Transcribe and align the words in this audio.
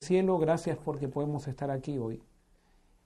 Cielo, 0.00 0.38
gracias 0.38 0.76
porque 0.76 1.08
podemos 1.08 1.48
estar 1.48 1.70
aquí 1.70 1.98
hoy. 1.98 2.22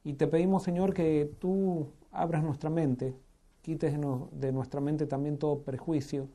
Y 0.02 0.15
te 0.15 0.27
pedimos, 0.27 0.65
Señor, 0.65 0.93
que 0.93 1.31
tú 1.39 1.86
abras 2.10 2.43
nuestra 2.43 2.69
mente, 2.69 3.15
quites 3.63 3.97
de 4.32 4.53
nuestra 4.53 4.80
mente 4.80 5.06
también 5.06 5.38
todo 5.38 5.61
prejuicio, 5.61 6.29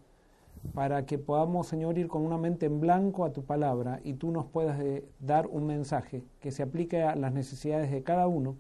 para 0.73 1.05
que 1.05 1.17
podamos, 1.17 1.67
Señor, 1.67 1.97
ir 1.97 2.07
con 2.07 2.21
una 2.25 2.37
mente 2.37 2.67
en 2.67 2.79
blanco 2.79 3.25
a 3.25 3.33
tu 3.33 3.43
palabra 3.43 3.99
y 4.03 4.13
tú 4.13 4.31
nos 4.31 4.45
puedas 4.45 4.79
eh, 4.79 5.05
dar 5.19 5.47
un 5.47 5.67
mensaje 5.67 6.23
que 6.39 6.51
se 6.51 6.63
aplique 6.63 7.03
a 7.03 7.15
las 7.15 7.33
necesidades 7.33 7.91
de 7.91 8.01
cada 8.03 8.27
uno 8.27 8.55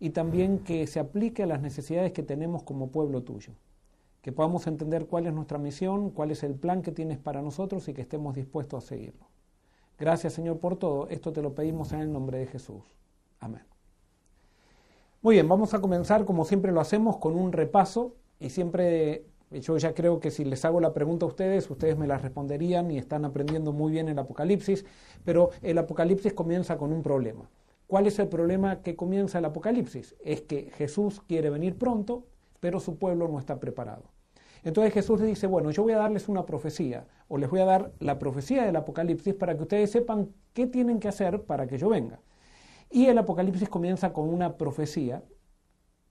y 0.00 0.10
también 0.10 0.58
que 0.60 0.86
se 0.86 1.00
aplique 1.00 1.42
a 1.42 1.46
las 1.46 1.60
necesidades 1.60 2.12
que 2.12 2.22
tenemos 2.22 2.62
como 2.62 2.88
pueblo 2.88 3.22
tuyo. 3.22 3.52
Que 4.22 4.32
podamos 4.32 4.66
entender 4.66 5.06
cuál 5.06 5.26
es 5.26 5.34
nuestra 5.34 5.58
misión, 5.58 6.10
cuál 6.10 6.30
es 6.30 6.42
el 6.42 6.54
plan 6.54 6.82
que 6.82 6.92
tienes 6.92 7.18
para 7.18 7.42
nosotros 7.42 7.86
y 7.88 7.94
que 7.94 8.02
estemos 8.02 8.34
dispuestos 8.34 8.84
a 8.84 8.88
seguirlo. 8.88 9.29
Gracias 10.00 10.32
Señor 10.32 10.58
por 10.58 10.76
todo. 10.76 11.08
Esto 11.08 11.30
te 11.30 11.42
lo 11.42 11.54
pedimos 11.54 11.92
en 11.92 12.00
el 12.00 12.12
nombre 12.12 12.38
de 12.38 12.46
Jesús. 12.46 12.82
Amén. 13.38 13.62
Muy 15.20 15.34
bien, 15.34 15.46
vamos 15.46 15.74
a 15.74 15.80
comenzar 15.82 16.24
como 16.24 16.46
siempre 16.46 16.72
lo 16.72 16.80
hacemos 16.80 17.18
con 17.18 17.36
un 17.36 17.52
repaso 17.52 18.16
y 18.38 18.48
siempre 18.48 19.26
yo 19.50 19.76
ya 19.76 19.92
creo 19.92 20.18
que 20.18 20.30
si 20.30 20.44
les 20.44 20.64
hago 20.64 20.80
la 20.80 20.94
pregunta 20.94 21.26
a 21.26 21.28
ustedes, 21.28 21.68
ustedes 21.70 21.98
me 21.98 22.06
la 22.06 22.16
responderían 22.16 22.90
y 22.90 22.96
están 22.96 23.26
aprendiendo 23.26 23.72
muy 23.72 23.92
bien 23.92 24.08
el 24.08 24.18
Apocalipsis, 24.18 24.86
pero 25.24 25.50
el 25.60 25.76
Apocalipsis 25.76 26.32
comienza 26.32 26.78
con 26.78 26.92
un 26.94 27.02
problema. 27.02 27.50
¿Cuál 27.86 28.06
es 28.06 28.18
el 28.18 28.28
problema 28.28 28.80
que 28.80 28.96
comienza 28.96 29.38
el 29.38 29.44
Apocalipsis? 29.44 30.16
Es 30.24 30.40
que 30.42 30.70
Jesús 30.76 31.20
quiere 31.26 31.50
venir 31.50 31.76
pronto, 31.76 32.24
pero 32.60 32.80
su 32.80 32.96
pueblo 32.96 33.28
no 33.28 33.38
está 33.38 33.60
preparado. 33.60 34.04
Entonces 34.62 34.92
Jesús 34.92 35.20
le 35.20 35.26
dice, 35.26 35.46
bueno, 35.46 35.70
yo 35.70 35.82
voy 35.82 35.92
a 35.92 35.98
darles 35.98 36.28
una 36.28 36.44
profecía, 36.44 37.06
o 37.28 37.38
les 37.38 37.48
voy 37.48 37.60
a 37.60 37.64
dar 37.64 37.92
la 37.98 38.18
profecía 38.18 38.64
del 38.64 38.76
Apocalipsis 38.76 39.34
para 39.34 39.56
que 39.56 39.62
ustedes 39.62 39.90
sepan 39.90 40.30
qué 40.52 40.66
tienen 40.66 41.00
que 41.00 41.08
hacer 41.08 41.42
para 41.44 41.66
que 41.66 41.78
yo 41.78 41.88
venga. 41.88 42.20
Y 42.90 43.06
el 43.06 43.18
Apocalipsis 43.18 43.68
comienza 43.68 44.12
con 44.12 44.28
una 44.28 44.56
profecía 44.56 45.22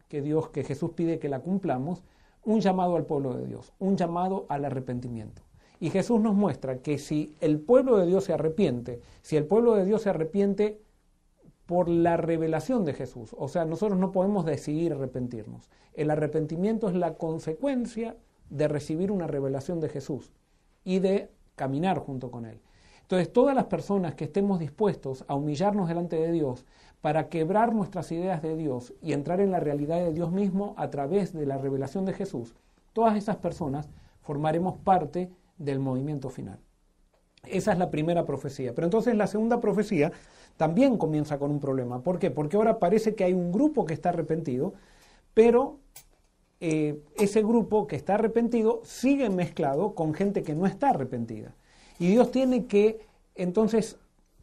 que 0.08 0.22
Dios, 0.22 0.50
que 0.50 0.64
Jesús 0.64 0.92
pide 0.96 1.20
que 1.20 1.30
la 1.30 1.42
cumplamos, 1.42 2.04
un 2.44 2.62
llamado 2.62 2.96
al 2.96 3.06
pueblo 3.06 3.36
de 3.36 3.46
Dios, 3.46 3.74
un 3.80 3.98
llamado 3.98 4.46
al 4.50 4.66
arrepentimiento. 4.66 5.44
Y 5.80 5.92
Jesús 5.92 6.20
nos 6.20 6.36
muestra 6.36 6.80
que 6.80 6.98
si 6.98 7.36
el 7.42 7.60
pueblo 7.60 7.98
de 7.98 8.06
Dios 8.06 8.26
se 8.26 8.34
arrepiente, 8.34 9.02
si 9.22 9.38
el 9.38 9.46
pueblo 9.46 9.76
de 9.76 9.86
Dios 9.86 10.02
se 10.02 10.10
arrepiente 10.10 10.82
por 11.66 11.88
la 11.88 12.18
revelación 12.18 12.84
de 12.84 12.94
Jesús, 12.94 13.36
o 13.38 13.48
sea, 13.48 13.66
nosotros 13.66 14.00
no 14.00 14.12
podemos 14.12 14.46
decidir 14.46 14.94
arrepentirnos. 14.94 15.70
El 15.94 16.10
arrepentimiento 16.10 16.90
es 16.90 16.96
la 16.96 17.16
consecuencia 17.16 18.18
de 18.50 18.68
recibir 18.68 19.12
una 19.12 19.28
revelación 19.28 19.80
de 19.80 19.90
Jesús 19.90 20.32
y 20.84 21.00
de 21.00 21.32
caminar 21.56 22.00
junto 22.00 22.32
con 22.32 22.46
Él. 22.46 22.60
Entonces, 23.02 23.34
todas 23.34 23.56
las 23.56 23.66
personas 23.66 24.14
que 24.16 24.26
estemos 24.26 24.60
dispuestos 24.60 25.26
a 25.28 25.36
humillarnos 25.36 25.88
delante 25.88 26.16
de 26.16 26.32
Dios 26.32 26.66
para 27.02 27.30
quebrar 27.30 27.74
nuestras 27.74 28.12
ideas 28.12 28.42
de 28.42 28.56
Dios 28.56 28.94
y 29.02 29.14
entrar 29.14 29.42
en 29.42 29.52
la 29.52 29.60
realidad 29.60 29.98
de 29.98 30.14
Dios 30.14 30.32
mismo 30.32 30.76
a 30.78 30.90
través 30.90 31.34
de 31.34 31.46
la 31.46 31.58
revelación 31.58 32.06
de 32.06 32.14
Jesús, 32.14 32.54
todas 32.94 33.18
esas 33.18 33.38
personas 33.38 33.90
formaremos 34.22 34.78
parte 34.78 35.32
del 35.58 35.80
movimiento 35.80 36.30
final. 36.30 36.60
Esa 37.46 37.72
es 37.72 37.80
la 37.80 37.90
primera 37.90 38.26
profecía. 38.26 38.76
Pero 38.76 38.86
entonces 38.86 39.16
la 39.16 39.28
segunda 39.28 39.60
profecía 39.60 40.12
también 40.58 40.98
comienza 40.98 41.40
con 41.40 41.52
un 41.52 41.60
problema. 41.60 42.04
¿Por 42.04 42.20
qué? 42.20 42.32
Porque 42.32 42.58
ahora 42.58 42.80
parece 42.80 43.16
que 43.16 43.24
hay 43.24 43.34
un 43.34 43.52
grupo 43.52 43.86
que 43.86 43.94
está 43.94 44.10
arrepentido, 44.10 44.74
pero 45.34 45.80
eh, 46.62 47.02
ese 47.16 47.42
grupo 47.42 47.88
que 47.88 47.96
está 47.96 48.16
arrepentido 48.16 48.82
sigue 48.84 49.30
mezclado 49.30 49.96
con 49.96 50.14
gente 50.14 50.44
que 50.44 50.56
no 50.56 50.66
está 50.66 50.90
arrepentida. 50.90 51.56
Y 52.00 52.10
Dios 52.10 52.32
tiene 52.32 52.66
que 52.66 53.00
entonces 53.36 53.98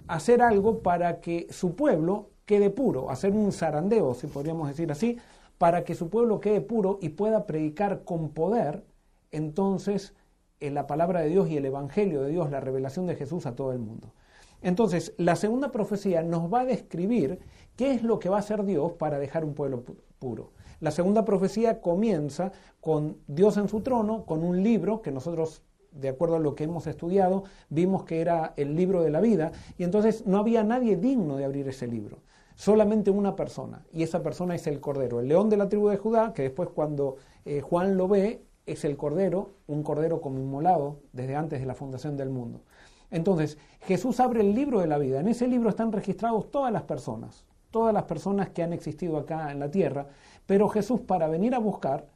hacer 0.08 0.42
algo 0.42 0.80
para 0.80 1.20
que 1.20 1.46
su 1.50 1.74
pueblo 1.74 2.30
quede 2.46 2.70
puro, 2.70 3.10
hacer 3.10 3.32
un 3.32 3.52
zarandeo, 3.52 4.14
si 4.14 4.28
podríamos 4.28 4.68
decir 4.68 4.90
así, 4.92 5.18
para 5.58 5.84
que 5.84 5.94
su 5.94 6.08
pueblo 6.08 6.40
quede 6.40 6.60
puro 6.60 6.98
y 7.02 7.10
pueda 7.10 7.46
predicar 7.46 8.04
con 8.04 8.30
poder, 8.30 8.84
entonces, 9.32 10.14
en 10.60 10.74
la 10.74 10.86
palabra 10.86 11.20
de 11.20 11.28
Dios 11.28 11.50
y 11.50 11.56
el 11.56 11.66
Evangelio 11.66 12.22
de 12.22 12.30
Dios, 12.30 12.50
la 12.50 12.60
revelación 12.60 13.06
de 13.06 13.16
Jesús 13.16 13.46
a 13.46 13.54
todo 13.56 13.72
el 13.72 13.78
mundo. 13.78 14.12
Entonces, 14.62 15.12
la 15.18 15.36
segunda 15.36 15.70
profecía 15.70 16.22
nos 16.22 16.52
va 16.52 16.60
a 16.60 16.64
describir 16.64 17.40
qué 17.76 17.92
es 17.92 18.02
lo 18.02 18.18
que 18.18 18.28
va 18.28 18.36
a 18.36 18.40
hacer 18.40 18.64
Dios 18.64 18.92
para 18.92 19.18
dejar 19.18 19.44
un 19.44 19.54
pueblo 19.54 19.84
puro. 20.18 20.52
La 20.80 20.90
segunda 20.90 21.24
profecía 21.24 21.80
comienza 21.80 22.52
con 22.80 23.18
Dios 23.26 23.56
en 23.56 23.68
su 23.68 23.80
trono, 23.80 24.24
con 24.24 24.42
un 24.42 24.62
libro 24.62 25.00
que 25.00 25.10
nosotros, 25.10 25.62
de 25.90 26.08
acuerdo 26.08 26.36
a 26.36 26.40
lo 26.40 26.54
que 26.54 26.64
hemos 26.64 26.86
estudiado, 26.86 27.44
vimos 27.70 28.04
que 28.04 28.20
era 28.20 28.52
el 28.56 28.76
libro 28.76 29.02
de 29.02 29.10
la 29.10 29.20
vida, 29.20 29.52
y 29.78 29.84
entonces 29.84 30.26
no 30.26 30.38
había 30.38 30.64
nadie 30.64 30.96
digno 30.96 31.36
de 31.36 31.44
abrir 31.44 31.66
ese 31.68 31.86
libro. 31.86 32.18
Solamente 32.54 33.10
una 33.10 33.36
persona, 33.36 33.84
y 33.92 34.02
esa 34.02 34.22
persona 34.22 34.54
es 34.54 34.66
el 34.66 34.80
Cordero, 34.80 35.20
el 35.20 35.28
león 35.28 35.48
de 35.50 35.56
la 35.56 35.68
tribu 35.68 35.88
de 35.88 35.96
Judá, 35.96 36.32
que 36.32 36.42
después 36.42 36.68
cuando 36.70 37.16
eh, 37.44 37.60
Juan 37.60 37.96
lo 37.96 38.08
ve, 38.08 38.42
es 38.66 38.84
el 38.84 38.96
Cordero, 38.96 39.50
un 39.66 39.82
Cordero 39.82 40.20
como 40.20 40.38
inmolado 40.38 40.98
desde 41.12 41.36
antes 41.36 41.60
de 41.60 41.66
la 41.66 41.74
fundación 41.74 42.16
del 42.16 42.30
mundo. 42.30 42.62
Entonces, 43.10 43.58
Jesús 43.82 44.20
abre 44.20 44.40
el 44.40 44.54
libro 44.54 44.80
de 44.80 44.88
la 44.88 44.98
vida. 44.98 45.20
En 45.20 45.28
ese 45.28 45.46
libro 45.46 45.68
están 45.68 45.92
registrados 45.92 46.50
todas 46.50 46.72
las 46.72 46.82
personas, 46.82 47.44
todas 47.70 47.94
las 47.94 48.04
personas 48.04 48.50
que 48.50 48.62
han 48.62 48.72
existido 48.72 49.18
acá 49.18 49.52
en 49.52 49.60
la 49.60 49.70
tierra, 49.70 50.08
pero 50.46 50.68
Jesús 50.68 51.00
para 51.00 51.28
venir 51.28 51.54
a 51.54 51.58
buscar 51.58 52.06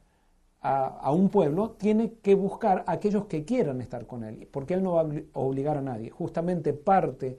a, 0.61 1.11
un 1.11 1.29
pueblo 1.29 1.71
tiene 1.71 2.13
que 2.21 2.35
buscar 2.35 2.83
a 2.85 2.93
aquellos 2.93 3.25
que 3.25 3.45
quieran 3.45 3.81
estar 3.81 4.05
con 4.05 4.23
él, 4.23 4.47
porque 4.51 4.75
él 4.75 4.83
no 4.83 4.93
va 4.93 5.01
a 5.01 5.39
obligar 5.39 5.77
a 5.77 5.81
nadie. 5.81 6.11
Justamente 6.11 6.73
parte, 6.73 7.37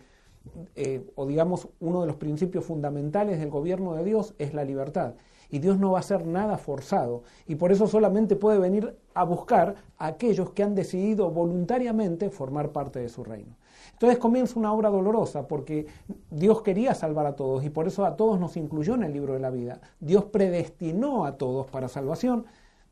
eh, 0.75 1.07
o 1.15 1.27
digamos, 1.27 1.69
uno 1.79 2.01
de 2.01 2.09
los 2.09 2.17
principios 2.17 2.65
fundamentales 2.65 3.39
del 3.39 3.51
gobierno 3.51 3.95
de 3.95 4.05
Dios 4.05 4.35
es 4.39 4.55
la 4.55 4.65
libertad. 4.65 5.15
Y 5.51 5.59
Dios 5.59 5.79
no 5.79 5.93
va 5.93 5.99
a 5.99 6.01
hacer 6.01 6.27
nada 6.27 6.59
forzado. 6.59 7.23
Y 7.47 7.57
por 7.57 7.73
eso 7.73 7.87
solamente 7.87 8.37
puede 8.37 8.59
venir 8.59 8.97
a 9.15 9.23
buscar 9.23 9.77
a 9.99 10.07
aquellos 10.07 10.51
que 10.51 10.63
han 10.63 10.75
decidido 10.75 11.31
voluntariamente 11.31 12.31
formar 12.31 12.73
parte 12.73 12.99
de 13.01 13.09
su 13.09 13.23
reino. 13.23 13.55
Entonces 13.93 14.19
comienza 14.19 14.59
una 14.59 14.73
obra 14.73 14.91
dolorosa 14.91 15.49
porque 15.49 15.87
Dios 16.31 16.63
quería 16.63 16.95
salvar 16.95 17.27
a 17.27 17.37
todos 17.37 17.65
y 17.65 17.71
por 17.71 17.87
eso 17.87 18.05
a 18.05 18.17
todos 18.17 18.39
nos 18.39 18.57
incluyó 18.57 18.95
en 18.95 19.03
el 19.03 19.13
libro 19.13 19.35
de 19.35 19.41
la 19.41 19.51
vida. 19.51 19.81
Dios 20.01 20.25
predestinó 20.25 21.25
a 21.25 21.37
todos 21.37 21.67
para 21.67 21.89
salvación, 21.89 22.47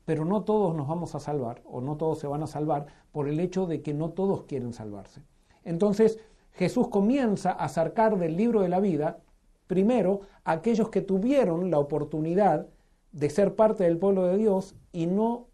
pero 0.05 0.25
no 0.25 0.43
todos 0.43 0.75
nos 0.75 0.87
vamos 0.87 1.15
a 1.15 1.19
salvar 1.19 1.61
o 1.65 1.81
no 1.81 1.97
todos 1.97 2.19
se 2.19 2.27
van 2.27 2.43
a 2.43 2.47
salvar 2.47 2.87
por 3.11 3.27
el 3.27 3.39
hecho 3.39 3.65
de 3.65 3.81
que 3.81 3.93
no 3.93 4.09
todos 4.09 4.43
quieren 4.43 4.73
salvarse. 4.73 5.21
Entonces 5.63 6.19
Jesús 6.53 6.87
comienza 6.89 7.51
a 7.51 7.69
sacar 7.69 8.17
del 8.17 8.35
libro 8.35 8.61
de 8.61 8.69
la 8.69 8.79
vida 8.79 9.19
primero 9.67 10.21
a 10.43 10.53
aquellos 10.53 10.89
que 10.89 11.01
tuvieron 11.01 11.71
la 11.71 11.79
oportunidad 11.79 12.67
de 13.11 13.29
ser 13.29 13.55
parte 13.55 13.83
del 13.83 13.97
pueblo 13.97 14.27
de 14.27 14.37
Dios 14.37 14.75
y 14.91 15.05
no 15.05 15.47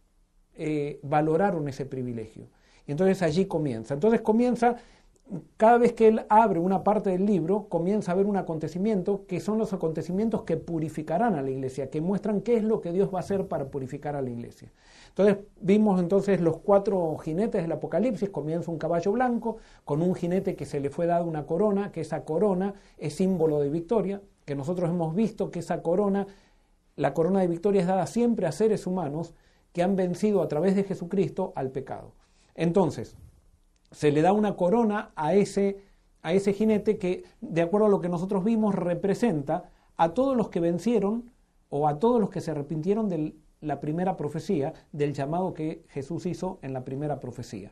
eh, 0.56 1.00
valoraron 1.04 1.68
ese 1.68 1.86
privilegio. 1.86 2.50
Y 2.88 2.92
entonces 2.92 3.22
allí 3.22 3.46
comienza. 3.46 3.94
Entonces 3.94 4.22
comienza 4.22 4.78
cada 5.58 5.78
vez 5.78 5.94
que 5.94 6.08
él 6.08 6.26
abre 6.30 6.60
una 6.60 6.84
parte 6.84 7.10
del 7.10 7.26
libro, 7.26 7.68
comienza 7.68 8.12
a 8.12 8.14
haber 8.14 8.28
un 8.28 8.38
acontecimiento 8.38 9.26
que 9.28 9.40
son 9.40 9.58
los 9.58 9.74
acontecimientos 9.74 10.44
que 10.44 10.56
purificarán 10.56 11.36
a 11.36 11.42
la 11.42 11.50
iglesia, 11.50 11.90
que 11.90 12.00
muestran 12.00 12.42
qué 12.42 12.58
es 12.58 12.64
lo 12.64 12.80
que 12.80 12.94
Dios 12.94 13.14
va 13.14 13.18
a 13.18 13.22
hacer 13.22 13.48
para 13.48 13.70
purificar 13.70 14.16
a 14.16 14.22
la 14.22 14.30
iglesia. 14.30 14.72
Entonces 15.10 15.38
vimos 15.60 16.00
entonces 16.00 16.40
los 16.40 16.60
cuatro 16.60 17.18
jinetes 17.18 17.62
del 17.62 17.72
Apocalipsis, 17.72 18.30
comienza 18.30 18.72
un 18.72 18.78
caballo 18.78 19.12
blanco 19.12 19.58
con 19.84 20.02
un 20.02 20.16
jinete 20.16 20.56
que 20.56 20.66
se 20.66 20.80
le 20.80 20.90
fue 20.90 21.08
dado 21.08 21.26
una 21.26 21.46
corona, 21.46 21.92
que 21.92 22.02
esa 22.02 22.24
corona 22.24 22.74
es 22.98 23.16
símbolo 23.16 23.60
de 23.60 23.70
victoria, 23.70 24.22
que 24.46 24.56
nosotros 24.56 24.90
hemos 24.90 25.14
visto 25.14 25.52
que 25.52 25.60
esa 25.60 25.82
corona, 25.82 26.26
la 26.96 27.14
corona 27.14 27.42
de 27.42 27.48
victoria 27.48 27.82
es 27.82 27.88
dada 27.88 28.08
siempre 28.08 28.48
a 28.48 28.54
seres 28.54 28.88
humanos 28.88 29.34
que 29.74 29.84
han 29.84 29.98
vencido 29.98 30.42
a 30.42 30.48
través 30.48 30.76
de 30.76 30.84
Jesucristo 30.84 31.52
al 31.56 31.70
pecado. 31.72 32.14
Entonces, 32.56 33.18
se 33.92 34.12
le 34.12 34.22
da 34.22 34.34
una 34.34 34.56
corona 34.56 35.12
a 35.16 35.34
ese, 35.34 35.80
a 36.22 36.34
ese 36.34 36.54
jinete 36.54 36.98
que, 36.98 37.24
de 37.42 37.62
acuerdo 37.62 37.88
a 37.88 37.90
lo 37.90 38.02
que 38.02 38.10
nosotros 38.10 38.44
vimos, 38.44 38.76
representa 38.76 39.70
a 39.96 40.14
todos 40.14 40.36
los 40.36 40.50
que 40.50 40.60
vencieron 40.60 41.32
o 41.70 41.88
a 41.88 42.00
todos 42.00 42.20
los 42.20 42.30
que 42.30 42.42
se 42.42 42.52
arrepintieron 42.52 43.10
de 43.10 43.36
la 43.62 43.80
primera 43.80 44.18
profecía, 44.18 44.74
del 44.92 45.14
llamado 45.14 45.54
que 45.54 45.84
Jesús 45.90 46.26
hizo 46.26 46.60
en 46.62 46.74
la 46.74 46.86
primera 46.86 47.20
profecía. 47.20 47.72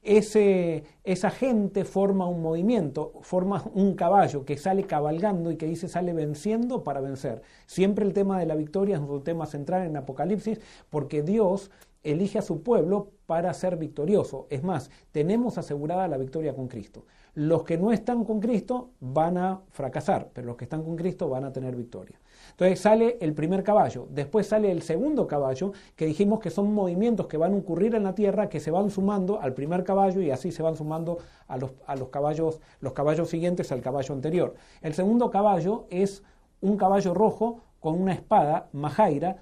Ese, 0.00 0.84
esa 1.02 1.30
gente 1.30 1.84
forma 1.84 2.26
un 2.28 2.40
movimiento, 2.40 3.12
forma 3.20 3.64
un 3.74 3.94
caballo 3.94 4.44
que 4.44 4.56
sale 4.56 4.84
cabalgando 4.84 5.50
y 5.50 5.56
que 5.56 5.66
dice 5.66 5.88
sale 5.88 6.12
venciendo 6.12 6.84
para 6.84 7.00
vencer. 7.00 7.42
Siempre 7.66 8.06
el 8.06 8.14
tema 8.14 8.38
de 8.38 8.46
la 8.46 8.54
victoria 8.54 8.96
es 8.96 9.02
un 9.02 9.24
tema 9.24 9.46
central 9.46 9.86
en 9.86 9.96
Apocalipsis 9.96 10.60
porque 10.88 11.22
Dios 11.22 11.70
elige 12.02 12.38
a 12.38 12.42
su 12.42 12.62
pueblo 12.62 13.10
para 13.26 13.52
ser 13.52 13.76
victorioso. 13.76 14.46
Es 14.50 14.62
más, 14.62 14.90
tenemos 15.12 15.58
asegurada 15.58 16.08
la 16.08 16.16
victoria 16.16 16.54
con 16.54 16.68
Cristo. 16.68 17.04
Los 17.34 17.62
que 17.62 17.76
no 17.76 17.92
están 17.92 18.24
con 18.24 18.40
Cristo 18.40 18.90
van 19.00 19.36
a 19.36 19.60
fracasar, 19.70 20.30
pero 20.32 20.46
los 20.46 20.56
que 20.56 20.64
están 20.64 20.82
con 20.82 20.96
Cristo 20.96 21.28
van 21.28 21.44
a 21.44 21.52
tener 21.52 21.76
victoria. 21.76 22.18
Entonces 22.50 22.80
sale 22.80 23.18
el 23.20 23.34
primer 23.34 23.62
caballo, 23.62 24.08
después 24.10 24.46
sale 24.46 24.70
el 24.70 24.82
segundo 24.82 25.26
caballo, 25.26 25.72
que 25.94 26.06
dijimos 26.06 26.40
que 26.40 26.50
son 26.50 26.72
movimientos 26.72 27.26
que 27.26 27.36
van 27.36 27.52
a 27.52 27.56
ocurrir 27.56 27.94
en 27.94 28.04
la 28.04 28.14
tierra, 28.14 28.48
que 28.48 28.60
se 28.60 28.70
van 28.70 28.90
sumando 28.90 29.40
al 29.40 29.54
primer 29.54 29.84
caballo 29.84 30.20
y 30.20 30.30
así 30.30 30.50
se 30.50 30.62
van 30.62 30.76
sumando 30.76 31.18
a 31.46 31.58
los, 31.58 31.72
a 31.86 31.96
los 31.96 32.08
caballos, 32.08 32.60
los 32.80 32.92
caballos 32.92 33.28
siguientes 33.28 33.70
al 33.72 33.82
caballo 33.82 34.14
anterior. 34.14 34.54
El 34.80 34.94
segundo 34.94 35.30
caballo 35.30 35.86
es 35.90 36.22
un 36.60 36.76
caballo 36.76 37.14
rojo 37.14 37.60
con 37.80 38.00
una 38.00 38.12
espada, 38.12 38.68
majaira, 38.72 39.36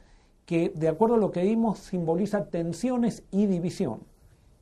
que 0.47 0.73
de 0.75 0.89
acuerdo 0.89 1.17
a 1.17 1.19
lo 1.19 1.33
que 1.33 1.43
vimos 1.43 1.79
simboliza 1.79 2.47
tensiones 2.47 3.25
y 3.31 3.47
división. 3.47 4.01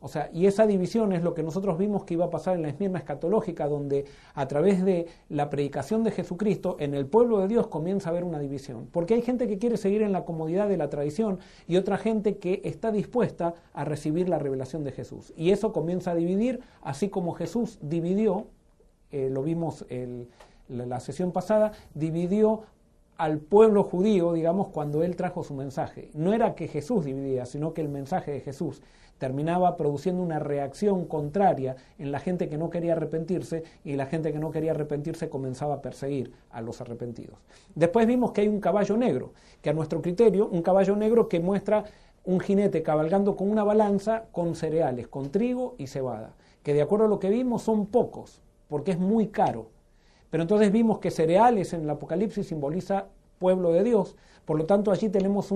O 0.01 0.09
sea, 0.09 0.29
y 0.35 0.45
esa 0.45 0.67
división 0.67 1.15
es 1.15 1.23
lo 1.23 1.33
que 1.33 1.43
nosotros 1.43 1.79
vimos 1.79 2.05
que 2.05 2.13
iba 2.13 2.27
a 2.27 2.31
pasar 2.31 2.57
en 2.57 2.63
la 2.63 2.69
esmirna 2.69 2.99
escatológica, 2.99 3.69
donde 3.69 4.05
a 4.35 4.47
través 4.47 4.85
de 4.85 5.07
la 5.31 5.49
predicación 5.49 6.05
de 6.05 6.11
Jesucristo 6.11 6.77
en 6.79 6.93
el 6.93 7.07
pueblo 7.07 7.39
de 7.39 7.49
Dios 7.49 7.69
comienza 7.69 8.09
a 8.09 8.13
haber 8.13 8.25
una 8.25 8.39
división. 8.39 8.87
Porque 8.93 9.15
hay 9.15 9.23
gente 9.23 9.49
que 9.49 9.57
quiere 9.57 9.79
seguir 9.79 10.03
en 10.03 10.13
la 10.13 10.27
comodidad 10.27 10.69
de 10.69 10.77
la 10.77 10.91
tradición 10.91 11.39
y 11.67 11.79
otra 11.79 11.97
gente 11.97 12.37
que 12.37 12.61
está 12.65 12.93
dispuesta 12.93 13.55
a 13.73 13.87
recibir 13.87 14.29
la 14.29 14.39
revelación 14.39 14.85
de 14.85 14.93
Jesús. 14.93 15.33
Y 15.39 15.53
eso 15.53 15.73
comienza 15.73 16.11
a 16.11 16.15
dividir, 16.15 16.61
así 16.83 17.09
como 17.09 17.33
Jesús 17.33 17.79
dividió, 17.81 18.49
eh, 19.11 19.31
lo 19.31 19.43
vimos 19.43 19.87
en 19.89 20.29
la 20.69 21.01
sesión 21.01 21.33
pasada, 21.33 21.73
dividió 21.95 22.65
al 23.17 23.39
pueblo 23.39 23.85
judío, 23.85 24.33
digamos, 24.33 24.69
cuando 24.69 25.03
él 25.03 25.17
trajo 25.17 25.45
su 25.45 25.55
mensaje. 25.55 26.11
No 26.15 26.33
era 26.33 26.55
que 26.55 26.69
Jesús 26.69 27.05
dividía, 27.05 27.47
sino 27.47 27.75
que 27.75 27.81
el 27.81 27.89
mensaje 27.89 28.33
de 28.33 28.41
Jesús 28.41 28.83
terminaba 29.19 29.77
produciendo 29.77 30.23
una 30.23 30.39
reacción 30.39 31.07
contraria 31.07 31.77
en 31.99 32.11
la 32.11 32.19
gente 32.19 32.49
que 32.49 32.59
no 32.59 32.71
quería 32.71 32.93
arrepentirse 32.93 33.63
y 33.85 33.95
la 33.95 34.07
gente 34.07 34.33
que 34.33 34.39
no 34.39 34.51
quería 34.51 34.73
arrepentirse 34.73 35.29
comenzaba 35.29 35.75
a 35.75 35.83
perseguir 35.83 36.33
a 36.51 36.61
los 36.61 36.81
arrepentidos. 36.81 37.39
Después 37.75 38.07
vimos 38.07 38.33
que 38.33 38.43
hay 38.43 38.49
un 38.49 38.61
caballo 38.61 38.97
negro, 38.97 39.33
que 39.63 39.71
a 39.71 39.73
nuestro 39.73 40.03
criterio, 40.03 40.49
un 40.49 40.63
caballo 40.63 40.97
negro 40.97 41.29
que 41.29 41.41
muestra 41.41 41.85
un 42.25 42.41
jinete 42.41 42.83
cabalgando 42.83 43.37
con 43.37 43.51
una 43.51 43.65
balanza 43.65 44.25
con 44.33 44.57
cereales, 44.57 45.07
con 45.09 45.31
trigo 45.31 45.75
y 45.79 45.87
cebada, 45.87 46.35
que 46.63 46.75
de 46.75 46.83
acuerdo 46.83 47.05
a 47.05 47.09
lo 47.09 47.21
que 47.21 47.31
vimos 47.31 47.63
son 47.63 47.87
pocos, 47.87 48.43
porque 48.69 48.93
es 48.93 48.99
muy 48.99 49.29
caro 49.29 49.69
pero 50.35 50.43
entonces 50.43 50.73
vimos 50.73 50.99
que 50.99 51.13
cereales 51.13 51.75
en 51.75 51.83
el 51.83 51.91
Apocalipsis 51.91 52.49
simboliza 52.49 53.07
pueblo 53.39 53.71
de 53.71 53.85
Dios. 53.85 54.17
Por 54.45 54.59
lo 54.59 54.67
tanto, 54.67 54.91
allí 54.91 55.09
tenemos 55.09 55.55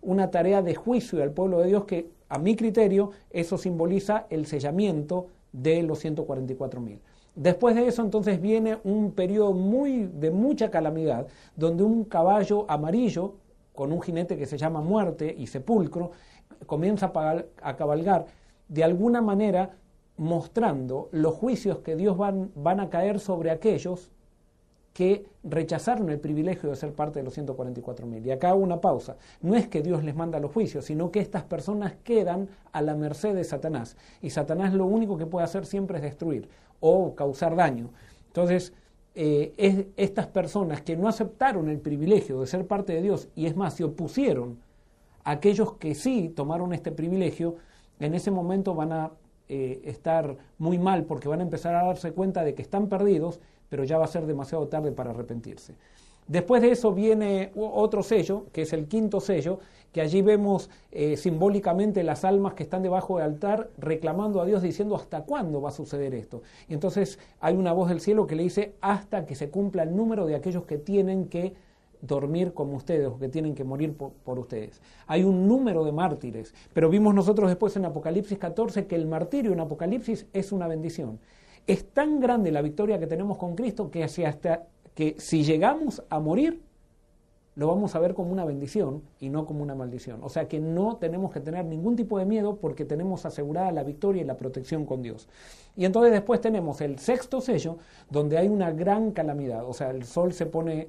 una 0.00 0.30
tarea 0.30 0.62
de 0.62 0.76
juicio 0.76 1.20
al 1.20 1.32
pueblo 1.32 1.58
de 1.58 1.66
Dios 1.66 1.86
que, 1.86 2.08
a 2.28 2.38
mi 2.38 2.54
criterio, 2.54 3.10
eso 3.30 3.58
simboliza 3.58 4.26
el 4.30 4.46
sellamiento 4.46 5.26
de 5.50 5.82
los 5.82 6.04
144.000. 6.04 7.00
Después 7.34 7.74
de 7.74 7.88
eso, 7.88 8.02
entonces 8.02 8.40
viene 8.40 8.78
un 8.84 9.10
periodo 9.10 9.54
muy, 9.54 10.04
de 10.06 10.30
mucha 10.30 10.70
calamidad, 10.70 11.26
donde 11.56 11.82
un 11.82 12.04
caballo 12.04 12.64
amarillo, 12.70 13.34
con 13.74 13.90
un 13.90 14.00
jinete 14.02 14.38
que 14.38 14.46
se 14.46 14.56
llama 14.56 14.80
muerte 14.80 15.34
y 15.36 15.48
sepulcro, 15.48 16.12
comienza 16.66 17.10
a, 17.60 17.76
cabalgar 17.76 18.26
de 18.68 18.84
alguna 18.84 19.20
manera 19.20 19.70
mostrando 20.22 21.08
los 21.10 21.34
juicios 21.34 21.78
que 21.78 21.96
Dios 21.96 22.16
van, 22.16 22.52
van 22.54 22.78
a 22.78 22.90
caer 22.90 23.18
sobre 23.18 23.50
aquellos 23.50 24.12
que 24.92 25.26
rechazaron 25.42 26.10
el 26.10 26.20
privilegio 26.20 26.70
de 26.70 26.76
ser 26.76 26.92
parte 26.92 27.18
de 27.18 27.24
los 27.24 27.36
144.000. 27.36 28.24
Y 28.26 28.30
acá 28.30 28.50
hago 28.50 28.60
una 28.60 28.80
pausa. 28.80 29.16
No 29.40 29.56
es 29.56 29.66
que 29.66 29.82
Dios 29.82 30.04
les 30.04 30.14
manda 30.14 30.38
los 30.38 30.52
juicios, 30.52 30.84
sino 30.84 31.10
que 31.10 31.18
estas 31.18 31.42
personas 31.42 31.94
quedan 32.04 32.48
a 32.70 32.82
la 32.82 32.94
merced 32.94 33.34
de 33.34 33.42
Satanás. 33.42 33.96
Y 34.20 34.30
Satanás 34.30 34.72
lo 34.74 34.86
único 34.86 35.18
que 35.18 35.26
puede 35.26 35.44
hacer 35.44 35.66
siempre 35.66 35.96
es 35.96 36.04
destruir 36.04 36.48
o 36.78 37.16
causar 37.16 37.56
daño. 37.56 37.90
Entonces, 38.28 38.72
eh, 39.16 39.90
estas 39.96 40.28
personas 40.28 40.82
que 40.82 40.96
no 40.96 41.08
aceptaron 41.08 41.68
el 41.68 41.80
privilegio 41.80 42.40
de 42.40 42.46
ser 42.46 42.64
parte 42.68 42.92
de 42.92 43.02
Dios 43.02 43.28
y 43.34 43.46
es 43.46 43.56
más, 43.56 43.74
se 43.74 43.82
opusieron 43.82 44.60
a 45.24 45.32
aquellos 45.32 45.74
que 45.78 45.96
sí 45.96 46.28
tomaron 46.28 46.72
este 46.72 46.92
privilegio, 46.92 47.56
en 47.98 48.14
ese 48.14 48.30
momento 48.30 48.74
van 48.76 48.92
a 48.92 49.10
eh, 49.54 49.82
estar 49.84 50.34
muy 50.56 50.78
mal 50.78 51.04
porque 51.04 51.28
van 51.28 51.40
a 51.40 51.42
empezar 51.42 51.74
a 51.74 51.84
darse 51.84 52.12
cuenta 52.12 52.42
de 52.42 52.54
que 52.54 52.62
están 52.62 52.88
perdidos, 52.88 53.38
pero 53.68 53.84
ya 53.84 53.98
va 53.98 54.06
a 54.06 54.08
ser 54.08 54.24
demasiado 54.24 54.66
tarde 54.68 54.92
para 54.92 55.10
arrepentirse. 55.10 55.74
Después 56.26 56.62
de 56.62 56.70
eso 56.70 56.94
viene 56.94 57.50
otro 57.54 58.02
sello, 58.02 58.46
que 58.50 58.62
es 58.62 58.72
el 58.72 58.88
quinto 58.88 59.20
sello, 59.20 59.58
que 59.92 60.00
allí 60.00 60.22
vemos 60.22 60.70
eh, 60.90 61.18
simbólicamente 61.18 62.02
las 62.02 62.24
almas 62.24 62.54
que 62.54 62.62
están 62.62 62.82
debajo 62.82 63.18
del 63.18 63.26
altar 63.26 63.68
reclamando 63.76 64.40
a 64.40 64.46
Dios 64.46 64.62
diciendo 64.62 64.96
hasta 64.96 65.24
cuándo 65.24 65.60
va 65.60 65.68
a 65.68 65.72
suceder 65.72 66.14
esto. 66.14 66.40
Y 66.66 66.72
entonces 66.72 67.18
hay 67.38 67.54
una 67.54 67.74
voz 67.74 67.90
del 67.90 68.00
cielo 68.00 68.26
que 68.26 68.36
le 68.36 68.44
dice 68.44 68.72
hasta 68.80 69.26
que 69.26 69.34
se 69.34 69.50
cumpla 69.50 69.82
el 69.82 69.94
número 69.94 70.24
de 70.24 70.34
aquellos 70.34 70.64
que 70.64 70.78
tienen 70.78 71.28
que 71.28 71.52
dormir 72.02 72.52
como 72.52 72.76
ustedes 72.76 73.06
o 73.06 73.18
que 73.18 73.28
tienen 73.28 73.54
que 73.54 73.64
morir 73.64 73.96
por, 73.96 74.38
ustedes. 74.38 74.82
Hay 75.06 75.22
un 75.24 75.48
número 75.48 75.84
de 75.84 75.92
mártires, 75.92 76.52
pero 76.74 76.90
vimos 76.90 77.14
nosotros 77.14 77.48
después 77.48 77.74
en 77.76 77.86
Apocalipsis 77.86 78.36
14 78.38 78.86
que 78.86 78.96
el 78.96 79.06
martirio 79.06 79.52
en 79.52 79.60
Apocalipsis 79.60 80.26
es 80.32 80.52
una 80.52 80.66
bendición. 80.66 81.20
Es 81.66 81.88
tan 81.90 82.20
grande 82.20 82.50
la 82.50 82.60
victoria 82.60 82.98
que 82.98 83.06
tenemos 83.06 83.38
con 83.38 83.54
Cristo 83.54 83.90
que, 83.90 84.02
hasta, 84.02 84.66
que 84.94 85.14
si 85.18 85.44
llegamos 85.44 86.02
a 86.10 86.18
morir, 86.18 86.60
lo 87.54 87.68
vamos 87.68 87.94
a 87.94 88.00
ver 88.00 88.14
como 88.14 88.32
una 88.32 88.44
bendición 88.44 89.02
y 89.20 89.28
no 89.28 89.46
como 89.46 89.62
una 89.62 89.74
maldición. 89.76 90.20
O 90.24 90.28
sea 90.28 90.48
que 90.48 90.58
no 90.58 90.96
tenemos 90.96 91.30
que 91.32 91.40
tener 91.40 91.64
ningún 91.66 91.94
tipo 91.94 92.18
de 92.18 92.24
miedo 92.24 92.56
porque 92.56 92.84
tenemos 92.84 93.26
asegurada 93.26 93.70
la 93.70 93.84
victoria 93.84 94.22
y 94.22 94.24
la 94.24 94.38
protección 94.38 94.86
con 94.86 95.02
Dios. 95.02 95.28
Y 95.76 95.84
entonces 95.84 96.12
después 96.12 96.40
tenemos 96.40 96.80
el 96.80 96.98
sexto 96.98 97.40
sello 97.40 97.76
donde 98.10 98.38
hay 98.38 98.48
una 98.48 98.72
gran 98.72 99.12
calamidad. 99.12 99.68
O 99.68 99.72
sea, 99.74 99.90
el 99.90 100.04
sol 100.04 100.32
se 100.32 100.46
pone 100.46 100.88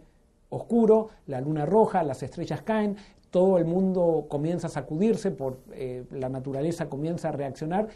oscuro, 0.53 1.09
la 1.27 1.41
luna 1.41 1.65
roja, 1.65 2.03
las 2.03 2.23
estrellas 2.23 2.61
caen, 2.61 2.97
todo 3.31 3.57
el 3.57 3.65
mundo 3.65 4.25
comienza 4.29 4.67
a 4.67 4.69
sacudirse, 4.69 5.31
por, 5.31 5.57
eh, 5.73 6.03
la 6.11 6.29
naturaleza 6.29 6.87
comienza 6.87 7.29
a 7.29 7.31
reaccionar 7.31 7.87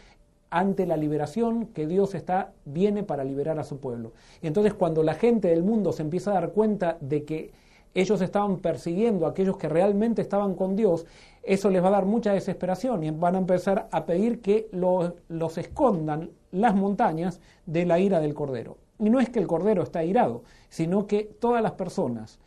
ante 0.50 0.86
la 0.86 0.96
liberación 0.96 1.66
que 1.66 1.86
Dios 1.86 2.14
está, 2.14 2.52
viene 2.64 3.02
para 3.02 3.22
liberar 3.24 3.58
a 3.58 3.64
su 3.64 3.78
pueblo. 3.78 4.12
Y 4.42 4.46
entonces 4.46 4.74
cuando 4.74 5.02
la 5.02 5.14
gente 5.14 5.48
del 5.48 5.62
mundo 5.62 5.92
se 5.92 6.02
empieza 6.02 6.30
a 6.30 6.34
dar 6.34 6.52
cuenta 6.52 6.96
de 7.00 7.24
que 7.24 7.52
ellos 7.94 8.20
estaban 8.20 8.58
persiguiendo 8.58 9.26
a 9.26 9.30
aquellos 9.30 9.56
que 9.56 9.68
realmente 9.68 10.22
estaban 10.22 10.54
con 10.54 10.76
Dios, 10.76 11.06
eso 11.42 11.70
les 11.70 11.82
va 11.82 11.88
a 11.88 11.92
dar 11.92 12.06
mucha 12.06 12.32
desesperación 12.32 13.04
y 13.04 13.10
van 13.10 13.34
a 13.34 13.38
empezar 13.38 13.88
a 13.90 14.06
pedir 14.06 14.40
que 14.40 14.68
los 14.72 15.58
escondan 15.58 16.30
las 16.50 16.74
montañas 16.74 17.40
de 17.66 17.86
la 17.86 17.98
ira 17.98 18.20
del 18.20 18.34
Cordero. 18.34 18.76
Y 18.98 19.10
no 19.10 19.20
es 19.20 19.30
que 19.30 19.38
el 19.38 19.46
Cordero 19.46 19.82
está 19.82 20.04
irado, 20.04 20.42
sino 20.68 21.06
que 21.06 21.24
todas 21.24 21.62
las 21.62 21.72
personas 21.72 22.38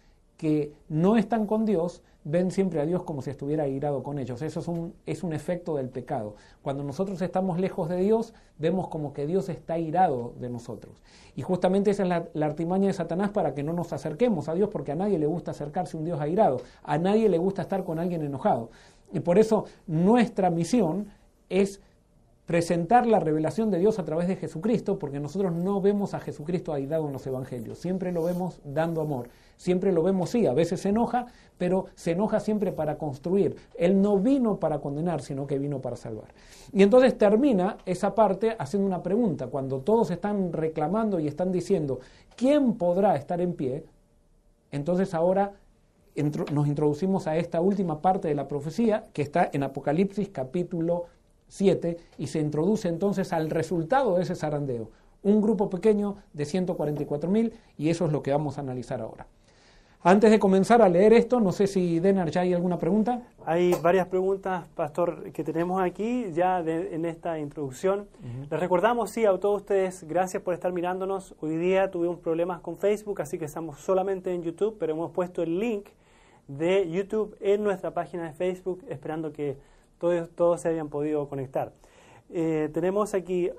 que 0.41 0.73
no 0.89 1.17
están 1.17 1.45
con 1.45 1.65
Dios 1.65 2.01
ven 2.23 2.49
siempre 2.49 2.81
a 2.81 2.85
Dios 2.87 3.03
como 3.03 3.21
si 3.21 3.29
estuviera 3.29 3.67
irado 3.67 4.01
con 4.01 4.17
ellos. 4.17 4.41
Eso 4.41 4.59
es 4.59 4.67
un, 4.67 4.95
es 5.05 5.21
un 5.21 5.33
efecto 5.33 5.75
del 5.75 5.89
pecado. 5.89 6.35
Cuando 6.63 6.83
nosotros 6.83 7.21
estamos 7.21 7.59
lejos 7.59 7.89
de 7.89 7.97
Dios, 7.97 8.33
vemos 8.57 8.87
como 8.87 9.13
que 9.13 9.27
Dios 9.27 9.49
está 9.49 9.77
irado 9.77 10.33
de 10.39 10.49
nosotros. 10.49 11.03
Y 11.35 11.43
justamente 11.43 11.91
esa 11.91 12.01
es 12.01 12.09
la, 12.09 12.27
la, 12.33 12.47
artimaña 12.47 12.87
de 12.87 12.93
Satanás 12.93 13.29
para 13.29 13.53
que 13.53 13.61
no 13.61 13.71
nos 13.71 13.93
acerquemos 13.93 14.49
a 14.49 14.55
Dios, 14.55 14.69
porque 14.69 14.93
a 14.93 14.95
nadie 14.95 15.19
le 15.19 15.27
gusta 15.27 15.51
acercarse 15.51 15.95
a 15.95 15.99
un 15.99 16.05
Dios 16.05 16.19
airado, 16.19 16.61
a 16.81 16.97
nadie 16.97 17.29
le 17.29 17.37
gusta 17.37 17.61
estar 17.61 17.83
con 17.83 17.99
alguien 17.99 18.23
enojado. 18.23 18.71
Y 19.13 19.19
por 19.19 19.37
eso 19.37 19.65
nuestra 19.85 20.49
misión 20.49 21.11
es 21.49 21.81
presentar 22.51 23.07
la 23.07 23.19
revelación 23.19 23.71
de 23.71 23.79
Dios 23.79 23.99
a 23.99 24.03
través 24.03 24.27
de 24.27 24.35
Jesucristo, 24.35 24.99
porque 24.99 25.19
nosotros 25.19 25.53
no 25.53 25.79
vemos 25.79 26.13
a 26.13 26.19
Jesucristo 26.19 26.73
airado 26.73 27.07
en 27.07 27.13
los 27.13 27.25
evangelios, 27.25 27.77
siempre 27.77 28.11
lo 28.11 28.23
vemos 28.23 28.59
dando 28.65 28.99
amor, 28.99 29.29
siempre 29.61 29.91
lo 29.91 30.01
vemos, 30.01 30.31
sí, 30.31 30.47
a 30.47 30.53
veces 30.53 30.81
se 30.81 30.89
enoja, 30.89 31.27
pero 31.59 31.85
se 31.93 32.11
enoja 32.11 32.39
siempre 32.39 32.71
para 32.71 32.97
construir. 32.97 33.55
Él 33.77 34.01
no 34.01 34.17
vino 34.17 34.59
para 34.59 34.79
condenar, 34.79 35.21
sino 35.21 35.45
que 35.45 35.59
vino 35.59 35.79
para 35.79 35.95
salvar. 35.95 36.29
Y 36.73 36.81
entonces 36.81 37.15
termina 37.15 37.77
esa 37.85 38.15
parte 38.15 38.55
haciendo 38.57 38.87
una 38.87 39.03
pregunta, 39.03 39.47
cuando 39.47 39.81
todos 39.81 40.09
están 40.09 40.51
reclamando 40.51 41.19
y 41.19 41.27
están 41.27 41.51
diciendo, 41.51 41.99
¿quién 42.35 42.73
podrá 42.73 43.15
estar 43.15 43.39
en 43.39 43.53
pie? 43.53 43.85
Entonces 44.71 45.13
ahora 45.13 45.53
nos 46.51 46.67
introducimos 46.67 47.27
a 47.27 47.37
esta 47.37 47.61
última 47.61 48.01
parte 48.01 48.29
de 48.29 48.35
la 48.35 48.47
profecía 48.47 49.09
que 49.13 49.21
está 49.21 49.47
en 49.53 49.61
Apocalipsis 49.61 50.29
capítulo 50.29 51.05
7 51.49 51.97
y 52.17 52.27
se 52.27 52.39
introduce 52.39 52.87
entonces 52.87 53.31
al 53.31 53.51
resultado 53.51 54.15
de 54.15 54.23
ese 54.23 54.33
zarandeo, 54.33 54.89
un 55.21 55.39
grupo 55.39 55.69
pequeño 55.69 56.15
de 56.33 56.45
144.000 56.45 57.51
y 57.77 57.89
eso 57.89 58.07
es 58.07 58.11
lo 58.11 58.23
que 58.23 58.31
vamos 58.31 58.57
a 58.57 58.61
analizar 58.61 59.01
ahora. 59.01 59.27
Antes 60.03 60.31
de 60.31 60.39
comenzar 60.39 60.81
a 60.81 60.89
leer 60.89 61.13
esto, 61.13 61.39
no 61.39 61.51
sé 61.51 61.67
si 61.67 61.99
Denar 61.99 62.31
ya 62.31 62.41
hay 62.41 62.55
alguna 62.55 62.79
pregunta. 62.79 63.21
Hay 63.45 63.75
varias 63.83 64.07
preguntas, 64.07 64.65
Pastor, 64.73 65.31
que 65.31 65.43
tenemos 65.43 65.79
aquí 65.79 66.31
ya 66.33 66.59
en 66.59 67.05
esta 67.05 67.37
introducción. 67.37 68.07
Les 68.49 68.59
recordamos, 68.59 69.11
sí, 69.11 69.25
a 69.25 69.37
todos 69.37 69.61
ustedes, 69.61 70.03
gracias 70.07 70.41
por 70.41 70.55
estar 70.55 70.73
mirándonos. 70.73 71.35
Hoy 71.39 71.55
día 71.57 71.91
tuvimos 71.91 72.17
problemas 72.17 72.61
con 72.61 72.77
Facebook, 72.77 73.21
así 73.21 73.37
que 73.37 73.45
estamos 73.45 73.79
solamente 73.79 74.33
en 74.33 74.41
YouTube, 74.41 74.75
pero 74.79 74.93
hemos 74.93 75.11
puesto 75.11 75.43
el 75.43 75.59
link 75.59 75.89
de 76.47 76.89
YouTube 76.89 77.37
en 77.39 77.63
nuestra 77.63 77.93
página 77.93 78.23
de 78.23 78.33
Facebook, 78.33 78.83
esperando 78.89 79.31
que 79.31 79.55
todos, 79.99 80.31
todos 80.31 80.61
se 80.61 80.69
hayan 80.69 80.89
podido 80.89 81.29
conectar. 81.29 81.73
Eh, 82.31 82.71
tenemos 82.73 83.13
aquí, 83.13 83.51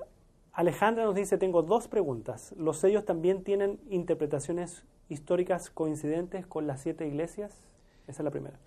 Alejandra 0.51 1.05
nos 1.05 1.15
dice, 1.15 1.37
tengo 1.37 1.61
dos 1.61 1.87
preguntas. 1.87 2.53
¿Los 2.57 2.79
sellos 2.79 3.05
también 3.05 3.45
tienen 3.45 3.79
interpretaciones 3.89 4.83
históricas 5.09 5.69
coincidentes 5.69 6.45
con 6.45 6.67
las 6.67 6.81
siete 6.81 7.07
iglesias? 7.07 7.51
Esa 8.07 8.21
es 8.21 8.25
la 8.25 8.31
primera. 8.31 8.57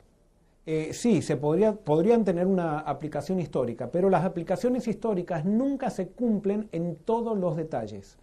Eh, 0.66 0.90
sí, 0.92 1.22
se 1.22 1.36
podría, 1.36 1.74
podrían 1.74 2.24
tener 2.24 2.46
una 2.46 2.80
aplicación 2.80 3.38
histórica, 3.38 3.90
pero 3.92 4.10
las 4.10 4.24
aplicaciones 4.24 4.88
históricas 4.88 5.44
nunca 5.44 5.90
se 5.90 6.08
cumplen 6.08 6.68
en 6.72 6.96
todos 6.96 7.38
los 7.38 7.56
detalles. 7.56 8.18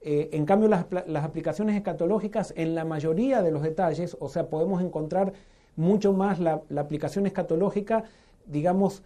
Eh, 0.00 0.30
en 0.32 0.46
cambio, 0.46 0.68
las, 0.68 0.86
aplicaciones 1.22 1.76
escatológicas, 1.76 2.54
en 2.56 2.74
la 2.74 2.84
mayoría 2.84 3.42
de 3.42 3.52
los 3.52 3.62
detalles, 3.62 4.16
o 4.20 4.28
sea, 4.28 4.48
podemos 4.48 4.82
encontrar 4.82 5.34
mucho 5.76 6.12
más 6.12 6.40
la, 6.40 6.62
la 6.70 6.80
aplicación 6.80 7.26
escatológica, 7.26 8.04
digamos, 8.46 9.02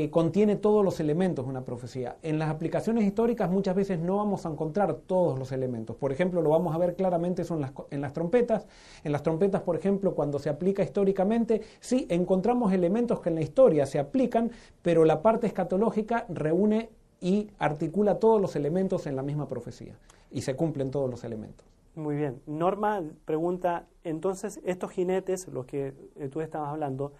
eh, 0.00 0.10
contiene 0.10 0.54
todos 0.54 0.84
los 0.84 1.00
elementos 1.00 1.44
de 1.44 1.50
una 1.50 1.64
profecía. 1.64 2.18
En 2.22 2.38
las 2.38 2.50
aplicaciones 2.50 3.02
históricas 3.02 3.50
muchas 3.50 3.74
veces 3.74 3.98
no 3.98 4.18
vamos 4.18 4.46
a 4.46 4.48
encontrar 4.48 4.94
todos 4.94 5.36
los 5.36 5.50
elementos. 5.50 5.96
Por 5.96 6.12
ejemplo, 6.12 6.40
lo 6.40 6.50
vamos 6.50 6.72
a 6.72 6.78
ver 6.78 6.94
claramente 6.94 7.42
son 7.42 7.60
las, 7.60 7.72
en 7.90 8.00
las 8.00 8.12
trompetas. 8.12 8.68
En 9.02 9.10
las 9.10 9.24
trompetas, 9.24 9.62
por 9.62 9.74
ejemplo, 9.74 10.14
cuando 10.14 10.38
se 10.38 10.50
aplica 10.50 10.84
históricamente, 10.84 11.62
sí 11.80 12.06
encontramos 12.10 12.72
elementos 12.72 13.18
que 13.18 13.30
en 13.30 13.34
la 13.34 13.40
historia 13.40 13.86
se 13.86 13.98
aplican, 13.98 14.52
pero 14.82 15.04
la 15.04 15.20
parte 15.20 15.48
escatológica 15.48 16.26
reúne 16.28 16.90
y 17.20 17.50
articula 17.58 18.20
todos 18.20 18.40
los 18.40 18.54
elementos 18.54 19.08
en 19.08 19.16
la 19.16 19.24
misma 19.24 19.48
profecía 19.48 19.98
y 20.30 20.42
se 20.42 20.54
cumplen 20.54 20.92
todos 20.92 21.10
los 21.10 21.24
elementos. 21.24 21.66
Muy 21.96 22.14
bien. 22.14 22.40
Norma 22.46 23.02
pregunta, 23.24 23.88
entonces, 24.04 24.60
estos 24.62 24.92
jinetes, 24.92 25.48
los 25.48 25.66
que 25.66 25.92
eh, 26.14 26.28
tú 26.28 26.40
estabas 26.40 26.68
hablando, 26.68 27.14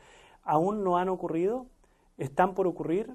¿aún 0.44 0.84
no 0.84 0.96
han 0.96 1.08
ocurrido? 1.08 1.66
Están 2.18 2.54
por 2.54 2.66
ocurrir 2.66 3.14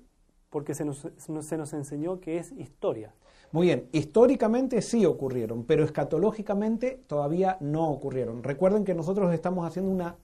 porque 0.50 0.74
se 0.74 0.86
nos, 0.86 1.08
se 1.18 1.58
nos 1.58 1.74
enseñó 1.74 2.20
que 2.20 2.38
es 2.38 2.52
historia. 2.54 3.14
Muy 3.54 3.68
bien, 3.68 3.88
históricamente 3.92 4.82
sí 4.82 5.06
ocurrieron, 5.06 5.64
pero 5.64 5.84
escatológicamente 5.84 7.04
todavía 7.06 7.58
no 7.60 7.88
ocurrieron. 7.92 8.42
Recuerden 8.42 8.84
que 8.84 8.96
nosotros 8.96 9.32
estamos 9.32 9.68
haciendo 9.68 9.92
una 9.92 10.16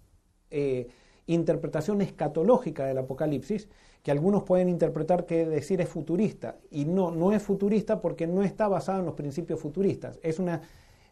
eh, 0.49 0.87
interpretación 1.27 2.01
escatológica 2.01 2.85
del 2.85 2.97
Apocalipsis, 2.97 3.69
que 4.01 4.09
algunos 4.09 4.43
pueden 4.43 4.67
interpretar 4.67 5.27
que 5.27 5.45
decir 5.45 5.79
es 5.79 5.89
futurista, 5.89 6.57
y 6.71 6.85
no, 6.85 7.11
no 7.11 7.31
es 7.31 7.43
futurista 7.43 8.01
porque 8.01 8.25
no 8.25 8.41
está 8.41 8.67
basado 8.67 8.99
en 9.01 9.05
los 9.05 9.13
principios 9.13 9.59
futuristas, 9.59 10.19
es 10.23 10.39
una 10.39 10.61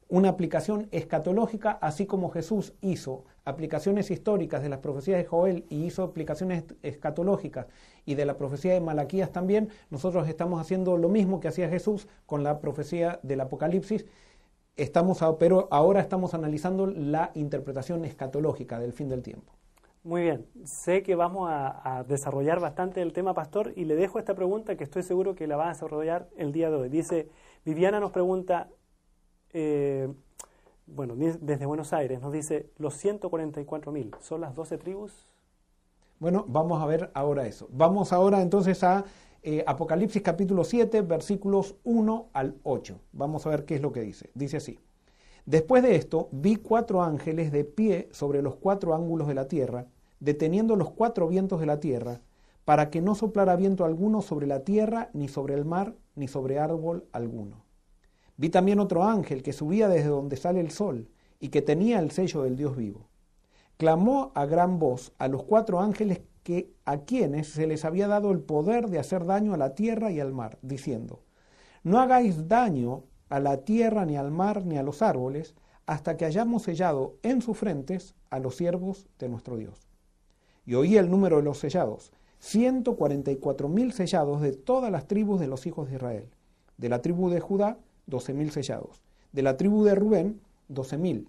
una 0.10 0.30
aplicación 0.30 0.88
escatológica, 0.92 1.72
así 1.82 2.06
como 2.06 2.30
Jesús 2.30 2.74
hizo 2.82 3.26
aplicaciones 3.44 4.10
históricas 4.12 4.62
de 4.62 4.70
las 4.70 4.80
profecías 4.80 5.18
de 5.18 5.26
Joel 5.26 5.66
y 5.70 5.86
hizo 5.86 6.04
aplicaciones 6.04 6.64
escatológicas 6.82 7.68
y 8.06 8.16
de 8.16 8.26
la 8.26 8.38
profecía 8.38 8.74
de 8.74 8.82
Malaquías 8.82 9.32
también, 9.32 9.70
nosotros 9.90 10.28
estamos 10.28 10.62
haciendo 10.62 10.98
lo 10.98 11.10
mismo 11.10 11.40
que 11.40 11.50
hacía 11.50 11.70
Jesús 11.70 12.08
con 12.26 12.44
la 12.44 12.60
profecía 12.60 13.20
del 13.24 13.42
Apocalipsis, 13.42 14.06
estamos 14.76 15.20
pero 15.40 15.68
ahora 15.72 16.02
estamos 16.02 16.34
analizando 16.34 16.88
la 16.88 17.32
interpretación 17.34 18.06
escatológica 18.06 18.80
del 18.80 18.94
fin 18.94 19.10
del 19.10 19.24
tiempo. 19.24 19.54
Muy 20.04 20.22
bien, 20.22 20.46
sé 20.64 21.04
que 21.04 21.16
vamos 21.16 21.50
a, 21.50 21.98
a, 21.98 22.04
desarrollar 22.04 22.62
bastante 22.62 23.02
el 23.02 23.12
tema, 23.12 23.34
pastor, 23.34 23.74
y 23.76 23.84
le 23.84 23.98
dejo 23.98 24.20
esta 24.20 24.36
pregunta 24.36 24.78
que 24.78 24.86
estoy 24.86 25.04
seguro 25.04 25.36
que 25.36 25.48
la 25.48 25.58
va 25.58 25.66
a 25.66 25.74
desarrollar 25.74 26.30
el 26.38 26.54
día 26.54 26.70
de 26.70 26.78
hoy. 26.78 26.88
Dice, 26.88 27.28
Viviana 27.66 28.00
nos 28.00 28.12
pregunta, 28.12 28.70
eh, 29.54 30.08
bueno, 30.86 31.16
desde 31.18 31.66
Buenos 31.66 31.94
Aires, 31.94 32.22
nos 32.22 32.32
dice 32.32 32.70
los 32.78 33.04
144.000, 33.04 34.20
¿son 34.22 34.42
las 34.42 34.56
12 34.56 34.78
tribus? 34.78 35.28
Bueno, 36.20 36.46
vamos 36.48 36.82
a 36.82 36.86
ver 36.86 37.12
ahora 37.14 37.46
eso. 37.46 37.68
Vamos 37.72 38.12
ahora 38.12 38.42
entonces 38.42 38.84
a 38.84 39.06
eh, 39.44 39.64
Apocalipsis 39.68 40.22
capítulo 40.22 40.64
7, 40.64 41.02
versículos 41.02 41.76
1 41.84 42.30
al 42.34 42.56
8. 42.64 43.00
Vamos 43.12 43.46
a 43.46 43.50
ver 43.50 43.66
qué 43.66 43.76
es 43.76 43.82
lo 43.82 43.92
que 43.92 44.02
dice. 44.02 44.32
Dice 44.34 44.58
así. 44.58 44.80
Después 45.46 45.84
de 45.84 45.96
esto, 45.96 46.28
vi 46.32 46.56
cuatro 46.56 47.04
ángeles 47.04 47.52
de 47.52 47.64
pie 47.64 48.10
sobre 48.12 48.42
los 48.42 48.56
cuatro 48.56 48.96
ángulos 48.96 49.28
de 49.28 49.36
la 49.36 49.48
tierra, 49.48 49.86
deteniendo 50.20 50.76
los 50.76 50.90
cuatro 50.90 51.28
vientos 51.28 51.60
de 51.60 51.68
la 51.68 51.80
tierra, 51.80 52.22
para 52.66 52.90
que 52.90 53.02
no 53.02 53.16
soplara 53.16 53.56
viento 53.56 53.86
alguno 53.86 54.22
sobre 54.22 54.48
la 54.48 54.66
tierra, 54.66 55.10
ni 55.14 55.30
sobre 55.30 55.54
el 55.54 55.64
mar, 55.64 55.96
ni 56.16 56.28
sobre 56.28 56.60
árbol 56.60 57.06
alguno. 57.14 57.67
Vi 58.38 58.50
también 58.50 58.80
otro 58.80 59.04
ángel 59.04 59.42
que 59.42 59.52
subía 59.52 59.90
desde 59.90 60.10
donde 60.10 60.38
sale 60.38 60.60
el 60.60 60.72
sol 60.72 61.10
y 61.40 61.50
que 61.50 61.64
tenía 61.64 62.00
el 62.00 62.12
sello 62.12 62.44
del 62.44 62.56
Dios 62.56 62.76
vivo. 62.78 63.10
Clamó 63.78 64.32
a 64.36 64.46
gran 64.46 64.80
voz 64.80 65.12
a 65.18 65.28
los 65.28 65.44
cuatro 65.44 65.80
ángeles 65.80 66.22
que 66.44 66.72
a 66.86 67.00
quienes 67.00 67.50
se 67.50 67.68
les 67.68 67.84
había 67.84 68.08
dado 68.08 68.32
el 68.32 68.40
poder 68.40 68.90
de 68.90 69.00
hacer 69.00 69.26
daño 69.26 69.54
a 69.54 69.58
la 69.58 69.76
tierra 69.76 70.12
y 70.12 70.20
al 70.20 70.34
mar, 70.34 70.58
diciendo, 70.62 71.24
No 71.84 72.00
hagáis 72.00 72.48
daño 72.48 73.04
a 73.30 73.40
la 73.40 73.58
tierra 73.58 74.06
ni 74.06 74.16
al 74.16 74.32
mar 74.32 74.66
ni 74.66 74.78
a 74.78 74.84
los 74.84 75.02
árboles, 75.02 75.56
hasta 75.86 76.16
que 76.16 76.26
hayamos 76.26 76.64
sellado 76.64 77.18
en 77.24 77.42
sus 77.42 77.58
frentes 77.58 78.14
a 78.30 78.40
los 78.40 78.56
siervos 78.56 79.08
de 79.20 79.30
nuestro 79.30 79.58
Dios. 79.58 79.88
Y 80.66 80.76
oí 80.76 80.98
el 80.98 81.10
número 81.10 81.38
de 81.38 81.44
los 81.44 81.60
sellados, 81.60 82.12
ciento 82.40 82.96
cuarenta 82.96 83.32
y 83.32 83.38
cuatro 83.38 83.68
mil 83.68 83.94
sellados 83.94 84.42
de 84.42 84.52
todas 84.52 84.92
las 84.92 85.08
tribus 85.08 85.40
de 85.40 85.48
los 85.48 85.66
hijos 85.66 85.90
de 85.90 85.96
Israel. 85.96 86.30
De 86.78 86.90
la 86.90 87.02
tribu 87.02 87.30
de 87.30 87.40
Judá, 87.40 87.80
12.000 88.10 88.50
sellados. 88.52 89.02
De 89.32 89.42
la 89.42 89.58
tribu 89.58 89.84
de 89.84 89.96
Rubén, 89.96 90.40
12.000. 90.70 91.26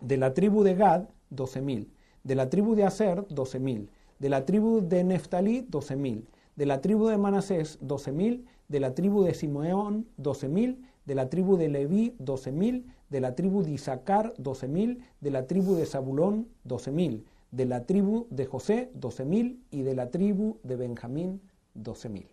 De 0.00 0.16
la 0.16 0.34
tribu 0.34 0.62
de 0.62 0.74
Gad, 0.74 1.08
12.000. 1.30 1.86
De 2.24 2.34
la 2.34 2.48
tribu 2.48 2.74
de 2.74 2.84
Aser, 2.84 3.26
12.000. 3.28 3.88
De 4.18 4.28
la 4.28 4.44
tribu 4.44 4.80
de 4.80 5.04
Neftalí, 5.04 5.66
12.000. 5.70 6.24
De 6.56 6.66
la 6.66 6.80
tribu 6.80 7.08
de 7.08 7.18
Manasés, 7.18 7.78
12.000. 7.80 8.44
De 8.68 8.80
la 8.80 8.94
tribu 8.94 9.24
de 9.24 9.34
Simeón, 9.34 10.06
12.000. 10.18 10.78
De 11.04 11.14
la 11.14 11.28
tribu 11.28 11.56
de 11.56 11.68
Leví, 11.68 12.16
12.000. 12.18 12.84
De 13.10 13.20
la 13.20 13.34
tribu 13.34 13.62
de 13.62 13.72
Isaacar, 13.72 14.34
12.000. 14.38 14.98
De 15.20 15.30
la 15.30 15.46
tribu 15.46 15.74
de 15.74 15.84
Zabulón, 15.84 16.48
12.000. 16.66 17.22
De 17.50 17.66
la 17.66 17.84
tribu 17.84 18.26
de 18.30 18.46
José, 18.46 18.90
12.000. 18.98 19.58
Y 19.70 19.82
de 19.82 19.94
la 19.94 20.10
tribu 20.10 20.58
de 20.62 20.76
Benjamín, 20.76 21.40
12.000. 21.76 22.26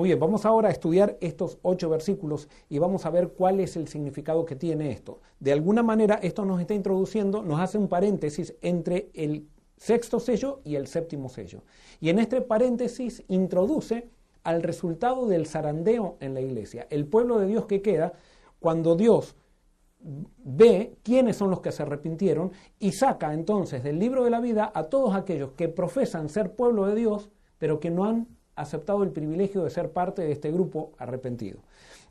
Muy 0.00 0.08
bien, 0.08 0.18
vamos 0.18 0.46
ahora 0.46 0.70
a 0.70 0.72
estudiar 0.72 1.18
estos 1.20 1.58
ocho 1.60 1.90
versículos 1.90 2.48
y 2.70 2.78
vamos 2.78 3.04
a 3.04 3.10
ver 3.10 3.34
cuál 3.34 3.60
es 3.60 3.76
el 3.76 3.86
significado 3.86 4.46
que 4.46 4.56
tiene 4.56 4.92
esto. 4.92 5.20
De 5.40 5.52
alguna 5.52 5.82
manera, 5.82 6.14
esto 6.22 6.46
nos 6.46 6.58
está 6.58 6.72
introduciendo, 6.72 7.42
nos 7.42 7.60
hace 7.60 7.76
un 7.76 7.86
paréntesis 7.86 8.54
entre 8.62 9.10
el 9.12 9.46
sexto 9.76 10.18
sello 10.18 10.62
y 10.64 10.76
el 10.76 10.86
séptimo 10.86 11.28
sello. 11.28 11.64
Y 12.00 12.08
en 12.08 12.18
este 12.18 12.40
paréntesis 12.40 13.22
introduce 13.28 14.08
al 14.42 14.62
resultado 14.62 15.26
del 15.26 15.46
zarandeo 15.46 16.16
en 16.20 16.32
la 16.32 16.40
iglesia, 16.40 16.86
el 16.88 17.06
pueblo 17.06 17.38
de 17.38 17.48
Dios 17.48 17.66
que 17.66 17.82
queda 17.82 18.14
cuando 18.58 18.96
Dios 18.96 19.36
ve 19.98 20.96
quiénes 21.02 21.36
son 21.36 21.50
los 21.50 21.60
que 21.60 21.72
se 21.72 21.82
arrepintieron 21.82 22.52
y 22.78 22.92
saca 22.92 23.34
entonces 23.34 23.82
del 23.82 23.98
libro 23.98 24.24
de 24.24 24.30
la 24.30 24.40
vida 24.40 24.72
a 24.74 24.84
todos 24.84 25.14
aquellos 25.14 25.52
que 25.52 25.68
profesan 25.68 26.30
ser 26.30 26.56
pueblo 26.56 26.86
de 26.86 26.94
Dios, 26.94 27.28
pero 27.58 27.80
que 27.80 27.90
no 27.90 28.06
han 28.06 28.39
aceptado 28.60 29.02
el 29.02 29.10
privilegio 29.10 29.62
de 29.62 29.70
ser 29.70 29.90
parte 29.92 30.22
de 30.22 30.32
este 30.32 30.50
grupo 30.50 30.92
arrepentido. 30.98 31.60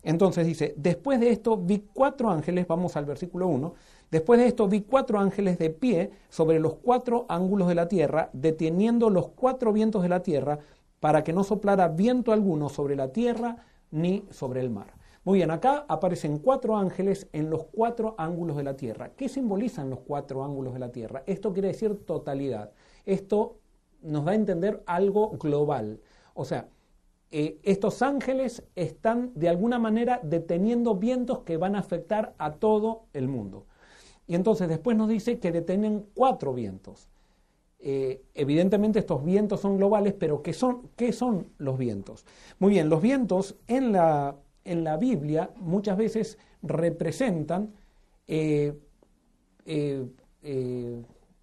Entonces 0.03 0.47
dice, 0.47 0.73
después 0.77 1.19
de 1.19 1.29
esto 1.29 1.57
vi 1.57 1.85
cuatro 1.93 2.29
ángeles, 2.29 2.67
vamos 2.67 2.95
al 2.95 3.05
versículo 3.05 3.47
1, 3.47 3.73
después 4.11 4.39
de 4.39 4.47
esto 4.47 4.67
vi 4.67 4.81
cuatro 4.81 5.19
ángeles 5.19 5.57
de 5.59 5.69
pie 5.69 6.11
sobre 6.29 6.59
los 6.59 6.75
cuatro 6.75 7.25
ángulos 7.27 7.67
de 7.67 7.75
la 7.75 7.87
tierra, 7.87 8.29
deteniendo 8.33 9.09
los 9.09 9.29
cuatro 9.29 9.73
vientos 9.73 10.01
de 10.03 10.09
la 10.09 10.21
tierra, 10.21 10.59
para 10.99 11.23
que 11.23 11.33
no 11.33 11.43
soplara 11.43 11.87
viento 11.89 12.31
alguno 12.31 12.69
sobre 12.69 12.95
la 12.95 13.09
tierra 13.09 13.57
ni 13.91 14.25
sobre 14.31 14.61
el 14.61 14.69
mar. 14.69 14.93
Muy 15.25 15.39
bien, 15.39 15.51
acá 15.51 15.85
aparecen 15.87 16.39
cuatro 16.39 16.77
ángeles 16.77 17.27
en 17.33 17.49
los 17.49 17.65
cuatro 17.65 18.15
ángulos 18.17 18.55
de 18.55 18.63
la 18.63 18.75
tierra. 18.75 19.11
¿Qué 19.15 19.27
simbolizan 19.27 19.89
los 19.89 19.99
cuatro 19.99 20.43
ángulos 20.43 20.73
de 20.73 20.79
la 20.79 20.91
tierra? 20.91 21.23
Esto 21.25 21.51
quiere 21.51 21.69
decir 21.69 22.05
totalidad. 22.05 22.71
Esto 23.05 23.57
nos 24.01 24.25
da 24.25 24.31
a 24.31 24.35
entender 24.35 24.81
algo 24.85 25.31
global. 25.31 25.99
O 26.39 26.45
sea, 26.45 26.69
eh, 27.31 27.59
estos 27.63 28.01
ángeles 28.01 28.63
están 28.73 29.33
de 29.35 29.49
alguna 29.49 29.77
manera 29.77 30.21
deteniendo 30.23 30.95
vientos 30.95 31.39
que 31.39 31.57
van 31.57 31.75
a 31.75 31.79
afectar 31.79 32.33
a 32.37 32.53
todo 32.53 33.07
el 33.11 33.27
mundo. 33.27 33.65
Y 34.25 34.35
entonces 34.35 34.69
después 34.69 34.95
nos 34.95 35.09
dice 35.09 35.37
que 35.37 35.51
detienen 35.51 36.05
cuatro 36.13 36.53
vientos. 36.53 37.09
Eh, 37.79 38.23
evidentemente 38.35 38.99
estos 38.99 39.25
vientos 39.25 39.59
son 39.59 39.75
globales, 39.75 40.13
pero 40.13 40.41
¿qué 40.41 40.53
son, 40.53 40.89
¿qué 40.95 41.11
son 41.11 41.49
los 41.57 41.77
vientos? 41.77 42.25
Muy 42.57 42.71
bien, 42.71 42.87
los 42.87 43.01
vientos 43.01 43.57
en 43.67 43.91
la, 43.91 44.37
en 44.63 44.85
la 44.85 44.95
Biblia 44.95 45.49
muchas 45.57 45.97
veces 45.97 46.37
representan 46.61 47.73
eh, 48.27 48.79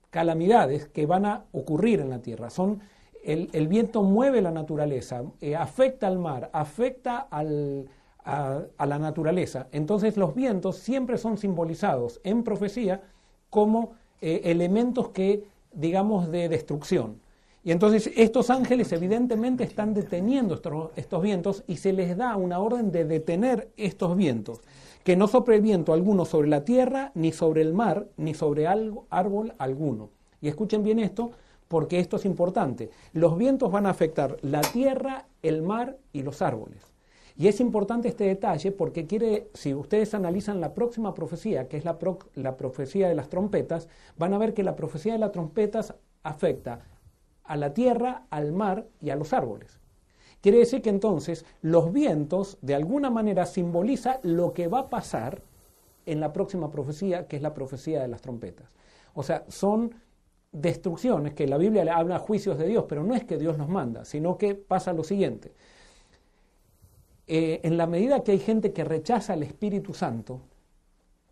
calamidades 0.09 0.89
que 0.89 1.05
van 1.05 1.27
a 1.27 1.45
ocurrir 1.53 2.01
en 2.01 2.09
la 2.09 2.23
tierra. 2.23 2.49
Son 2.49 2.81
el, 3.27 3.69
viento 3.69 4.03
mueve 4.03 4.41
la 4.41 4.53
naturaleza, 4.53 5.25
eh, 5.41 5.57
afecta 5.57 6.07
al 6.07 6.19
mar, 6.19 6.49
afecta 6.53 7.27
a, 7.31 7.43
la 7.43 8.99
naturaleza. 8.99 9.69
Entonces 9.73 10.17
los 10.17 10.35
vientos 10.35 10.77
siempre 10.77 11.19
son 11.19 11.39
simbolizados 11.39 12.21
en 12.25 12.43
profecía 12.43 13.03
como 13.51 13.93
eh, 14.21 14.43
elementos 14.45 15.11
que, 15.11 15.45
digamos, 15.73 16.31
de 16.31 16.49
destrucción. 16.49 17.21
Y 17.63 17.73
entonces 17.73 18.11
estos 18.17 18.51
ángeles 18.51 18.93
evidentemente 18.93 19.65
están 19.65 19.93
deteniendo 19.93 20.55
estos, 20.55 20.91
estos, 20.95 21.21
vientos 21.21 21.65
y 21.67 21.79
se 21.79 21.93
les 21.93 22.17
da 22.17 22.37
una 22.37 22.61
orden 22.61 22.93
de 22.93 23.05
detener 23.05 23.71
estos 23.77 24.17
vientos, 24.17 24.61
que 25.03 25.17
no 25.17 25.27
sople 25.27 25.61
viento 25.61 25.93
alguno 25.93 26.25
sobre 26.25 26.49
la 26.49 26.65
tierra, 26.65 27.11
ni 27.15 27.33
sobre 27.33 27.63
el 27.63 27.75
mar, 27.75 28.07
ni 28.17 28.35
sobre 28.35 28.69
algo, 28.69 29.07
árbol 29.11 29.55
alguno. 29.59 30.11
Y 30.41 30.47
escuchen 30.47 30.85
bien 30.85 31.01
esto, 31.01 31.33
porque 31.69 31.99
esto 31.99 32.17
es 32.17 32.25
importante. 32.25 32.91
Los 33.13 33.37
vientos 33.37 33.71
van 33.71 33.87
a 33.87 33.91
afectar 33.91 34.37
la 34.43 34.61
tierra, 34.61 35.27
el 35.43 35.63
mar 35.63 35.99
y 36.13 36.23
los 36.23 36.43
árboles. 36.43 36.95
Y 37.39 37.49
es 37.49 37.61
importante 37.61 38.09
este 38.09 38.25
detalle 38.25 38.73
porque 38.73 39.07
quiere, 39.07 39.51
si 39.53 39.75
ustedes 39.75 40.15
analizan 40.15 40.61
la 40.61 40.73
próxima 40.73 41.13
profecía, 41.13 41.69
que 41.69 41.77
es 41.77 41.85
la, 41.85 41.99
la 42.35 42.57
profecía 42.57 43.09
de 43.09 43.15
las 43.15 43.29
trompetas, 43.29 43.89
van 44.17 44.33
a 44.33 44.39
ver 44.39 44.55
que 44.55 44.63
la 44.63 44.75
profecía 44.75 45.13
de 45.13 45.19
las 45.19 45.33
trompetas 45.33 45.95
afecta 46.23 46.81
a 47.45 47.57
la 47.57 47.75
tierra, 47.75 48.25
al 48.31 48.53
mar 48.53 48.87
y 49.01 49.11
a 49.11 49.17
los 49.17 49.33
árboles. 49.35 49.79
Quiere 50.41 50.59
decir 50.59 50.81
que 50.81 50.91
entonces 50.91 51.45
los 51.61 51.93
vientos 51.93 52.57
de 52.63 52.75
alguna 52.75 53.11
manera 53.11 53.45
simbolizan 53.47 54.17
lo 54.23 54.53
que 54.53 54.69
va 54.69 54.81
a 54.81 54.91
pasar 54.91 55.43
en 56.07 56.21
la 56.21 56.33
próxima 56.33 56.71
profecía, 56.71 57.27
que 57.27 57.37
es 57.37 57.43
la 57.43 57.53
profecía 57.53 58.01
de 58.01 58.09
las 58.09 58.23
trompetas. 58.23 58.71
O 59.13 59.23
sea, 59.23 59.45
son 59.49 59.95
destrucciones, 60.61 61.35
que 61.35 61.47
la 61.47 61.59
Biblia 61.59 61.95
habla 61.95 62.19
juicios 62.19 62.59
de 62.59 62.67
Dios, 62.67 62.87
pero 62.89 63.05
no 63.05 63.15
es 63.15 63.25
que 63.25 63.37
Dios 63.37 63.59
los 63.59 63.69
manda, 63.69 64.05
sino 64.05 64.39
que 64.39 64.55
pasa 64.55 64.93
lo 64.93 65.05
siguiente. 65.05 65.53
Eh, 67.27 67.61
en 67.63 67.77
la 67.77 67.87
medida 67.87 68.23
que 68.23 68.33
hay 68.33 68.39
gente 68.39 68.73
que 68.73 68.85
rechaza 68.85 69.35
el 69.35 69.43
Espíritu 69.43 69.93
Santo 69.93 70.41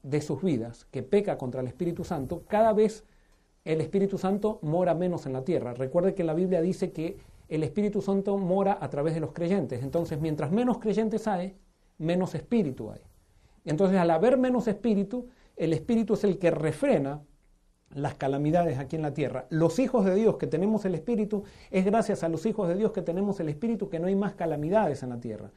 de 0.02 0.20
sus 0.20 0.42
vidas, 0.42 0.86
que 0.90 1.02
peca 1.02 1.38
contra 1.38 1.62
el 1.62 1.68
Espíritu 1.68 2.04
Santo, 2.04 2.42
cada 2.48 2.72
vez 2.74 3.04
el 3.64 3.80
Espíritu 3.80 4.18
Santo 4.18 4.58
mora 4.60 4.94
menos 4.94 5.24
en 5.24 5.32
la 5.32 5.42
tierra. 5.42 5.72
Recuerde 5.72 6.14
que 6.14 6.24
la 6.24 6.34
Biblia 6.34 6.60
dice 6.60 6.92
que 6.92 7.16
el 7.48 7.62
Espíritu 7.62 8.02
Santo 8.02 8.36
mora 8.36 8.76
a 8.78 8.90
través 8.90 9.14
de 9.14 9.20
los 9.20 9.32
creyentes. 9.32 9.82
Entonces, 9.82 10.20
mientras 10.20 10.50
menos 10.50 10.78
creyentes 10.78 11.26
hay, 11.26 11.56
menos 11.96 12.34
espíritu 12.34 12.90
hay. 12.90 13.00
Entonces, 13.64 13.96
al 13.98 14.10
haber 14.10 14.36
menos 14.36 14.68
espíritu, 14.68 15.28
el 15.56 15.72
espíritu 15.72 16.14
es 16.14 16.24
el 16.24 16.38
que 16.38 16.50
refrena 16.50 17.22
las 17.94 18.14
calamidades 18.14 18.78
aquí 18.78 18.96
en 18.96 19.02
la 19.02 19.14
tierra. 19.14 19.46
Los 19.50 19.78
hijos 19.78 20.04
de 20.04 20.14
Dios 20.14 20.36
que 20.36 20.46
tenemos 20.46 20.84
el 20.84 20.94
Espíritu, 20.94 21.44
es 21.70 21.84
gracias 21.84 22.22
a 22.22 22.28
los 22.28 22.44
hijos 22.44 22.68
de 22.68 22.74
Dios 22.74 22.92
que 22.92 23.02
tenemos 23.02 23.40
el 23.40 23.48
Espíritu 23.48 23.88
que 23.88 23.98
no 23.98 24.08
hay 24.08 24.16
más 24.16 24.34
calamidades 24.34 25.02
en 25.02 25.10
la 25.10 25.20
tierra. 25.20 25.50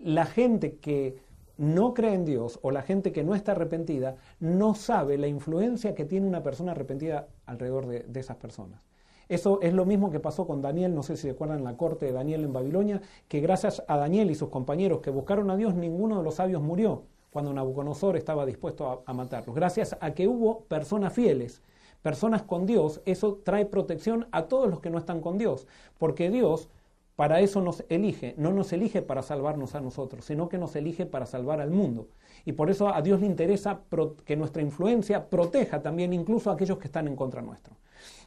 La 0.00 0.26
gente 0.26 0.76
que 0.76 1.16
no 1.58 1.94
cree 1.94 2.14
en 2.14 2.24
Dios 2.24 2.58
o 2.62 2.70
la 2.70 2.82
gente 2.82 3.12
que 3.12 3.24
no 3.24 3.34
está 3.34 3.52
arrepentida 3.52 4.16
no 4.40 4.74
sabe 4.74 5.16
la 5.16 5.26
influencia 5.26 5.94
que 5.94 6.04
tiene 6.04 6.26
una 6.26 6.42
persona 6.42 6.72
arrepentida 6.72 7.28
alrededor 7.46 7.86
de, 7.86 8.20
esas 8.20 8.36
personas. 8.36 8.80
Eso 9.28 9.60
es 9.60 9.72
lo 9.72 9.84
mismo 9.84 10.10
que 10.10 10.20
pasó 10.20 10.46
con 10.46 10.62
Daniel, 10.62 10.94
no 10.94 11.02
sé 11.02 11.16
si 11.16 11.28
en 11.28 11.64
la 11.64 11.76
corte 11.76 12.06
de 12.06 12.12
Daniel 12.12 12.44
en 12.44 12.52
Babilonia, 12.52 13.00
que 13.26 13.40
gracias 13.40 13.82
a 13.88 13.96
Daniel 13.96 14.30
y 14.30 14.34
sus 14.34 14.50
compañeros 14.50 15.00
que 15.00 15.10
buscaron 15.10 15.50
a 15.50 15.56
Dios, 15.56 15.74
ninguno 15.74 16.18
de 16.18 16.24
los 16.24 16.36
sabios 16.36 16.62
murió 16.62 17.04
cuando 17.36 17.52
Nabucodonosor 17.52 18.16
estaba 18.16 18.46
dispuesto 18.46 19.02
a, 19.04 19.12
matarlos. 19.12 19.54
Gracias 19.54 19.94
a 20.00 20.12
que 20.12 20.26
hubo 20.26 20.60
personas 20.60 21.12
fieles, 21.12 21.60
personas 22.00 22.44
con 22.44 22.64
Dios, 22.64 23.02
eso 23.04 23.42
trae 23.44 23.66
protección 23.66 24.26
a 24.32 24.44
todos 24.44 24.70
los 24.70 24.80
que 24.80 24.88
no 24.88 24.96
están 24.96 25.20
con 25.20 25.36
Dios, 25.36 25.66
porque 25.98 26.30
Dios 26.30 26.70
para 27.14 27.40
eso 27.40 27.60
nos 27.60 27.84
elige, 27.90 28.32
no 28.38 28.52
nos 28.54 28.72
elige 28.72 29.02
para 29.02 29.20
salvarnos 29.20 29.74
a 29.74 29.82
nosotros, 29.82 30.24
sino 30.24 30.48
que 30.48 30.56
nos 30.56 30.76
elige 30.76 31.04
para 31.04 31.26
salvar 31.26 31.60
al 31.60 31.70
mundo. 31.70 32.08
Y 32.46 32.52
por 32.52 32.70
eso 32.70 32.88
a 32.88 33.02
Dios 33.02 33.20
le 33.20 33.26
interesa 33.26 33.82
que 34.24 34.34
nuestra 34.34 34.62
influencia 34.62 35.28
proteja 35.28 35.82
también 35.82 36.14
incluso 36.14 36.48
a 36.48 36.54
aquellos 36.54 36.78
que 36.78 36.86
están 36.86 37.06
en 37.06 37.16
contra 37.16 37.42
nuestro. 37.42 37.76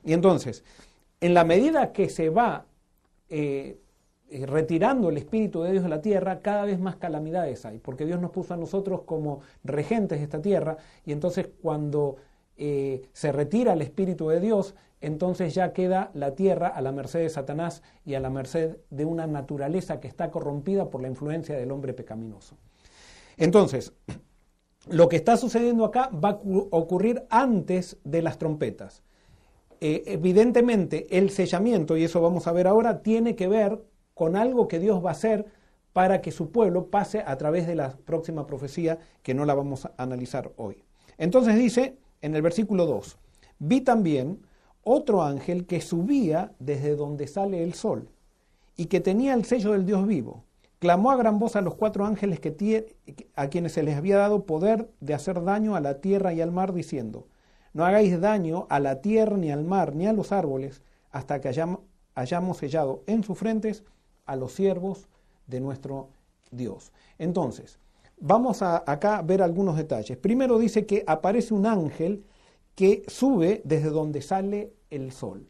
Y 0.03 0.13
entonces, 0.13 0.63
en 1.19 1.33
la 1.33 1.45
medida 1.45 1.93
que 1.93 2.09
se 2.09 2.29
va 2.29 2.67
eh, 3.27 3.79
eh, 4.31 4.45
retirando 4.45 5.09
el 5.09 5.17
Espíritu 5.17 5.63
de 5.63 5.71
Dios 5.71 5.83
de 5.83 5.89
la 5.89 6.01
tierra, 6.01 6.41
cada 6.41 6.65
vez 6.65 6.79
más 6.79 6.97
calamidades 6.97 7.65
hay, 7.65 7.79
porque 7.79 8.05
Dios 8.05 8.21
nos 8.21 8.31
puso 8.31 8.53
a 8.53 8.57
nosotros 8.57 9.01
como 9.01 9.41
regentes 9.63 10.19
de 10.19 10.23
esta 10.23 10.41
tierra, 10.41 10.77
y 11.05 11.11
entonces 11.11 11.49
cuando 11.61 12.17
eh, 12.57 13.09
se 13.13 13.31
retira 13.31 13.73
el 13.73 13.81
Espíritu 13.81 14.29
de 14.29 14.39
Dios, 14.39 14.75
entonces 15.01 15.55
ya 15.55 15.73
queda 15.73 16.11
la 16.13 16.35
tierra 16.35 16.67
a 16.67 16.81
la 16.81 16.91
merced 16.91 17.21
de 17.21 17.29
Satanás 17.29 17.81
y 18.05 18.15
a 18.15 18.19
la 18.19 18.29
merced 18.29 18.77
de 18.89 19.05
una 19.05 19.25
naturaleza 19.27 19.99
que 19.99 20.07
está 20.07 20.29
corrompida 20.29 20.89
por 20.89 21.01
la 21.01 21.07
influencia 21.07 21.57
del 21.57 21.71
hombre 21.71 21.93
pecaminoso. 21.93 22.57
Entonces, 23.37 23.93
lo 24.89 25.09
que 25.09 25.15
está 25.15 25.37
sucediendo 25.37 25.85
acá 25.85 26.09
va 26.09 26.29
a 26.29 26.39
ocurrir 26.43 27.23
antes 27.29 27.97
de 28.03 28.21
las 28.21 28.37
trompetas. 28.37 29.01
Eh, 29.81 30.03
evidentemente, 30.07 31.17
el 31.17 31.29
sellamiento, 31.29 31.95
y 31.95 32.03
eso 32.03 32.19
vamos 32.19 32.47
a 32.47 32.51
ver 32.51 32.67
ahora, 32.67 33.01
tiene 33.01 33.35
que 33.35 33.47
ver 33.47 33.79
con 34.19 34.35
algo 34.35 34.67
que 34.67 34.79
Dios 34.79 35.01
va 35.01 35.11
a 35.11 35.13
hacer 35.13 35.45
para 35.93 36.19
que 36.19 36.31
su 36.31 36.51
pueblo 36.51 36.87
pase 36.87 37.23
a 37.25 37.37
través 37.37 37.65
de 37.67 37.75
la 37.75 37.91
próxima 37.95 38.45
profecía 38.45 38.99
que 39.23 39.33
no 39.33 39.45
la 39.45 39.53
vamos 39.53 39.85
a 39.85 39.93
analizar 39.95 40.51
hoy. 40.57 40.83
Entonces 41.17 41.55
dice 41.55 41.95
en 42.19 42.35
el 42.35 42.41
versículo 42.41 42.85
2, 42.85 43.17
vi 43.59 43.79
también 43.79 44.41
otro 44.83 45.23
ángel 45.23 45.65
que 45.65 45.79
subía 45.79 46.51
desde 46.59 46.97
donde 46.97 47.27
sale 47.27 47.63
el 47.63 47.75
sol 47.75 48.09
y 48.75 48.87
que 48.87 48.99
tenía 48.99 49.33
el 49.33 49.45
sello 49.45 49.71
del 49.71 49.85
Dios 49.85 50.05
vivo. 50.05 50.43
Clamó 50.79 51.11
a 51.11 51.15
gran 51.15 51.39
voz 51.39 51.55
a 51.55 51.61
los 51.61 51.75
cuatro 51.75 52.05
ángeles 52.05 52.41
que 52.41 52.97
a 53.35 53.47
quienes 53.47 53.71
se 53.71 53.83
les 53.83 53.95
había 53.95 54.17
dado 54.17 54.43
poder 54.43 54.89
de 54.99 55.13
hacer 55.13 55.41
daño 55.45 55.77
a 55.77 55.79
la 55.79 56.01
tierra 56.01 56.33
y 56.33 56.41
al 56.41 56.51
mar, 56.51 56.73
diciendo, 56.73 57.29
no 57.71 57.85
hagáis 57.85 58.19
daño 58.19 58.67
a 58.69 58.81
la 58.81 58.99
tierra, 58.99 59.37
ni 59.37 59.49
al 59.49 59.63
mar, 59.63 59.95
ni 59.95 60.07
a 60.07 60.13
los 60.13 60.33
árboles, 60.33 60.81
hasta 61.09 61.39
que 61.39 61.47
hayamos 62.15 62.57
sellado 62.57 63.03
en 63.07 63.23
sus 63.23 63.37
frentes 63.37 63.85
a 64.29 64.35
los 64.35 64.53
siervos 64.53 65.07
de 65.47 65.59
nuestro 65.59 66.09
Dios. 66.51 66.91
Entonces, 67.17 67.79
vamos 68.19 68.61
a 68.61 68.83
acá 68.85 69.21
ver 69.21 69.41
algunos 69.41 69.75
detalles. 69.75 70.17
Primero 70.17 70.59
dice 70.59 70.85
que 70.85 71.03
aparece 71.07 71.53
un 71.53 71.65
ángel 71.65 72.23
que 72.75 73.03
sube 73.07 73.61
desde 73.65 73.89
donde 73.89 74.21
sale 74.21 74.73
el 74.89 75.11
sol. 75.11 75.47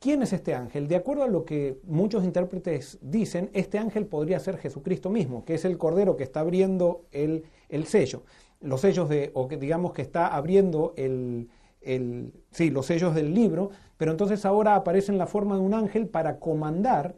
¿Quién 0.00 0.22
es 0.22 0.32
este 0.32 0.54
ángel? 0.54 0.86
De 0.86 0.96
acuerdo 0.96 1.24
a 1.24 1.28
lo 1.28 1.44
que 1.44 1.80
muchos 1.82 2.24
intérpretes 2.24 2.98
dicen, 3.02 3.50
este 3.52 3.78
ángel 3.78 4.06
podría 4.06 4.38
ser 4.38 4.56
Jesucristo 4.56 5.10
mismo, 5.10 5.44
que 5.44 5.54
es 5.54 5.64
el 5.64 5.76
cordero 5.76 6.16
que 6.16 6.22
está 6.22 6.40
abriendo 6.40 7.06
el, 7.10 7.44
sello. 7.84 8.22
Los 8.60 8.80
sellos 8.80 9.08
de, 9.08 9.32
o 9.34 9.48
que 9.48 9.56
digamos 9.56 9.92
que 9.92 10.02
está 10.02 10.28
abriendo 10.28 10.94
el, 10.96 11.48
el, 11.80 12.32
sí, 12.52 12.70
los 12.70 12.86
sellos 12.86 13.14
del 13.14 13.34
libro, 13.34 13.70
pero 13.96 14.12
entonces 14.12 14.44
ahora 14.46 14.76
aparece 14.76 15.10
en 15.10 15.18
la 15.18 15.26
forma 15.26 15.56
de 15.56 15.62
un 15.62 15.74
ángel 15.74 16.06
para 16.06 16.38
comandar 16.38 17.16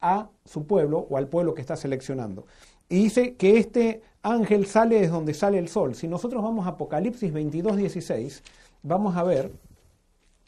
a 0.00 0.30
su 0.44 0.66
pueblo 0.66 1.06
o 1.10 1.16
al 1.16 1.28
pueblo 1.28 1.54
que 1.54 1.60
está 1.60 1.76
seleccionando. 1.76 2.46
Y 2.88 3.04
dice 3.04 3.36
que 3.36 3.58
este 3.58 4.02
ángel 4.22 4.66
sale 4.66 4.96
desde 4.96 5.12
donde 5.12 5.34
sale 5.34 5.58
el 5.58 5.68
sol. 5.68 5.94
Si 5.94 6.08
nosotros 6.08 6.42
vamos 6.42 6.66
a 6.66 6.70
Apocalipsis 6.70 7.32
22, 7.32 7.76
16, 7.76 8.42
vamos 8.82 9.16
a 9.16 9.22
ver 9.22 9.52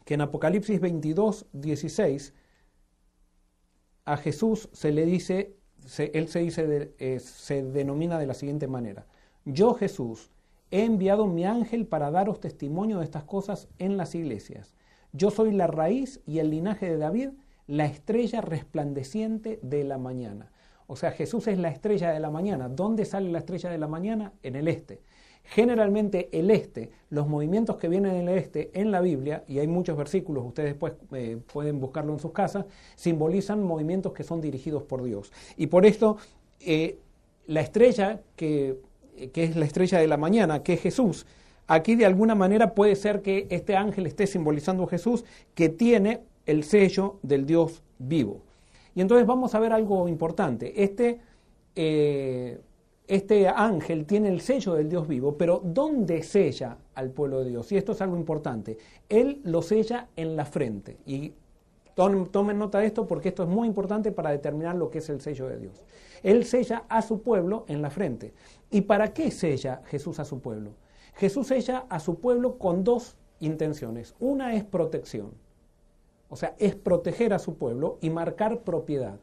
que 0.04 0.14
en 0.14 0.22
Apocalipsis 0.22 0.80
22, 0.80 1.46
16 1.52 2.34
a 4.06 4.16
Jesús 4.16 4.68
se 4.72 4.90
le 4.90 5.04
dice, 5.04 5.56
él 5.98 6.28
se 6.28 6.40
dice, 6.40 6.94
eh, 6.98 7.20
se 7.20 7.62
denomina 7.62 8.18
de 8.18 8.26
la 8.26 8.34
siguiente 8.34 8.66
manera. 8.66 9.06
Yo 9.44 9.74
Jesús 9.74 10.30
he 10.70 10.84
enviado 10.84 11.26
mi 11.26 11.44
ángel 11.44 11.86
para 11.86 12.10
daros 12.10 12.40
testimonio 12.40 12.98
de 12.98 13.04
estas 13.04 13.24
cosas 13.24 13.68
en 13.78 13.96
las 13.96 14.14
iglesias. 14.14 14.74
Yo 15.12 15.30
soy 15.30 15.52
la 15.52 15.66
raíz 15.66 16.20
y 16.26 16.38
el 16.38 16.50
linaje 16.50 16.88
de 16.88 16.96
David 16.96 17.30
la 17.70 17.86
estrella 17.86 18.40
resplandeciente 18.40 19.60
de 19.62 19.84
la 19.84 19.96
mañana. 19.96 20.50
O 20.88 20.96
sea, 20.96 21.12
Jesús 21.12 21.46
es 21.46 21.56
la 21.56 21.68
estrella 21.68 22.10
de 22.10 22.18
la 22.18 22.28
mañana. 22.28 22.68
¿Dónde 22.68 23.04
sale 23.04 23.30
la 23.30 23.38
estrella 23.38 23.70
de 23.70 23.78
la 23.78 23.86
mañana? 23.86 24.32
En 24.42 24.56
el 24.56 24.66
este. 24.66 25.02
Generalmente 25.44 26.28
el 26.32 26.50
este, 26.50 26.90
los 27.10 27.28
movimientos 27.28 27.76
que 27.76 27.88
vienen 27.88 28.16
en 28.16 28.28
el 28.28 28.38
este 28.38 28.72
en 28.74 28.90
la 28.90 29.00
Biblia, 29.00 29.44
y 29.46 29.60
hay 29.60 29.68
muchos 29.68 29.96
versículos, 29.96 30.44
ustedes 30.44 30.70
después 30.70 30.94
eh, 31.12 31.38
pueden 31.52 31.78
buscarlo 31.78 32.12
en 32.12 32.18
sus 32.18 32.32
casas, 32.32 32.66
simbolizan 32.96 33.62
movimientos 33.62 34.12
que 34.12 34.24
son 34.24 34.40
dirigidos 34.40 34.82
por 34.82 35.04
Dios. 35.04 35.32
Y 35.56 35.68
por 35.68 35.86
esto, 35.86 36.16
eh, 36.58 36.98
la 37.46 37.60
estrella 37.60 38.20
que, 38.34 38.80
que 39.32 39.44
es 39.44 39.54
la 39.54 39.64
estrella 39.64 39.98
de 39.98 40.08
la 40.08 40.16
mañana, 40.16 40.64
que 40.64 40.72
es 40.72 40.80
Jesús, 40.80 41.24
aquí 41.68 41.94
de 41.94 42.04
alguna 42.04 42.34
manera 42.34 42.74
puede 42.74 42.96
ser 42.96 43.22
que 43.22 43.46
este 43.48 43.76
ángel 43.76 44.06
esté 44.06 44.26
simbolizando 44.26 44.82
a 44.82 44.88
Jesús, 44.88 45.24
que 45.54 45.68
tiene 45.68 46.20
el 46.50 46.64
sello 46.64 47.18
del 47.22 47.46
Dios 47.46 47.82
vivo. 47.98 48.42
Y 48.94 49.00
entonces 49.00 49.26
vamos 49.26 49.54
a 49.54 49.60
ver 49.60 49.72
algo 49.72 50.08
importante. 50.08 50.82
Este, 50.82 51.20
eh, 51.76 52.60
este 53.06 53.48
ángel 53.48 54.04
tiene 54.06 54.28
el 54.28 54.40
sello 54.40 54.74
del 54.74 54.88
Dios 54.88 55.06
vivo, 55.06 55.36
pero 55.36 55.60
¿dónde 55.64 56.22
sella 56.22 56.76
al 56.94 57.10
pueblo 57.10 57.40
de 57.40 57.50
Dios? 57.50 57.70
Y 57.72 57.76
esto 57.76 57.92
es 57.92 58.00
algo 58.00 58.16
importante. 58.16 58.78
Él 59.08 59.40
lo 59.44 59.62
sella 59.62 60.08
en 60.16 60.36
la 60.36 60.44
frente. 60.44 60.98
Y 61.06 61.32
tomen 61.94 62.58
nota 62.58 62.78
de 62.78 62.86
esto 62.86 63.06
porque 63.06 63.28
esto 63.28 63.42
es 63.42 63.48
muy 63.48 63.68
importante 63.68 64.10
para 64.10 64.30
determinar 64.30 64.74
lo 64.74 64.90
que 64.90 64.98
es 64.98 65.08
el 65.08 65.20
sello 65.20 65.48
de 65.48 65.58
Dios. 65.58 65.82
Él 66.22 66.44
sella 66.44 66.84
a 66.88 67.02
su 67.02 67.22
pueblo 67.22 67.64
en 67.68 67.82
la 67.82 67.90
frente. 67.90 68.32
¿Y 68.70 68.82
para 68.82 69.12
qué 69.12 69.30
sella 69.30 69.82
Jesús 69.86 70.18
a 70.18 70.24
su 70.24 70.40
pueblo? 70.40 70.72
Jesús 71.14 71.48
sella 71.48 71.84
a 71.88 72.00
su 72.00 72.18
pueblo 72.18 72.58
con 72.58 72.84
dos 72.84 73.16
intenciones. 73.40 74.14
Una 74.18 74.54
es 74.54 74.64
protección 74.64 75.32
O 76.30 76.36
sea, 76.36 76.54
es 76.58 76.74
proteger 76.76 77.34
a 77.34 77.38
su 77.38 77.56
pueblo 77.56 77.98
y 78.00 78.08
marcar 78.08 78.60
propiedad. 78.60 79.18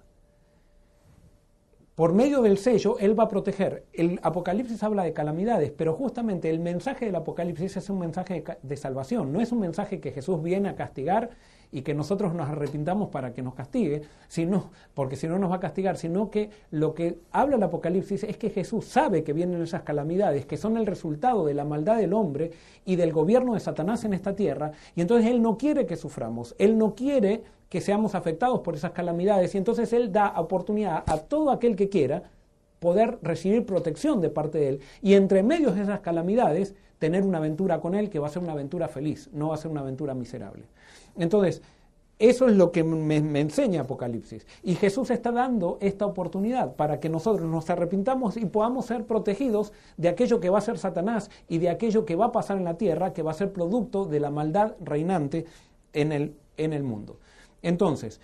Por 1.96 2.14
medio 2.14 2.44
del 2.44 2.60
sello, 2.60 3.00
Él 3.00 3.20
va 3.20 3.24
a 3.24 3.28
proteger. 3.28 3.88
El 3.92 4.20
Apocalipsis 4.22 4.84
habla 4.84 5.04
de 5.04 5.14
calamidades, 5.14 5.72
pero 5.72 5.94
justamente 5.94 6.50
el 6.52 6.60
mensaje 6.60 7.06
del 7.06 7.16
Apocalipsis 7.16 7.78
es 7.78 7.90
un 7.90 7.98
mensaje 7.98 8.44
de, 8.62 8.78
salvación, 8.78 9.34
no 9.34 9.42
es 9.42 9.52
un 9.52 9.62
mensaje 9.62 10.00
que 10.00 10.12
Jesús 10.12 10.44
viene 10.44 10.70
a 10.70 10.76
castigar 10.76 11.32
y 11.72 11.82
que 11.82 11.94
nosotros 11.94 12.34
nos 12.34 12.50
arrepintamos 12.50 13.10
para 13.10 13.34
que 13.34 13.42
nos 13.42 13.54
castigue, 13.54 14.04
sino, 14.28 14.72
porque 14.94 15.16
si 15.16 15.28
no 15.28 15.38
nos 15.38 15.52
va 15.52 15.56
a 15.56 15.60
castigar, 15.60 15.98
sino 15.98 16.30
que 16.32 16.50
lo 16.72 16.94
que 16.94 17.20
habla 17.32 17.58
el 17.58 17.64
Apocalipsis 17.64 18.24
es 18.24 18.38
que 18.38 18.50
Jesús 18.50 18.86
sabe 18.86 19.24
que 19.24 19.34
vienen 19.34 19.62
esas 19.62 19.84
calamidades, 19.84 20.46
que 20.46 20.58
son 20.58 20.78
el 20.78 20.86
resultado 20.86 21.46
de 21.46 21.54
la 21.54 21.66
maldad 21.66 21.98
del 21.98 22.14
hombre 22.14 22.52
y 22.86 22.96
del 22.96 23.12
gobierno 23.12 23.54
de 23.54 23.60
Satanás 23.60 24.06
en 24.06 24.14
esta 24.14 24.36
tierra, 24.36 24.72
y 24.96 25.02
entonces 25.02 25.30
Él 25.30 25.42
no 25.42 25.58
quiere 25.58 25.86
que 25.86 25.98
suframos, 25.98 26.56
Él 26.58 26.78
no 26.78 26.96
quiere 26.96 27.44
que 27.70 27.82
seamos 27.82 28.16
afectados 28.16 28.62
por 28.62 28.76
esas 28.76 28.92
calamidades, 28.92 29.54
y 29.54 29.58
entonces 29.58 29.92
Él 29.92 30.12
da 30.12 30.40
oportunidad 30.40 31.04
a 31.06 31.18
todo 31.18 31.52
aquel 31.52 31.76
que 31.76 31.90
quiera 31.90 32.24
poder 32.80 33.18
recibir 33.22 33.66
protección 33.66 34.22
de 34.22 34.30
parte 34.30 34.58
de 34.58 34.70
Él, 34.70 34.80
y 35.02 35.16
entre 35.16 35.44
medios 35.44 35.76
de 35.76 35.82
esas 35.82 36.00
calamidades, 36.00 36.76
tener 37.00 37.24
una 37.24 37.38
aventura 37.38 37.80
con 37.80 37.96
Él 37.96 38.10
que 38.10 38.20
va 38.20 38.28
a 38.28 38.32
ser 38.32 38.42
una 38.42 38.54
aventura 38.54 38.88
feliz, 38.88 39.30
no 39.34 39.50
va 39.50 39.56
a 39.56 39.58
ser 39.58 39.72
una 39.72 39.82
aventura 39.82 40.14
miserable. 40.14 40.64
Entonces, 41.18 41.62
eso 42.20 42.48
es 42.48 42.56
lo 42.56 42.72
que 42.72 42.84
me, 42.84 43.18
enseña 43.40 43.82
Apocalipsis. 43.82 44.48
Y 44.64 44.74
Jesús 44.76 45.12
está 45.12 45.32
dando 45.32 45.78
esta 45.82 46.08
oportunidad 46.08 46.76
para 46.76 47.00
que 47.00 47.10
nosotros 47.10 47.48
nos 47.48 47.70
arrepintamos 47.70 48.38
y 48.38 48.46
podamos 48.46 48.88
ser 48.88 49.06
protegidos 49.06 49.72
de 49.98 50.10
aquello 50.10 50.40
que 50.40 50.50
va 50.50 50.58
a 50.58 50.62
ser 50.62 50.80
Satanás 50.80 51.30
y 51.48 51.60
de 51.60 51.70
aquello 51.70 52.06
que 52.06 52.16
va 52.16 52.26
a 52.26 52.32
pasar 52.32 52.58
en 52.58 52.64
la 52.64 52.78
tierra, 52.78 53.14
que 53.14 53.22
va 53.22 53.32
a 53.32 53.36
ser 53.36 53.54
producto 53.54 54.06
de 54.06 54.20
la 54.20 54.32
maldad 54.32 54.74
reinante 54.80 55.46
en 55.94 56.12
el, 56.12 56.36
en 56.58 56.74
el 56.74 56.84
mundo. 56.84 57.20
Entonces, 57.62 58.20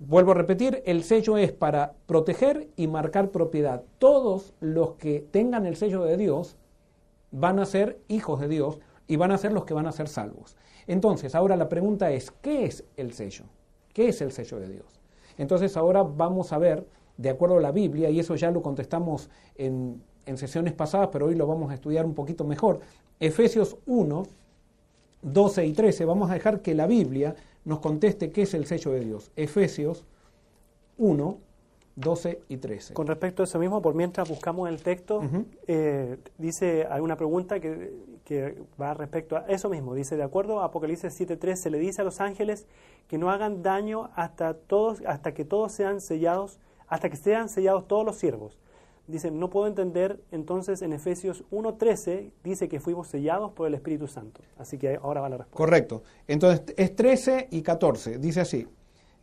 vuelvo 0.00 0.32
a 0.32 0.34
repetir, 0.34 0.82
el 0.84 1.04
sello 1.04 1.38
es 1.38 1.52
para 1.52 1.94
proteger 2.06 2.68
y 2.76 2.88
marcar 2.88 3.30
propiedad. 3.30 3.84
Todos 3.98 4.54
los 4.58 4.94
que 4.94 5.24
tengan 5.30 5.66
el 5.66 5.76
sello 5.76 6.02
de 6.02 6.16
Dios 6.16 6.56
van 7.30 7.60
a 7.60 7.64
ser 7.64 8.00
hijos 8.08 8.40
de 8.40 8.48
Dios 8.48 8.80
y 9.06 9.16
van 9.16 9.30
a 9.30 9.38
ser 9.38 9.52
los 9.52 9.64
que 9.64 9.74
van 9.74 9.86
a 9.86 9.92
ser 9.92 10.08
salvos. 10.08 10.56
Entonces, 10.86 11.34
ahora 11.34 11.56
la 11.56 11.68
pregunta 11.68 12.10
es, 12.10 12.30
¿qué 12.30 12.64
es 12.64 12.84
el 12.96 13.12
sello? 13.12 13.44
¿Qué 13.92 14.08
es 14.08 14.20
el 14.20 14.32
sello 14.32 14.58
de 14.58 14.68
Dios? 14.68 15.00
Entonces, 15.38 15.76
ahora 15.76 16.02
vamos 16.02 16.52
a 16.52 16.58
ver, 16.58 16.86
de 17.16 17.30
acuerdo 17.30 17.58
a 17.58 17.60
la 17.60 17.72
Biblia, 17.72 18.10
y 18.10 18.20
eso 18.20 18.34
ya 18.34 18.50
lo 18.50 18.62
contestamos 18.62 19.30
en, 19.56 20.02
sesiones 20.36 20.72
pasadas, 20.72 21.08
pero 21.12 21.26
hoy 21.26 21.34
lo 21.34 21.46
vamos 21.46 21.70
a 21.70 21.74
estudiar 21.74 22.06
un 22.06 22.14
poquito 22.14 22.44
mejor, 22.44 22.80
Efesios 23.20 23.76
1, 23.86 24.22
12 25.22 25.66
y 25.66 25.72
13, 25.72 26.04
vamos 26.04 26.30
a 26.30 26.34
dejar 26.34 26.62
que 26.62 26.74
la 26.74 26.86
Biblia 26.86 27.34
nos 27.64 27.80
conteste 27.80 28.30
qué 28.30 28.42
es 28.42 28.54
el 28.54 28.66
sello 28.66 28.92
de 28.92 29.00
Dios. 29.00 29.30
Efesios 29.36 30.04
1, 30.98 31.38
12 31.96 32.40
y 32.48 32.56
13. 32.56 32.94
Con 32.94 33.06
respecto 33.06 33.42
a 33.42 33.44
eso 33.44 33.58
mismo, 33.58 33.82
por 33.82 33.94
mientras 33.94 34.28
buscamos 34.28 34.68
el 34.68 34.82
texto, 34.82 35.22
eh, 35.66 36.16
dice, 36.38 36.86
hay 36.90 37.00
una 37.00 37.16
pregunta 37.16 37.60
que, 37.60 37.92
que, 38.24 38.62
va 38.80 38.94
respecto 38.94 39.36
a 39.36 39.40
eso 39.48 39.68
mismo. 39.68 39.94
Dice, 39.94 40.16
de 40.16 40.22
acuerdo 40.22 40.60
a 40.60 40.66
Apocalipsis 40.66 41.20
7.3, 41.20 41.56
se 41.56 41.70
le 41.70 41.78
dice 41.78 42.00
a 42.00 42.04
los 42.04 42.20
ángeles 42.20 42.66
que 43.08 43.18
no 43.18 43.30
hagan 43.30 43.62
daño 43.62 44.10
hasta, 44.14 44.54
todos, 44.54 45.02
hasta 45.06 45.34
que 45.34 45.44
todos 45.44 45.72
sean 45.72 46.00
sellados, 46.00 46.58
hasta 46.88 47.10
que 47.10 47.16
sean 47.16 47.48
sellados 47.48 47.86
todos 47.86 48.06
los 48.06 48.16
siervos. 48.16 48.58
Dice, 49.06 49.30
no 49.30 49.50
puedo 49.50 49.66
entender, 49.66 50.20
entonces 50.30 50.80
en 50.80 50.92
Efesios 50.92 51.44
1.13 51.50 52.30
dice 52.44 52.68
que 52.68 52.78
fuimos 52.78 53.08
sellados 53.08 53.52
por 53.52 53.66
el 53.66 53.74
Espíritu 53.74 54.06
Santo. 54.06 54.40
Así 54.56 54.78
que 54.78 54.96
ahora 55.02 55.20
va 55.20 55.28
la 55.28 55.38
respuesta. 55.38 55.56
Correcto. 55.56 56.02
Entonces 56.28 56.62
es 56.76 56.94
13 56.94 57.48
y 57.50 57.62
14. 57.62 58.18
Dice 58.18 58.40
así, 58.40 58.68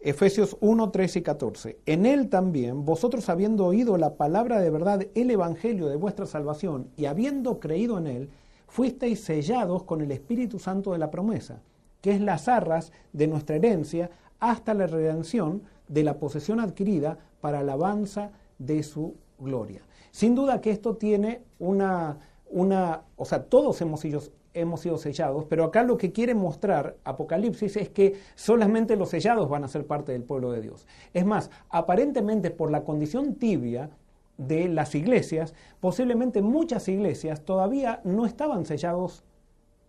Efesios 0.01 0.55
1, 0.61 0.91
13 0.91 1.19
y 1.19 1.21
14. 1.21 1.79
En 1.85 2.05
él 2.05 2.29
también, 2.29 2.85
vosotros 2.85 3.27
habiendo 3.27 3.65
oído 3.65 3.97
la 3.97 4.15
palabra 4.15 4.61
de 4.61 4.69
verdad, 4.69 5.05
el 5.13 5.29
evangelio 5.29 5.87
de 5.87 5.97
vuestra 5.97 6.25
salvación, 6.25 6.89
y 6.95 7.05
habiendo 7.05 7.59
creído 7.59 7.97
en 7.97 8.07
él, 8.07 8.29
fuisteis 8.67 9.19
sellados 9.19 9.83
con 9.83 10.01
el 10.01 10.11
Espíritu 10.11 10.57
Santo 10.57 10.93
de 10.93 10.99
la 10.99 11.11
promesa, 11.11 11.61
que 12.01 12.11
es 12.11 12.21
las 12.21 12.47
arras 12.47 12.93
de 13.11 13.27
nuestra 13.27 13.57
herencia 13.57 14.09
hasta 14.39 14.73
la 14.73 14.87
redención 14.87 15.63
de 15.89 16.03
la 16.03 16.17
posesión 16.17 16.61
adquirida 16.61 17.17
para 17.41 17.59
alabanza 17.59 18.31
de 18.57 18.83
su 18.83 19.15
gloria. 19.37 19.81
Sin 20.11 20.33
duda 20.33 20.61
que 20.61 20.71
esto 20.71 20.95
tiene 20.95 21.41
una, 21.59 22.19
una 22.49 23.01
o 23.17 23.25
sea, 23.25 23.43
todos 23.43 23.81
hemos 23.81 23.99
sido, 23.99 24.21
hemos 24.53 24.81
sido 24.81 24.97
sellados, 24.97 25.45
pero 25.49 25.63
acá 25.63 25.83
lo 25.83 25.97
que 25.97 26.11
quiere 26.11 26.33
mostrar 26.33 26.97
Apocalipsis 27.03 27.77
es 27.77 27.89
que 27.89 28.15
solamente 28.35 28.95
los 28.95 29.09
sellados 29.09 29.49
van 29.49 29.63
a 29.63 29.67
ser 29.67 29.85
parte 29.85 30.11
del 30.11 30.23
pueblo 30.23 30.51
de 30.51 30.61
Dios. 30.61 30.87
Es 31.13 31.25
más, 31.25 31.51
aparentemente 31.69 32.51
por 32.51 32.71
la 32.71 32.83
condición 32.83 33.35
tibia 33.35 33.89
de 34.37 34.69
las 34.69 34.95
iglesias, 34.95 35.53
posiblemente 35.79 36.41
muchas 36.41 36.87
iglesias 36.87 37.41
todavía 37.41 38.01
no 38.03 38.25
estaban 38.25 38.65
sellados 38.65 39.23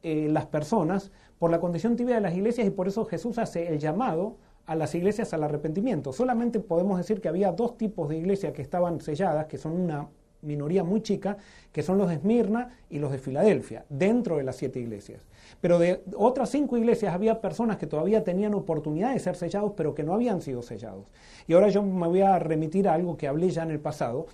eh, 0.03 0.29
las 0.31 0.47
personas 0.47 1.13
por 1.39 1.51
la 1.51 1.61
condición 1.61 1.97
tibia 1.97 2.17
de 2.17 2.21
las 2.21 2.35
iglesias 2.35 2.67
y 2.67 2.71
por 2.71 2.89
eso 2.89 3.05
Jesús 3.05 3.39
hace 3.39 3.69
el 3.69 3.79
llamado 3.79 4.37
a 4.67 4.75
las 4.75 4.95
iglesias 4.95 5.33
al 5.33 5.43
arrepentimiento. 5.45 6.13
Solamente 6.13 6.61
podemos 6.61 6.99
decir 6.99 7.21
que 7.21 7.29
había 7.29 7.53
dos 7.53 7.77
tipos 7.77 8.09
de 8.09 8.19
iglesias 8.19 8.53
que 8.53 8.63
estaban 8.63 9.01
selladas, 9.01 9.47
que 9.47 9.59
son 9.59 9.73
una 9.73 10.09
minoría 10.43 10.85
muy 10.85 11.03
chica, 11.03 11.37
que 11.73 11.83
son 11.83 11.99
los 11.99 12.09
de 12.09 12.15
Esmirna 12.15 12.79
y 12.89 12.99
los 12.99 13.13
de 13.13 13.19
Filadelfia, 13.19 13.85
dentro 13.89 14.37
de 14.37 14.45
las 14.45 14.57
siete 14.57 14.81
iglesias. 14.81 15.23
Pero 15.61 15.79
de 15.79 16.03
otras 16.17 16.51
cinco 16.51 16.77
iglesias 16.77 17.15
había 17.15 17.41
personas 17.41 17.77
que 17.77 17.87
todavía 17.87 18.25
tenían 18.25 18.55
oportunidad 18.55 19.13
de 19.13 19.19
ser 19.19 19.37
sellados, 19.37 19.73
pero 19.77 19.95
que 19.95 20.03
no 20.03 20.15
habían 20.15 20.41
sido 20.41 20.63
sellados. 20.63 21.07
Y 21.47 21.55
ahora 21.55 21.69
yo 21.69 21.83
me 21.83 22.07
voy 22.07 22.23
a 22.23 22.39
remitir 22.39 22.89
a 22.89 22.95
algo 22.95 23.17
que 23.17 23.29
hablé 23.29 23.51
ya 23.51 23.63
en 23.63 23.71
el 23.71 23.81
pasado. 23.81 24.27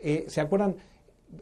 Eh, 0.00 0.24
¿Se 0.28 0.40
acuerdan? 0.40 0.76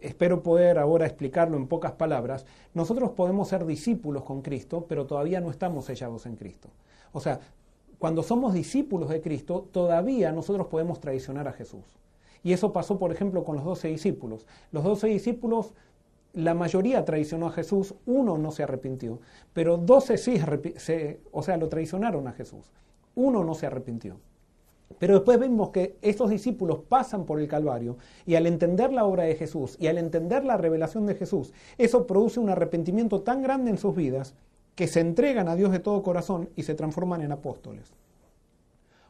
Espero 0.01 0.43
poder 0.43 0.79
ahora 0.79 1.07
explicarlo 1.07 1.57
en 1.57 1.67
pocas 1.67 1.93
palabras. 1.93 2.47
Nosotros 2.73 3.11
podemos 3.11 3.49
ser 3.49 3.67
discípulos 3.67 4.23
con 4.23 4.41
Cristo, 4.41 4.87
pero 4.89 5.07
todavía 5.07 5.41
no 5.41 5.51
estamos 5.51 5.85
sellados 5.85 6.25
en 6.27 6.37
Cristo. 6.37 6.69
O 7.13 7.21
sea, 7.21 7.41
cuando 7.99 8.23
somos 8.23 8.55
discípulos 8.55 9.11
de 9.11 9.21
Cristo, 9.21 9.69
todavía 9.71 10.33
nosotros 10.33 10.69
podemos 10.69 10.99
traicionar 10.99 11.47
a 11.47 11.53
Jesús. 11.53 11.85
Y 12.43 12.53
eso 12.53 12.73
pasó, 12.73 12.99
por 12.99 13.13
ejemplo, 13.13 13.45
con 13.45 13.57
los 13.57 13.65
doce 13.65 13.89
discípulos. 13.89 14.47
Los 14.73 14.85
doce 14.85 15.07
discípulos, 15.09 15.75
la 16.33 16.55
mayoría 16.55 17.05
traicionó 17.05 17.47
a 17.47 17.53
Jesús, 17.53 17.95
uno 18.07 18.39
no 18.39 18.51
se 18.51 18.63
arrepintió, 18.63 19.21
pero 19.53 19.77
doce 19.77 20.19
sí, 20.19 20.41
o 21.31 21.43
sea, 21.43 21.57
lo 21.57 21.69
traicionaron 21.69 22.27
a 22.27 22.33
Jesús. 22.33 22.71
Uno 23.15 23.45
no 23.45 23.55
se 23.55 23.67
arrepintió. 23.67 24.17
Pero 24.99 25.15
después 25.15 25.39
vemos 25.39 25.71
que 25.71 25.97
estos 26.03 26.31
discípulos 26.31 26.81
pasan 26.89 27.25
por 27.25 27.41
el 27.41 27.49
Calvario 27.49 27.97
y 28.27 28.35
al 28.35 28.47
entender 28.47 28.93
la 28.93 29.05
obra 29.05 29.25
de 29.25 29.35
Jesús 29.35 29.77
y 29.81 29.87
al 29.87 29.99
entender 29.99 30.45
la 30.45 30.57
revelación 30.57 31.07
de 31.07 31.15
Jesús, 31.15 31.53
eso 31.79 32.07
produce 32.07 32.41
un 32.41 32.51
arrepentimiento 32.51 33.23
tan 33.23 33.43
grande 33.43 33.71
en 33.71 33.79
sus 33.79 33.95
vidas 33.95 34.35
que 34.75 34.87
se 34.87 35.01
entregan 35.01 35.49
a 35.49 35.57
Dios 35.57 35.73
de 35.73 35.79
todo 35.79 36.03
corazón 36.03 36.49
y 36.57 36.63
se 36.63 36.75
transforman 36.75 37.23
en 37.23 37.33
apóstoles. 37.33 37.93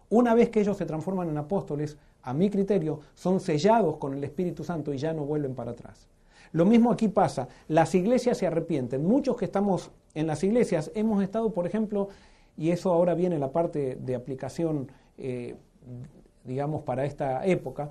Una 0.09 0.35
vez 0.35 0.51
que 0.51 0.61
ellos 0.61 0.77
se 0.77 0.87
transforman 0.87 1.29
en 1.31 1.39
apóstoles, 1.39 1.97
a 2.23 2.33
mi 2.33 2.51
criterio, 2.51 3.01
son 3.15 3.41
sellados 3.41 3.97
con 3.97 4.15
el 4.15 4.23
Espíritu 4.25 4.65
Santo 4.65 4.93
y 4.93 4.99
ya 4.99 5.13
no 5.13 5.25
vuelven 5.25 5.55
para 5.55 5.73
atrás. 5.73 6.09
Lo 6.53 6.67
mismo 6.67 6.93
aquí 6.93 7.09
pasa, 7.09 7.49
las 7.69 7.95
iglesias 7.95 8.39
se 8.39 8.47
arrepienten. 8.47 9.05
Muchos 9.05 9.37
que 9.37 9.47
estamos 9.47 9.91
en 10.15 10.27
las 10.27 10.45
iglesias 10.45 10.91
hemos 10.95 11.23
estado, 11.23 11.53
por 11.53 11.67
ejemplo, 11.67 12.09
y 12.57 12.71
eso 12.71 12.93
ahora 12.93 13.15
viene 13.15 13.39
la 13.39 13.51
parte 13.51 13.97
de 13.97 14.15
aplicación, 14.15 14.93
eh, 15.17 15.57
digamos, 16.45 16.83
para 16.83 17.07
esta 17.07 17.45
época, 17.47 17.91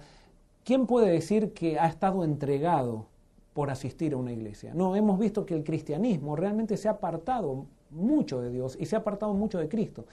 ¿quién 0.64 0.86
puede 0.86 1.12
decir 1.12 1.54
que 1.54 1.80
ha 1.80 1.88
estado 1.88 2.24
entregado 2.24 3.08
por 3.54 3.72
asistir 3.72 4.14
a 4.14 4.18
una 4.18 4.32
iglesia? 4.32 4.74
No, 4.76 4.96
hemos 4.96 5.18
visto 5.18 5.46
que 5.46 5.56
el 5.56 5.64
cristianismo 5.64 6.36
realmente 6.36 6.78
se 6.78 6.88
ha 6.88 6.92
apartado 6.92 7.66
mucho 7.90 8.42
de 8.42 8.52
Dios 8.52 8.78
y 8.80 8.86
se 8.86 8.96
ha 8.96 9.00
apartado 9.00 9.34
mucho 9.34 9.58
de 9.58 9.68
Cristo. 9.68 10.06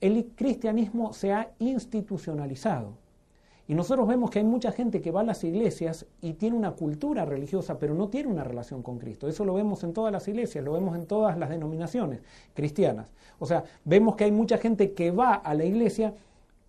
El 0.00 0.26
cristianismo 0.34 1.12
se 1.12 1.32
ha 1.32 1.52
institucionalizado. 1.60 2.94
Y 3.68 3.74
nosotros 3.74 4.08
vemos 4.08 4.30
que 4.30 4.40
hay 4.40 4.44
mucha 4.44 4.72
gente 4.72 5.00
que 5.00 5.12
va 5.12 5.20
a 5.20 5.24
las 5.24 5.44
iglesias 5.44 6.06
y 6.20 6.32
tiene 6.34 6.56
una 6.56 6.72
cultura 6.72 7.24
religiosa, 7.24 7.78
pero 7.78 7.94
no 7.94 8.08
tiene 8.08 8.28
una 8.28 8.42
relación 8.42 8.82
con 8.82 8.98
Cristo. 8.98 9.28
Eso 9.28 9.44
lo 9.44 9.54
vemos 9.54 9.84
en 9.84 9.92
todas 9.92 10.12
las 10.12 10.26
iglesias, 10.26 10.64
lo 10.64 10.72
vemos 10.72 10.96
en 10.96 11.06
todas 11.06 11.38
las 11.38 11.48
denominaciones 11.48 12.20
cristianas. 12.54 13.06
O 13.38 13.46
sea, 13.46 13.64
vemos 13.84 14.16
que 14.16 14.24
hay 14.24 14.32
mucha 14.32 14.58
gente 14.58 14.92
que 14.92 15.10
va 15.12 15.34
a 15.34 15.54
la 15.54 15.64
iglesia, 15.64 16.12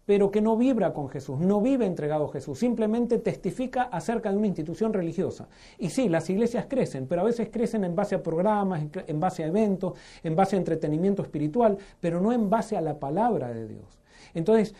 pero 0.05 0.29
que 0.29 0.41
no 0.41 0.55
vibra 0.55 0.93
con 0.93 1.09
Jesús, 1.09 1.39
no 1.39 1.61
vive 1.61 1.85
entregado 1.85 2.25
a 2.25 2.31
Jesús, 2.31 2.59
simplemente 2.59 3.17
testifica 3.19 3.83
acerca 3.83 4.31
de 4.31 4.37
una 4.37 4.47
institución 4.47 4.93
religiosa. 4.93 5.47
Y 5.79 5.89
sí, 5.89 6.09
las 6.09 6.29
iglesias 6.29 6.67
crecen, 6.69 7.07
pero 7.07 7.21
a 7.21 7.25
veces 7.25 7.49
crecen 7.51 7.85
en 7.85 7.95
base 7.95 8.15
a 8.15 8.21
programas, 8.21 8.83
en 9.07 9.19
base 9.19 9.43
a 9.43 9.47
eventos, 9.47 9.93
en 10.23 10.35
base 10.35 10.55
a 10.55 10.59
entretenimiento 10.59 11.21
espiritual, 11.21 11.77
pero 11.99 12.21
no 12.21 12.33
en 12.33 12.49
base 12.49 12.77
a 12.77 12.81
la 12.81 12.99
palabra 12.99 13.49
de 13.53 13.67
Dios. 13.67 13.99
Entonces, 14.33 14.75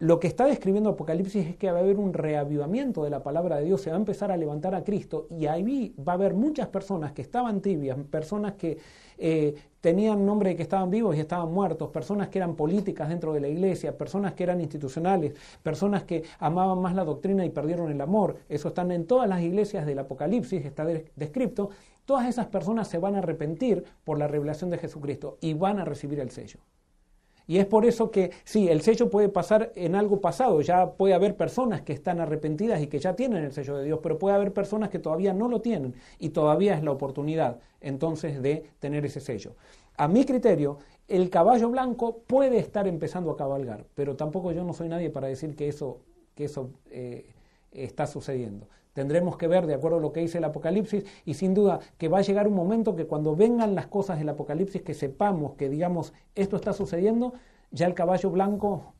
lo 0.00 0.18
que 0.18 0.28
está 0.28 0.46
describiendo 0.46 0.88
Apocalipsis 0.88 1.46
es 1.46 1.56
que 1.56 1.70
va 1.70 1.78
a 1.78 1.82
haber 1.82 1.98
un 1.98 2.14
reavivamiento 2.14 3.04
de 3.04 3.10
la 3.10 3.22
palabra 3.22 3.56
de 3.56 3.66
Dios, 3.66 3.82
se 3.82 3.90
va 3.90 3.96
a 3.96 3.98
empezar 3.98 4.32
a 4.32 4.36
levantar 4.38 4.74
a 4.74 4.82
Cristo 4.82 5.26
y 5.30 5.44
ahí 5.44 5.94
va 5.96 6.12
a 6.12 6.14
haber 6.14 6.32
muchas 6.32 6.68
personas 6.68 7.12
que 7.12 7.20
estaban 7.20 7.60
tibias, 7.60 7.98
personas 8.10 8.54
que 8.54 8.78
eh, 9.18 9.54
tenían 9.82 10.24
nombre 10.24 10.50
de 10.50 10.56
que 10.56 10.62
estaban 10.62 10.90
vivos 10.90 11.14
y 11.16 11.20
estaban 11.20 11.52
muertos, 11.52 11.90
personas 11.90 12.28
que 12.28 12.38
eran 12.38 12.56
políticas 12.56 13.10
dentro 13.10 13.34
de 13.34 13.40
la 13.40 13.48
iglesia, 13.48 13.98
personas 13.98 14.32
que 14.32 14.44
eran 14.44 14.62
institucionales, 14.62 15.34
personas 15.62 16.04
que 16.04 16.24
amaban 16.38 16.80
más 16.80 16.94
la 16.94 17.04
doctrina 17.04 17.44
y 17.44 17.50
perdieron 17.50 17.90
el 17.90 18.00
amor. 18.00 18.38
Eso 18.48 18.68
están 18.68 18.92
en 18.92 19.06
todas 19.06 19.28
las 19.28 19.42
iglesias 19.42 19.84
del 19.84 19.98
Apocalipsis, 19.98 20.64
está 20.64 20.86
descrito. 20.86 21.68
Todas 22.06 22.26
esas 22.26 22.46
personas 22.46 22.88
se 22.88 22.96
van 22.96 23.16
a 23.16 23.18
arrepentir 23.18 23.84
por 24.04 24.18
la 24.18 24.28
revelación 24.28 24.70
de 24.70 24.78
Jesucristo 24.78 25.36
y 25.42 25.52
van 25.52 25.78
a 25.78 25.84
recibir 25.84 26.20
el 26.20 26.30
sello. 26.30 26.60
Y 27.50 27.58
es 27.58 27.66
por 27.66 27.84
eso 27.84 28.12
que 28.12 28.30
sí, 28.44 28.68
el 28.68 28.80
sello 28.80 29.10
puede 29.10 29.28
pasar 29.28 29.72
en 29.74 29.96
algo 29.96 30.20
pasado, 30.20 30.60
ya 30.60 30.92
puede 30.92 31.14
haber 31.14 31.36
personas 31.36 31.82
que 31.82 31.92
están 31.92 32.20
arrepentidas 32.20 32.80
y 32.80 32.86
que 32.86 33.00
ya 33.00 33.16
tienen 33.16 33.42
el 33.42 33.50
sello 33.50 33.76
de 33.76 33.86
Dios, 33.86 33.98
pero 34.00 34.18
puede 34.18 34.36
haber 34.36 34.52
personas 34.52 34.88
que 34.88 35.00
todavía 35.00 35.34
no 35.34 35.48
lo 35.48 35.60
tienen 35.60 35.96
y 36.20 36.28
todavía 36.28 36.76
es 36.76 36.84
la 36.84 36.92
oportunidad 36.92 37.58
entonces 37.80 38.40
de 38.40 38.70
tener 38.78 39.04
ese 39.04 39.18
sello. 39.18 39.56
A 39.96 40.06
mi 40.06 40.24
criterio, 40.24 40.78
el 41.08 41.28
caballo 41.28 41.70
blanco 41.70 42.18
puede 42.24 42.58
estar 42.58 42.86
empezando 42.86 43.32
a 43.32 43.36
cabalgar, 43.36 43.84
pero 43.96 44.14
tampoco 44.14 44.52
yo 44.52 44.62
no 44.62 44.72
soy 44.72 44.88
nadie 44.88 45.10
para 45.10 45.26
decir 45.26 45.56
que 45.56 45.66
eso, 45.66 45.98
que 46.36 46.44
eso 46.44 46.70
eh, 46.92 47.26
está 47.72 48.06
sucediendo. 48.06 48.68
Tendremos 48.92 49.36
que 49.36 49.46
ver 49.46 49.66
de 49.66 49.74
acuerdo 49.74 49.98
a 49.98 50.00
lo 50.00 50.12
que 50.12 50.20
dice 50.20 50.38
el 50.38 50.44
Apocalipsis 50.44 51.04
y 51.24 51.34
sin 51.34 51.54
duda 51.54 51.80
que 51.96 52.08
va 52.08 52.18
a 52.18 52.22
llegar 52.22 52.48
un 52.48 52.54
momento 52.54 52.96
que 52.96 53.06
cuando 53.06 53.36
vengan 53.36 53.74
las 53.74 53.86
cosas 53.86 54.18
del 54.18 54.28
Apocalipsis, 54.28 54.82
que 54.82 54.94
sepamos 54.94 55.54
que 55.54 55.68
digamos 55.68 56.12
esto 56.34 56.56
está 56.56 56.72
sucediendo, 56.72 57.34
ya 57.70 57.86
el 57.86 57.94
caballo 57.94 58.30
blanco 58.30 58.94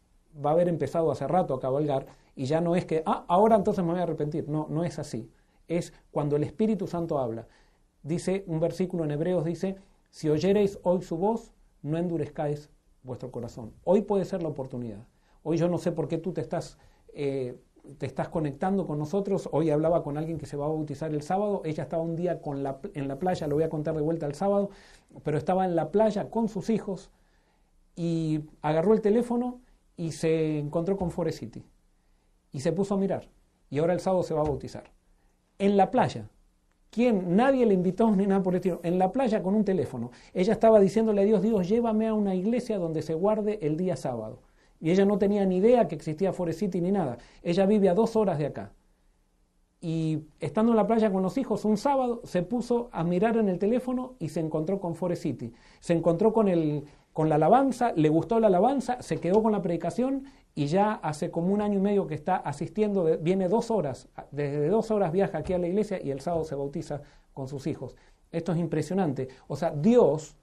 va 0.45 0.51
a 0.51 0.53
haber 0.53 0.69
empezado 0.69 1.11
hace 1.11 1.27
rato 1.27 1.55
a 1.55 1.61
cabalgar 1.61 2.07
y 2.37 2.45
ya 2.47 2.61
no 2.61 2.77
es 2.77 2.87
que, 2.87 3.03
ah, 3.07 3.25
ahora 3.29 3.57
entonces 3.57 3.85
me 3.85 3.91
voy 3.91 4.01
a 4.01 4.05
arrepentir. 4.05 4.49
No, 4.49 4.67
no 4.71 4.85
es 4.85 4.99
así. 4.99 5.31
Es 5.69 5.93
cuando 6.11 6.37
el 6.37 6.45
Espíritu 6.45 6.87
Santo 6.87 7.19
habla. 7.19 7.49
Dice 8.03 8.45
un 8.47 8.61
versículo 8.61 9.05
en 9.05 9.11
Hebreos, 9.11 9.45
dice, 9.45 9.77
si 10.11 10.29
oyereis 10.29 10.79
hoy 10.83 11.03
su 11.03 11.17
voz, 11.17 11.53
no 11.83 11.99
endurezcáis 11.99 12.71
vuestro 13.03 13.31
corazón. 13.31 13.75
Hoy 13.85 14.03
puede 14.03 14.25
ser 14.25 14.43
la 14.43 14.49
oportunidad. 14.49 15.07
Hoy 15.43 15.59
yo 15.59 15.69
no 15.69 15.79
sé 15.79 15.93
por 15.93 16.09
qué 16.09 16.19
tú 16.19 16.33
te 16.33 16.41
estás... 16.41 16.79
Eh, 17.13 17.59
te 17.99 18.07
estás 18.07 18.29
conectando 18.29 18.87
con 18.87 18.99
nosotros. 18.99 19.49
Hoy 19.53 19.71
hablaba 19.71 20.03
con 20.03 20.17
alguien 20.19 20.39
que 20.39 20.47
se 20.47 20.57
va 20.57 20.67
a 20.67 20.69
bautizar 20.69 21.13
el 21.13 21.23
sábado. 21.23 21.63
Ella 21.65 21.85
estaba 21.85 22.03
un 22.03 22.17
día 22.17 22.41
con 22.41 22.63
la, 22.63 22.79
en 22.95 23.09
la 23.09 23.19
playa, 23.19 23.47
lo 23.47 23.57
voy 23.57 23.65
a 23.65 23.71
contar 23.71 23.95
de 23.95 24.01
vuelta 24.01 24.27
el 24.27 24.35
sábado, 24.35 24.71
pero 25.23 25.39
estaba 25.39 25.65
en 25.65 25.77
la 25.77 25.91
playa 25.91 26.31
con 26.31 26.49
sus 26.49 26.71
hijos 26.71 27.11
y 27.97 28.41
agarró 28.63 28.95
el 28.95 29.01
teléfono 29.01 29.61
y 29.97 30.13
se 30.13 30.59
encontró 30.59 30.97
con 30.97 31.11
Forest 31.11 31.41
City. 31.41 31.65
Y 32.53 32.61
se 32.61 32.73
puso 32.73 32.95
a 32.95 32.99
mirar. 32.99 33.29
Y 33.69 33.79
ahora 33.79 33.93
el 33.93 34.01
sábado 34.01 34.23
se 34.23 34.35
va 34.35 34.41
a 34.41 34.45
bautizar. 34.45 34.91
En 35.59 35.77
la 35.77 35.91
playa. 35.91 36.29
¿Quién? 36.91 37.37
Nadie 37.37 37.67
le 37.67 37.75
invitó 37.75 38.11
ni 38.11 38.27
nada 38.27 38.43
por 38.43 38.55
el 38.55 38.57
estilo. 38.57 38.81
En 38.83 38.99
la 38.99 39.13
playa 39.13 39.43
con 39.43 39.55
un 39.55 39.65
teléfono. 39.65 40.11
Ella 40.35 40.53
estaba 40.53 40.81
diciéndole 40.81 41.21
a 41.21 41.25
Dios, 41.25 41.43
Dios, 41.43 41.69
llévame 41.69 42.09
a 42.09 42.15
una 42.15 42.35
iglesia 42.35 42.79
donde 42.79 43.03
se 43.03 43.15
guarde 43.15 43.59
el 43.63 43.77
día 43.77 43.97
sábado. 43.97 44.41
Y 44.81 44.91
ella 44.91 45.05
no 45.05 45.19
tenía 45.19 45.45
ni 45.45 45.59
idea 45.59 45.87
que 45.89 45.95
existía 45.95 46.33
Forest 46.33 46.61
City 46.61 46.81
ni 46.81 46.91
nada. 46.91 47.19
Ella 47.43 47.67
vive 47.67 47.89
a 47.89 47.95
dos 47.95 48.17
horas 48.17 48.39
de 48.39 48.47
acá. 48.47 48.73
Y 49.83 50.25
estando 50.41 50.73
en 50.73 50.77
la 50.77 50.87
playa 50.87 51.11
con 51.11 51.23
los 51.23 51.39
hijos 51.39 51.65
un 51.65 51.79
sábado, 51.79 52.21
se 52.25 52.43
puso 52.43 52.91
a 52.93 53.03
mirar 53.03 53.37
en 53.39 53.49
el 53.49 53.59
teléfono 53.59 54.15
y 54.19 54.29
se 54.29 54.41
encontró 54.41 54.79
con 54.79 54.95
Forest 54.95 55.23
City. 55.23 55.53
Se 55.81 55.95
encontró 55.95 56.33
con, 56.35 56.49
el, 56.49 56.85
con 57.13 57.29
la 57.31 57.37
alabanza, 57.37 57.93
le 57.95 58.11
gustó 58.11 58.41
la 58.41 58.49
alabanza, 58.49 59.01
se 59.01 59.19
quedó 59.19 59.43
con 59.43 59.53
la 59.53 59.63
predicación 59.63 60.25
y 60.55 60.67
ya 60.67 60.93
hace 60.93 61.31
como 61.31 61.55
un 61.55 61.63
año 61.63 61.79
y 61.79 61.83
medio 61.83 62.07
que 62.07 62.15
está 62.15 62.37
asistiendo, 62.37 63.19
viene 63.21 63.49
dos 63.49 63.71
horas, 63.71 64.09
desde 64.31 64.69
dos 64.69 64.91
horas 64.91 65.13
viaja 65.13 65.39
aquí 65.39 65.55
a 65.55 65.59
la 65.59 65.69
iglesia 65.69 65.99
y 66.03 66.11
el 66.11 66.21
sábado 66.21 66.45
se 66.45 66.55
bautiza 66.55 67.01
con 67.33 67.49
sus 67.49 67.67
hijos. 67.67 67.97
Esto 68.33 68.53
es 68.53 68.59
impresionante. 68.59 69.29
O 69.49 69.57
sea, 69.57 69.71
Dios 69.71 70.37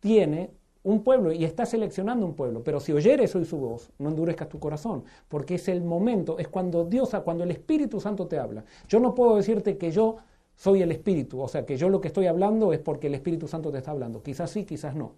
tiene 0.00 0.50
un 0.82 1.02
pueblo 1.02 1.32
y 1.32 1.44
está 1.44 1.66
seleccionando 1.66 2.24
un 2.24 2.34
pueblo, 2.34 2.62
pero 2.62 2.80
si 2.80 2.92
oyeres 2.92 3.34
hoy 3.34 3.44
su 3.44 3.58
voz, 3.58 3.90
no 3.98 4.08
endurezcas 4.08 4.48
tu 4.48 4.58
corazón, 4.58 5.04
porque 5.28 5.56
es 5.56 5.68
el 5.68 5.82
momento, 5.82 6.38
es 6.38 6.48
cuando 6.48 6.84
Dios, 6.84 7.10
cuando 7.24 7.44
el 7.44 7.50
Espíritu 7.50 8.00
Santo 8.00 8.26
te 8.26 8.38
habla. 8.38 8.64
Yo 8.88 9.00
no 9.00 9.14
puedo 9.14 9.36
decirte 9.36 9.76
que 9.76 9.90
yo 9.90 10.16
soy 10.56 10.82
el 10.82 10.90
Espíritu, 10.92 11.40
o 11.40 11.48
sea, 11.48 11.66
que 11.66 11.76
yo 11.76 11.88
lo 11.88 12.00
que 12.00 12.08
estoy 12.08 12.26
hablando 12.26 12.72
es 12.72 12.78
porque 12.78 13.08
el 13.08 13.14
Espíritu 13.14 13.46
Santo 13.46 13.70
te 13.70 13.78
está 13.78 13.90
hablando. 13.90 14.22
Quizás 14.22 14.50
sí, 14.50 14.64
quizás 14.64 14.94
no, 14.94 15.12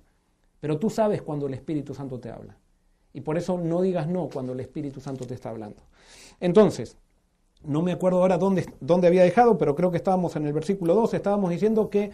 pero 0.61 0.79
tú 0.79 0.91
sabes 0.91 1.23
cuando 1.23 1.47
el 1.47 1.55
Espíritu 1.55 1.95
Santo 1.95 2.19
te 2.19 2.31
habla. 2.31 2.57
Y 3.13 3.21
por 3.21 3.37
eso 3.37 3.59
no 3.59 3.83
digas 3.83 4.09
no 4.09 4.29
cuando 4.33 4.53
el 4.53 4.61
Espíritu 4.61 5.01
Santo 5.01 5.27
te 5.27 5.35
está 5.35 5.51
hablando. 5.51 5.83
Entonces, 6.41 6.97
no 7.65 7.83
me 7.83 7.93
acuerdo 7.93 8.21
ahora 8.21 8.39
dónde, 8.39 8.67
dónde 8.81 9.07
había 9.07 9.23
dejado, 9.23 9.59
pero 9.59 9.75
creo 9.75 9.91
que 9.91 9.97
estábamos 9.97 10.35
en 10.37 10.47
el 10.47 10.53
versículo 10.53 10.95
2, 10.95 11.15
estábamos 11.15 11.51
diciendo 11.51 11.91
que 11.91 12.11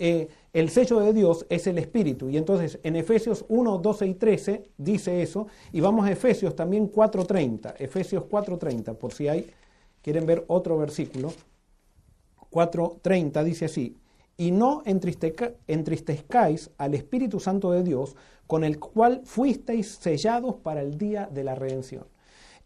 eh, 0.00 0.28
el 0.54 0.70
sello 0.70 0.98
de 1.00 1.12
Dios 1.12 1.46
es 1.50 1.66
el 1.66 1.76
Espíritu. 1.76 2.30
Y 2.30 2.38
entonces 2.38 2.80
en 2.82 2.96
Efesios 2.96 3.44
1, 3.48 3.78
12 3.78 4.06
y 4.06 4.14
13 4.14 4.70
dice 4.78 5.22
eso. 5.22 5.46
Y 5.72 5.80
vamos 5.80 6.06
a 6.06 6.10
Efesios 6.10 6.56
también 6.56 6.90
4.30. 6.90 7.74
Efesios 7.78 8.24
4.30, 8.24 8.96
por 8.96 9.12
si 9.12 9.28
hay, 9.28 9.50
quieren 10.02 10.24
ver 10.24 10.44
otro 10.48 10.78
versículo. 10.78 11.32
4.30 12.50 13.44
dice 13.44 13.66
así. 13.66 13.96
Y 14.38 14.52
no 14.52 14.82
entristezcáis 14.86 16.70
al 16.78 16.94
Espíritu 16.94 17.38
Santo 17.38 17.70
de 17.72 17.82
Dios, 17.82 18.16
con 18.46 18.64
el 18.64 18.80
cual 18.80 19.20
fuisteis 19.24 19.98
sellados 20.00 20.56
para 20.56 20.80
el 20.80 20.96
día 20.96 21.28
de 21.30 21.44
la 21.44 21.54
redención. 21.54 22.06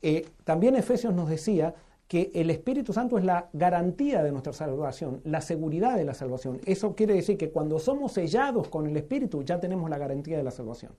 Eh, 0.00 0.28
también 0.44 0.76
Efesios 0.76 1.12
nos 1.12 1.28
decía 1.28 1.74
que 2.08 2.30
el 2.34 2.50
Espíritu 2.50 2.92
Santo 2.92 3.18
es 3.18 3.24
la 3.24 3.48
garantía 3.52 4.22
de 4.22 4.30
nuestra 4.30 4.52
salvación, 4.52 5.20
la 5.24 5.40
seguridad 5.40 5.96
de 5.96 6.04
la 6.04 6.14
salvación. 6.14 6.60
Eso 6.66 6.94
quiere 6.94 7.14
decir 7.14 7.38
que 7.38 7.50
cuando 7.50 7.78
somos 7.78 8.12
sellados 8.12 8.68
con 8.68 8.86
el 8.86 8.96
Espíritu 8.96 9.42
ya 9.42 9.58
tenemos 9.58 9.88
la 9.88 9.98
garantía 9.98 10.36
de 10.36 10.44
la 10.44 10.50
salvación. 10.50 10.92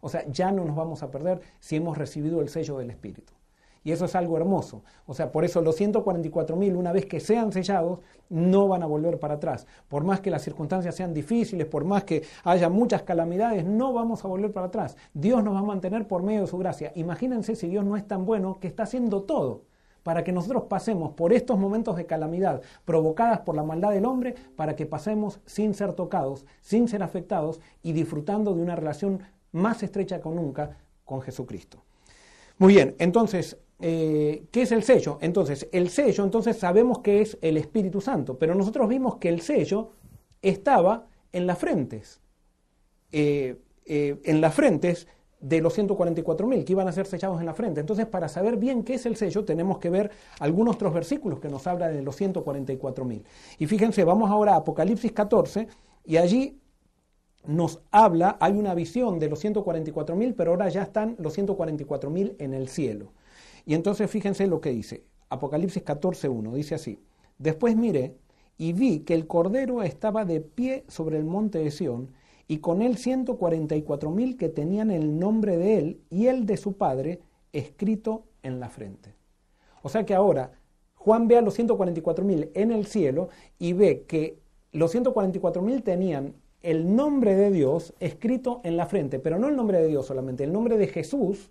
O 0.00 0.08
sea, 0.08 0.26
ya 0.28 0.52
no 0.52 0.64
nos 0.64 0.76
vamos 0.76 1.02
a 1.02 1.10
perder 1.10 1.40
si 1.58 1.76
hemos 1.76 1.98
recibido 1.98 2.40
el 2.40 2.48
sello 2.48 2.78
del 2.78 2.90
Espíritu. 2.90 3.32
Y 3.84 3.92
eso 3.92 4.04
es 4.04 4.14
algo 4.14 4.36
hermoso. 4.36 4.82
O 5.06 5.14
sea, 5.14 5.32
por 5.32 5.44
eso 5.44 5.62
los 5.62 5.80
144.000, 5.80 6.76
una 6.76 6.92
vez 6.92 7.06
que 7.06 7.20
sean 7.20 7.52
sellados, 7.52 8.00
no 8.28 8.68
van 8.68 8.82
a 8.82 8.86
volver 8.86 9.18
para 9.18 9.34
atrás. 9.34 9.66
Por 9.88 10.04
más 10.04 10.20
que 10.20 10.30
las 10.30 10.42
circunstancias 10.42 10.94
sean 10.94 11.14
difíciles, 11.14 11.66
por 11.66 11.84
más 11.84 12.04
que 12.04 12.22
haya 12.44 12.68
muchas 12.68 13.02
calamidades, 13.02 13.64
no 13.64 13.92
vamos 13.92 14.24
a 14.24 14.28
volver 14.28 14.52
para 14.52 14.66
atrás. 14.66 14.96
Dios 15.14 15.42
nos 15.42 15.54
va 15.54 15.60
a 15.60 15.62
mantener 15.62 16.06
por 16.06 16.22
medio 16.22 16.42
de 16.42 16.46
su 16.48 16.58
gracia. 16.58 16.92
Imagínense 16.96 17.56
si 17.56 17.68
Dios 17.68 17.84
no 17.84 17.96
es 17.96 18.06
tan 18.06 18.26
bueno 18.26 18.58
que 18.60 18.68
está 18.68 18.82
haciendo 18.82 19.22
todo 19.22 19.62
para 20.02 20.24
que 20.24 20.32
nosotros 20.32 20.64
pasemos 20.64 21.12
por 21.14 21.32
estos 21.32 21.58
momentos 21.58 21.96
de 21.96 22.06
calamidad 22.06 22.62
provocadas 22.84 23.40
por 23.40 23.54
la 23.54 23.62
maldad 23.62 23.90
del 23.90 24.04
hombre, 24.04 24.34
para 24.56 24.76
que 24.76 24.86
pasemos 24.86 25.40
sin 25.46 25.74
ser 25.74 25.92
tocados, 25.92 26.46
sin 26.60 26.88
ser 26.88 27.02
afectados 27.02 27.60
y 27.82 27.92
disfrutando 27.92 28.54
de 28.54 28.62
una 28.62 28.76
relación 28.76 29.20
más 29.52 29.82
estrecha 29.82 30.20
que 30.20 30.28
nunca 30.28 30.76
con 31.04 31.20
Jesucristo. 31.22 31.82
Muy 32.58 32.74
bien, 32.74 32.96
entonces, 32.98 33.56
eh, 33.80 34.46
¿qué 34.50 34.62
es 34.62 34.72
el 34.72 34.82
sello? 34.82 35.18
Entonces, 35.20 35.68
el 35.72 35.90
sello, 35.90 36.24
entonces 36.24 36.58
sabemos 36.58 37.00
que 37.00 37.20
es 37.20 37.38
el 37.40 37.56
Espíritu 37.56 38.00
Santo, 38.00 38.38
pero 38.38 38.54
nosotros 38.54 38.88
vimos 38.88 39.16
que 39.16 39.28
el 39.28 39.40
sello 39.40 39.90
estaba 40.42 41.06
en 41.32 41.46
las 41.46 41.58
frentes. 41.58 42.20
Eh, 43.12 43.56
eh, 43.86 44.20
en 44.24 44.40
las 44.40 44.54
frentes 44.54 45.06
de 45.40 45.60
los 45.60 45.78
144.000 45.78 46.64
que 46.64 46.72
iban 46.72 46.88
a 46.88 46.92
ser 46.92 47.06
sellados 47.06 47.40
en 47.40 47.46
la 47.46 47.54
frente. 47.54 47.80
Entonces, 47.80 48.06
para 48.06 48.28
saber 48.28 48.56
bien 48.56 48.82
qué 48.82 48.94
es 48.94 49.06
el 49.06 49.16
sello, 49.16 49.44
tenemos 49.44 49.78
que 49.78 49.90
ver 49.90 50.10
algunos 50.40 50.76
otros 50.76 50.92
versículos 50.92 51.38
que 51.38 51.48
nos 51.48 51.66
hablan 51.66 51.94
de 51.94 52.02
los 52.02 52.20
144.000. 52.20 53.22
Y 53.58 53.66
fíjense, 53.66 54.04
vamos 54.04 54.30
ahora 54.30 54.54
a 54.54 54.56
Apocalipsis 54.56 55.12
14 55.12 55.68
y 56.04 56.16
allí 56.16 56.58
nos 57.46 57.80
habla, 57.90 58.36
hay 58.40 58.58
una 58.58 58.74
visión 58.74 59.18
de 59.18 59.28
los 59.28 59.44
144.000, 59.44 60.34
pero 60.36 60.50
ahora 60.50 60.68
ya 60.68 60.82
están 60.82 61.16
los 61.18 61.38
144.000 61.38 62.34
en 62.38 62.54
el 62.54 62.68
cielo. 62.68 63.12
Y 63.64 63.74
entonces 63.74 64.10
fíjense 64.10 64.46
lo 64.46 64.60
que 64.60 64.70
dice. 64.70 65.04
Apocalipsis 65.28 65.84
14.1 65.84 66.52
dice 66.54 66.74
así. 66.74 66.98
Después 67.38 67.76
miré 67.76 68.16
y 68.56 68.72
vi 68.72 69.00
que 69.00 69.14
el 69.14 69.26
Cordero 69.26 69.82
estaba 69.82 70.24
de 70.24 70.40
pie 70.40 70.84
sobre 70.88 71.18
el 71.18 71.24
monte 71.24 71.58
de 71.58 71.70
Sión 71.70 72.10
y 72.48 72.58
con 72.58 72.80
él 72.82 72.96
144 72.96 74.10
mil 74.10 74.36
que 74.36 74.48
tenían 74.48 74.90
el 74.90 75.18
nombre 75.18 75.58
de 75.58 75.78
él 75.78 76.00
y 76.10 76.26
el 76.26 76.46
de 76.46 76.56
su 76.56 76.72
padre 76.72 77.20
escrito 77.52 78.24
en 78.42 78.58
la 78.58 78.70
frente. 78.70 79.14
O 79.82 79.90
sea 79.90 80.04
que 80.04 80.14
ahora 80.14 80.52
Juan 80.94 81.28
ve 81.28 81.36
a 81.36 81.42
los 81.42 81.54
144 81.54 82.24
mil 82.24 82.50
en 82.54 82.72
el 82.72 82.86
cielo 82.86 83.28
y 83.58 83.74
ve 83.74 84.04
que 84.08 84.38
los 84.72 84.90
144 84.90 85.62
mil 85.62 85.82
tenían 85.82 86.34
el 86.62 86.96
nombre 86.96 87.34
de 87.34 87.50
Dios 87.50 87.94
escrito 88.00 88.60
en 88.64 88.76
la 88.76 88.86
frente, 88.86 89.18
pero 89.18 89.38
no 89.38 89.48
el 89.48 89.56
nombre 89.56 89.80
de 89.80 89.86
Dios 89.86 90.06
solamente, 90.06 90.44
el 90.44 90.52
nombre 90.52 90.76
de 90.76 90.88
Jesús 90.88 91.50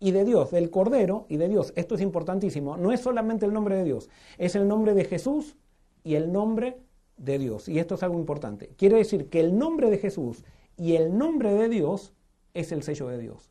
y 0.00 0.12
de 0.12 0.24
Dios, 0.24 0.50
del 0.50 0.70
Cordero 0.70 1.26
y 1.28 1.36
de 1.36 1.48
Dios. 1.48 1.72
Esto 1.76 1.96
es 1.96 2.00
importantísimo, 2.00 2.76
no 2.76 2.92
es 2.92 3.00
solamente 3.00 3.44
el 3.44 3.52
nombre 3.52 3.76
de 3.76 3.84
Dios, 3.84 4.08
es 4.38 4.54
el 4.54 4.66
nombre 4.66 4.94
de 4.94 5.04
Jesús 5.04 5.56
y 6.02 6.14
el 6.14 6.32
nombre 6.32 6.78
de 7.18 7.38
Dios. 7.38 7.68
Y 7.68 7.78
esto 7.78 7.96
es 7.96 8.02
algo 8.02 8.18
importante. 8.18 8.70
Quiere 8.76 8.96
decir 8.96 9.28
que 9.28 9.40
el 9.40 9.58
nombre 9.58 9.90
de 9.90 9.98
Jesús 9.98 10.44
y 10.76 10.96
el 10.96 11.16
nombre 11.18 11.52
de 11.52 11.68
Dios 11.68 12.12
es 12.54 12.72
el 12.72 12.82
sello 12.82 13.08
de 13.08 13.18
Dios. 13.18 13.50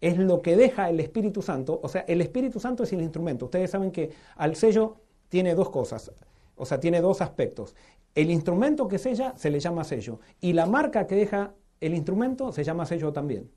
es 0.00 0.16
lo 0.16 0.42
que 0.42 0.56
deja 0.56 0.88
el 0.90 1.00
Espíritu 1.00 1.42
Santo. 1.42 1.80
O 1.82 1.88
sea, 1.88 2.02
el 2.02 2.20
Espíritu 2.20 2.60
Santo 2.60 2.84
es 2.84 2.92
el 2.92 3.02
instrumento. 3.02 3.46
Ustedes 3.46 3.70
saben 3.70 3.90
que 3.90 4.10
al 4.36 4.54
sello 4.54 4.98
tiene 5.28 5.54
dos 5.54 5.70
cosas, 5.70 6.12
o 6.56 6.64
sea, 6.64 6.80
tiene 6.80 7.00
dos 7.00 7.20
aspectos. 7.20 7.74
El 8.14 8.30
instrumento 8.30 8.88
que 8.88 8.98
sella 8.98 9.34
se 9.36 9.50
le 9.50 9.60
llama 9.60 9.84
sello 9.84 10.20
y 10.40 10.52
la 10.52 10.66
marca 10.66 11.06
que 11.06 11.16
deja 11.16 11.54
el 11.80 11.94
instrumento 11.94 12.52
se 12.52 12.64
llama 12.64 12.86
sello 12.86 13.12
también. 13.12 13.50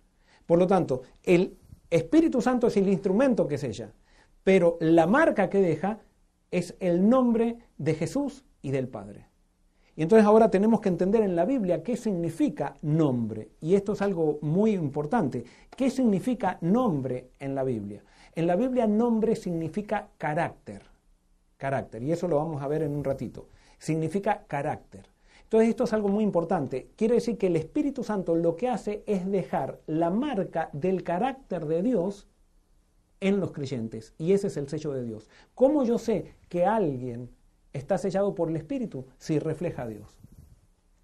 Por 0.45 0.59
lo 0.59 0.67
tanto, 0.67 1.03
el 1.23 1.57
Espíritu 1.89 2.41
Santo 2.41 2.67
es 2.67 2.77
el 2.77 2.87
instrumento 2.87 3.47
que 3.47 3.57
sella, 3.57 3.93
pero 4.43 4.77
la 4.79 5.07
marca 5.07 5.49
que 5.49 5.61
deja 5.61 5.99
es 6.51 6.75
el 6.79 7.07
nombre 7.07 7.57
de 7.77 7.95
Jesús 7.95 8.43
y 8.61 8.71
del 8.71 8.87
Padre. 8.87 9.27
Y 9.95 10.03
entonces 10.03 10.25
ahora 10.25 10.49
tenemos 10.49 10.79
que 10.79 10.89
entender 10.89 11.21
en 11.21 11.35
la 11.35 11.45
Biblia 11.45 11.83
qué 11.83 11.97
significa 11.97 12.75
nombre. 12.81 13.49
Y 13.59 13.75
esto 13.75 13.93
es 13.93 14.01
algo 14.01 14.39
muy 14.41 14.71
importante. 14.71 15.43
¿Qué 15.75 15.89
significa 15.89 16.57
nombre 16.61 17.31
en 17.39 17.55
la 17.55 17.63
Biblia? 17.63 18.03
En 18.33 18.47
la 18.47 18.55
Biblia 18.55 18.87
nombre 18.87 19.35
significa 19.35 20.09
carácter. 20.17 20.83
Carácter. 21.57 22.01
Y 22.03 22.11
eso 22.11 22.27
lo 22.27 22.37
vamos 22.37 22.61
a 22.61 22.67
ver 22.67 22.83
en 22.83 22.95
un 22.95 23.03
ratito. 23.03 23.49
Significa 23.77 24.45
carácter. 24.47 25.09
Entonces 25.43 25.69
esto 25.69 25.83
es 25.83 25.91
algo 25.91 26.07
muy 26.07 26.23
importante. 26.23 26.91
Quiere 26.95 27.15
decir 27.15 27.37
que 27.37 27.47
el 27.47 27.57
Espíritu 27.57 28.05
Santo 28.05 28.35
lo 28.35 28.55
que 28.55 28.69
hace 28.69 29.03
es 29.05 29.29
dejar 29.29 29.81
la 29.85 30.09
marca 30.09 30.69
del 30.71 31.03
carácter 31.03 31.65
de 31.65 31.81
Dios 31.81 32.29
en 33.19 33.41
los 33.41 33.51
creyentes. 33.51 34.13
Y 34.17 34.31
ese 34.31 34.47
es 34.47 34.55
el 34.55 34.69
sello 34.69 34.93
de 34.93 35.03
Dios. 35.03 35.29
¿Cómo 35.53 35.83
yo 35.83 35.97
sé 35.97 36.35
que 36.47 36.65
alguien 36.65 37.29
está 37.73 37.97
sellado 37.97 38.35
por 38.35 38.49
el 38.49 38.55
Espíritu 38.55 39.05
si 39.17 39.39
refleja 39.39 39.83
a 39.83 39.87
Dios. 39.87 40.19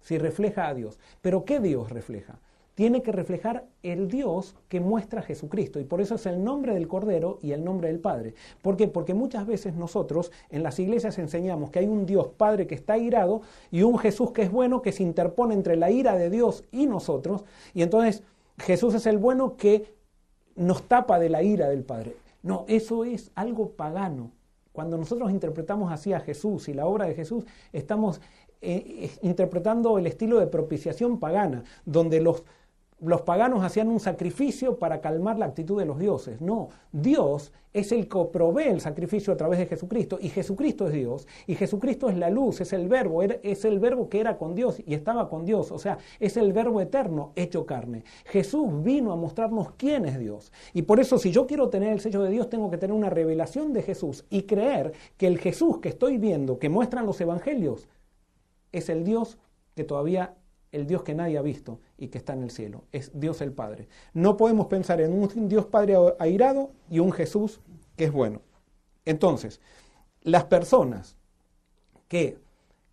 Si 0.00 0.18
refleja 0.18 0.68
a 0.68 0.74
Dios. 0.74 0.98
Pero 1.20 1.44
¿qué 1.44 1.60
Dios 1.60 1.90
refleja? 1.90 2.38
Tiene 2.74 3.02
que 3.02 3.10
reflejar 3.10 3.66
el 3.82 4.06
Dios 4.06 4.54
que 4.68 4.78
muestra 4.78 5.22
Jesucristo. 5.22 5.80
Y 5.80 5.84
por 5.84 6.00
eso 6.00 6.14
es 6.14 6.26
el 6.26 6.44
nombre 6.44 6.74
del 6.74 6.86
Cordero 6.86 7.40
y 7.42 7.50
el 7.50 7.64
nombre 7.64 7.88
del 7.88 7.98
Padre. 7.98 8.34
¿Por 8.62 8.76
qué? 8.76 8.86
Porque 8.86 9.14
muchas 9.14 9.46
veces 9.46 9.74
nosotros 9.74 10.30
en 10.48 10.62
las 10.62 10.78
iglesias 10.78 11.18
enseñamos 11.18 11.70
que 11.70 11.80
hay 11.80 11.88
un 11.88 12.06
Dios 12.06 12.28
Padre 12.36 12.68
que 12.68 12.76
está 12.76 12.96
irado 12.96 13.42
y 13.72 13.82
un 13.82 13.98
Jesús 13.98 14.30
que 14.30 14.42
es 14.42 14.52
bueno 14.52 14.80
que 14.80 14.92
se 14.92 15.02
interpone 15.02 15.54
entre 15.54 15.74
la 15.74 15.90
ira 15.90 16.16
de 16.16 16.30
Dios 16.30 16.62
y 16.70 16.86
nosotros. 16.86 17.44
Y 17.74 17.82
entonces 17.82 18.22
Jesús 18.58 18.94
es 18.94 19.06
el 19.06 19.18
bueno 19.18 19.56
que 19.56 19.92
nos 20.54 20.84
tapa 20.84 21.18
de 21.18 21.30
la 21.30 21.42
ira 21.42 21.68
del 21.68 21.82
Padre. 21.82 22.14
No, 22.44 22.64
eso 22.68 23.04
es 23.04 23.32
algo 23.34 23.70
pagano. 23.70 24.30
Cuando 24.78 24.96
nosotros 24.96 25.32
interpretamos 25.32 25.90
así 25.90 26.12
a 26.12 26.20
Jesús 26.20 26.68
y 26.68 26.72
la 26.72 26.86
obra 26.86 27.06
de 27.06 27.14
Jesús, 27.16 27.44
estamos 27.72 28.20
eh, 28.60 29.10
interpretando 29.22 29.98
el 29.98 30.06
estilo 30.06 30.38
de 30.38 30.46
propiciación 30.46 31.18
pagana, 31.18 31.64
donde 31.84 32.20
los 32.20 32.44
los 33.00 33.22
paganos 33.22 33.62
hacían 33.62 33.88
un 33.88 34.00
sacrificio 34.00 34.78
para 34.78 35.00
calmar 35.00 35.38
la 35.38 35.46
actitud 35.46 35.78
de 35.78 35.86
los 35.86 35.98
dioses. 35.98 36.40
No, 36.40 36.68
Dios 36.90 37.52
es 37.72 37.92
el 37.92 38.08
que 38.08 38.24
provee 38.32 38.64
el 38.64 38.80
sacrificio 38.80 39.32
a 39.32 39.36
través 39.36 39.58
de 39.60 39.66
Jesucristo 39.66 40.18
y 40.20 40.30
Jesucristo 40.30 40.86
es 40.88 40.92
Dios 40.94 41.28
y 41.46 41.54
Jesucristo 41.54 42.08
es 42.08 42.16
la 42.16 42.30
luz, 42.30 42.60
es 42.60 42.72
el 42.72 42.88
verbo, 42.88 43.22
es 43.22 43.64
el 43.64 43.78
verbo 43.78 44.08
que 44.08 44.20
era 44.20 44.36
con 44.36 44.54
Dios 44.54 44.82
y 44.84 44.94
estaba 44.94 45.28
con 45.28 45.44
Dios, 45.44 45.70
o 45.70 45.78
sea, 45.78 45.98
es 46.18 46.36
el 46.36 46.52
verbo 46.52 46.80
eterno 46.80 47.32
hecho 47.36 47.66
carne. 47.66 48.04
Jesús 48.24 48.82
vino 48.82 49.12
a 49.12 49.16
mostrarnos 49.16 49.72
quién 49.76 50.04
es 50.06 50.18
Dios 50.18 50.52
y 50.72 50.82
por 50.82 50.98
eso 50.98 51.18
si 51.18 51.30
yo 51.30 51.46
quiero 51.46 51.68
tener 51.68 51.92
el 51.92 52.00
sello 52.00 52.22
de 52.22 52.30
Dios 52.30 52.48
tengo 52.48 52.70
que 52.70 52.78
tener 52.78 52.96
una 52.96 53.10
revelación 53.10 53.72
de 53.72 53.82
Jesús 53.82 54.24
y 54.28 54.42
creer 54.42 54.92
que 55.16 55.28
el 55.28 55.38
Jesús 55.38 55.78
que 55.78 55.90
estoy 55.90 56.18
viendo, 56.18 56.58
que 56.58 56.68
muestran 56.68 57.06
los 57.06 57.20
evangelios, 57.20 57.86
es 58.72 58.88
el 58.88 59.04
Dios 59.04 59.38
que 59.76 59.84
todavía 59.84 60.34
el 60.72 60.86
Dios 60.86 61.02
que 61.02 61.14
nadie 61.14 61.38
ha 61.38 61.42
visto 61.42 61.78
y 61.98 62.08
que 62.08 62.18
está 62.18 62.32
en 62.32 62.44
el 62.44 62.50
cielo. 62.50 62.84
Es 62.92 63.10
Dios 63.18 63.40
el 63.40 63.52
Padre. 63.52 63.88
No 64.14 64.36
podemos 64.36 64.68
pensar 64.68 65.00
en 65.00 65.12
un 65.12 65.48
Dios 65.48 65.66
Padre 65.66 65.96
airado 66.18 66.70
y 66.88 67.00
un 67.00 67.12
Jesús 67.12 67.60
que 67.96 68.04
es 68.04 68.12
bueno. 68.12 68.40
Entonces, 69.04 69.60
las 70.22 70.44
personas 70.44 71.16
que 72.06 72.38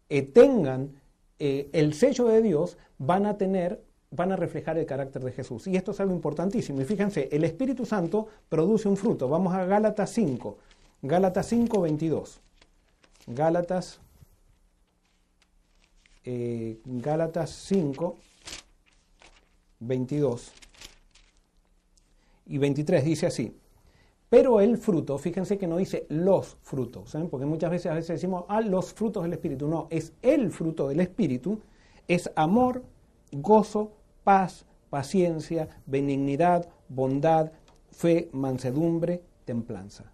eh, 0.10 0.24
tengan 0.24 1.02
eh, 1.40 1.70
el 1.74 1.94
sello 1.94 2.26
de 2.26 2.42
Dios 2.42 2.78
van 2.98 3.26
a 3.26 3.38
tener 3.38 3.84
van 4.12 4.32
a 4.32 4.38
reflejar 4.38 4.78
el 4.78 4.86
carácter 4.86 5.24
de 5.24 5.34
Jesús. 5.34 5.68
Y 5.68 5.76
esto 5.76 5.92
es 5.92 6.00
algo 6.00 6.14
importantísimo. 6.14 6.82
Y 6.82 6.86
fíjense, 6.86 7.28
el 7.34 7.44
Espíritu 7.44 7.86
Santo 7.86 8.28
produce 8.48 8.88
un 8.88 8.96
fruto. 8.96 9.28
Vamos 9.28 9.54
a 9.54 9.66
Gálatas 9.66 10.12
5. 10.12 10.58
Gálatas 11.02 11.48
5, 11.48 11.82
22. 11.82 12.40
Gálatas 13.28 14.00
eh, 16.28 16.80
Gálatas 16.86 17.52
5, 17.52 18.18
22 19.86 20.52
y 22.48 22.58
23 22.58 23.04
dice 23.04 23.28
así. 23.28 23.56
Pero 24.30 24.60
el 24.60 24.78
fruto, 24.78 25.18
fíjense 25.18 25.58
que 25.58 25.68
no 25.68 25.78
dice 25.78 26.06
los 26.10 26.58
frutos, 26.62 27.16
porque 27.30 27.46
muchas 27.46 27.72
veces 27.72 27.92
a 27.92 27.96
veces 27.96 28.16
decimos, 28.16 28.46
ah, 28.48 28.62
los 28.62 28.94
frutos 28.94 29.24
del 29.24 29.34
Espíritu. 29.34 29.68
No, 29.68 29.88
es 29.90 30.14
el 30.22 30.52
fruto 30.52 30.90
del 30.90 31.00
Espíritu, 31.00 31.62
es 32.08 32.30
amor, 32.36 32.84
gozo, 33.32 33.92
paz, 34.24 34.66
paciencia, 34.90 35.70
benignidad, 35.86 36.68
bondad, 36.90 37.52
fe, 37.92 38.30
mansedumbre, 38.34 39.22
templanza. 39.46 40.12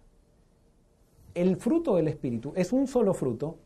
El 1.34 1.56
fruto 1.56 1.96
del 1.96 2.08
Espíritu 2.08 2.52
es 2.54 2.72
un 2.72 2.86
solo 2.86 3.14
fruto 3.14 3.56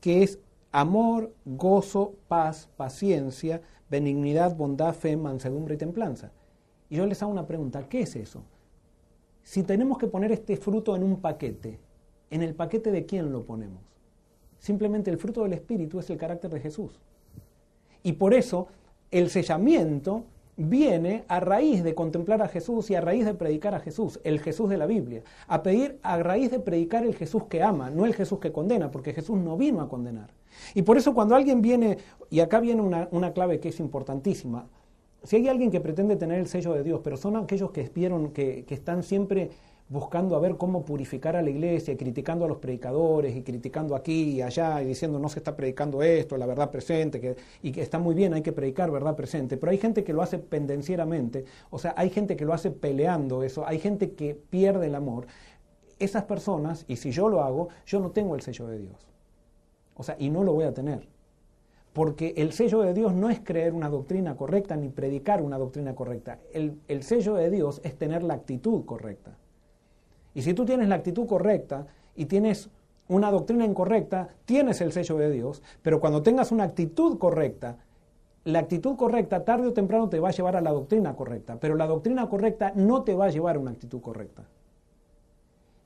que 0.00 0.22
es 0.22 0.38
amor, 0.72 1.32
gozo, 1.44 2.14
paz, 2.28 2.68
paciencia, 2.76 3.62
benignidad, 3.90 4.56
bondad, 4.56 4.94
fe, 4.94 5.16
mansedumbre 5.16 5.74
y 5.74 5.78
templanza. 5.78 6.30
Y 6.88 6.96
yo 6.96 7.06
les 7.06 7.22
hago 7.22 7.32
una 7.32 7.46
pregunta, 7.46 7.88
¿qué 7.88 8.02
es 8.02 8.16
eso? 8.16 8.42
Si 9.42 9.62
tenemos 9.62 9.98
que 9.98 10.06
poner 10.06 10.32
este 10.32 10.56
fruto 10.56 10.94
en 10.94 11.02
un 11.02 11.20
paquete, 11.20 11.78
¿en 12.30 12.42
el 12.42 12.54
paquete 12.54 12.90
de 12.90 13.04
quién 13.04 13.32
lo 13.32 13.44
ponemos? 13.44 13.82
Simplemente 14.58 15.10
el 15.10 15.18
fruto 15.18 15.42
del 15.42 15.54
Espíritu 15.54 15.98
es 15.98 16.10
el 16.10 16.18
carácter 16.18 16.50
de 16.50 16.60
Jesús. 16.60 17.00
Y 18.02 18.12
por 18.12 18.34
eso 18.34 18.68
el 19.10 19.30
sellamiento 19.30 20.24
viene 20.56 21.24
a 21.28 21.40
raíz 21.40 21.82
de 21.82 21.94
contemplar 21.94 22.42
a 22.42 22.48
Jesús 22.48 22.90
y 22.90 22.94
a 22.94 23.00
raíz 23.00 23.24
de 23.24 23.34
predicar 23.34 23.74
a 23.74 23.80
Jesús, 23.80 24.20
el 24.24 24.40
Jesús 24.40 24.68
de 24.68 24.76
la 24.76 24.86
Biblia, 24.86 25.22
a 25.48 25.62
pedir 25.62 25.98
a 26.02 26.18
raíz 26.18 26.50
de 26.50 26.60
predicar 26.60 27.04
el 27.04 27.14
Jesús 27.14 27.44
que 27.44 27.62
ama, 27.62 27.90
no 27.90 28.04
el 28.04 28.14
Jesús 28.14 28.38
que 28.38 28.52
condena, 28.52 28.90
porque 28.90 29.14
Jesús 29.14 29.38
no 29.38 29.56
vino 29.56 29.80
a 29.80 29.88
condenar. 29.88 30.30
Y 30.74 30.82
por 30.82 30.96
eso 30.96 31.14
cuando 31.14 31.34
alguien 31.34 31.62
viene, 31.62 31.98
y 32.30 32.40
acá 32.40 32.60
viene 32.60 32.82
una, 32.82 33.32
clave 33.32 33.60
que 33.60 33.68
es 33.68 33.80
importantísima, 33.80 34.66
si 35.22 35.36
hay 35.36 35.48
alguien 35.48 35.70
que 35.70 35.80
pretende 35.80 36.16
tener 36.16 36.38
el 36.38 36.46
sello 36.46 36.72
de 36.72 36.82
Dios, 36.82 37.00
pero 37.04 37.16
son 37.16 37.36
aquellos 37.36 37.70
que, 37.70 37.90
que, 37.90 38.64
que 38.64 38.74
están 38.74 39.02
siempre 39.02 39.50
buscando 39.90 40.36
a 40.36 40.38
ver 40.38 40.56
cómo 40.56 40.84
purificar 40.84 41.34
a 41.34 41.42
la 41.42 41.50
iglesia, 41.50 41.96
criticando 41.96 42.44
a 42.44 42.48
los 42.48 42.58
predicadores 42.58 43.36
y 43.36 43.42
criticando 43.42 43.96
aquí 43.96 44.36
y 44.36 44.40
allá 44.40 44.80
y 44.80 44.86
diciendo 44.86 45.18
no 45.18 45.28
se 45.28 45.40
está 45.40 45.56
predicando 45.56 46.00
esto, 46.02 46.36
la 46.36 46.46
verdad 46.46 46.70
presente, 46.70 47.20
que, 47.20 47.36
y 47.60 47.72
que 47.72 47.82
está 47.82 47.98
muy 47.98 48.14
bien, 48.14 48.32
hay 48.32 48.42
que 48.42 48.52
predicar 48.52 48.90
verdad 48.92 49.16
presente, 49.16 49.56
pero 49.56 49.72
hay 49.72 49.78
gente 49.78 50.04
que 50.04 50.12
lo 50.12 50.22
hace 50.22 50.38
pendencieramente, 50.38 51.44
o 51.70 51.78
sea, 51.78 51.92
hay 51.96 52.08
gente 52.08 52.36
que 52.36 52.44
lo 52.44 52.54
hace 52.54 52.70
peleando 52.70 53.42
eso, 53.42 53.66
hay 53.66 53.80
gente 53.80 54.12
que 54.12 54.36
pierde 54.36 54.86
el 54.86 54.94
amor. 54.94 55.26
Esas 55.98 56.22
personas, 56.22 56.84
y 56.86 56.96
si 56.96 57.10
yo 57.10 57.28
lo 57.28 57.42
hago, 57.42 57.68
yo 57.84 57.98
no 57.98 58.12
tengo 58.12 58.36
el 58.36 58.42
sello 58.42 58.68
de 58.68 58.78
Dios. 58.78 59.10
O 60.00 60.02
sea, 60.02 60.16
y 60.18 60.30
no 60.30 60.42
lo 60.44 60.54
voy 60.54 60.64
a 60.64 60.72
tener. 60.72 61.06
Porque 61.92 62.32
el 62.38 62.52
sello 62.52 62.80
de 62.80 62.94
Dios 62.94 63.12
no 63.12 63.28
es 63.28 63.40
creer 63.40 63.74
una 63.74 63.90
doctrina 63.90 64.34
correcta 64.34 64.74
ni 64.74 64.88
predicar 64.88 65.42
una 65.42 65.58
doctrina 65.58 65.94
correcta. 65.94 66.38
El, 66.54 66.78
el 66.88 67.02
sello 67.02 67.34
de 67.34 67.50
Dios 67.50 67.82
es 67.84 67.98
tener 67.98 68.22
la 68.22 68.32
actitud 68.32 68.86
correcta. 68.86 69.36
Y 70.32 70.40
si 70.40 70.54
tú 70.54 70.64
tienes 70.64 70.88
la 70.88 70.94
actitud 70.94 71.26
correcta 71.26 71.86
y 72.16 72.24
tienes 72.24 72.70
una 73.08 73.30
doctrina 73.30 73.66
incorrecta, 73.66 74.30
tienes 74.46 74.80
el 74.80 74.92
sello 74.92 75.18
de 75.18 75.30
Dios, 75.30 75.62
pero 75.82 76.00
cuando 76.00 76.22
tengas 76.22 76.50
una 76.50 76.64
actitud 76.64 77.18
correcta, 77.18 77.76
la 78.44 78.60
actitud 78.60 78.96
correcta 78.96 79.44
tarde 79.44 79.68
o 79.68 79.74
temprano 79.74 80.08
te 80.08 80.18
va 80.18 80.30
a 80.30 80.32
llevar 80.32 80.56
a 80.56 80.62
la 80.62 80.72
doctrina 80.72 81.14
correcta, 81.14 81.58
pero 81.60 81.74
la 81.74 81.86
doctrina 81.86 82.26
correcta 82.26 82.72
no 82.74 83.02
te 83.02 83.14
va 83.14 83.26
a 83.26 83.30
llevar 83.30 83.56
a 83.56 83.58
una 83.58 83.72
actitud 83.72 84.00
correcta. 84.00 84.44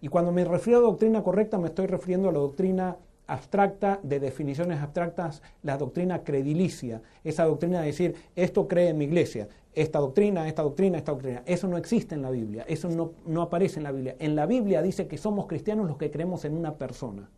Y 0.01 0.09
cuando 0.09 0.31
me 0.31 0.45
refiero 0.45 0.79
a 0.79 0.83
doctrina 0.83 1.25
correcta, 1.25 1.59
me 1.59 1.69
estoy 1.69 1.87
refiriendo 1.87 2.29
a 2.29 2.33
la 2.33 2.39
doctrina 2.39 2.97
abstracta, 3.27 4.01
de 4.03 4.21
definiciones 4.21 4.81
abstractas, 4.81 5.43
la 5.63 5.77
doctrina 5.79 6.25
credilicia, 6.25 7.03
esa 7.23 7.45
doctrina 7.45 7.81
de 7.81 7.87
decir, 7.87 8.15
esto 8.37 8.69
cree 8.69 8.91
en 8.91 8.99
mi 8.99 9.05
iglesia, 9.05 9.49
esta 9.75 9.99
doctrina, 9.99 10.47
esta 10.47 10.63
doctrina, 10.63 10.99
esta 10.99 11.13
doctrina. 11.13 11.43
Eso 11.47 11.67
no 11.69 11.77
existe 11.77 12.15
en 12.15 12.23
la 12.23 12.31
Biblia, 12.31 12.65
eso 12.69 12.89
no, 12.89 13.43
aparece 13.43 13.81
en 13.81 13.85
la 13.85 13.93
Biblia. 13.93 14.17
En 14.19 14.37
la 14.37 14.47
Biblia 14.47 14.83
dice 14.83 15.07
que 15.07 15.19
somos 15.19 15.47
cristianos 15.47 15.87
los 15.87 15.97
que 15.97 16.11
creemos 16.11 16.45
en 16.45 16.57
una 16.57 16.75
persona. 16.75 17.29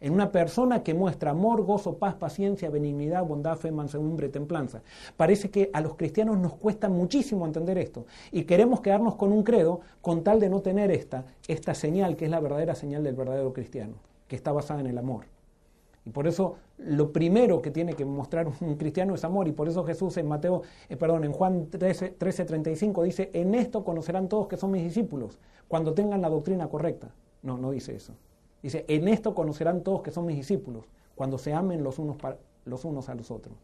En 0.00 0.14
una 0.14 0.32
persona 0.32 0.82
que 0.82 0.94
muestra 0.94 1.32
amor, 1.32 1.62
gozo, 1.62 1.98
paz, 1.98 2.14
paciencia, 2.14 2.70
benignidad, 2.70 3.22
bondad, 3.22 3.58
fe, 3.58 3.70
mansedumbre, 3.70 4.30
templanza. 4.30 4.80
Parece 5.14 5.50
que 5.50 5.68
a 5.74 5.82
los 5.82 5.94
cristianos 5.96 6.38
nos 6.38 6.54
cuesta 6.54 6.88
muchísimo 6.88 7.44
entender 7.44 7.76
esto 7.76 8.06
y 8.32 8.44
queremos 8.44 8.80
quedarnos 8.80 9.16
con 9.16 9.30
un 9.30 9.42
credo 9.42 9.80
con 10.00 10.24
tal 10.24 10.40
de 10.40 10.48
no 10.48 10.62
tener 10.62 10.90
esta, 10.90 11.26
esta 11.48 11.74
señal 11.74 12.16
que 12.16 12.24
es 12.24 12.30
la 12.30 12.40
verdadera 12.40 12.74
señal 12.74 13.04
del 13.04 13.14
verdadero 13.14 13.52
cristiano, 13.52 13.96
que 14.30 14.36
está 14.36 14.52
basada 14.52 14.78
en 14.78 14.86
el 14.86 14.96
amor. 14.96 15.24
Y 16.06 16.10
por 16.10 16.28
eso 16.28 16.54
lo 16.78 17.12
primero 17.12 17.60
que 17.60 17.72
tiene 17.72 17.94
que 17.94 18.04
mostrar 18.04 18.46
un 18.60 18.76
cristiano 18.76 19.12
es 19.16 19.24
amor 19.24 19.48
y 19.48 19.52
por 19.52 19.68
eso 19.68 19.84
Jesús 19.84 20.16
en 20.18 20.28
Mateo, 20.28 20.62
eh, 20.88 20.96
perdón, 20.96 21.24
en 21.24 21.32
Juan 21.32 21.66
13, 21.66 22.14
35 22.16 23.02
dice, 23.02 23.30
en 23.32 23.56
esto 23.56 23.82
conocerán 23.82 24.28
todos 24.28 24.46
que 24.46 24.56
son 24.56 24.70
mis 24.70 24.84
discípulos, 24.84 25.40
cuando 25.66 25.94
tengan 25.94 26.22
la 26.22 26.28
doctrina 26.30 26.68
correcta. 26.68 27.10
No, 27.42 27.58
no 27.58 27.72
dice 27.72 27.96
eso. 27.96 28.14
Dice, 28.62 28.84
en 28.86 29.08
esto 29.08 29.34
conocerán 29.34 29.82
todos 29.82 30.00
que 30.02 30.12
son 30.12 30.26
mis 30.26 30.36
discípulos, 30.36 30.84
cuando 31.16 31.36
se 31.36 31.52
amen 31.52 31.82
los 31.82 31.98
unos, 31.98 32.16
los 32.66 32.84
unos 32.84 33.08
a 33.08 33.16
los 33.16 33.32
otros. 33.32 33.56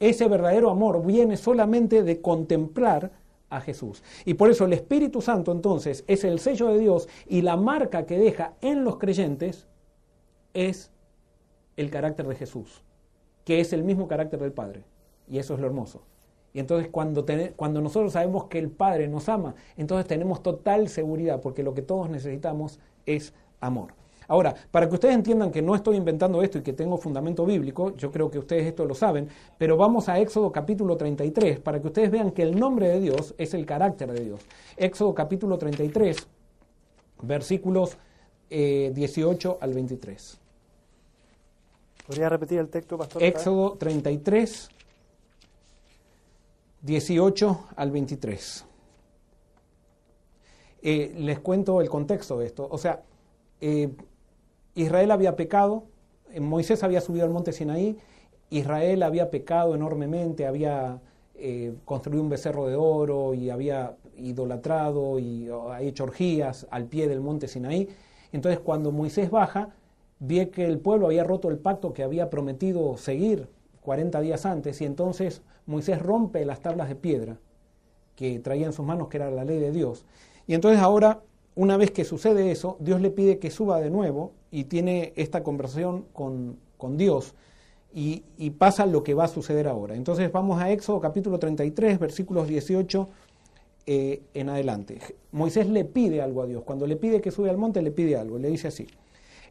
Ese 0.00 0.28
verdadero 0.28 0.68
amor 0.68 1.02
viene 1.02 1.38
solamente 1.38 2.02
de 2.02 2.20
contemplar 2.20 3.10
a 3.48 3.62
Jesús. 3.62 4.02
Y 4.26 4.34
por 4.34 4.50
eso 4.50 4.66
el 4.66 4.74
Espíritu 4.74 5.22
Santo 5.22 5.50
entonces 5.50 6.04
es 6.06 6.24
el 6.24 6.40
sello 6.40 6.68
de 6.68 6.78
Dios 6.78 7.08
y 7.26 7.40
la 7.40 7.56
marca 7.56 8.04
que 8.04 8.18
deja 8.18 8.52
en 8.60 8.84
los 8.84 8.98
creyentes 8.98 9.66
es 10.54 10.90
el 11.76 11.90
carácter 11.90 12.26
de 12.26 12.34
Jesús, 12.34 12.82
que 13.44 13.60
es 13.60 13.72
el 13.72 13.84
mismo 13.84 14.08
carácter 14.08 14.40
del 14.40 14.52
Padre. 14.52 14.84
Y 15.28 15.38
eso 15.38 15.54
es 15.54 15.60
lo 15.60 15.66
hermoso. 15.66 16.02
Y 16.52 16.60
entonces 16.60 16.88
cuando, 16.90 17.24
cuando 17.56 17.80
nosotros 17.80 18.12
sabemos 18.12 18.46
que 18.46 18.58
el 18.58 18.70
Padre 18.70 19.08
nos 19.08 19.28
ama, 19.28 19.54
entonces 19.76 20.06
tenemos 20.06 20.42
total 20.42 20.88
seguridad, 20.88 21.40
porque 21.40 21.62
lo 21.62 21.74
que 21.74 21.82
todos 21.82 22.08
necesitamos 22.08 22.80
es 23.06 23.34
amor. 23.60 23.92
Ahora, 24.30 24.54
para 24.70 24.86
que 24.88 24.94
ustedes 24.94 25.14
entiendan 25.14 25.50
que 25.50 25.62
no 25.62 25.74
estoy 25.74 25.96
inventando 25.96 26.42
esto 26.42 26.58
y 26.58 26.62
que 26.62 26.74
tengo 26.74 26.98
fundamento 26.98 27.46
bíblico, 27.46 27.96
yo 27.96 28.12
creo 28.12 28.30
que 28.30 28.38
ustedes 28.38 28.66
esto 28.66 28.84
lo 28.84 28.94
saben, 28.94 29.28
pero 29.56 29.78
vamos 29.78 30.08
a 30.10 30.18
Éxodo 30.18 30.52
capítulo 30.52 30.98
33 30.98 31.60
para 31.60 31.80
que 31.80 31.86
ustedes 31.86 32.10
vean 32.10 32.32
que 32.32 32.42
el 32.42 32.58
nombre 32.58 32.88
de 32.88 33.00
Dios 33.00 33.34
es 33.38 33.54
el 33.54 33.64
carácter 33.64 34.12
de 34.12 34.24
Dios. 34.24 34.40
Éxodo 34.76 35.14
capítulo 35.14 35.56
33, 35.56 36.28
versículos 37.22 37.96
18 38.50 39.50
eh, 39.52 39.58
al 39.60 39.74
23. 39.74 40.38
¿Podría 42.06 42.28
repetir 42.28 42.58
el 42.58 42.68
texto, 42.68 42.96
pastor? 42.96 43.22
Éxodo 43.22 43.76
33, 43.78 44.70
18 46.82 47.66
al 47.76 47.90
23. 47.90 48.64
Eh, 50.80 51.14
les 51.18 51.38
cuento 51.40 51.80
el 51.82 51.90
contexto 51.90 52.38
de 52.38 52.46
esto. 52.46 52.66
O 52.70 52.78
sea, 52.78 53.02
eh, 53.60 53.90
Israel 54.74 55.10
había 55.10 55.36
pecado, 55.36 55.84
Moisés 56.40 56.82
había 56.82 57.00
subido 57.00 57.26
al 57.26 57.30
monte 57.30 57.52
Sinaí, 57.52 57.98
Israel 58.50 59.02
había 59.02 59.30
pecado 59.30 59.74
enormemente, 59.74 60.46
había 60.46 61.00
construido 61.84 62.24
un 62.24 62.30
becerro 62.30 62.66
de 62.66 62.74
oro 62.74 63.32
y 63.32 63.48
había 63.48 63.94
idolatrado 64.16 65.20
y 65.20 65.48
hecho 65.80 66.02
orgías 66.02 66.66
al 66.68 66.86
pie 66.86 67.06
del 67.06 67.20
monte 67.20 67.46
Sinaí. 67.46 67.88
Entonces 68.32 68.60
cuando 68.60 68.92
Moisés 68.92 69.30
baja, 69.30 69.70
vi 70.18 70.46
que 70.46 70.64
el 70.66 70.78
pueblo 70.78 71.06
había 71.06 71.24
roto 71.24 71.48
el 71.48 71.58
pacto 71.58 71.92
que 71.92 72.02
había 72.02 72.30
prometido 72.30 72.96
seguir 72.96 73.48
40 73.82 74.20
días 74.20 74.44
antes 74.46 74.80
y 74.80 74.84
entonces 74.84 75.42
Moisés 75.66 76.00
rompe 76.00 76.44
las 76.44 76.60
tablas 76.60 76.88
de 76.88 76.96
piedra 76.96 77.38
que 78.16 78.38
traía 78.40 78.66
en 78.66 78.72
sus 78.72 78.84
manos, 78.84 79.08
que 79.08 79.16
era 79.16 79.30
la 79.30 79.44
ley 79.44 79.60
de 79.60 79.70
Dios. 79.70 80.04
Y 80.46 80.54
entonces 80.54 80.80
ahora, 80.80 81.20
una 81.54 81.76
vez 81.76 81.90
que 81.92 82.04
sucede 82.04 82.50
eso, 82.50 82.76
Dios 82.80 83.00
le 83.00 83.10
pide 83.10 83.38
que 83.38 83.50
suba 83.50 83.80
de 83.80 83.90
nuevo 83.90 84.32
y 84.50 84.64
tiene 84.64 85.12
esta 85.16 85.42
conversación 85.42 86.04
con, 86.12 86.58
con 86.76 86.96
Dios 86.96 87.34
y, 87.94 88.50
pasa 88.58 88.86
lo 88.86 89.02
que 89.02 89.14
va 89.14 89.24
a 89.24 89.28
suceder 89.28 89.66
ahora. 89.66 89.94
Entonces 89.94 90.30
vamos 90.30 90.60
a 90.60 90.70
Éxodo 90.70 91.00
capítulo 91.00 91.38
33, 91.38 91.98
versículos 91.98 92.48
18 92.48 93.08
eh, 93.90 94.20
en 94.34 94.50
adelante. 94.50 94.98
Moisés 95.32 95.66
le 95.66 95.86
pide 95.86 96.20
algo 96.20 96.42
a 96.42 96.46
Dios. 96.46 96.62
Cuando 96.62 96.86
le 96.86 96.96
pide 96.96 97.22
que 97.22 97.30
sube 97.30 97.48
al 97.48 97.56
monte, 97.56 97.80
le 97.80 97.90
pide 97.90 98.16
algo. 98.16 98.38
Le 98.38 98.48
dice 98.48 98.68
así. 98.68 98.86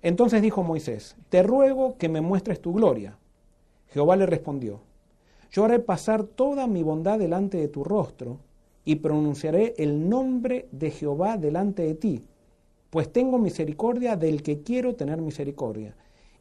Entonces 0.03 0.43
dijo 0.43 0.61
Moisés, 0.61 1.15
te 1.29 1.41
ruego 1.41 1.97
que 1.97 2.07
me 2.07 2.21
muestres 2.21 2.61
tu 2.61 2.71
gloria. 2.71 3.17
Jehová 3.87 4.15
le 4.15 4.27
respondió, 4.27 4.81
yo 5.51 5.65
haré 5.65 5.79
pasar 5.79 6.23
toda 6.23 6.67
mi 6.67 6.83
bondad 6.83 7.17
delante 7.17 7.57
de 7.57 7.67
tu 7.67 7.83
rostro 7.83 8.37
y 8.85 8.97
pronunciaré 8.97 9.73
el 9.79 10.07
nombre 10.07 10.67
de 10.71 10.91
Jehová 10.91 11.37
delante 11.37 11.81
de 11.81 11.95
ti, 11.95 12.23
pues 12.91 13.11
tengo 13.11 13.39
misericordia 13.39 14.17
del 14.17 14.43
que 14.43 14.61
quiero 14.61 14.93
tener 14.93 15.19
misericordia, 15.19 15.95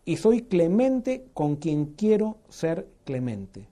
y 0.05 0.17
soy 0.17 0.43
clemente 0.43 1.25
con 1.33 1.57
quien 1.57 1.95
quiero 1.97 2.37
ser 2.51 2.87
clemente. 3.05 3.71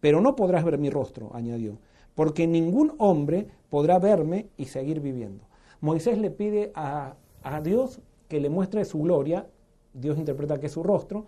Pero 0.00 0.20
no 0.20 0.36
podrás 0.36 0.62
ver 0.62 0.76
mi 0.76 0.90
rostro, 0.90 1.30
añadió, 1.32 1.78
porque 2.14 2.46
ningún 2.46 2.92
hombre 2.98 3.46
podrá 3.72 3.98
verme 3.98 4.48
y 4.58 4.66
seguir 4.66 5.00
viviendo. 5.00 5.44
Moisés 5.80 6.18
le 6.18 6.30
pide 6.30 6.72
a, 6.74 7.14
a 7.42 7.62
Dios 7.62 8.02
que 8.28 8.38
le 8.38 8.50
muestre 8.50 8.84
su 8.84 9.00
gloria, 9.00 9.46
Dios 9.94 10.18
interpreta 10.18 10.60
que 10.60 10.66
es 10.66 10.72
su 10.72 10.82
rostro, 10.82 11.24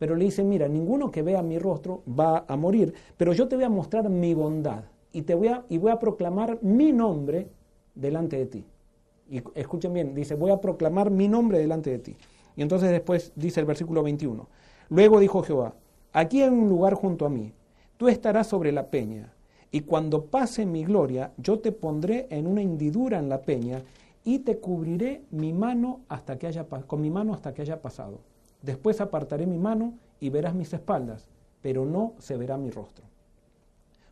pero 0.00 0.16
le 0.16 0.24
dice, 0.24 0.42
mira, 0.42 0.66
ninguno 0.66 1.12
que 1.12 1.22
vea 1.22 1.40
mi 1.40 1.56
rostro 1.56 2.02
va 2.08 2.46
a 2.48 2.56
morir, 2.56 2.94
pero 3.16 3.32
yo 3.32 3.46
te 3.46 3.54
voy 3.54 3.64
a 3.64 3.68
mostrar 3.68 4.10
mi 4.10 4.34
bondad 4.34 4.82
y, 5.12 5.22
te 5.22 5.36
voy 5.36 5.46
a, 5.46 5.64
y 5.68 5.78
voy 5.78 5.92
a 5.92 6.00
proclamar 6.00 6.58
mi 6.62 6.90
nombre 6.90 7.46
delante 7.94 8.38
de 8.38 8.46
ti. 8.46 8.64
Y 9.30 9.40
escuchen 9.54 9.92
bien, 9.92 10.16
dice, 10.16 10.34
voy 10.34 10.50
a 10.50 10.60
proclamar 10.60 11.12
mi 11.12 11.28
nombre 11.28 11.60
delante 11.60 11.90
de 11.90 12.00
ti. 12.00 12.16
Y 12.56 12.62
entonces 12.62 12.90
después 12.90 13.30
dice 13.36 13.60
el 13.60 13.66
versículo 13.66 14.02
21, 14.02 14.48
luego 14.88 15.20
dijo 15.20 15.44
Jehová, 15.44 15.74
aquí 16.12 16.42
hay 16.42 16.48
un 16.48 16.68
lugar 16.68 16.94
junto 16.94 17.24
a 17.24 17.30
mí, 17.30 17.52
tú 17.96 18.08
estarás 18.08 18.48
sobre 18.48 18.72
la 18.72 18.88
peña, 18.88 19.32
y 19.74 19.80
cuando 19.80 20.26
pase 20.26 20.66
mi 20.66 20.84
gloria, 20.84 21.32
yo 21.36 21.58
te 21.58 21.72
pondré 21.72 22.28
en 22.30 22.46
una 22.46 22.62
hendidura 22.62 23.18
en 23.18 23.28
la 23.28 23.42
peña, 23.42 23.82
y 24.22 24.38
te 24.38 24.58
cubriré 24.58 25.24
mi 25.32 25.52
mano 25.52 26.02
hasta 26.08 26.38
que 26.38 26.46
haya, 26.46 26.64
con 26.86 27.00
mi 27.00 27.10
mano 27.10 27.34
hasta 27.34 27.52
que 27.52 27.62
haya 27.62 27.82
pasado. 27.82 28.20
Después 28.62 29.00
apartaré 29.00 29.46
mi 29.46 29.58
mano 29.58 29.94
y 30.20 30.30
verás 30.30 30.54
mis 30.54 30.72
espaldas, 30.72 31.26
pero 31.60 31.84
no 31.84 32.12
se 32.20 32.36
verá 32.36 32.56
mi 32.56 32.70
rostro. 32.70 33.04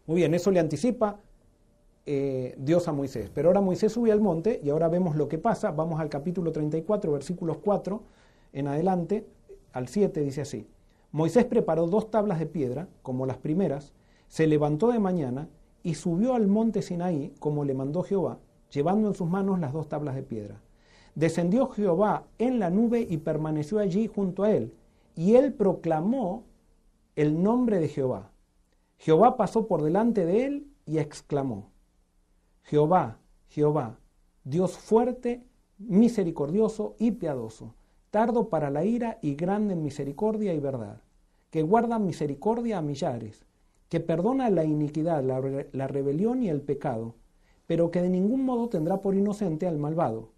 Muy 0.06 0.16
bien, 0.16 0.34
eso 0.34 0.50
le 0.50 0.58
anticipa 0.58 1.20
eh, 2.06 2.56
Dios 2.58 2.88
a 2.88 2.92
Moisés. 2.92 3.30
Pero 3.32 3.50
ahora 3.50 3.60
Moisés 3.60 3.92
sube 3.92 4.10
al 4.10 4.20
monte 4.20 4.60
y 4.64 4.70
ahora 4.70 4.88
vemos 4.88 5.14
lo 5.14 5.28
que 5.28 5.38
pasa. 5.38 5.70
Vamos 5.70 6.00
al 6.00 6.08
capítulo 6.08 6.50
34, 6.50 7.12
versículos 7.12 7.58
4 7.58 8.02
en 8.52 8.66
adelante, 8.66 9.28
al 9.72 9.86
7 9.86 10.22
dice 10.22 10.40
así. 10.40 10.66
Moisés 11.12 11.44
preparó 11.44 11.86
dos 11.86 12.10
tablas 12.10 12.40
de 12.40 12.46
piedra, 12.46 12.88
como 13.02 13.26
las 13.26 13.36
primeras, 13.36 13.92
se 14.32 14.46
levantó 14.46 14.90
de 14.90 14.98
mañana 14.98 15.50
y 15.82 15.92
subió 15.92 16.32
al 16.32 16.46
monte 16.46 16.80
Sinaí, 16.80 17.34
como 17.38 17.66
le 17.66 17.74
mandó 17.74 18.02
Jehová, 18.02 18.38
llevando 18.72 19.08
en 19.08 19.14
sus 19.14 19.28
manos 19.28 19.60
las 19.60 19.74
dos 19.74 19.90
tablas 19.90 20.14
de 20.14 20.22
piedra. 20.22 20.58
Descendió 21.14 21.68
Jehová 21.68 22.24
en 22.38 22.58
la 22.58 22.70
nube 22.70 23.06
y 23.06 23.18
permaneció 23.18 23.78
allí 23.78 24.06
junto 24.06 24.44
a 24.44 24.50
él, 24.52 24.72
y 25.14 25.34
él 25.34 25.52
proclamó 25.52 26.44
el 27.14 27.42
nombre 27.42 27.78
de 27.78 27.88
Jehová. 27.88 28.30
Jehová 28.96 29.36
pasó 29.36 29.66
por 29.66 29.82
delante 29.82 30.24
de 30.24 30.46
él 30.46 30.66
y 30.86 30.96
exclamó, 30.96 31.68
Jehová, 32.62 33.18
Jehová, 33.50 33.98
Dios 34.44 34.78
fuerte, 34.78 35.44
misericordioso 35.76 36.96
y 36.98 37.10
piadoso, 37.10 37.74
tardo 38.10 38.48
para 38.48 38.70
la 38.70 38.82
ira 38.86 39.18
y 39.20 39.34
grande 39.34 39.74
en 39.74 39.82
misericordia 39.82 40.54
y 40.54 40.58
verdad, 40.58 41.02
que 41.50 41.62
guarda 41.62 41.98
misericordia 41.98 42.78
a 42.78 42.80
millares, 42.80 43.44
que 43.93 44.01
perdona 44.01 44.49
la 44.49 44.64
iniquidad, 44.64 45.22
la, 45.22 45.86
rebelión 45.86 46.43
y 46.43 46.49
el 46.49 46.62
pecado, 46.62 47.14
pero 47.66 47.90
que 47.90 48.01
de 48.01 48.09
ningún 48.09 48.43
modo 48.43 48.70
tendrá 48.70 49.03
por 49.03 49.14
inocente 49.14 49.66
al 49.66 49.76
malvado, 49.76 50.30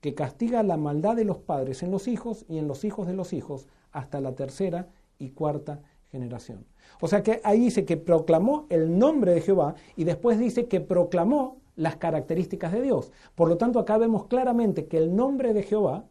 que 0.00 0.14
castiga 0.14 0.62
la 0.62 0.76
maldad 0.76 1.16
de 1.16 1.24
los 1.24 1.38
padres 1.38 1.82
en 1.82 1.90
los 1.90 2.06
hijos 2.06 2.46
y 2.48 2.58
en 2.58 2.68
los 2.68 2.84
hijos 2.84 3.08
de 3.08 3.14
los 3.14 3.32
hijos 3.32 3.66
hasta 3.90 4.20
la 4.20 4.36
tercera 4.36 4.90
y 5.18 5.30
cuarta 5.30 5.82
generación. 6.12 6.66
O 7.00 7.08
sea 7.08 7.24
que 7.24 7.40
ahí 7.42 7.58
dice 7.58 7.84
que 7.84 7.96
proclamó 7.96 8.68
el 8.70 8.96
nombre 8.96 9.34
de 9.34 9.40
Jehová 9.40 9.74
y 9.96 10.04
después 10.04 10.38
dice 10.38 10.68
que 10.68 10.80
proclamó 10.80 11.58
las 11.74 11.96
características 11.96 12.70
de 12.70 12.80
Dios. 12.80 13.10
Por 13.34 13.48
lo 13.48 13.56
tanto, 13.56 13.80
acá 13.80 13.98
vemos 13.98 14.26
claramente 14.26 14.86
que 14.86 14.98
el 14.98 15.16
nombre 15.16 15.52
de 15.52 15.64
Jehová, 15.64 16.04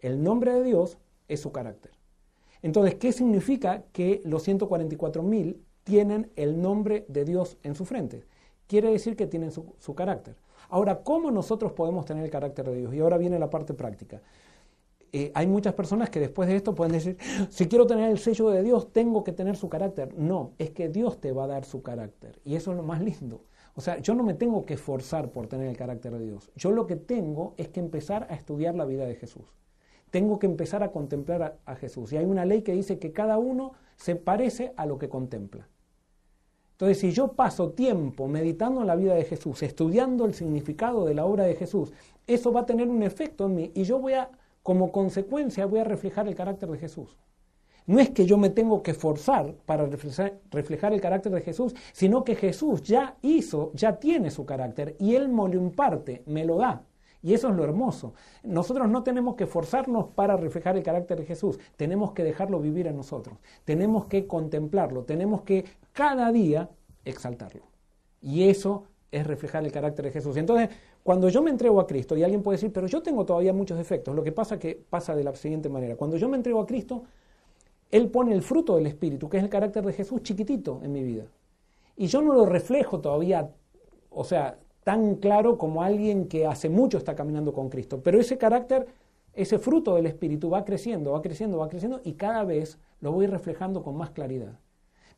el 0.00 0.22
nombre 0.22 0.54
de 0.54 0.62
Dios, 0.62 0.96
es 1.28 1.38
su 1.38 1.52
carácter. 1.52 1.92
Entonces, 2.62 2.94
¿qué 2.94 3.12
significa 3.12 3.84
que 3.92 4.22
los 4.24 4.48
144.000 4.48 5.65
tienen 5.86 6.32
el 6.34 6.60
nombre 6.60 7.06
de 7.08 7.24
Dios 7.24 7.56
en 7.62 7.76
su 7.76 7.84
frente? 7.84 8.24
quiere 8.66 8.90
decir 8.90 9.16
que 9.16 9.26
tienen 9.26 9.50
su, 9.50 9.94
carácter. 9.94 10.36
Ahora, 10.68 11.02
¿cómo 11.02 11.30
nosotros 11.30 11.72
podemos 11.72 12.04
tener 12.04 12.24
el 12.24 12.30
carácter 12.30 12.66
de 12.66 12.76
Dios? 12.76 12.94
Y 12.94 13.00
ahora 13.00 13.18
viene 13.18 13.38
la 13.38 13.50
parte 13.50 13.74
práctica. 13.74 14.20
Eh, 15.12 15.30
hay 15.34 15.46
muchas 15.46 15.74
personas 15.74 16.10
que 16.10 16.20
después 16.20 16.48
de 16.48 16.56
esto 16.56 16.74
pueden 16.74 16.92
decir, 16.92 17.16
si 17.48 17.68
quiero 17.68 17.86
tener 17.86 18.10
el 18.10 18.18
sello 18.18 18.50
de 18.50 18.62
Dios, 18.62 18.92
tengo 18.92 19.22
que 19.22 19.32
tener 19.32 19.56
su 19.56 19.68
carácter. 19.68 20.16
No, 20.18 20.52
es 20.58 20.70
que 20.70 20.88
Dios 20.88 21.20
te 21.20 21.32
va 21.32 21.44
a 21.44 21.46
dar 21.46 21.64
su 21.64 21.82
carácter. 21.82 22.40
Y 22.44 22.56
eso 22.56 22.72
es 22.72 22.76
lo 22.76 22.82
más 22.82 23.00
lindo. 23.00 23.42
O 23.76 23.80
sea, 23.80 23.98
yo 23.98 24.14
no 24.14 24.22
me 24.24 24.34
tengo 24.34 24.64
que 24.64 24.74
esforzar 24.74 25.30
por 25.30 25.46
tener 25.46 25.68
el 25.68 25.76
carácter 25.76 26.12
de 26.12 26.24
Dios. 26.24 26.50
Yo 26.56 26.72
lo 26.72 26.86
que 26.86 26.96
tengo 26.96 27.54
es 27.56 27.68
que 27.68 27.80
empezar 27.80 28.26
a 28.30 28.34
estudiar 28.34 28.74
la 28.74 28.86
vida 28.86 29.06
de 29.06 29.14
Jesús. 29.14 29.44
Tengo 30.10 30.38
que 30.38 30.46
empezar 30.46 30.82
a 30.82 30.92
contemplar 30.92 31.58
a 31.64 31.74
Jesús. 31.76 32.12
Y 32.12 32.16
hay 32.16 32.24
una 32.24 32.44
ley 32.44 32.62
que 32.62 32.72
dice 32.72 32.98
que 32.98 33.12
cada 33.12 33.38
uno 33.38 33.72
se 33.96 34.16
parece 34.16 34.72
a 34.76 34.86
lo 34.86 34.98
que 34.98 35.08
contempla. 35.08 35.68
Entonces, 36.76 36.98
si 36.98 37.10
yo 37.10 37.32
paso 37.32 37.70
tiempo 37.70 38.28
meditando 38.28 38.82
en 38.82 38.86
la 38.86 38.96
vida 38.96 39.14
de 39.14 39.24
Jesús, 39.24 39.62
estudiando 39.62 40.26
el 40.26 40.34
significado 40.34 41.06
de 41.06 41.14
la 41.14 41.24
obra 41.24 41.44
de 41.44 41.54
Jesús, 41.54 41.90
eso 42.26 42.52
va 42.52 42.60
a 42.60 42.66
tener 42.66 42.88
un 42.88 43.02
efecto 43.02 43.46
en 43.46 43.54
mí 43.54 43.70
y 43.74 43.84
yo 43.84 43.98
voy 43.98 44.12
a, 44.12 44.28
como 44.62 44.92
consecuencia, 44.92 45.64
voy 45.64 45.80
a 45.80 45.84
reflejar 45.84 46.28
el 46.28 46.34
carácter 46.34 46.68
de 46.68 46.76
Jesús. 46.76 47.16
No 47.86 47.98
es 47.98 48.10
que 48.10 48.26
yo 48.26 48.36
me 48.36 48.50
tengo 48.50 48.82
que 48.82 48.92
forzar 48.92 49.54
para 49.64 49.86
reflejar, 49.86 50.92
el 50.92 51.00
carácter 51.00 51.32
de 51.32 51.40
Jesús, 51.40 51.74
sino 51.94 52.24
que 52.24 52.34
Jesús 52.34 52.82
ya 52.82 53.16
hizo, 53.22 53.70
ya 53.72 53.98
tiene 53.98 54.30
su 54.30 54.44
carácter 54.44 54.96
y 54.98 55.14
Él 55.14 55.30
me 55.30 55.48
lo 55.48 55.54
imparte, 55.54 56.24
me 56.26 56.44
lo 56.44 56.56
da. 56.56 56.82
Y 57.22 57.32
eso 57.32 57.48
es 57.48 57.56
lo 57.56 57.64
hermoso. 57.64 58.12
Nosotros 58.42 58.88
no 58.88 59.02
tenemos 59.02 59.34
que 59.34 59.46
forzarnos 59.46 60.08
para 60.14 60.36
reflejar 60.36 60.76
el 60.76 60.82
carácter 60.82 61.18
de 61.20 61.26
Jesús, 61.26 61.58
tenemos 61.76 62.12
que 62.12 62.22
dejarlo 62.22 62.60
vivir 62.60 62.86
en 62.86 62.96
nosotros, 62.96 63.38
tenemos 63.64 64.06
que 64.06 64.26
contemplarlo, 64.26 65.04
tenemos 65.04 65.42
que 65.42 65.64
cada 65.96 66.30
día 66.30 66.68
exaltarlo. 67.06 67.62
Y 68.20 68.50
eso 68.50 68.84
es 69.10 69.26
reflejar 69.26 69.64
el 69.64 69.72
carácter 69.72 70.04
de 70.04 70.10
Jesús. 70.10 70.36
Entonces, 70.36 70.68
cuando 71.02 71.30
yo 71.30 71.40
me 71.40 71.50
entrego 71.50 71.80
a 71.80 71.86
Cristo, 71.86 72.14
y 72.18 72.22
alguien 72.22 72.42
puede 72.42 72.56
decir, 72.56 72.70
pero 72.70 72.86
yo 72.86 73.02
tengo 73.02 73.24
todavía 73.24 73.54
muchos 73.54 73.78
defectos, 73.78 74.14
lo 74.14 74.22
que 74.22 74.30
pasa 74.30 74.58
que 74.58 74.74
pasa 74.74 75.16
de 75.16 75.24
la 75.24 75.34
siguiente 75.34 75.70
manera. 75.70 75.96
Cuando 75.96 76.18
yo 76.18 76.28
me 76.28 76.36
entrego 76.36 76.60
a 76.60 76.66
Cristo, 76.66 77.04
Él 77.90 78.10
pone 78.10 78.34
el 78.34 78.42
fruto 78.42 78.76
del 78.76 78.86
Espíritu, 78.86 79.30
que 79.30 79.38
es 79.38 79.42
el 79.42 79.48
carácter 79.48 79.86
de 79.86 79.94
Jesús, 79.94 80.22
chiquitito 80.22 80.80
en 80.82 80.92
mi 80.92 81.02
vida. 81.02 81.24
Y 81.96 82.08
yo 82.08 82.20
no 82.20 82.34
lo 82.34 82.44
reflejo 82.44 83.00
todavía, 83.00 83.50
o 84.10 84.24
sea, 84.24 84.58
tan 84.84 85.14
claro 85.14 85.56
como 85.56 85.82
alguien 85.82 86.28
que 86.28 86.46
hace 86.46 86.68
mucho 86.68 86.98
está 86.98 87.14
caminando 87.14 87.54
con 87.54 87.70
Cristo. 87.70 88.02
Pero 88.02 88.20
ese 88.20 88.36
carácter, 88.36 88.86
ese 89.32 89.58
fruto 89.58 89.94
del 89.94 90.04
Espíritu 90.04 90.50
va 90.50 90.62
creciendo, 90.62 91.12
va 91.12 91.22
creciendo, 91.22 91.56
va 91.56 91.70
creciendo, 91.70 92.02
y 92.04 92.12
cada 92.12 92.44
vez 92.44 92.78
lo 93.00 93.12
voy 93.12 93.26
reflejando 93.26 93.82
con 93.82 93.96
más 93.96 94.10
claridad. 94.10 94.58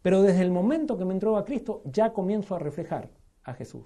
Pero 0.03 0.23
desde 0.23 0.43
el 0.43 0.51
momento 0.51 0.97
que 0.97 1.05
me 1.05 1.15
entrego 1.15 1.37
a 1.37 1.45
Cristo, 1.45 1.83
ya 1.85 2.13
comienzo 2.13 2.55
a 2.55 2.59
reflejar 2.59 3.11
a 3.45 3.55
Jesús. 3.55 3.85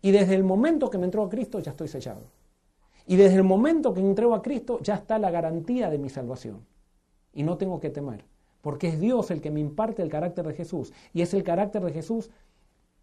Y 0.00 0.10
desde 0.10 0.34
el 0.34 0.44
momento 0.44 0.90
que 0.90 0.98
me 0.98 1.04
entrego 1.04 1.26
a 1.26 1.30
Cristo, 1.30 1.60
ya 1.60 1.70
estoy 1.70 1.88
sellado. 1.88 2.30
Y 3.06 3.16
desde 3.16 3.36
el 3.36 3.44
momento 3.44 3.92
que 3.92 4.00
entrego 4.00 4.34
a 4.34 4.42
Cristo, 4.42 4.78
ya 4.80 4.94
está 4.94 5.18
la 5.18 5.30
garantía 5.30 5.90
de 5.90 5.98
mi 5.98 6.08
salvación. 6.08 6.66
Y 7.32 7.42
no 7.42 7.58
tengo 7.58 7.80
que 7.80 7.90
temer, 7.90 8.24
porque 8.62 8.88
es 8.88 9.00
Dios 9.00 9.30
el 9.30 9.40
que 9.40 9.50
me 9.50 9.60
imparte 9.60 10.02
el 10.02 10.08
carácter 10.08 10.46
de 10.46 10.54
Jesús. 10.54 10.92
Y 11.12 11.22
es 11.22 11.34
el 11.34 11.42
carácter 11.42 11.84
de 11.84 11.92
Jesús 11.92 12.30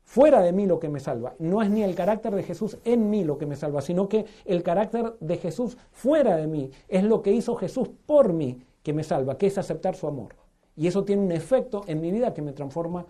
fuera 0.04 0.42
de 0.42 0.54
mí 0.54 0.66
lo 0.66 0.80
que 0.80 0.90
me 0.90 1.00
salva. 1.00 1.36
No 1.38 1.62
es 1.62 1.70
ni 1.70 1.84
el 1.84 1.96
carácter 1.96 2.34
de 2.34 2.44
Jesús 2.44 2.78
en 2.84 3.10
mí 3.10 3.24
lo 3.24 3.38
que 3.38 3.46
me 3.46 3.56
salva, 3.56 3.82
sino 3.82 4.10
que 4.10 4.26
el 4.46 4.64
carácter 4.64 5.16
de 5.20 5.38
Jesús 5.38 5.78
fuera 5.92 6.36
de 6.36 6.48
mí 6.48 6.72
es 6.88 7.04
lo 7.04 7.22
que 7.22 7.32
hizo 7.32 7.56
Jesús 7.56 7.90
por 8.06 8.34
mí 8.34 8.64
que 8.82 8.94
me 8.94 9.04
salva, 9.04 9.38
que 9.38 9.48
es 9.48 9.58
aceptar 9.58 9.96
su 9.96 10.08
amor. 10.08 10.41
Y 10.76 10.88
eso 10.88 11.04
tiene 11.04 11.24
un 11.24 11.32
efecto 11.32 11.84
en 11.88 12.02
mi 12.02 12.12
vida 12.12 12.34
que 12.34 12.42
me 12.42 12.54
transforma 12.54 13.06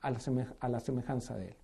a 0.00 0.10
la, 0.10 0.80
semejanza 0.80 1.36
de 1.36 1.48
Él. 1.48 1.56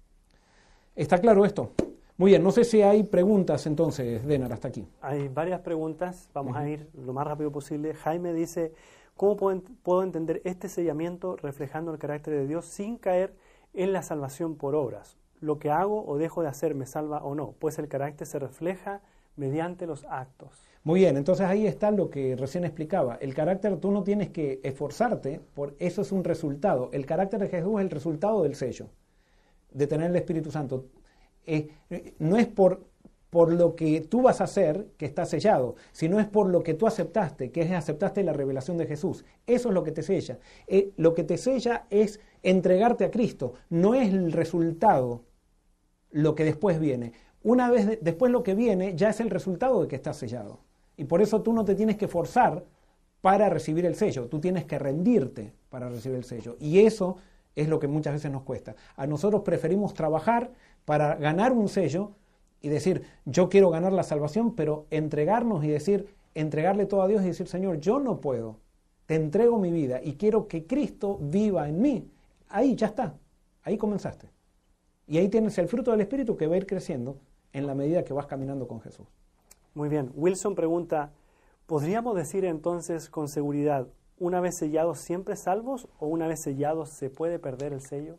¿Está 0.94 1.18
claro 1.18 1.44
esto? 1.44 1.72
Muy 2.16 2.32
bien, 2.32 2.42
no 2.42 2.50
sé 2.50 2.64
si 2.64 2.82
hay 2.82 3.04
preguntas 3.04 3.66
entonces, 3.66 4.26
Denar, 4.26 4.52
hasta 4.52 4.68
aquí. 4.68 4.86
Hay 5.00 5.28
varias 5.28 5.60
preguntas, 5.60 6.28
vamos 6.34 6.56
a 6.56 6.68
ir 6.68 6.88
lo 6.94 7.12
más 7.12 7.26
rápido 7.26 7.52
posible. 7.52 7.94
Jaime 7.94 8.32
dice, 8.32 8.72
¿cómo 9.16 9.36
puedo, 9.36 10.02
entender 10.02 10.40
este 10.44 10.68
sellamiento 10.68 11.36
reflejando 11.36 11.92
el 11.92 11.98
carácter 11.98 12.34
de 12.34 12.46
Dios 12.46 12.64
sin 12.64 12.96
caer 12.96 13.34
en 13.74 13.92
la 13.92 14.02
salvación 14.02 14.56
por 14.56 14.74
obras? 14.74 15.16
Lo 15.40 15.60
que 15.60 15.70
hago 15.70 16.04
o 16.06 16.18
dejo 16.18 16.42
de 16.42 16.48
hacer 16.48 16.74
me 16.74 16.86
salva 16.86 17.22
o 17.22 17.36
no, 17.36 17.54
pues 17.58 17.78
el 17.78 17.86
carácter 17.86 18.26
se 18.26 18.40
refleja 18.40 19.00
mediante 19.36 19.86
los 19.86 20.04
actos. 20.08 20.67
Muy 20.84 21.00
bien, 21.00 21.16
entonces 21.16 21.46
ahí 21.46 21.66
está 21.66 21.90
lo 21.90 22.08
que 22.10 22.36
recién 22.36 22.64
explicaba. 22.64 23.16
El 23.20 23.34
carácter 23.34 23.76
tú 23.78 23.90
no 23.90 24.04
tienes 24.04 24.30
que 24.30 24.60
esforzarte, 24.62 25.40
por 25.54 25.74
eso 25.78 26.02
es 26.02 26.12
un 26.12 26.24
resultado. 26.24 26.90
El 26.92 27.04
carácter 27.06 27.40
de 27.40 27.48
Jesús 27.48 27.74
es 27.76 27.80
el 27.82 27.90
resultado 27.90 28.42
del 28.42 28.54
sello, 28.54 28.88
de 29.70 29.86
tener 29.86 30.10
el 30.10 30.16
Espíritu 30.16 30.50
Santo. 30.50 30.86
Eh, 31.46 31.70
no 32.18 32.36
es 32.36 32.46
por, 32.46 32.86
por 33.30 33.52
lo 33.52 33.74
que 33.76 34.00
tú 34.02 34.22
vas 34.22 34.40
a 34.40 34.44
hacer 34.44 34.88
que 34.96 35.06
está 35.06 35.26
sellado, 35.26 35.76
sino 35.92 36.20
es 36.20 36.26
por 36.26 36.48
lo 36.48 36.62
que 36.62 36.74
tú 36.74 36.86
aceptaste, 36.86 37.50
que 37.50 37.62
es 37.62 37.72
aceptaste 37.72 38.22
la 38.22 38.32
revelación 38.32 38.78
de 38.78 38.86
Jesús. 38.86 39.24
Eso 39.46 39.68
es 39.68 39.74
lo 39.74 39.84
que 39.84 39.92
te 39.92 40.02
sella. 40.02 40.38
Eh, 40.66 40.92
lo 40.96 41.14
que 41.14 41.24
te 41.24 41.36
sella 41.38 41.86
es 41.90 42.20
entregarte 42.42 43.04
a 43.04 43.10
Cristo, 43.10 43.54
no 43.68 43.94
es 43.94 44.08
el 44.08 44.32
resultado 44.32 45.24
lo 46.10 46.34
que 46.34 46.44
después 46.44 46.80
viene. 46.80 47.12
Una 47.42 47.70
vez 47.70 47.98
después 48.02 48.32
lo 48.32 48.42
que 48.42 48.54
viene 48.54 48.94
ya 48.96 49.10
es 49.10 49.20
el 49.20 49.30
resultado 49.30 49.82
de 49.82 49.88
que 49.88 49.96
estás 49.96 50.16
sellado. 50.16 50.67
Y 50.99 51.05
por 51.05 51.22
eso 51.22 51.40
tú 51.40 51.53
no 51.53 51.64
te 51.64 51.76
tienes 51.76 51.96
que 51.96 52.09
forzar 52.09 52.64
para 53.20 53.49
recibir 53.49 53.86
el 53.86 53.94
sello, 53.94 54.26
tú 54.26 54.40
tienes 54.40 54.64
que 54.64 54.78
rendirte 54.78 55.55
para 55.70 55.88
recibir 55.88 56.18
el 56.18 56.24
sello. 56.24 56.57
Y 56.59 56.80
eso 56.80 57.16
es 57.55 57.68
lo 57.68 57.78
que 57.78 57.86
muchas 57.86 58.14
veces 58.14 58.30
nos 58.32 58.42
cuesta. 58.42 58.74
A 58.96 59.07
nosotros 59.07 59.42
preferimos 59.42 59.94
trabajar 59.94 60.51
para 60.84 61.14
ganar 61.14 61.53
un 61.53 61.68
sello 61.68 62.12
y 62.61 62.68
decir, 62.68 63.05
yo 63.24 63.49
quiero 63.49 63.70
ganar 63.70 63.92
la 63.92 64.03
salvación, 64.03 64.57
pero 64.57 64.86
entregarnos 64.90 65.64
y 65.64 65.68
decir, 65.68 66.09
entregarle 66.34 66.84
todo 66.84 67.03
a 67.03 67.09
Dios 67.09 67.22
y 67.22 67.28
decir, 67.28 67.46
Señor, 67.46 67.78
yo 67.78 68.01
no 68.01 68.20
puedo, 68.20 68.57
te 69.07 69.14
entrego 69.14 69.59
mi 69.59 69.70
vida 69.70 70.01
y 70.03 70.14
quiero 70.14 70.49
que 70.49 70.66
Cristo 70.66 71.18
viva 71.20 71.68
en 71.68 71.80
mí. 71.80 72.11
Ahí 72.49 72.74
ya 72.74 72.88
está, 72.88 73.14
ahí 73.62 73.78
comenzaste. 73.78 74.28
Y 75.07 75.18
ahí 75.18 75.28
tienes 75.28 75.57
el 75.59 75.68
fruto 75.68 75.92
del 75.92 76.01
Espíritu 76.01 76.36
que 76.36 76.49
va 76.49 76.55
a 76.55 76.59
ir 76.59 76.66
creciendo 76.66 77.20
en 77.53 77.68
la 77.68 77.76
medida 77.76 78.05
que 78.05 78.12
vas 78.12 78.26
caminando 78.26 78.66
con 78.66 78.80
Jesús. 78.80 79.07
Muy 79.78 79.88
bien. 79.88 80.10
Wilson 80.16 80.56
pregunta, 80.56 81.12
¿podríamos 81.66 82.16
decir 82.16 82.44
entonces 82.44 83.08
con 83.08 83.28
seguridad, 83.28 83.86
una 84.18 84.40
vez 84.40 84.56
sellados 84.56 84.98
siempre 84.98 85.36
salvos 85.36 85.86
o 86.00 86.08
una 86.08 86.26
vez 86.26 86.40
sellados 86.40 86.88
se 86.88 87.10
puede 87.10 87.38
perder 87.38 87.72
el 87.72 87.80
sello? 87.80 88.16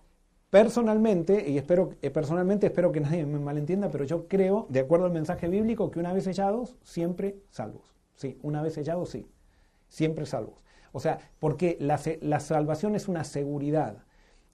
Personalmente, 0.49 1.49
y 1.49 1.57
espero, 1.57 1.95
eh, 2.01 2.11
personalmente 2.11 2.67
espero 2.67 2.93
que 2.93 3.01
nadie 3.01 3.25
me 3.25 3.39
malentienda, 3.39 3.91
pero 3.91 4.05
yo 4.05 4.25
creo, 4.29 4.67
de 4.69 4.79
acuerdo 4.79 5.07
al 5.07 5.11
mensaje 5.11 5.49
bíblico, 5.49 5.91
que 5.91 5.99
una 5.99 6.13
vez 6.13 6.23
sellados, 6.23 6.77
siempre 6.81 7.35
salvos. 7.49 7.93
Sí, 8.15 8.39
una 8.41 8.61
vez 8.61 8.75
sellados, 8.75 9.09
sí, 9.09 9.27
siempre 9.89 10.25
salvos. 10.25 10.63
O 10.93 11.01
sea, 11.01 11.19
porque 11.39 11.75
la, 11.81 11.99
la 12.21 12.39
salvación 12.39 12.95
es 12.95 13.09
una 13.09 13.25
seguridad. 13.25 14.05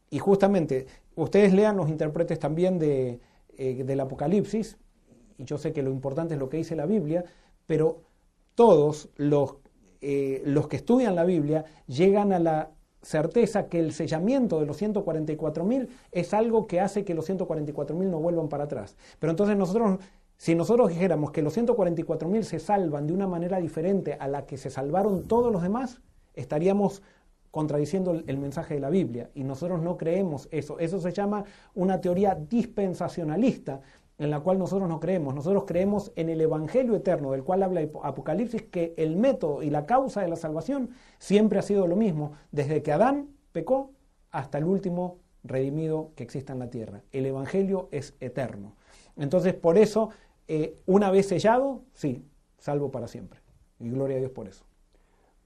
Y 0.09 0.17
justamente, 0.17 0.87
ustedes 1.13 1.53
lean 1.53 1.77
los 1.77 1.87
intérpretes 1.87 2.39
también 2.39 2.79
de, 2.79 3.19
eh, 3.59 3.83
del 3.83 3.99
Apocalipsis, 3.99 4.79
y 5.37 5.45
yo 5.45 5.57
sé 5.57 5.73
que 5.73 5.83
lo 5.83 5.91
importante 5.91 6.33
es 6.33 6.39
lo 6.39 6.49
que 6.49 6.57
dice 6.57 6.75
la 6.75 6.85
Biblia, 6.85 7.23
pero 7.65 8.01
todos 8.55 9.09
los, 9.17 9.57
eh, 10.01 10.41
los 10.45 10.67
que 10.67 10.77
estudian 10.77 11.15
la 11.15 11.25
Biblia 11.25 11.65
llegan 11.87 12.31
a 12.33 12.39
la 12.39 12.71
certeza 13.01 13.67
que 13.67 13.79
el 13.79 13.93
sellamiento 13.93 14.59
de 14.59 14.65
los 14.65 14.81
144.000 14.81 15.87
es 16.11 16.33
algo 16.33 16.65
que 16.65 16.79
hace 16.79 17.05
que 17.05 17.13
los 17.13 17.29
144.000 17.29 18.09
no 18.09 18.19
vuelvan 18.19 18.49
para 18.49 18.63
atrás. 18.63 18.97
Pero 19.19 19.31
entonces 19.31 19.55
nosotros, 19.55 19.99
si 20.37 20.55
nosotros 20.55 20.89
dijéramos 20.89 21.31
que 21.31 21.43
los 21.43 21.55
144.000 21.55 22.41
se 22.41 22.59
salvan 22.59 23.05
de 23.05 23.13
una 23.13 23.27
manera 23.27 23.59
diferente 23.59 24.15
a 24.19 24.27
la 24.27 24.45
que 24.47 24.57
se 24.57 24.71
salvaron 24.71 25.27
todos 25.27 25.51
los 25.51 25.61
demás, 25.61 26.01
estaríamos 26.33 27.03
contradiciendo 27.51 28.21
el 28.27 28.37
mensaje 28.37 28.73
de 28.73 28.79
la 28.81 28.89
Biblia. 28.89 29.29
Y 29.33 29.43
nosotros 29.43 29.81
no 29.81 29.97
creemos 29.97 30.49
eso. 30.51 30.77
Eso 30.79 30.99
se 30.99 31.13
llama 31.13 31.45
una 31.73 32.01
teoría 32.01 32.35
dispensacionalista, 32.35 33.81
en 34.17 34.29
la 34.29 34.39
cual 34.39 34.57
nosotros 34.57 34.87
no 34.87 34.99
creemos. 34.99 35.35
Nosotros 35.35 35.65
creemos 35.65 36.11
en 36.15 36.29
el 36.29 36.39
Evangelio 36.41 36.95
eterno, 36.95 37.31
del 37.31 37.43
cual 37.43 37.63
habla 37.63 37.81
Apocalipsis, 38.03 38.63
que 38.63 38.93
el 38.97 39.15
método 39.17 39.61
y 39.61 39.69
la 39.69 39.85
causa 39.85 40.21
de 40.21 40.27
la 40.27 40.35
salvación 40.35 40.91
siempre 41.19 41.59
ha 41.59 41.61
sido 41.61 41.87
lo 41.87 41.95
mismo, 41.95 42.33
desde 42.51 42.81
que 42.81 42.91
Adán 42.91 43.29
pecó 43.51 43.91
hasta 44.31 44.57
el 44.57 44.65
último 44.65 45.19
redimido 45.43 46.11
que 46.15 46.23
exista 46.23 46.53
en 46.53 46.59
la 46.59 46.69
tierra. 46.69 47.03
El 47.11 47.25
Evangelio 47.25 47.89
es 47.91 48.15
eterno. 48.19 48.75
Entonces, 49.17 49.53
por 49.53 49.77
eso, 49.77 50.09
eh, 50.47 50.75
una 50.85 51.11
vez 51.11 51.27
sellado, 51.27 51.83
sí, 51.93 52.25
salvo 52.57 52.91
para 52.91 53.07
siempre. 53.07 53.39
Y 53.79 53.89
gloria 53.89 54.17
a 54.17 54.19
Dios 54.19 54.31
por 54.31 54.47
eso. 54.47 54.65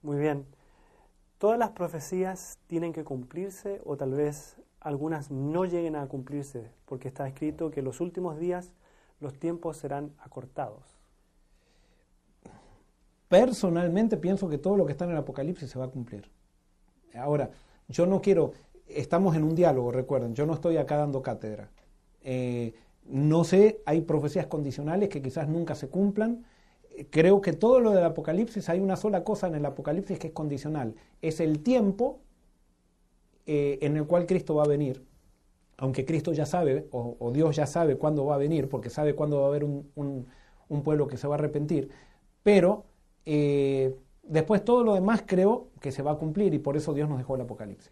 Muy 0.01 0.17
bien. 0.17 0.45
¿Todas 1.37 1.57
las 1.57 1.71
profecías 1.71 2.59
tienen 2.67 2.93
que 2.93 3.03
cumplirse 3.03 3.81
o 3.85 3.97
tal 3.97 4.11
vez 4.11 4.57
algunas 4.81 5.29
no 5.31 5.65
lleguen 5.65 5.95
a 5.95 6.07
cumplirse, 6.07 6.71
porque 6.85 7.07
está 7.07 7.27
escrito 7.27 7.71
que 7.71 7.81
en 7.81 7.85
los 7.85 8.01
últimos 8.01 8.39
días 8.39 8.71
los 9.19 9.33
tiempos 9.37 9.77
serán 9.77 10.13
acortados. 10.19 10.83
Personalmente 13.27 14.17
pienso 14.17 14.49
que 14.49 14.57
todo 14.57 14.75
lo 14.75 14.85
que 14.85 14.93
está 14.93 15.05
en 15.05 15.11
el 15.11 15.17
Apocalipsis 15.17 15.69
se 15.69 15.77
va 15.77 15.85
a 15.85 15.89
cumplir. 15.89 16.29
Ahora, 17.15 17.51
yo 17.87 18.05
no 18.05 18.21
quiero, 18.21 18.53
estamos 18.87 19.35
en 19.35 19.43
un 19.43 19.55
diálogo, 19.55 19.91
recuerden, 19.91 20.33
yo 20.33 20.45
no 20.45 20.53
estoy 20.53 20.77
acá 20.77 20.97
dando 20.97 21.21
cátedra. 21.21 21.69
Eh, 22.21 22.73
no 23.05 23.43
sé, 23.43 23.81
hay 23.85 24.01
profecías 24.01 24.47
condicionales 24.47 25.09
que 25.09 25.21
quizás 25.21 25.47
nunca 25.47 25.75
se 25.75 25.89
cumplan. 25.89 26.45
Creo 27.09 27.41
que 27.41 27.53
todo 27.53 27.79
lo 27.79 27.91
del 27.91 28.03
Apocalipsis, 28.03 28.67
hay 28.69 28.79
una 28.79 28.95
sola 28.95 29.23
cosa 29.23 29.47
en 29.47 29.55
el 29.55 29.65
Apocalipsis 29.65 30.17
que 30.17 30.27
es 30.27 30.33
condicional, 30.33 30.95
es 31.21 31.39
el 31.39 31.61
tiempo 31.61 32.19
eh, 33.51 33.79
en 33.81 33.97
el 33.97 34.05
cual 34.05 34.27
Cristo 34.27 34.53
va 34.53 34.65
a 34.65 34.67
venir, 34.67 35.03
aunque 35.77 36.05
Cristo 36.05 36.33
ya 36.33 36.45
sabe, 36.45 36.87
o, 36.91 37.31
Dios 37.33 37.55
ya 37.55 37.65
sabe 37.65 37.95
cuándo 37.95 38.23
va 38.23 38.35
a 38.35 38.37
venir, 38.37 38.69
porque 38.69 38.91
sabe 38.91 39.15
cuándo 39.15 39.39
va 39.39 39.45
a 39.45 39.47
haber 39.47 39.63
un, 39.63 40.27
pueblo 40.83 41.07
que 41.07 41.17
se 41.17 41.27
va 41.27 41.33
a 41.33 41.39
arrepentir, 41.39 41.89
pero 42.43 42.83
eh, 43.25 43.95
después 44.21 44.63
todo 44.63 44.83
lo 44.83 44.93
demás 44.93 45.23
creo 45.25 45.69
que 45.81 45.91
se 45.91 46.03
va 46.03 46.11
a 46.11 46.15
cumplir 46.17 46.53
y 46.53 46.59
por 46.59 46.77
eso 46.77 46.93
Dios 46.93 47.09
nos 47.09 47.17
dejó 47.17 47.33
el 47.33 47.41
Apocalipsis. 47.41 47.91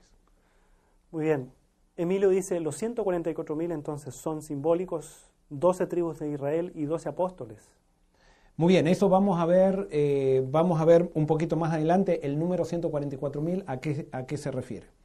Muy 1.10 1.26
bien. 1.26 1.52
Emilio 1.96 2.30
dice, 2.30 2.60
los 2.60 2.80
144.000 2.80 3.74
entonces 3.74 4.14
son 4.14 4.44
simbólicos, 4.44 5.26
12 5.50 5.88
tribus 5.88 6.20
de 6.20 6.30
Israel 6.30 6.72
y 6.76 6.86
12 6.86 7.10
apóstoles. 7.10 7.68
Muy 8.58 8.74
bien, 8.74 8.88
eso 8.88 9.10
vamos 9.10 9.40
a 9.40 9.48
ver, 9.48 9.88
eh, 9.90 10.46
vamos 10.52 10.80
a 10.80 10.86
ver 10.86 11.10
un 11.16 11.26
poquito 11.26 11.56
más 11.56 11.74
adelante 11.74 12.28
el 12.28 12.38
número 12.38 12.64
144.000 12.64 13.64
a 13.66 13.80
qué, 13.80 14.08
a 14.12 14.28
qué 14.28 14.38
se 14.38 14.52
refiere. 14.52 14.97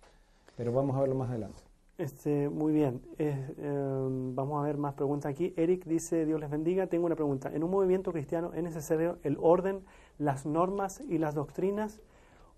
Pero 0.57 0.72
vamos 0.72 0.96
a 0.96 1.00
verlo 1.00 1.14
más 1.14 1.30
adelante. 1.30 1.62
Este, 1.98 2.48
muy 2.48 2.72
bien, 2.72 3.00
em, 3.18 4.34
vamos 4.34 4.61
a 4.61 4.66
ver 4.66 4.76
más 4.76 4.94
preguntas 4.94 5.30
aquí. 5.30 5.53
Eric 5.57 5.84
dice, 5.84 6.24
Dios 6.24 6.40
les 6.40 6.50
bendiga, 6.50 6.86
tengo 6.86 7.07
una 7.07 7.14
pregunta. 7.14 7.50
¿En 7.55 7.62
un 7.62 7.70
movimiento 7.70 8.12
cristiano 8.12 8.53
es 8.55 8.62
necesario 8.62 9.18
el 9.22 9.36
orden, 9.40 9.84
las 10.18 10.46
normas 10.46 11.00
y 11.00 11.18
las 11.18 11.34
doctrinas 11.34 12.00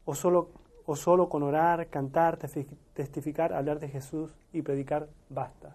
o 0.05 0.14
solo, 0.14 0.51
o 0.86 0.97
solo 0.97 1.28
con 1.28 1.42
orar, 1.42 1.88
cantar, 1.88 2.38
testificar, 2.95 3.53
hablar 3.53 3.80
de 3.80 3.88
Jesús 3.88 4.34
y 4.53 4.62
predicar 4.62 5.09
basta? 5.28 5.74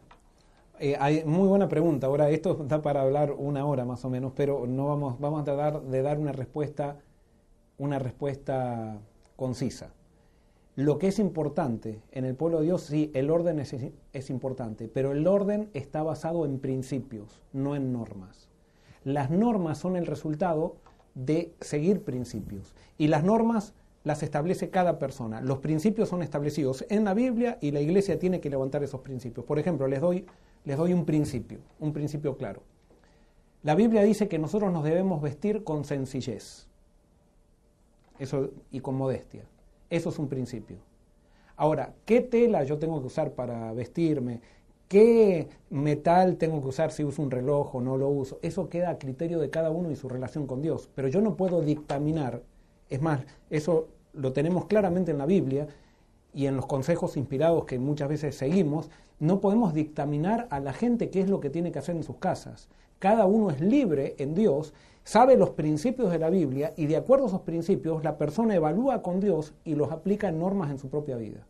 Eh, 0.79 0.95
hay, 0.97 1.25
muy 1.25 1.47
buena 1.47 1.67
pregunta. 1.67 2.07
Ahora, 2.07 2.29
esto 2.29 2.55
da 2.55 2.81
para 2.81 3.01
hablar 3.01 3.33
una 3.37 3.65
hora 3.65 3.83
más 3.83 4.05
o 4.05 4.09
menos, 4.09 4.31
pero 4.35 4.65
no 4.65 4.87
vamos, 4.87 5.19
vamos 5.19 5.41
a 5.41 5.43
tratar 5.43 5.81
de 5.81 6.01
dar 6.01 6.17
una 6.17 6.31
respuesta, 6.31 6.97
una 7.77 7.99
respuesta 7.99 8.97
concisa. 9.35 9.91
Lo 10.79 10.97
que 10.97 11.07
es 11.07 11.19
importante 11.19 12.01
en 12.13 12.23
el 12.23 12.35
pueblo 12.35 12.59
de 12.59 12.67
Dios, 12.67 12.83
sí, 12.83 13.11
el 13.13 13.31
orden 13.31 13.59
es, 13.59 14.29
importante, 14.29 14.87
pero 14.87 15.11
el 15.11 15.27
orden 15.27 15.69
está 15.73 16.03
basado 16.03 16.45
en 16.45 16.57
principios, 16.59 17.41
no 17.51 17.75
en 17.75 17.91
normas. 17.91 18.47
Las 19.03 19.29
normas 19.29 19.77
son 19.77 19.97
el 19.97 20.05
resultado 20.05 20.77
de 21.15 21.53
seguir 21.59 22.05
principios. 22.05 22.77
Y 22.97 23.07
las 23.07 23.25
normas 23.25 23.73
las 24.05 24.23
establece 24.23 24.69
cada 24.69 24.99
persona. 24.99 25.41
Los 25.41 25.57
principios 25.57 26.07
son 26.07 26.23
establecidos 26.23 26.85
en 26.87 27.03
la 27.03 27.13
Biblia 27.13 27.57
y 27.59 27.71
la 27.71 27.81
iglesia 27.81 28.17
tiene 28.17 28.39
que 28.39 28.49
levantar 28.49 28.81
esos 28.81 29.01
principios. 29.01 29.45
Por 29.45 29.59
ejemplo, 29.59 29.85
les 29.85 29.99
doy 29.99 30.25
les 30.63 30.77
doy 30.77 30.93
un 30.93 31.03
principio, 31.03 31.59
un 31.81 31.91
principio 31.91 32.37
claro. 32.37 32.61
La 33.63 33.75
Biblia 33.75 34.03
dice 34.03 34.29
que 34.29 34.39
nosotros 34.39 34.71
nos 34.71 34.85
debemos 34.85 35.21
vestir 35.21 35.65
con 35.65 35.83
sencillez 35.83 36.69
eso, 38.17 38.51
y 38.71 38.79
con 38.79 38.95
modestia. 38.95 39.43
Eso 39.89 40.09
es 40.09 40.19
un 40.19 40.27
principio. 40.27 40.77
Ahora, 41.55 41.93
¿qué 42.05 42.21
tela 42.21 42.63
yo 42.63 42.77
tengo 42.77 43.01
que 43.01 43.07
usar 43.07 43.31
para 43.31 43.73
vestirme? 43.73 44.41
¿Qué 44.87 45.47
metal 45.69 46.37
tengo 46.37 46.61
que 46.61 46.69
usar 46.69 46.91
si 46.91 47.03
uso 47.03 47.21
un 47.21 47.29
reloj 47.29 47.75
o 47.75 47.81
no 47.81 47.97
lo 47.97 48.09
uso? 48.09 48.39
Eso 48.41 48.69
queda 48.69 48.89
a 48.89 48.97
criterio 48.97 49.39
de 49.39 49.49
cada 49.49 49.69
uno 49.69 49.91
y 49.91 49.95
su 49.95 50.09
relación 50.09 50.47
con 50.47 50.61
Dios. 50.61 50.89
Pero 50.95 51.07
yo 51.09 51.21
no 51.21 51.35
puedo 51.35 51.61
dictaminar, 51.61 52.41
es 52.89 53.01
más, 53.01 53.21
eso 53.49 53.87
lo 54.13 54.33
tenemos 54.33 54.65
claramente 54.65 55.11
en 55.11 55.17
la 55.17 55.25
Biblia 55.25 55.67
y 56.33 56.45
en 56.45 56.55
los 56.55 56.65
consejos 56.65 57.17
inspirados 57.17 57.65
que 57.65 57.77
muchas 57.77 58.09
veces 58.09 58.35
seguimos, 58.35 58.89
no 59.19 59.41
podemos 59.41 59.73
dictaminar 59.73 60.47
a 60.49 60.59
la 60.59 60.73
gente 60.73 61.09
qué 61.09 61.21
es 61.21 61.29
lo 61.29 61.39
que 61.39 61.49
tiene 61.49 61.71
que 61.71 61.79
hacer 61.79 61.95
en 61.95 62.03
sus 62.03 62.17
casas. 62.17 62.69
Cada 62.99 63.25
uno 63.25 63.51
es 63.51 63.61
libre 63.61 64.15
en 64.17 64.33
Dios, 64.33 64.73
sabe 65.09 65.37
los 65.37 65.49
principios 65.49 66.11
de 66.11 66.19
la 66.19 66.29
Biblia 66.29 66.71
y 66.77 66.85
de 66.85 66.95
acuerdo 66.95 67.25
a 67.25 67.27
esos 67.29 67.41
principios 67.41 68.03
la 68.03 68.19
persona 68.19 68.53
evalúa 68.53 69.01
con 69.01 69.19
Dios 69.19 69.55
y 69.65 69.73
los 69.73 69.91
aplica 69.91 70.29
en 70.29 70.37
normas 70.37 70.69
en 70.69 70.77
su 70.77 70.87
propia 70.87 71.17
vida. 71.17 71.47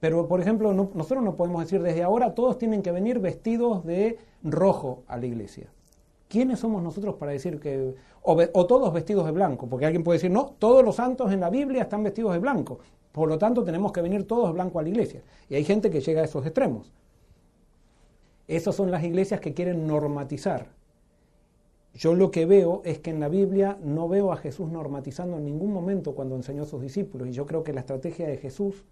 Pero, 0.00 0.28
por 0.28 0.40
ejemplo, 0.40 0.72
nosotros 0.72 1.22
no 1.22 1.36
podemos 1.36 1.62
decir 1.62 1.82
desde 1.82 2.02
ahora 2.02 2.34
todos 2.34 2.56
tienen 2.56 2.80
que 2.80 2.90
venir 2.90 3.18
vestidos 3.18 3.84
de 3.84 4.16
rojo 4.42 5.02
a 5.08 5.18
la 5.18 5.26
iglesia. 5.26 5.66
¿Quiénes 6.26 6.58
somos 6.60 6.82
nosotros 6.82 7.16
para 7.16 7.32
decir 7.32 7.60
que... 7.60 7.96
O, 8.22 8.34
o, 8.54 8.66
todos 8.66 8.90
vestidos 8.94 9.26
de 9.26 9.32
blanco? 9.32 9.68
Porque 9.68 9.84
alguien 9.84 10.02
puede 10.02 10.16
decir, 10.16 10.30
no, 10.30 10.54
todos 10.58 10.82
los 10.82 10.96
santos 10.96 11.32
en 11.32 11.40
la 11.40 11.50
Biblia 11.50 11.82
están 11.82 12.02
vestidos 12.02 12.32
de 12.32 12.38
blanco. 12.38 12.78
Por 13.12 13.28
lo 13.28 13.36
tanto, 13.36 13.62
tenemos 13.62 13.92
que 13.92 14.00
venir 14.00 14.26
todos 14.26 14.54
blancos 14.54 14.80
a 14.80 14.84
la 14.84 14.88
iglesia. 14.88 15.20
Y 15.50 15.54
hay 15.54 15.64
gente 15.64 15.90
que 15.90 16.00
llega 16.00 16.22
a 16.22 16.24
esos 16.24 16.46
extremos. 16.46 16.90
Esas 18.48 18.74
son 18.74 18.90
las 18.90 19.04
iglesias 19.04 19.38
que 19.38 19.52
quieren 19.52 19.86
normatizar. 19.86 20.68
Yo 21.94 22.14
lo 22.14 22.32
que 22.32 22.44
veo 22.44 22.82
es 22.84 22.98
que 22.98 23.10
en 23.10 23.20
la 23.20 23.28
Biblia 23.28 23.78
no 23.80 24.08
veo 24.08 24.32
a 24.32 24.36
Jesús 24.36 24.68
normatizando 24.68 25.36
en 25.36 25.44
ningún 25.44 25.72
momento 25.72 26.14
cuando 26.14 26.34
enseñó 26.34 26.64
a 26.64 26.66
sus 26.66 26.82
discípulos. 26.82 27.28
Y 27.28 27.32
yo 27.32 27.46
creo 27.46 27.62
que 27.62 27.72
la 27.72 27.80
estrategia 27.80 28.26
de 28.26 28.36
Jesús 28.36 28.84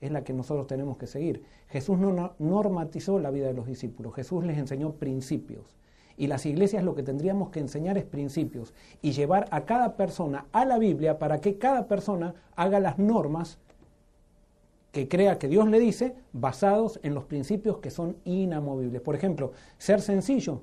es 0.00 0.10
la 0.10 0.24
que 0.24 0.32
nosotros 0.32 0.66
tenemos 0.66 0.96
que 0.96 1.06
seguir. 1.06 1.44
Jesús 1.68 1.98
no 1.98 2.34
normatizó 2.38 3.20
la 3.20 3.30
vida 3.30 3.46
de 3.46 3.54
los 3.54 3.66
discípulos, 3.66 4.14
Jesús 4.14 4.44
les 4.44 4.58
enseñó 4.58 4.92
principios. 4.94 5.76
Y 6.16 6.26
las 6.26 6.46
iglesias 6.46 6.82
lo 6.82 6.96
que 6.96 7.04
tendríamos 7.04 7.50
que 7.50 7.60
enseñar 7.60 7.96
es 7.96 8.04
principios 8.04 8.74
y 9.02 9.12
llevar 9.12 9.46
a 9.52 9.64
cada 9.64 9.96
persona 9.96 10.46
a 10.50 10.64
la 10.64 10.78
Biblia 10.78 11.20
para 11.20 11.40
que 11.40 11.58
cada 11.58 11.86
persona 11.86 12.34
haga 12.56 12.80
las 12.80 12.98
normas 12.98 13.58
que 14.90 15.06
crea 15.06 15.38
que 15.38 15.46
Dios 15.46 15.68
le 15.68 15.78
dice, 15.78 16.16
basados 16.32 16.98
en 17.04 17.14
los 17.14 17.24
principios 17.24 17.78
que 17.78 17.90
son 17.90 18.16
inamovibles. 18.24 19.00
Por 19.00 19.14
ejemplo, 19.14 19.52
ser 19.76 20.00
sencillo. 20.00 20.62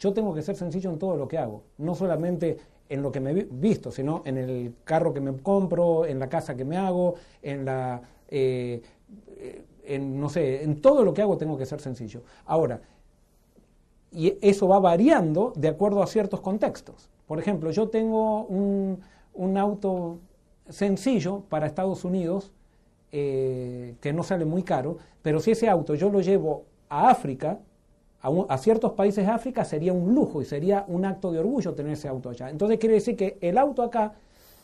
Yo 0.00 0.12
tengo 0.12 0.34
que 0.34 0.42
ser 0.42 0.56
sencillo 0.56 0.90
en 0.90 0.98
todo 0.98 1.16
lo 1.16 1.28
que 1.28 1.38
hago, 1.38 1.62
no 1.78 1.94
solamente 1.94 2.56
en 2.88 3.02
lo 3.02 3.12
que 3.12 3.20
me 3.20 3.32
visto, 3.32 3.92
sino 3.92 4.22
en 4.24 4.38
el 4.38 4.74
carro 4.82 5.12
que 5.12 5.20
me 5.20 5.36
compro, 5.36 6.06
en 6.06 6.18
la 6.18 6.28
casa 6.28 6.56
que 6.56 6.64
me 6.64 6.76
hago, 6.76 7.14
en 7.42 7.64
la, 7.66 8.00
eh, 8.28 8.82
en, 9.84 10.18
no 10.18 10.28
sé, 10.28 10.64
en 10.64 10.80
todo 10.80 11.04
lo 11.04 11.12
que 11.12 11.22
hago 11.22 11.36
tengo 11.36 11.56
que 11.56 11.66
ser 11.66 11.80
sencillo. 11.80 12.22
Ahora, 12.46 12.80
y 14.10 14.36
eso 14.40 14.66
va 14.66 14.80
variando 14.80 15.52
de 15.54 15.68
acuerdo 15.68 16.02
a 16.02 16.06
ciertos 16.06 16.40
contextos. 16.40 17.10
Por 17.26 17.38
ejemplo, 17.38 17.70
yo 17.70 17.88
tengo 17.90 18.44
un, 18.44 19.00
un 19.34 19.56
auto 19.56 20.18
sencillo 20.68 21.42
para 21.48 21.66
Estados 21.66 22.04
Unidos 22.04 22.52
eh, 23.12 23.96
que 24.00 24.12
no 24.12 24.22
sale 24.22 24.44
muy 24.44 24.62
caro, 24.62 24.96
pero 25.20 25.40
si 25.40 25.50
ese 25.50 25.68
auto 25.68 25.94
yo 25.94 26.08
lo 26.10 26.20
llevo 26.20 26.64
a 26.88 27.10
África, 27.10 27.58
a, 28.22 28.58
ciertos 28.58 28.92
países 28.92 29.24
de 29.24 29.32
África, 29.32 29.64
sería 29.64 29.92
un 29.92 30.14
lujo 30.14 30.42
y 30.42 30.44
sería 30.44 30.84
un 30.88 31.04
acto 31.04 31.32
de 31.32 31.38
orgullo 31.38 31.74
tener 31.74 31.92
ese 31.92 32.08
auto 32.08 32.28
allá. 32.28 32.50
Entonces 32.50 32.78
quiere 32.78 32.96
decir 32.96 33.16
que 33.16 33.38
el 33.40 33.56
auto 33.56 33.82
acá, 33.82 34.14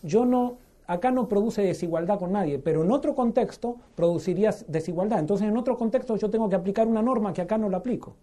yo 0.03 0.27
no, 0.27 0.59
acá 0.87 1.11
no 1.11 1.29
produce 1.29 1.63
desigualdad 1.63 2.19
con 2.19 2.33
nadie, 2.33 2.59
pero 2.59 2.85
en 2.85 2.93
otro 2.93 3.15
contexto 3.15 3.77
produciría 3.95 4.55
desigualdad. 4.69 5.21
Entonces 5.21 5.49
en 5.49 5.57
otro 5.57 5.77
contexto 5.79 6.17
yo 6.17 6.29
tengo 6.29 6.49
que 6.49 6.57
aplicar 6.57 6.87
una 6.87 7.01
norma 7.01 7.33
que 7.33 7.41
acá 7.41 7.57
no 7.57 7.71
la 7.71 7.79
aplico. 7.79 8.15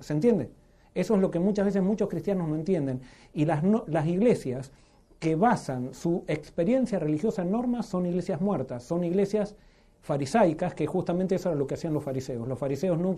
¿Se 0.00 0.12
entiende? 0.12 0.50
Eso 0.94 1.14
es 1.14 1.20
lo 1.20 1.30
que 1.30 1.38
muchas 1.38 1.64
veces 1.64 1.82
muchos 1.82 2.08
cristianos 2.08 2.48
no 2.48 2.56
entienden. 2.56 3.00
Y 3.32 3.46
las, 3.46 3.62
las 3.86 4.06
iglesias 4.06 4.70
que 5.18 5.34
basan 5.36 5.94
su 5.94 6.24
experiencia 6.26 6.98
religiosa 6.98 7.42
en 7.42 7.52
normas 7.52 7.86
son 7.86 8.06
iglesias 8.06 8.40
muertas, 8.40 8.82
son 8.82 9.04
iglesias 9.04 9.54
farisaicas, 10.00 10.74
que 10.74 10.86
justamente 10.86 11.34
eso 11.34 11.50
era 11.50 11.58
lo 11.58 11.66
que 11.66 11.74
hacían 11.74 11.92
los 11.92 12.02
fariseos. 12.02 12.48
Los 12.48 12.58
fariseos 12.58 12.98
no, 12.98 13.14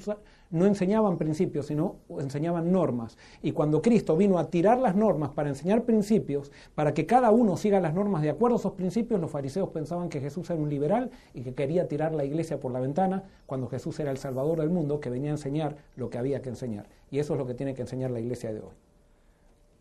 no, 0.50 0.66
enseñaban 0.66 1.16
principios, 1.16 1.66
sino 1.66 1.96
enseñaban 2.18 2.72
normas. 2.72 3.16
Y 3.42 3.52
cuando 3.52 3.80
Cristo 3.80 4.16
vino 4.16 4.38
a 4.38 4.48
tirar 4.50 4.78
las 4.78 4.96
normas 4.96 5.30
para 5.30 5.48
enseñar 5.48 5.84
principios, 5.84 6.50
para 6.74 6.92
que 6.92 7.06
cada 7.06 7.30
uno 7.30 7.56
siga 7.56 7.80
las 7.80 7.94
normas 7.94 8.22
de 8.22 8.30
acuerdo 8.30 8.56
a 8.56 8.58
esos 8.58 8.72
principios, 8.72 9.20
los 9.20 9.30
fariseos 9.30 9.68
pensaban 9.70 10.08
que 10.08 10.20
Jesús 10.20 10.50
era 10.50 10.60
un 10.60 10.68
liberal 10.68 11.10
y 11.34 11.42
que 11.42 11.54
quería 11.54 11.88
tirar 11.88 12.14
la 12.14 12.24
iglesia 12.24 12.58
por 12.58 12.72
la 12.72 12.80
ventana, 12.80 13.24
cuando 13.46 13.68
Jesús 13.68 13.98
era 14.00 14.10
el 14.10 14.18
Salvador 14.18 14.60
del 14.60 14.70
mundo, 14.70 15.00
que 15.00 15.10
venía 15.10 15.30
a 15.30 15.34
enseñar 15.34 15.76
lo 15.96 16.10
que 16.10 16.18
había 16.18 16.42
que 16.42 16.48
enseñar. 16.48 16.88
Y 17.10 17.18
eso 17.18 17.34
es 17.34 17.38
lo 17.38 17.46
que 17.46 17.54
tiene 17.54 17.74
que 17.74 17.82
enseñar 17.82 18.10
la 18.10 18.20
iglesia 18.20 18.52
de 18.52 18.60
hoy. 18.60 18.91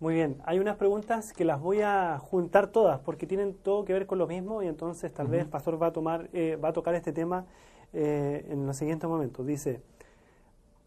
Muy 0.01 0.15
bien, 0.15 0.41
hay 0.45 0.57
unas 0.57 0.77
preguntas 0.77 1.31
que 1.31 1.45
las 1.45 1.61
voy 1.61 1.81
a 1.81 2.17
juntar 2.17 2.71
todas 2.71 2.99
porque 3.01 3.27
tienen 3.27 3.53
todo 3.53 3.85
que 3.85 3.93
ver 3.93 4.07
con 4.07 4.17
lo 4.17 4.25
mismo 4.25 4.63
y 4.63 4.67
entonces 4.67 5.13
tal 5.13 5.27
vez 5.27 5.41
el 5.41 5.47
pastor 5.47 5.79
va 5.79 5.87
a, 5.87 5.93
tomar, 5.93 6.27
eh, 6.33 6.55
va 6.55 6.69
a 6.69 6.73
tocar 6.73 6.95
este 6.95 7.13
tema 7.13 7.45
eh, 7.93 8.43
en 8.49 8.65
los 8.65 8.75
siguientes 8.77 9.07
momentos. 9.07 9.45
Dice, 9.45 9.79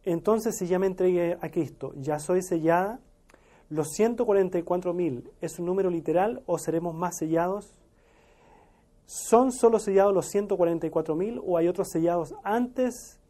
entonces 0.03 0.57
si 0.59 0.67
ya 0.67 0.81
me 0.81 0.89
entregué 0.89 1.39
a 1.41 1.49
Cristo, 1.49 1.93
ya 1.95 2.19
soy 2.19 2.43
sellada, 2.43 2.99
los 3.69 3.93
144 3.93 4.93
mil, 4.93 5.31
¿es 5.41 5.61
un 5.61 5.67
número 5.67 5.91
literal 5.91 6.43
o 6.47 6.59
seremos 6.59 6.93
más 6.93 7.17
sellados? 7.17 7.73
¿Son 9.07 9.53
solo 9.53 9.79
sellados 9.79 10.13
los 10.13 10.27
144 10.27 11.15
mil 11.15 11.41
o 11.47 11.57
hay 11.57 11.69
otros 11.69 11.89
sellados 11.89 12.35
antes 12.43 13.21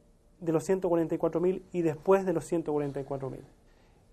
de 0.41 0.51
los 0.51 0.65
144 0.65 1.43
mil 1.43 1.63
y 1.73 1.83
después 1.83 2.25
de 2.25 2.33
los 2.33 2.47
144 2.47 3.29
mil? 3.29 3.45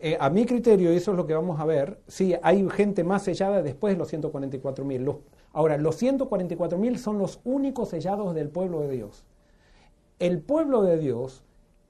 Eh, 0.03 0.17
a 0.19 0.31
mi 0.31 0.47
criterio, 0.47 0.91
y 0.91 0.95
eso 0.95 1.11
es 1.11 1.17
lo 1.17 1.27
que 1.27 1.35
vamos 1.35 1.59
a 1.59 1.65
ver, 1.65 1.99
sí, 2.07 2.33
hay 2.41 2.67
gente 2.71 3.03
más 3.03 3.21
sellada 3.21 3.61
después 3.61 3.93
de 3.93 3.99
los 3.99 4.11
144.000. 4.11 5.19
Ahora, 5.53 5.77
los 5.77 6.01
144.000 6.01 6.97
son 6.97 7.19
los 7.19 7.39
únicos 7.43 7.89
sellados 7.89 8.33
del 8.33 8.49
pueblo 8.49 8.81
de 8.81 8.89
Dios. 8.89 9.23
El 10.17 10.41
pueblo 10.41 10.81
de 10.81 10.97
Dios 10.97 11.43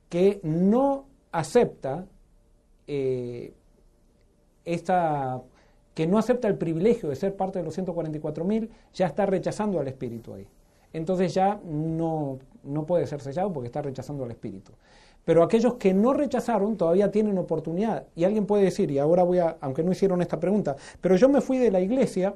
que 0.10 0.42
no 0.44 1.06
acepta 1.32 2.06
eh, 2.86 3.54
esta, 4.66 5.42
que 5.94 6.06
no 6.06 6.18
acepta 6.18 6.50
el 6.50 6.58
privilegio 6.58 7.08
de 7.08 7.16
ser 7.16 7.38
parte 7.38 7.60
de 7.60 7.66
los 7.66 7.78
144.000, 7.78 8.68
ya 8.94 9.08
está 9.08 9.26
rechazando 9.26 9.80
al 9.80 9.88
Espíritu 9.88 10.34
ahí. 10.34 10.50
Entonces 10.92 11.34
ya 11.34 11.62
no, 11.64 12.40
no 12.64 12.86
puede 12.86 13.08
ser 13.08 13.22
sellado 13.22 13.54
porque 13.54 13.68
está 13.68 13.82
rechazando 13.82 14.26
al 14.26 14.32
Espíritu. 14.32 14.74
Pero 15.26 15.44
aquellos 15.44 15.76
que 15.76 15.94
no 15.94 16.14
rechazaron 16.14 16.78
todavía 16.78 17.12
tienen 17.12 17.38
oportunidad. 17.38 18.08
Y 18.16 18.24
alguien 18.24 18.46
puede 18.46 18.64
decir, 18.64 18.90
y 18.92 18.98
ahora 19.00 19.24
voy 19.24 19.40
a, 19.40 19.58
aunque 19.62 19.84
no 19.84 19.92
hicieron 19.92 20.22
esta 20.22 20.40
pregunta, 20.40 20.76
pero 21.00 21.16
yo 21.16 21.30
me 21.30 21.42
fui 21.42 21.58
de 21.58 21.72
la 21.72 21.80
iglesia 21.80 22.36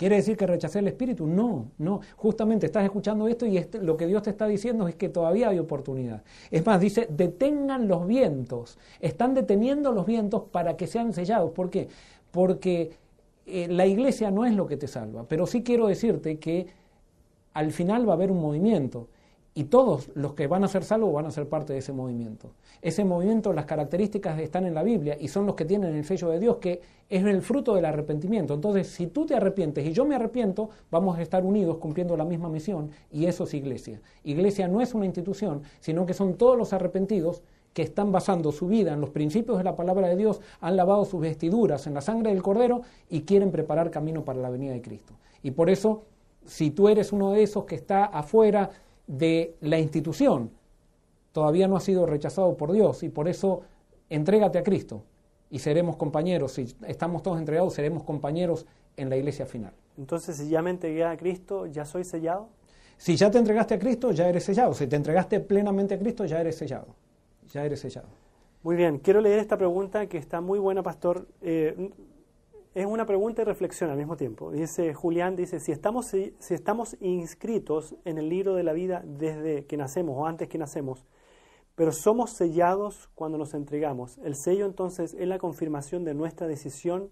¿Quiere 0.00 0.16
decir 0.16 0.34
que 0.34 0.46
rechacé 0.46 0.78
el 0.78 0.88
Espíritu? 0.88 1.26
No, 1.26 1.72
no. 1.76 2.00
Justamente 2.16 2.64
estás 2.64 2.84
escuchando 2.84 3.28
esto 3.28 3.44
y 3.44 3.58
este, 3.58 3.82
lo 3.82 3.98
que 3.98 4.06
Dios 4.06 4.22
te 4.22 4.30
está 4.30 4.46
diciendo 4.46 4.88
es 4.88 4.94
que 4.94 5.10
todavía 5.10 5.50
hay 5.50 5.58
oportunidad. 5.58 6.22
Es 6.50 6.64
más, 6.64 6.80
dice, 6.80 7.06
detengan 7.10 7.86
los 7.86 8.06
vientos. 8.06 8.78
Están 9.00 9.34
deteniendo 9.34 9.92
los 9.92 10.06
vientos 10.06 10.44
para 10.50 10.78
que 10.78 10.86
sean 10.86 11.12
sellados. 11.12 11.50
¿Por 11.50 11.68
qué? 11.68 11.88
Porque 12.30 12.92
eh, 13.44 13.68
la 13.68 13.84
iglesia 13.84 14.30
no 14.30 14.46
es 14.46 14.54
lo 14.54 14.66
que 14.66 14.78
te 14.78 14.88
salva. 14.88 15.26
Pero 15.28 15.46
sí 15.46 15.62
quiero 15.62 15.86
decirte 15.86 16.38
que 16.38 16.68
al 17.52 17.70
final 17.70 18.08
va 18.08 18.14
a 18.14 18.16
haber 18.16 18.30
un 18.30 18.40
movimiento. 18.40 19.08
Y 19.52 19.64
todos 19.64 20.10
los 20.14 20.34
que 20.34 20.46
van 20.46 20.62
a 20.62 20.68
ser 20.68 20.84
salvos 20.84 21.12
van 21.12 21.26
a 21.26 21.30
ser 21.30 21.48
parte 21.48 21.72
de 21.72 21.80
ese 21.80 21.92
movimiento. 21.92 22.50
Ese 22.82 23.04
movimiento, 23.04 23.52
las 23.52 23.66
características 23.66 24.38
están 24.38 24.64
en 24.64 24.74
la 24.74 24.82
Biblia 24.82 25.16
y 25.20 25.28
son 25.28 25.44
los 25.44 25.56
que 25.56 25.64
tienen 25.64 25.94
el 25.94 26.04
sello 26.04 26.28
de 26.28 26.38
Dios, 26.38 26.56
que 26.58 26.80
es 27.08 27.24
el 27.24 27.42
fruto 27.42 27.74
del 27.74 27.84
arrepentimiento. 27.84 28.54
Entonces, 28.54 28.86
si 28.86 29.08
tú 29.08 29.26
te 29.26 29.34
arrepientes 29.34 29.84
y 29.84 29.92
yo 29.92 30.04
me 30.04 30.14
arrepiento, 30.14 30.70
vamos 30.90 31.18
a 31.18 31.22
estar 31.22 31.44
unidos 31.44 31.78
cumpliendo 31.78 32.16
la 32.16 32.24
misma 32.24 32.48
misión 32.48 32.90
y 33.10 33.26
eso 33.26 33.44
es 33.44 33.54
iglesia. 33.54 34.00
Iglesia 34.22 34.68
no 34.68 34.80
es 34.80 34.94
una 34.94 35.06
institución, 35.06 35.62
sino 35.80 36.06
que 36.06 36.14
son 36.14 36.34
todos 36.34 36.56
los 36.56 36.72
arrepentidos 36.72 37.42
que 37.72 37.82
están 37.82 38.12
basando 38.12 38.52
su 38.52 38.66
vida 38.66 38.92
en 38.92 39.00
los 39.00 39.10
principios 39.10 39.58
de 39.58 39.64
la 39.64 39.76
palabra 39.76 40.08
de 40.08 40.16
Dios, 40.16 40.40
han 40.60 40.76
lavado 40.76 41.04
sus 41.04 41.20
vestiduras 41.20 41.86
en 41.86 41.94
la 41.94 42.00
sangre 42.00 42.30
del 42.30 42.42
Cordero 42.42 42.82
y 43.08 43.22
quieren 43.22 43.50
preparar 43.50 43.90
camino 43.90 44.24
para 44.24 44.40
la 44.40 44.50
venida 44.50 44.72
de 44.72 44.82
Cristo. 44.82 45.14
Y 45.42 45.52
por 45.52 45.70
eso, 45.70 46.02
si 46.44 46.70
tú 46.70 46.88
eres 46.88 47.12
uno 47.12 47.32
de 47.32 47.42
esos 47.42 47.64
que 47.64 47.76
está 47.76 48.04
afuera, 48.04 48.70
de 49.06 49.56
la 49.60 49.78
institución 49.78 50.50
todavía 51.32 51.68
no 51.68 51.76
ha 51.76 51.80
sido 51.80 52.06
rechazado 52.06 52.56
por 52.56 52.72
Dios 52.72 53.02
y 53.02 53.08
por 53.08 53.28
eso 53.28 53.62
entrégate 54.08 54.58
a 54.58 54.62
Cristo 54.62 55.02
y 55.50 55.58
seremos 55.58 55.96
compañeros, 55.96 56.52
si 56.52 56.74
estamos 56.86 57.22
todos 57.22 57.38
entregados, 57.38 57.74
seremos 57.74 58.04
compañeros 58.04 58.66
en 58.96 59.10
la 59.10 59.16
iglesia 59.16 59.46
final. 59.46 59.72
Entonces, 59.98 60.36
si 60.36 60.48
ya 60.48 60.62
me 60.62 60.70
entregué 60.70 61.04
a 61.04 61.16
Cristo, 61.16 61.66
¿ya 61.66 61.84
soy 61.84 62.04
sellado? 62.04 62.48
Si 62.96 63.16
ya 63.16 63.30
te 63.30 63.38
entregaste 63.38 63.74
a 63.74 63.78
Cristo, 63.78 64.12
ya 64.12 64.28
eres 64.28 64.44
sellado. 64.44 64.74
Si 64.74 64.86
te 64.86 64.96
entregaste 64.96 65.40
plenamente 65.40 65.94
a 65.94 65.98
Cristo, 65.98 66.24
ya 66.24 66.40
eres 66.40 66.56
sellado. 66.56 66.94
Ya 67.52 67.64
eres 67.64 67.80
sellado. 67.80 68.08
Muy 68.62 68.76
bien, 68.76 68.98
quiero 68.98 69.20
leer 69.20 69.38
esta 69.38 69.56
pregunta 69.56 70.06
que 70.06 70.18
está 70.18 70.40
muy 70.40 70.58
buena, 70.58 70.82
pastor. 70.82 71.26
Eh, 71.40 71.90
es 72.74 72.86
una 72.86 73.04
pregunta 73.04 73.42
y 73.42 73.44
reflexión 73.44 73.90
al 73.90 73.96
mismo 73.96 74.16
tiempo. 74.16 74.50
Dice 74.50 74.94
Julián, 74.94 75.34
dice, 75.34 75.58
si 75.58 75.72
estamos, 75.72 76.06
si 76.06 76.54
estamos 76.54 76.96
inscritos 77.00 77.96
en 78.04 78.18
el 78.18 78.28
libro 78.28 78.54
de 78.54 78.62
la 78.62 78.72
vida 78.72 79.02
desde 79.04 79.66
que 79.66 79.76
nacemos 79.76 80.16
o 80.16 80.26
antes 80.26 80.48
que 80.48 80.58
nacemos, 80.58 81.04
pero 81.74 81.92
somos 81.92 82.30
sellados 82.30 83.08
cuando 83.14 83.38
nos 83.38 83.54
entregamos, 83.54 84.18
el 84.18 84.36
sello 84.36 84.66
entonces 84.66 85.14
es 85.14 85.26
la 85.26 85.38
confirmación 85.38 86.04
de 86.04 86.14
nuestra 86.14 86.46
decisión 86.46 87.10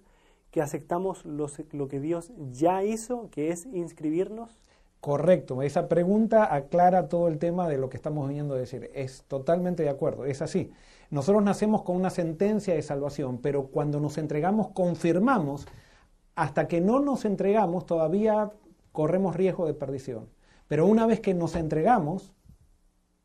que 0.51 0.63
aceptamos 0.63 1.25
lo 1.25 1.89
que 1.89 2.01
Dios 2.01 2.33
ya 2.53 2.85
hizo, 2.85 3.29
que 3.31 3.51
es 3.51 3.67
inscribirnos. 3.67 4.61
Correcto, 5.01 5.63
esa 5.63 5.89
pregunta 5.89 6.55
aclara 6.55 7.09
todo 7.09 7.29
el 7.29 7.39
tema 7.39 7.69
de 7.69 7.79
lo 7.79 7.89
que 7.89 7.97
estamos 7.97 8.29
viniendo 8.29 8.55
a 8.55 8.59
decir. 8.59 8.91
Es 8.95 9.25
totalmente 9.29 9.83
de 9.83 9.91
acuerdo, 9.91 10.25
es 10.25 10.43
así. 10.43 10.73
Nosotros 11.11 11.43
nacemos 11.43 11.83
con 11.83 11.97
una 11.97 12.11
sentencia 12.11 12.75
de 12.75 12.83
salvación, 12.83 13.39
pero 13.39 13.69
cuando 13.69 14.01
nos 14.01 14.19
entregamos 14.19 14.69
confirmamos, 14.69 15.67
hasta 16.35 16.69
que 16.69 16.81
no 16.81 17.01
nos 17.01 17.25
entregamos 17.25 17.87
todavía 17.87 18.53
corremos 18.93 19.35
riesgo 19.35 19.67
de 19.67 19.75
perdición. 19.75 20.29
Pero 20.69 20.87
una 20.87 21.07
vez 21.07 21.21
que 21.21 21.35
nos 21.35 21.57
entregamos, 21.57 22.33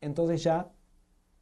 entonces 0.00 0.42
ya 0.42 0.70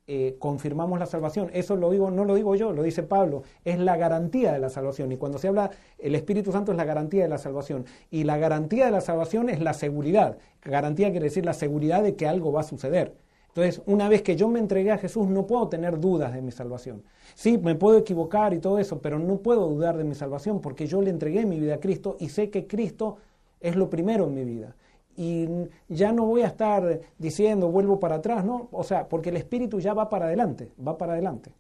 eh, 0.09 0.37
confirmamos 0.41 0.99
la 0.99 1.07
salvación. 1.07 1.49
Eso 1.53 1.77
lo 1.77 1.91
digo, 1.91 2.11
no 2.11 2.25
lo 2.25 2.35
digo 2.35 2.57
yo, 2.57 2.73
lo 2.73 2.83
dice 2.83 3.05
Pablo. 3.05 3.45
Es 3.65 3.79
la 3.79 3.97
garantía 3.97 4.53
de 4.53 4.59
la 4.59 4.69
salvación. 4.69 5.13
Y 5.13 5.17
cuando 5.17 5.39
se 5.39 5.49
habla, 5.49 5.71
el 5.99 6.15
Espíritu 6.17 6.51
Santo 6.51 6.73
es 6.73 6.77
la 6.77 6.85
garantía 6.85 7.23
de 7.23 7.29
la 7.29 7.39
salvación. 7.39 7.87
Y 8.11 8.25
la 8.25 8.37
garantía 8.37 8.87
de 8.87 8.91
la 8.91 9.01
salvación 9.01 9.49
es 9.49 9.61
la 9.61 9.75
seguridad. 9.75 10.39
Garantía 10.63 11.11
quiere 11.13 11.27
decir 11.27 11.45
la 11.45 11.55
seguridad 11.55 12.03
de 12.03 12.17
que 12.17 12.27
algo 12.27 12.53
va 12.53 12.61
a 12.61 12.65
suceder. 12.65 13.15
Entonces, 13.55 13.83
una 13.85 14.09
vez 14.09 14.23
que 14.23 14.35
yo 14.35 14.49
me 14.49 14.59
entregué 14.59 14.93
a 14.93 14.99
Jesús, 14.99 15.29
no 15.29 15.47
puedo 15.47 15.69
tener 15.69 16.01
dudas 16.01 16.33
de 16.33 16.41
mi 16.41 16.53
salvación. 16.53 17.03
Sí, 17.35 17.59
me 17.59 17.75
puedo 17.75 17.99
equivocar 17.99 18.55
y 18.55 18.59
todo 18.59 18.79
eso, 18.79 19.01
pero 19.03 19.19
no 19.19 19.37
puedo 19.39 19.69
dudar 19.69 19.99
de 19.99 20.05
mi 20.05 20.15
salvación 20.15 20.61
porque 20.61 20.87
yo 20.87 21.03
le 21.03 21.11
entregué 21.11 21.45
mi 21.45 21.61
vida 21.61 21.75
a 21.75 21.81
Cristo 21.81 22.17
y 22.19 22.31
sé 22.31 22.49
que 22.49 22.67
Cristo 22.67 23.19
es 23.61 23.77
lo 23.77 23.91
primero 23.91 24.27
en 24.27 24.35
mi 24.35 24.45
vida. 24.45 24.75
Y 25.17 25.47
ya 25.89 26.13
no 26.13 26.25
voy 26.25 26.41
a 26.41 26.47
estar 26.47 27.01
diciendo 27.19 27.71
vuelvo 27.71 28.01
para 28.01 28.17
atrás, 28.17 28.43
¿no? 28.43 28.69
O 28.73 28.85
sea, 28.85 29.07
porque 29.07 29.29
el 29.29 29.37
Espíritu 29.37 29.81
ya 29.81 29.93
va 29.93 30.09
para 30.09 30.25
adelante, 30.25 30.71
va 30.87 30.97
para 30.97 31.13
adelante. 31.13 31.53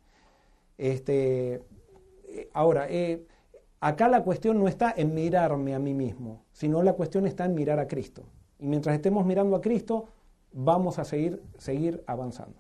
Este, 0.78 1.61
ahora, 2.55 2.86
eh, 2.88 3.22
acá 3.80 4.09
la 4.09 4.22
cuestión 4.22 4.59
no 4.59 4.66
está 4.66 4.95
en 4.97 5.12
mirarme 5.12 5.74
a 5.74 5.78
mí 5.78 5.93
mismo, 5.93 6.40
sino 6.53 6.82
la 6.82 6.95
cuestión 6.95 7.26
está 7.26 7.45
en 7.45 7.55
mirar 7.55 7.78
a 7.78 7.86
Cristo. 7.86 8.22
Y 8.59 8.66
mientras 8.66 8.95
estemos 8.95 9.26
mirando 9.26 9.57
a 9.57 9.61
Cristo, 9.61 10.07
vamos 10.53 10.99
a 10.99 11.05
seguir, 11.05 11.43
seguir 11.59 12.03
avanzando. 12.07 12.55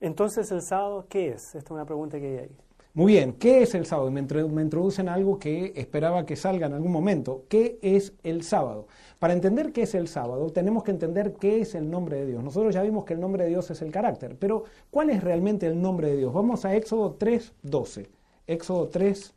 Entonces, 0.00 0.50
¿el 0.52 0.62
sábado 0.62 1.06
qué 1.08 1.28
es? 1.28 1.54
Esta 1.54 1.58
es 1.58 1.70
una 1.70 1.84
pregunta 1.86 2.18
que 2.18 2.26
hay 2.26 2.38
ahí. 2.38 2.56
Muy 2.96 3.12
bien, 3.12 3.34
¿qué 3.34 3.60
es 3.60 3.74
el 3.74 3.84
sábado? 3.84 4.10
Me, 4.10 4.20
introducen 4.20 5.10
algo 5.10 5.38
que 5.38 5.74
esperaba 5.76 6.24
que 6.24 6.34
salga 6.34 6.66
en 6.66 6.72
algún 6.72 6.92
momento. 6.92 7.44
¿Qué 7.46 7.78
es 7.82 8.14
el 8.22 8.42
sábado? 8.42 8.86
Para 9.18 9.34
entender 9.34 9.72
qué 9.72 9.82
es 9.82 9.94
el 9.94 10.08
sábado, 10.08 10.48
tenemos 10.48 10.82
que 10.82 10.92
entender 10.92 11.34
qué 11.34 11.60
es 11.60 11.74
el 11.74 11.90
nombre 11.90 12.20
de 12.20 12.26
Dios. 12.26 12.42
Nosotros 12.42 12.74
ya 12.74 12.80
vimos 12.80 13.04
que 13.04 13.12
el 13.12 13.20
nombre 13.20 13.44
de 13.44 13.50
Dios 13.50 13.70
es 13.70 13.82
el 13.82 13.90
carácter, 13.90 14.36
pero 14.38 14.64
¿cuál 14.90 15.10
es 15.10 15.22
realmente 15.22 15.66
el 15.66 15.78
nombre 15.78 16.08
de 16.08 16.16
Dios? 16.16 16.32
Vamos 16.32 16.64
a 16.64 16.74
Éxodo 16.74 17.16
3, 17.18 17.52
12. 17.64 18.08
Éxodo 18.46 18.88
3, 18.88 19.34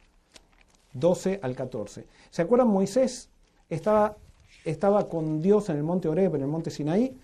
12 0.93 1.39
al 1.43 1.53
14. 1.53 2.05
¿Se 2.29 2.41
acuerdan? 2.41 2.69
Moisés 2.69 3.29
estaba 3.69 4.15
estaba 4.65 5.07
con 5.07 5.41
Dios 5.41 5.69
en 5.69 5.77
el 5.77 5.83
monte 5.83 6.07
Oreb, 6.07 6.35
en 6.35 6.41
el 6.41 6.47
monte 6.47 6.69
Sinaí. 6.69 7.15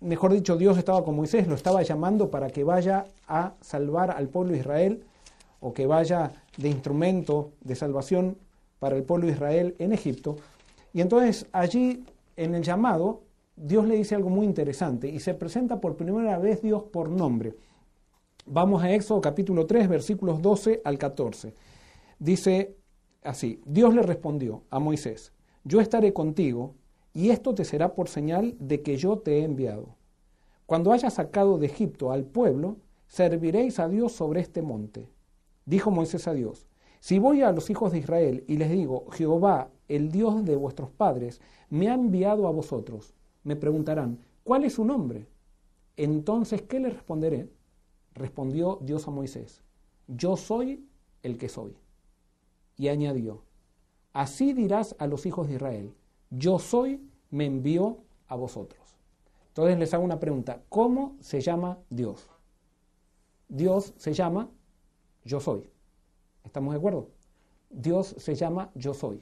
Mejor 0.00 0.32
dicho, 0.32 0.56
Dios 0.56 0.76
estaba 0.76 1.04
con 1.04 1.16
Moisés, 1.16 1.46
lo 1.46 1.54
estaba 1.54 1.82
llamando 1.82 2.30
para 2.30 2.50
que 2.50 2.64
vaya 2.64 3.06
a 3.26 3.54
salvar 3.60 4.10
al 4.10 4.28
pueblo 4.28 4.52
de 4.52 4.58
Israel 4.58 5.04
o 5.60 5.72
que 5.72 5.86
vaya 5.86 6.32
de 6.56 6.68
instrumento 6.68 7.52
de 7.62 7.74
salvación 7.74 8.36
para 8.78 8.96
el 8.96 9.02
pueblo 9.02 9.26
de 9.26 9.32
Israel 9.32 9.74
en 9.78 9.92
Egipto. 9.92 10.36
Y 10.92 11.00
entonces 11.00 11.46
allí, 11.52 12.04
en 12.36 12.54
el 12.54 12.62
llamado, 12.62 13.22
Dios 13.56 13.86
le 13.86 13.96
dice 13.96 14.14
algo 14.14 14.30
muy 14.30 14.46
interesante 14.46 15.08
y 15.08 15.20
se 15.20 15.34
presenta 15.34 15.80
por 15.80 15.96
primera 15.96 16.38
vez 16.38 16.60
Dios 16.60 16.82
por 16.84 17.08
nombre. 17.08 17.54
Vamos 18.46 18.82
a 18.82 18.92
Éxodo 18.92 19.20
capítulo 19.20 19.64
3, 19.64 19.88
versículos 19.88 20.42
12 20.42 20.82
al 20.84 20.98
14. 20.98 21.54
Dice 22.18 22.76
así, 23.22 23.60
Dios 23.64 23.94
le 23.94 24.02
respondió 24.02 24.64
a 24.70 24.78
Moisés, 24.78 25.32
yo 25.64 25.80
estaré 25.80 26.12
contigo, 26.12 26.74
y 27.12 27.30
esto 27.30 27.54
te 27.54 27.64
será 27.64 27.94
por 27.94 28.08
señal 28.08 28.56
de 28.58 28.82
que 28.82 28.96
yo 28.96 29.18
te 29.18 29.38
he 29.38 29.44
enviado. 29.44 29.96
Cuando 30.66 30.92
hayas 30.92 31.14
sacado 31.14 31.58
de 31.58 31.66
Egipto 31.66 32.10
al 32.10 32.24
pueblo, 32.24 32.76
serviréis 33.06 33.78
a 33.78 33.88
Dios 33.88 34.12
sobre 34.12 34.40
este 34.40 34.62
monte. 34.62 35.08
Dijo 35.66 35.90
Moisés 35.90 36.26
a 36.26 36.34
Dios, 36.34 36.66
si 37.00 37.18
voy 37.18 37.42
a 37.42 37.52
los 37.52 37.68
hijos 37.70 37.92
de 37.92 37.98
Israel 37.98 38.44
y 38.48 38.56
les 38.56 38.70
digo, 38.70 39.06
Jehová, 39.10 39.70
el 39.88 40.10
Dios 40.10 40.44
de 40.44 40.56
vuestros 40.56 40.90
padres, 40.90 41.40
me 41.70 41.88
ha 41.88 41.94
enviado 41.94 42.48
a 42.48 42.50
vosotros, 42.50 43.14
me 43.42 43.56
preguntarán, 43.56 44.18
¿cuál 44.42 44.64
es 44.64 44.74
su 44.74 44.84
nombre? 44.84 45.26
Entonces, 45.96 46.62
¿qué 46.62 46.80
le 46.80 46.90
responderé? 46.90 47.50
Respondió 48.14 48.78
Dios 48.82 49.06
a 49.06 49.10
Moisés, 49.10 49.62
yo 50.08 50.36
soy 50.36 50.88
el 51.22 51.36
que 51.36 51.48
soy. 51.48 51.76
Y 52.76 52.88
añadió, 52.88 53.42
Así 54.14 54.52
dirás 54.52 54.94
a 55.00 55.08
los 55.08 55.26
hijos 55.26 55.48
de 55.48 55.56
Israel, 55.56 55.92
yo 56.30 56.60
soy, 56.60 57.06
me 57.30 57.46
envió 57.46 57.98
a 58.28 58.36
vosotros. 58.36 58.80
Entonces 59.48 59.76
les 59.76 59.92
hago 59.92 60.04
una 60.04 60.20
pregunta, 60.20 60.62
¿cómo 60.68 61.16
se 61.20 61.40
llama 61.40 61.78
Dios? 61.90 62.30
Dios 63.48 63.92
se 63.96 64.12
llama 64.12 64.48
yo 65.24 65.40
soy. 65.40 65.68
¿Estamos 66.44 66.74
de 66.74 66.78
acuerdo? 66.78 67.08
Dios 67.70 68.14
se 68.16 68.36
llama 68.36 68.70
yo 68.76 68.94
soy. 68.94 69.20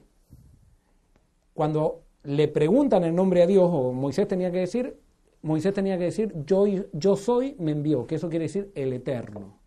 Cuando 1.55 2.03
le 2.23 2.49
preguntan 2.49 3.03
el 3.05 3.15
nombre 3.15 3.43
a 3.43 3.47
Dios, 3.47 3.71
o 3.73 3.93
Moisés 3.93 4.29
tenía 4.29 4.51
que 4.51 4.59
decir, 4.59 5.01
Moisés 5.41 5.73
tenía 5.73 5.97
que 5.97 6.05
decir, 6.05 6.35
yo, 6.45 6.67
yo 6.93 7.17
soy, 7.17 7.57
me 7.59 7.73
envió, 7.73 8.07
que 8.07 8.17
eso 8.17 8.29
quiere 8.29 8.45
decir 8.45 8.71
el 8.75 8.93
eterno, 8.93 9.59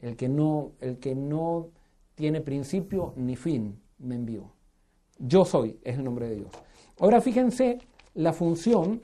el 0.00 0.16
que 0.16 0.28
no, 0.28 0.72
el 0.80 0.98
que 0.98 1.14
no 1.14 1.68
tiene 2.16 2.40
principio 2.40 3.12
ni 3.16 3.36
fin, 3.36 3.79
me 4.00 4.16
envió. 4.16 4.50
Yo 5.18 5.44
soy 5.44 5.78
es 5.84 5.96
el 5.96 6.04
nombre 6.04 6.28
de 6.28 6.36
Dios. 6.36 6.50
Ahora 6.98 7.20
fíjense 7.20 7.78
la 8.14 8.32
función, 8.32 9.02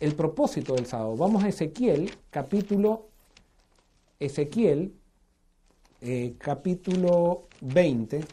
el 0.00 0.14
propósito 0.14 0.74
del 0.74 0.86
sábado. 0.86 1.16
Vamos 1.16 1.42
a 1.44 1.48
Ezequiel, 1.48 2.12
capítulo, 2.30 3.08
Ezequiel, 4.20 4.94
eh, 6.00 6.34
capítulo 6.38 7.48
20. 7.60 8.24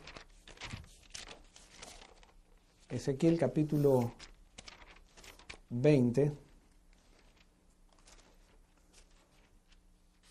Ezequiel 2.89 3.39
capítulo 3.39 4.12
20, 5.70 6.34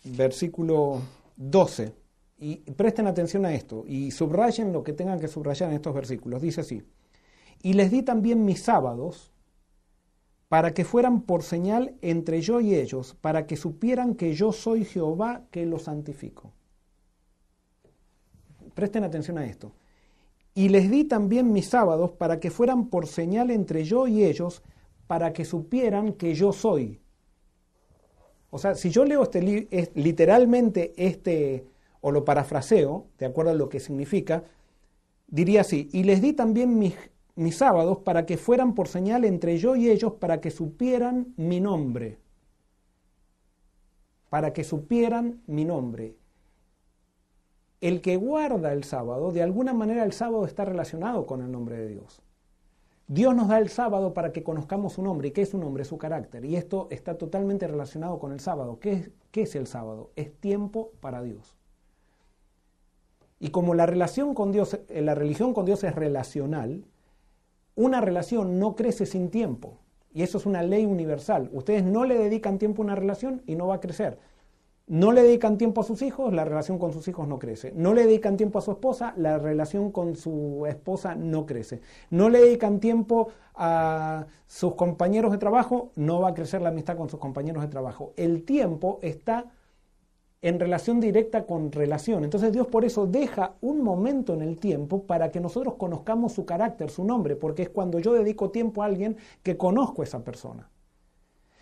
versículo 0.03 1.01
12. 1.37 2.00
Y 2.43 2.57
presten 2.71 3.05
atención 3.05 3.45
a 3.45 3.53
esto 3.53 3.83
y 3.87 4.09
subrayen 4.09 4.73
lo 4.73 4.83
que 4.83 4.93
tengan 4.93 5.19
que 5.19 5.27
subrayar 5.27 5.69
en 5.69 5.75
estos 5.75 5.93
versículos. 5.93 6.41
Dice 6.41 6.61
así, 6.61 6.81
Y 7.61 7.73
les 7.73 7.91
di 7.91 8.01
también 8.01 8.43
mis 8.43 8.63
sábados 8.63 9.31
para 10.49 10.73
que 10.73 10.83
fueran 10.83 11.21
por 11.21 11.43
señal 11.43 11.93
entre 12.01 12.41
yo 12.41 12.59
y 12.59 12.73
ellos, 12.73 13.15
para 13.21 13.45
que 13.45 13.55
supieran 13.57 14.15
que 14.15 14.33
yo 14.33 14.51
soy 14.51 14.85
Jehová 14.85 15.43
que 15.51 15.67
los 15.67 15.83
santifico. 15.83 16.51
Presten 18.73 19.03
atención 19.03 19.37
a 19.37 19.45
esto. 19.45 19.71
Y 20.55 20.69
les 20.69 20.89
di 20.89 21.03
también 21.03 21.53
mis 21.53 21.67
sábados 21.67 22.11
para 22.11 22.39
que 22.39 22.49
fueran 22.49 22.87
por 22.87 23.05
señal 23.05 23.51
entre 23.51 23.83
yo 23.83 24.07
y 24.07 24.25
ellos, 24.25 24.63
para 25.05 25.31
que 25.31 25.45
supieran 25.45 26.13
que 26.13 26.33
yo 26.33 26.51
soy. 26.51 26.99
O 28.49 28.57
sea, 28.57 28.73
si 28.73 28.89
yo 28.89 29.05
leo 29.05 29.21
este 29.23 29.41
literalmente 29.93 30.93
este, 30.97 31.70
o 32.01 32.11
lo 32.11 32.25
parafraseo, 32.25 33.07
de 33.17 33.25
acuerdo 33.25 33.51
a 33.51 33.55
lo 33.55 33.69
que 33.69 33.79
significa, 33.79 34.43
diría 35.27 35.61
así, 35.61 35.89
y 35.93 36.03
les 36.03 36.21
di 36.21 36.33
también 36.33 36.77
mis, 36.77 36.95
mis 37.35 37.57
sábados 37.57 37.99
para 37.99 38.25
que 38.25 38.37
fueran 38.37 38.75
por 38.75 38.87
señal 38.87 39.23
entre 39.25 39.57
yo 39.57 39.75
y 39.75 39.89
ellos, 39.89 40.13
para 40.13 40.41
que 40.41 40.51
supieran 40.51 41.33
mi 41.37 41.59
nombre. 41.59 42.17
Para 44.29 44.53
que 44.53 44.63
supieran 44.63 45.41
mi 45.47 45.65
nombre 45.65 46.15
el 47.81 48.01
que 48.01 48.15
guarda 48.15 48.71
el 48.73 48.83
sábado, 48.83 49.31
de 49.31 49.41
alguna 49.41 49.73
manera 49.73 50.03
el 50.03 50.13
sábado 50.13 50.45
está 50.45 50.63
relacionado 50.63 51.25
con 51.25 51.41
el 51.41 51.51
nombre 51.51 51.77
de 51.77 51.87
Dios. 51.87 52.21
Dios 53.07 53.35
nos 53.35 53.49
da 53.49 53.57
el 53.57 53.69
sábado 53.69 54.13
para 54.13 54.31
que 54.31 54.43
conozcamos 54.43 54.93
su 54.93 55.01
nombre. 55.01 55.29
¿Y 55.29 55.31
qué 55.31 55.41
es 55.41 55.49
su 55.49 55.57
nombre? 55.57 55.83
Su 55.83 55.97
carácter. 55.97 56.45
Y 56.45 56.55
esto 56.55 56.87
está 56.91 57.17
totalmente 57.17 57.67
relacionado 57.67 58.19
con 58.19 58.31
el 58.31 58.39
sábado. 58.39 58.79
¿Qué 58.79 58.93
es, 58.93 59.11
qué 59.31 59.41
es 59.41 59.55
el 59.55 59.67
sábado? 59.67 60.11
Es 60.15 60.31
tiempo 60.39 60.91
para 61.01 61.21
Dios. 61.21 61.57
Y 63.43 63.49
como 63.49 63.73
la 63.73 63.87
relación 63.87 64.35
con 64.35 64.51
Dios, 64.51 64.79
eh, 64.87 65.01
la 65.01 65.15
religión 65.15 65.55
con 65.55 65.65
Dios 65.65 65.83
es 65.83 65.95
relacional, 65.95 66.85
una 67.73 67.99
relación 67.99 68.59
no 68.59 68.75
crece 68.75 69.07
sin 69.07 69.31
tiempo. 69.31 69.79
Y 70.13 70.21
eso 70.21 70.37
es 70.37 70.45
una 70.45 70.61
ley 70.61 70.85
universal. 70.85 71.49
Ustedes 71.51 71.83
no 71.83 72.05
le 72.05 72.19
dedican 72.19 72.59
tiempo 72.59 72.83
a 72.83 72.85
una 72.85 72.95
relación 72.95 73.41
y 73.47 73.55
no 73.55 73.65
va 73.65 73.75
a 73.75 73.79
crecer. 73.79 74.19
No 74.85 75.11
le 75.11 75.23
dedican 75.23 75.57
tiempo 75.57 75.81
a 75.81 75.83
sus 75.83 76.03
hijos, 76.03 76.31
la 76.33 76.45
relación 76.45 76.77
con 76.77 76.93
sus 76.93 77.07
hijos 77.07 77.27
no 77.27 77.39
crece. 77.39 77.73
No 77.75 77.95
le 77.95 78.05
dedican 78.05 78.37
tiempo 78.37 78.59
a 78.59 78.61
su 78.61 78.73
esposa, 78.73 79.15
la 79.17 79.39
relación 79.39 79.91
con 79.91 80.15
su 80.15 80.67
esposa 80.67 81.15
no 81.15 81.47
crece. 81.47 81.81
No 82.11 82.29
le 82.29 82.41
dedican 82.41 82.79
tiempo 82.79 83.29
a 83.55 84.27
sus 84.45 84.75
compañeros 84.75 85.31
de 85.31 85.39
trabajo, 85.39 85.89
no 85.95 86.21
va 86.21 86.29
a 86.29 86.33
crecer 86.35 86.61
la 86.61 86.69
amistad 86.69 86.95
con 86.95 87.09
sus 87.09 87.19
compañeros 87.19 87.63
de 87.63 87.69
trabajo. 87.69 88.13
El 88.17 88.43
tiempo 88.43 88.99
está 89.01 89.45
en 90.41 90.59
relación 90.59 90.99
directa 90.99 91.45
con 91.45 91.71
relación. 91.71 92.23
Entonces 92.23 92.51
Dios 92.51 92.67
por 92.67 92.83
eso 92.83 93.05
deja 93.05 93.53
un 93.61 93.81
momento 93.81 94.33
en 94.33 94.41
el 94.41 94.57
tiempo 94.57 95.03
para 95.03 95.29
que 95.31 95.39
nosotros 95.39 95.75
conozcamos 95.75 96.33
su 96.33 96.45
carácter, 96.45 96.89
su 96.89 97.03
nombre, 97.03 97.35
porque 97.35 97.63
es 97.63 97.69
cuando 97.69 97.99
yo 97.99 98.13
dedico 98.13 98.49
tiempo 98.49 98.81
a 98.81 98.87
alguien 98.87 99.17
que 99.43 99.57
conozco 99.57 100.01
a 100.01 100.05
esa 100.05 100.23
persona. 100.23 100.69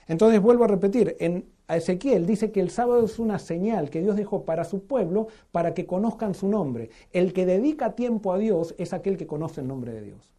Entonces 0.08 0.42
vuelvo 0.42 0.64
a 0.64 0.68
repetir, 0.68 1.16
en 1.20 1.46
Ezequiel 1.68 2.26
dice 2.26 2.52
que 2.52 2.62
el 2.62 2.72
sábado 2.72 3.06
es 3.06 3.20
una 3.20 3.38
señal 3.38 3.92
que 3.92 4.02
Dios 4.02 4.16
dejó 4.16 4.44
para 4.44 4.64
su 4.64 4.84
pueblo 4.86 5.28
para 5.52 5.74
que 5.74 5.86
conozcan 5.86 6.34
su 6.34 6.48
nombre. 6.48 6.90
El 7.12 7.32
que 7.32 7.46
dedica 7.46 7.94
tiempo 7.94 8.34
a 8.34 8.40
Dios 8.40 8.74
es 8.80 8.94
aquel 8.94 9.18
que 9.18 9.28
conoce 9.28 9.62
el 9.62 9.68
nombre 9.68 9.94
de 9.94 10.02
Dios. 10.02 10.32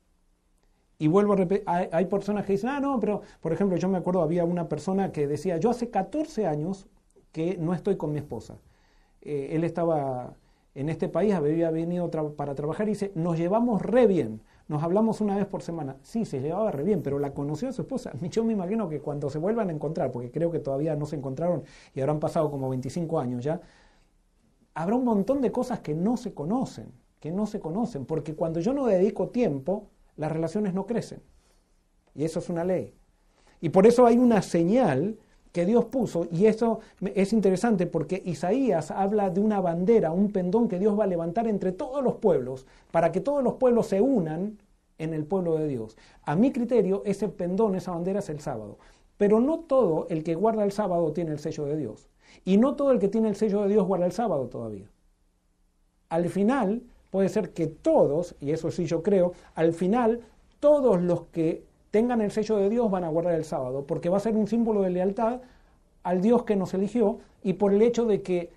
Y 0.99 1.07
vuelvo 1.07 1.35
a 1.35 1.37
repetir, 1.37 1.65
hay, 1.67 2.05
personas 2.07 2.45
que 2.45 2.55
dicen, 2.55 2.71
ah, 2.71 2.81
no, 2.81 2.99
pero 3.01 3.23
por 3.41 3.53
ejemplo, 3.53 3.77
yo 3.77 3.89
me 3.89 3.99
acuerdo, 3.99 4.23
había 4.23 4.45
una 4.45 4.69
persona 4.69 5.13
que 5.13 5.27
decía, 5.27 5.57
yo 5.57 5.71
hace 5.71 5.89
14 5.89 6.47
años 6.47 6.89
que 7.33 7.57
no 7.59 7.75
estoy 7.75 7.97
con 7.97 8.13
mi 8.13 8.19
esposa. 8.19 8.57
Eh, 9.23 9.51
él 9.53 9.65
estaba 9.65 10.35
en 10.75 10.89
este 10.89 11.09
país, 11.09 11.35
había 11.35 11.71
venido 11.71 12.11
para 12.37 12.55
trabajar 12.55 12.87
y 12.89 12.93
dice, 12.93 13.13
nos 13.15 13.37
llevamos 13.39 13.83
re 13.83 14.07
bien. 14.07 14.41
Nos 14.69 14.85
hablamos 14.85 15.21
una 15.21 15.37
vez 15.37 15.47
por 15.47 15.63
semana. 15.63 15.97
Sí, 16.03 16.25
se 16.25 16.41
llevaba 16.41 16.71
re 16.71 16.85
bien, 16.85 17.03
pero 17.03 17.19
la 17.19 17.35
conoció 17.35 17.73
su 17.73 17.83
esposa. 17.83 18.13
Yo 18.31 18.45
me 18.45 18.53
imagino 18.53 18.89
que 18.89 19.01
cuando 19.01 19.29
se 19.29 19.39
vuelvan 19.39 19.69
a 19.69 19.73
encontrar, 19.73 20.13
porque 20.13 20.31
creo 20.31 20.51
que 20.51 20.61
todavía 20.61 20.95
no 20.95 21.07
se 21.07 21.17
encontraron 21.17 21.65
y 21.95 22.01
habrán 22.01 22.21
pasado 22.21 22.51
como 22.51 22.71
25 22.71 23.19
años 23.19 23.43
ya, 23.43 23.61
habrá 24.75 24.95
un 24.95 25.05
montón 25.05 25.41
de 25.41 25.51
cosas 25.51 25.81
que 25.81 25.95
no 25.95 26.17
se 26.17 26.33
conocen, 26.35 26.93
que 27.19 27.33
no 27.33 27.47
se 27.47 27.61
conocen, 27.61 28.07
porque 28.07 28.35
cuando 28.35 28.61
yo 28.61 28.73
no 28.73 28.87
dedico 28.87 29.29
tiempo, 29.29 29.89
las 30.17 30.31
relaciones 30.31 30.73
no 30.73 30.87
crecen. 30.87 31.21
Y 32.15 32.25
eso 32.25 32.39
es 32.39 32.49
una 32.49 32.65
ley. 32.65 32.95
Y 33.61 33.71
por 33.71 33.87
eso 33.87 34.07
hay 34.07 34.19
una 34.19 34.41
señal 34.41 35.19
que 35.53 35.67
Dios 35.67 35.87
puso, 35.87 36.29
y 36.31 36.47
eso 36.47 36.81
es 37.15 37.33
interesante 37.33 37.87
porque 37.87 38.23
Isaías 38.25 38.91
habla 38.91 39.31
de 39.31 39.41
una 39.41 39.61
bandera, 39.61 40.13
un 40.13 40.31
pendón 40.31 40.69
que 40.69 40.79
Dios 40.79 40.99
va 40.99 41.05
a 41.05 41.09
levantar 41.09 41.49
entre 41.49 41.73
todos 41.73 42.05
los 42.05 42.17
pueblos, 42.17 42.67
para 42.93 43.11
que 43.11 43.21
todos 43.21 43.43
los 43.43 43.55
pueblos 43.55 43.89
se 43.89 44.01
unan 44.01 44.59
en 44.99 45.15
el 45.15 45.25
pueblo 45.25 45.57
de 45.57 45.67
Dios. 45.67 45.97
A 46.23 46.37
mi 46.37 46.53
criterio, 46.53 47.03
ese 47.05 47.29
pendón, 47.29 47.75
esa 47.75 47.93
bandera 47.93 48.21
es 48.21 48.29
el 48.29 48.41
sábado. 48.41 48.79
Pero 49.17 49.41
no 49.41 49.61
todo 49.61 50.07
el 50.09 50.23
que 50.23 50.35
guarda 50.35 50.65
el 50.65 50.73
sábado 50.73 51.13
tiene 51.13 51.33
el 51.33 51.39
sello 51.39 51.65
de 51.67 51.77
Dios. 51.77 52.09
Y 52.45 52.57
no 52.57 52.77
todo 52.77 52.93
el 52.93 52.99
que 52.99 53.09
tiene 53.09 53.29
el 53.29 53.37
sello 53.37 53.63
de 53.63 53.69
Dios 53.69 53.87
guarda 53.87 54.07
el 54.07 54.13
sábado 54.13 54.47
todavía. 54.47 54.91
Al 56.09 56.29
final, 56.29 56.83
puede 57.11 57.29
ser 57.29 57.53
que 57.53 57.67
todos, 57.67 58.37
y 58.41 58.53
eso 58.53 58.71
sí 58.71 58.87
yo 58.87 59.03
creo, 59.03 59.33
al 59.55 59.73
final 59.73 60.21
todos 60.59 61.03
los 61.03 61.23
que 61.27 61.65
tengan 61.91 62.21
el 62.21 62.31
sello 62.31 62.57
de 62.57 62.69
Dios 62.69 62.91
van 62.91 63.05
a 63.05 63.09
guardar 63.09 63.35
el 63.35 63.45
sábado, 63.45 63.85
porque 63.87 64.09
va 64.09 64.19
a 64.19 64.21
ser 64.21 64.37
un 64.37 64.47
símbolo 64.47 64.83
de 64.83 64.91
lealtad 64.91 65.41
al 66.03 66.21
Dios 66.21 66.45
que 66.45 66.57
nos 66.57 66.73
eligió 66.75 67.19
y 67.43 67.55
por 67.55 67.73
el 67.73 67.83
hecho 67.83 68.07
de 68.07 68.23
que 68.23 68.51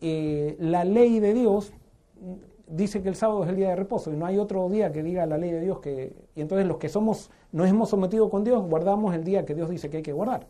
eh, 0.00 0.56
la 0.58 0.84
ley 0.84 1.20
de 1.20 1.34
Dios 1.34 1.72
dice 2.66 3.02
que 3.02 3.08
el 3.08 3.16
sábado 3.16 3.44
es 3.44 3.50
el 3.50 3.56
día 3.56 3.70
de 3.70 3.76
reposo 3.76 4.12
y 4.12 4.16
no 4.16 4.26
hay 4.26 4.38
otro 4.38 4.68
día 4.68 4.92
que 4.92 5.02
diga 5.02 5.26
la 5.26 5.36
ley 5.36 5.50
de 5.50 5.60
Dios 5.60 5.80
que 5.80 6.14
y 6.34 6.40
entonces 6.40 6.66
los 6.66 6.78
que 6.78 6.88
somos 6.88 7.30
nos 7.52 7.68
hemos 7.68 7.90
sometido 7.90 8.30
con 8.30 8.44
Dios 8.44 8.62
guardamos 8.64 9.14
el 9.14 9.24
día 9.24 9.44
que 9.44 9.54
Dios 9.54 9.68
dice 9.68 9.90
que 9.90 9.98
hay 9.98 10.02
que 10.02 10.12
guardar. 10.12 10.46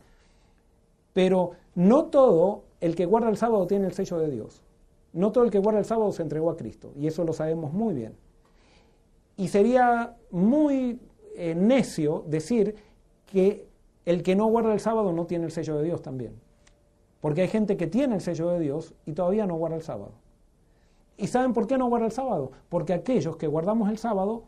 Pero 1.12 1.52
no 1.74 2.04
todo 2.04 2.62
el 2.80 2.94
que 2.94 3.06
guarda 3.06 3.28
el 3.28 3.36
sábado 3.36 3.66
tiene 3.66 3.86
el 3.86 3.92
sello 3.92 4.18
de 4.18 4.30
Dios. 4.30 4.62
No 5.12 5.32
todo 5.32 5.44
el 5.44 5.50
que 5.50 5.58
guarda 5.58 5.80
el 5.80 5.84
sábado 5.84 6.12
se 6.12 6.22
entregó 6.22 6.50
a 6.50 6.56
Cristo 6.56 6.92
y 6.96 7.06
eso 7.06 7.24
lo 7.24 7.32
sabemos 7.32 7.72
muy 7.72 7.94
bien. 7.94 8.14
Y 9.36 9.48
sería 9.48 10.14
muy 10.30 11.00
eh, 11.36 11.54
necio 11.54 12.24
decir 12.26 12.76
que 13.26 13.66
el 14.04 14.22
que 14.22 14.34
no 14.34 14.46
guarda 14.46 14.72
el 14.72 14.80
sábado 14.80 15.12
no 15.12 15.26
tiene 15.26 15.44
el 15.44 15.52
sello 15.52 15.76
de 15.76 15.84
Dios 15.84 16.02
también. 16.02 16.32
Porque 17.20 17.42
hay 17.42 17.48
gente 17.48 17.76
que 17.76 17.86
tiene 17.86 18.14
el 18.14 18.20
sello 18.20 18.48
de 18.50 18.60
Dios 18.60 18.94
y 19.06 19.12
todavía 19.12 19.46
no 19.46 19.56
guarda 19.56 19.76
el 19.76 19.82
sábado. 19.82 20.12
¿Y 21.16 21.26
saben 21.26 21.52
por 21.52 21.66
qué 21.66 21.76
no 21.76 21.88
guarda 21.88 22.06
el 22.06 22.12
sábado? 22.12 22.50
Porque 22.68 22.94
aquellos 22.94 23.36
que 23.36 23.46
guardamos 23.46 23.90
el 23.90 23.98
sábado 23.98 24.44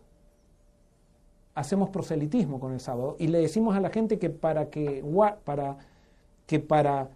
hacemos 1.54 1.90
proselitismo 1.90 2.58
con 2.58 2.72
el 2.72 2.80
sábado 2.80 3.16
y 3.18 3.26
le 3.28 3.38
decimos 3.38 3.76
a 3.76 3.80
la 3.80 3.90
gente 3.90 4.18
que 4.18 4.30
para 4.30 4.70
que 4.70 5.04
para, 5.44 5.76
que 6.46 6.60
para 6.60 7.10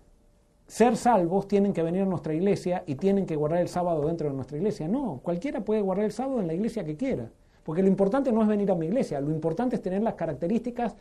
ser 0.67 0.97
salvos 0.97 1.49
tienen 1.49 1.73
que 1.73 1.83
venir 1.83 2.03
a 2.03 2.07
nuestra 2.07 2.35
iglesia 2.35 2.85
y 2.87 2.97
tienen 2.97 3.25
que 3.25 3.35
guardar 3.35 3.61
el 3.61 3.69
sábado 3.69 4.07
dentro 4.07 4.29
de 4.29 4.35
nuestra 4.35 4.59
iglesia. 4.59 4.89
No, 4.89 5.21
cualquiera 5.23 5.65
puede 5.65 5.81
guardar 5.81 6.05
el 6.05 6.13
sábado 6.13 6.41
en 6.41 6.49
la 6.49 6.55
iglesia 6.55 6.85
que 6.85 6.97
quiera. 6.97 7.31
Porque 7.67 7.83
lo 7.83 7.89
importante 7.89 8.31
no 8.31 8.43
es 8.43 8.49
venir 8.49 8.71
a 8.71 8.77
mi 8.77 8.87
iglesia, 8.87 9.21
lo 9.21 9.33
importante 9.33 9.75
es 9.75 9.83
tener 9.83 10.01
las 10.01 10.15
características 10.15 10.95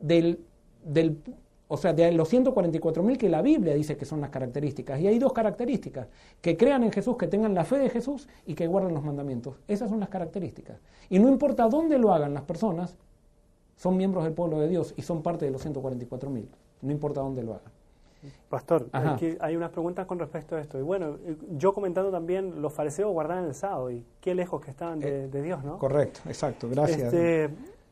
del, 0.00 0.40
del 0.84 1.16
o 1.68 1.76
sea, 1.76 1.92
de 1.92 2.10
los 2.10 2.32
144.000 2.32 3.16
que 3.16 3.28
la 3.28 3.40
Biblia 3.40 3.72
dice 3.74 3.96
que 3.96 4.04
son 4.04 4.20
las 4.20 4.30
características. 4.30 5.00
Y 5.00 5.06
hay 5.06 5.20
dos 5.20 5.32
características, 5.32 6.08
que 6.40 6.56
crean 6.56 6.82
en 6.82 6.90
Jesús, 6.90 7.16
que 7.16 7.28
tengan 7.28 7.54
la 7.54 7.64
fe 7.64 7.78
de 7.78 7.88
Jesús 7.88 8.26
y 8.46 8.54
que 8.54 8.66
guarden 8.66 8.94
los 8.94 9.04
mandamientos. 9.04 9.60
Esas 9.68 9.90
son 9.90 10.00
las 10.00 10.08
características. 10.08 10.80
Y 11.08 11.20
no 11.20 11.28
importa 11.28 11.68
dónde 11.68 12.00
lo 12.00 12.12
hagan 12.12 12.34
las 12.34 12.42
personas, 12.42 12.96
son 13.76 13.96
miembros 13.96 14.24
del 14.24 14.32
pueblo 14.32 14.58
de 14.58 14.66
Dios 14.66 14.94
y 14.96 15.02
son 15.02 15.22
parte 15.22 15.44
de 15.44 15.52
los 15.52 15.64
144.000. 15.64 16.46
No 16.82 16.90
importa 16.90 17.20
dónde 17.20 17.44
lo 17.44 17.54
hagan. 17.54 17.77
Pastor, 18.48 18.88
hay 18.92 19.56
unas 19.56 19.70
preguntas 19.70 20.06
con 20.06 20.18
respecto 20.18 20.56
a 20.56 20.60
esto. 20.60 20.78
Y 20.78 20.82
bueno, 20.82 21.18
eh, 21.24 21.36
yo 21.50 21.72
comentando 21.72 22.10
también, 22.10 22.60
los 22.60 22.72
fariseos 22.72 23.12
guardaban 23.12 23.44
el 23.44 23.54
sábado 23.54 23.90
y 23.90 24.04
qué 24.20 24.34
lejos 24.34 24.60
que 24.60 24.70
estaban 24.70 24.98
de, 24.98 25.24
eh, 25.24 25.42
Dios, 25.42 25.62
¿no? 25.64 25.78
Correcto, 25.78 26.20
exacto, 26.26 26.68
gracias. 26.68 27.12
Este, 27.12 27.50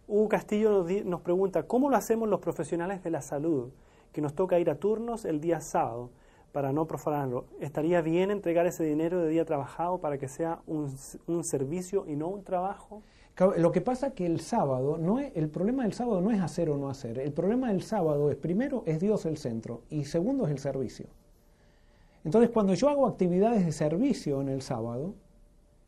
Hugo 0.09 0.29
Castillo 0.29 0.85
nos, 1.05 1.21
pregunta, 1.21 1.65
¿cómo 1.65 1.91
lo 1.91 1.97
hacemos 1.97 2.29
los 2.29 2.41
profesionales 2.41 3.03
de 3.03 3.11
la 3.11 3.23
salud? 3.23 3.71
Que 4.13 4.21
nos 4.21 4.35
toca 4.35 4.59
ir 4.59 4.71
a 4.71 4.77
turnos 4.77 5.25
el 5.25 5.41
día 5.41 5.61
sábado 5.61 6.11
para 6.53 6.73
no 6.73 6.87
profanarlo. 6.87 7.45
¿Estaría 7.61 8.01
bien 8.01 8.31
entregar 8.31 8.67
ese 8.67 8.83
dinero 8.83 9.21
de 9.21 9.29
día 9.29 9.45
trabajado 9.45 9.99
para 9.99 10.17
que 10.17 10.29
sea 10.29 10.61
un, 10.67 10.97
un 11.27 11.45
servicio 11.45 12.05
y 12.07 12.17
no 12.17 12.29
un 12.29 12.43
trabajo? 12.43 13.03
Lo 13.39 13.71
que 13.71 13.83
pasa 13.83 14.13
que 14.13 14.25
el 14.25 14.41
sábado, 14.41 14.97
no 14.97 15.19
es, 15.19 15.31
el 15.35 15.51
problema 15.51 15.83
del 15.83 15.93
sábado 15.93 16.23
no 16.23 16.31
es 16.31 16.41
hacer 16.41 16.71
o 16.71 16.79
no 16.79 16.89
hacer. 16.89 17.19
El 17.19 17.33
problema 17.33 17.69
del 17.69 17.83
sábado 17.83 18.31
es, 18.31 18.37
primero, 18.37 18.83
es 18.87 18.99
Dios 18.99 19.27
el 19.27 19.37
centro 19.37 19.83
y 19.91 20.05
segundo 20.05 20.47
es 20.47 20.53
el 20.53 20.59
servicio. 20.59 21.07
Entonces, 22.25 22.51
cuando 22.51 22.73
yo 22.73 22.89
hago 22.89 23.07
actividades 23.07 23.67
de 23.67 23.73
servicio 23.73 24.41
en 24.41 24.49
el 24.49 24.63
sábado, 24.63 25.15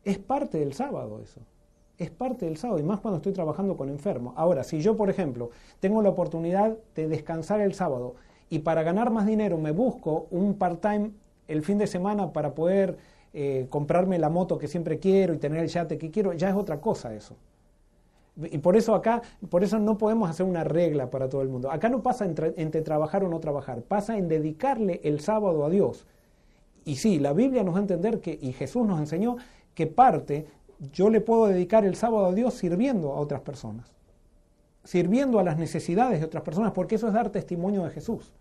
es 0.03 0.19
parte 0.19 0.59
del 0.59 0.73
sábado 0.73 1.21
eso. 1.23 1.41
Es 1.97 2.11
parte 2.11 2.45
del 2.45 2.57
sábado 2.57 2.79
y 2.79 2.83
más 2.83 2.99
cuando 2.99 3.17
estoy 3.17 3.33
trabajando 3.33 3.75
con 3.75 3.89
enfermos. 3.89 4.33
Ahora, 4.37 4.63
si 4.63 4.79
yo, 4.81 4.95
por 4.95 5.09
ejemplo, 5.09 5.49
tengo 5.79 6.01
la 6.01 6.09
oportunidad 6.09 6.77
de 6.95 7.07
descansar 7.07 7.61
el 7.61 7.73
sábado 7.73 8.15
y 8.49 8.59
para 8.59 8.83
ganar 8.83 9.11
más 9.11 9.25
dinero 9.25 9.57
me 9.57 9.71
busco 9.71 10.27
un 10.31 10.53
part-time 10.53 11.11
el 11.47 11.63
fin 11.63 11.77
de 11.77 11.87
semana 11.87 12.31
para 12.31 12.53
poder 12.53 12.97
eh, 13.33 13.67
comprarme 13.69 14.17
la 14.17 14.29
moto 14.29 14.57
que 14.57 14.67
siempre 14.67 14.99
quiero 14.99 15.33
y 15.33 15.37
tener 15.37 15.61
el 15.61 15.69
yate 15.69 15.97
que 15.97 16.09
quiero, 16.09 16.33
ya 16.33 16.49
es 16.49 16.55
otra 16.55 16.81
cosa 16.81 17.13
eso. 17.13 17.35
Y 18.41 18.57
por 18.59 18.77
eso 18.77 18.95
acá, 18.95 19.21
por 19.49 19.63
eso 19.63 19.79
no 19.79 19.97
podemos 19.97 20.29
hacer 20.29 20.45
una 20.45 20.63
regla 20.63 21.09
para 21.09 21.27
todo 21.27 21.41
el 21.41 21.49
mundo. 21.49 21.69
Acá 21.71 21.89
no 21.89 22.01
pasa 22.01 22.25
entre, 22.25 22.53
entre 22.57 22.81
trabajar 22.81 23.23
o 23.23 23.29
no 23.29 23.39
trabajar, 23.39 23.81
pasa 23.81 24.17
en 24.17 24.29
dedicarle 24.29 25.01
el 25.03 25.19
sábado 25.19 25.65
a 25.65 25.69
Dios. 25.69 26.07
Y 26.85 26.95
sí, 26.95 27.19
la 27.19 27.33
Biblia 27.33 27.63
nos 27.63 27.75
va 27.75 27.79
a 27.79 27.81
entender 27.81 28.21
que, 28.21 28.37
y 28.41 28.53
Jesús 28.53 28.87
nos 28.87 28.99
enseñó 28.99 29.37
que 29.75 29.87
parte, 29.87 30.47
yo 30.93 31.09
le 31.09 31.21
puedo 31.21 31.47
dedicar 31.47 31.85
el 31.85 31.95
sábado 31.95 32.27
a 32.27 32.33
Dios 32.33 32.53
sirviendo 32.53 33.13
a 33.13 33.19
otras 33.19 33.41
personas, 33.41 33.93
sirviendo 34.85 35.39
a 35.39 35.43
las 35.43 35.57
necesidades 35.57 36.19
de 36.19 36.25
otras 36.25 36.43
personas, 36.43 36.71
porque 36.71 36.95
eso 36.95 37.07
es 37.07 37.13
dar 37.13 37.29
testimonio 37.29 37.83
de 37.83 37.91
Jesús. 37.91 38.31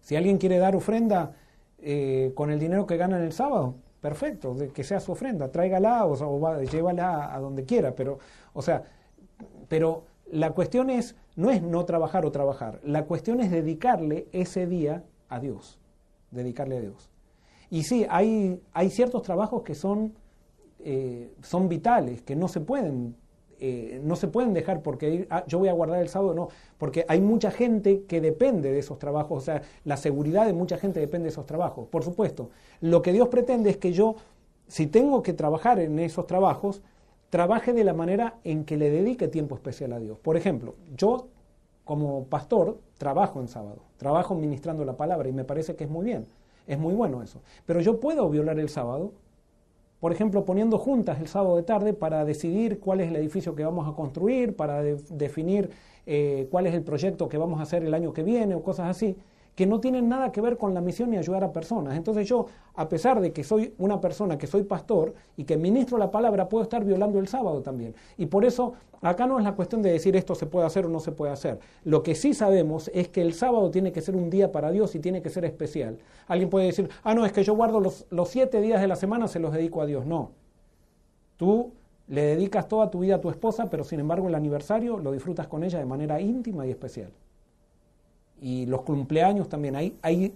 Si 0.00 0.14
alguien 0.14 0.38
quiere 0.38 0.58
dar 0.58 0.76
ofrenda 0.76 1.32
eh, 1.78 2.32
con 2.34 2.50
el 2.50 2.58
dinero 2.58 2.86
que 2.86 2.96
gana 2.96 3.18
en 3.18 3.24
el 3.24 3.32
sábado, 3.32 3.74
perfecto, 4.00 4.54
de 4.54 4.68
que 4.68 4.84
sea 4.84 5.00
su 5.00 5.12
ofrenda, 5.12 5.50
tráigala 5.50 6.06
o, 6.06 6.62
llévala 6.64 7.34
a 7.34 7.38
donde 7.40 7.64
quiera, 7.64 7.94
pero, 7.94 8.18
o 8.52 8.62
sea, 8.62 8.84
pero 9.68 10.04
la 10.30 10.52
cuestión 10.52 10.90
es, 10.90 11.16
no 11.34 11.50
es 11.50 11.62
no 11.62 11.84
trabajar 11.84 12.24
o 12.24 12.32
trabajar, 12.32 12.80
la 12.82 13.04
cuestión 13.04 13.40
es 13.40 13.50
dedicarle 13.50 14.28
ese 14.32 14.66
día 14.66 15.04
a 15.28 15.40
Dios, 15.40 15.78
dedicarle 16.30 16.78
a 16.78 16.80
Dios. 16.80 17.10
Y 17.68 17.82
sí, 17.82 18.06
hay, 18.08 18.62
hay 18.72 18.90
ciertos 18.90 19.22
trabajos 19.22 19.62
que 19.62 19.74
son, 19.74 20.14
eh, 20.80 21.32
son 21.42 21.68
vitales, 21.68 22.22
que 22.22 22.36
no 22.36 22.48
se 22.48 22.60
pueden 22.60 23.16
eh, 23.58 24.00
no 24.02 24.16
se 24.16 24.28
pueden 24.28 24.52
dejar 24.52 24.82
porque 24.82 25.26
ah, 25.30 25.44
yo 25.46 25.58
voy 25.58 25.68
a 25.68 25.72
guardar 25.72 26.00
el 26.00 26.08
sábado, 26.08 26.34
no, 26.34 26.48
porque 26.78 27.04
hay 27.08 27.20
mucha 27.20 27.50
gente 27.50 28.02
que 28.02 28.20
depende 28.20 28.72
de 28.72 28.78
esos 28.78 28.98
trabajos, 28.98 29.42
o 29.42 29.44
sea, 29.44 29.62
la 29.84 29.96
seguridad 29.96 30.46
de 30.46 30.52
mucha 30.52 30.76
gente 30.78 31.00
depende 31.00 31.24
de 31.24 31.30
esos 31.30 31.46
trabajos. 31.46 31.88
Por 31.88 32.02
supuesto, 32.02 32.50
lo 32.80 33.02
que 33.02 33.12
Dios 33.12 33.28
pretende 33.28 33.70
es 33.70 33.76
que 33.76 33.92
yo, 33.92 34.16
si 34.68 34.86
tengo 34.86 35.22
que 35.22 35.32
trabajar 35.32 35.78
en 35.78 35.98
esos 35.98 36.26
trabajos, 36.26 36.82
trabaje 37.30 37.72
de 37.72 37.84
la 37.84 37.94
manera 37.94 38.38
en 38.44 38.64
que 38.64 38.76
le 38.76 38.90
dedique 38.90 39.28
tiempo 39.28 39.54
especial 39.54 39.92
a 39.92 39.98
Dios. 39.98 40.18
Por 40.18 40.36
ejemplo, 40.36 40.74
yo 40.96 41.28
como 41.84 42.24
pastor 42.24 42.78
trabajo 42.98 43.40
en 43.40 43.48
sábado, 43.48 43.82
trabajo 43.96 44.34
ministrando 44.34 44.84
la 44.84 44.96
palabra 44.96 45.28
y 45.28 45.32
me 45.32 45.44
parece 45.44 45.76
que 45.76 45.84
es 45.84 45.90
muy 45.90 46.04
bien, 46.04 46.26
es 46.66 46.78
muy 46.78 46.94
bueno 46.94 47.22
eso. 47.22 47.40
Pero 47.64 47.80
yo 47.80 48.00
puedo 48.00 48.28
violar 48.28 48.58
el 48.58 48.68
sábado 48.68 49.12
por 50.00 50.12
ejemplo, 50.12 50.44
poniendo 50.44 50.78
juntas 50.78 51.20
el 51.20 51.28
sábado 51.28 51.56
de 51.56 51.62
tarde 51.62 51.92
para 51.92 52.24
decidir 52.24 52.80
cuál 52.80 53.00
es 53.00 53.08
el 53.08 53.16
edificio 53.16 53.54
que 53.54 53.64
vamos 53.64 53.88
a 53.88 53.96
construir, 53.96 54.54
para 54.54 54.82
definir 54.82 55.70
eh, 56.06 56.48
cuál 56.50 56.66
es 56.66 56.74
el 56.74 56.82
proyecto 56.82 57.28
que 57.28 57.38
vamos 57.38 57.60
a 57.60 57.62
hacer 57.62 57.82
el 57.82 57.94
año 57.94 58.12
que 58.12 58.22
viene 58.22 58.54
o 58.54 58.62
cosas 58.62 58.88
así 58.88 59.16
que 59.56 59.66
no 59.66 59.80
tienen 59.80 60.08
nada 60.08 60.30
que 60.30 60.42
ver 60.42 60.58
con 60.58 60.74
la 60.74 60.82
misión 60.82 61.12
y 61.14 61.16
ayudar 61.16 61.42
a 61.42 61.50
personas. 61.50 61.96
Entonces 61.96 62.28
yo, 62.28 62.46
a 62.74 62.88
pesar 62.90 63.20
de 63.22 63.32
que 63.32 63.42
soy 63.42 63.72
una 63.78 64.02
persona, 64.02 64.36
que 64.36 64.46
soy 64.46 64.64
pastor 64.64 65.14
y 65.34 65.44
que 65.44 65.56
ministro 65.56 65.96
la 65.96 66.10
palabra, 66.10 66.46
puedo 66.46 66.62
estar 66.62 66.84
violando 66.84 67.18
el 67.18 67.26
sábado 67.26 67.62
también. 67.62 67.94
Y 68.18 68.26
por 68.26 68.44
eso 68.44 68.74
acá 69.00 69.26
no 69.26 69.38
es 69.38 69.44
la 69.44 69.54
cuestión 69.54 69.80
de 69.80 69.90
decir 69.90 70.14
esto 70.14 70.34
se 70.34 70.44
puede 70.44 70.66
hacer 70.66 70.84
o 70.84 70.90
no 70.90 71.00
se 71.00 71.10
puede 71.10 71.32
hacer. 71.32 71.58
Lo 71.84 72.02
que 72.02 72.14
sí 72.14 72.34
sabemos 72.34 72.90
es 72.92 73.08
que 73.08 73.22
el 73.22 73.32
sábado 73.32 73.70
tiene 73.70 73.92
que 73.92 74.02
ser 74.02 74.14
un 74.14 74.28
día 74.28 74.52
para 74.52 74.70
Dios 74.70 74.94
y 74.94 75.00
tiene 75.00 75.22
que 75.22 75.30
ser 75.30 75.46
especial. 75.46 75.96
Alguien 76.28 76.50
puede 76.50 76.66
decir, 76.66 76.90
ah, 77.02 77.14
no, 77.14 77.24
es 77.24 77.32
que 77.32 77.42
yo 77.42 77.56
guardo 77.56 77.80
los, 77.80 78.04
los 78.10 78.28
siete 78.28 78.60
días 78.60 78.82
de 78.82 78.88
la 78.88 78.96
semana, 78.96 79.26
se 79.26 79.40
los 79.40 79.54
dedico 79.54 79.80
a 79.80 79.86
Dios. 79.86 80.04
No. 80.04 80.32
Tú 81.38 81.72
le 82.08 82.20
dedicas 82.20 82.68
toda 82.68 82.90
tu 82.90 82.98
vida 83.00 83.14
a 83.14 83.20
tu 83.22 83.30
esposa, 83.30 83.70
pero 83.70 83.84
sin 83.84 84.00
embargo 84.00 84.28
el 84.28 84.34
aniversario 84.34 84.98
lo 84.98 85.12
disfrutas 85.12 85.46
con 85.48 85.64
ella 85.64 85.78
de 85.78 85.86
manera 85.86 86.20
íntima 86.20 86.66
y 86.66 86.70
especial 86.70 87.10
y 88.40 88.66
los 88.66 88.82
cumpleaños 88.82 89.48
también. 89.48 89.76
Hay, 89.76 89.96
hay, 90.02 90.34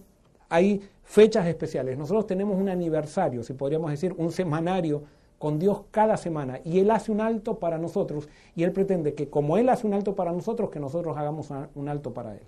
hay 0.49 0.83
fechas 1.03 1.47
especiales. 1.47 1.99
Nosotros 1.99 2.27
tenemos 2.27 2.59
un 2.59 2.69
aniversario, 2.69 3.43
si 3.43 3.55
podríamos 3.55 3.91
decir, 3.91 4.15
un 4.17 4.33
semanario 4.33 5.03
con 5.39 5.59
Dios 5.59 5.83
cada 5.91 6.19
semana 6.19 6.61
y 6.65 6.81
Él 6.81 6.91
hace 6.91 7.11
un 7.11 7.23
alto 7.23 7.59
para 7.59 7.79
nosotros 7.79 8.29
y 8.55 8.63
Él 8.63 8.73
pretende 8.73 9.15
que 9.15 9.31
como 9.31 9.57
Él 9.57 9.71
hace 9.71 9.87
un 9.87 9.95
alto 9.95 10.15
para 10.15 10.33
nosotros, 10.33 10.69
que 10.69 10.81
nosotros 10.81 11.17
hagamos 11.17 11.49
un 11.75 11.89
alto 11.89 12.13
para 12.13 12.35
Él. 12.35 12.43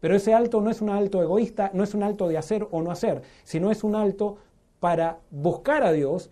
Pero 0.00 0.16
ese 0.16 0.34
alto 0.34 0.60
no 0.60 0.70
es 0.70 0.82
un 0.82 0.90
alto 0.90 1.22
egoísta, 1.22 1.70
no 1.72 1.84
es 1.84 1.94
un 1.94 2.02
alto 2.02 2.28
de 2.28 2.36
hacer 2.36 2.66
o 2.70 2.82
no 2.82 2.90
hacer, 2.90 3.22
sino 3.44 3.70
es 3.70 3.84
un 3.84 3.94
alto 3.94 4.38
para 4.80 5.20
buscar 5.30 5.82
a 5.84 5.92
Dios 5.92 6.30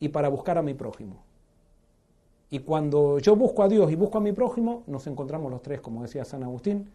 y 0.00 0.08
para 0.08 0.28
buscar 0.28 0.58
a 0.58 0.62
mi 0.62 0.74
prójimo. 0.74 1.22
Y 2.50 2.58
cuando 2.58 3.18
yo 3.18 3.34
busco 3.34 3.62
a 3.62 3.68
Dios 3.68 3.90
y 3.90 3.94
busco 3.94 4.18
a 4.18 4.20
mi 4.20 4.32
prójimo, 4.32 4.82
nos 4.86 5.06
encontramos 5.06 5.50
los 5.50 5.62
tres, 5.62 5.80
como 5.80 6.02
decía 6.02 6.24
San 6.24 6.42
Agustín, 6.42 6.90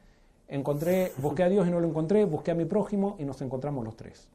encontré, 0.52 1.12
busqué 1.18 1.43
a 1.43 1.49
Dios 1.49 1.68
y 1.68 1.72
no 1.72 1.80
lo 1.80 1.88
encontré, 1.88 2.26
busqué 2.26 2.52
a 2.52 2.56
mi 2.56 2.66
prójimo 2.66 3.16
y 3.18 3.26
nos 3.26 3.41
encontramos 3.41 3.84
los 3.84 3.95
tres. 3.95 4.30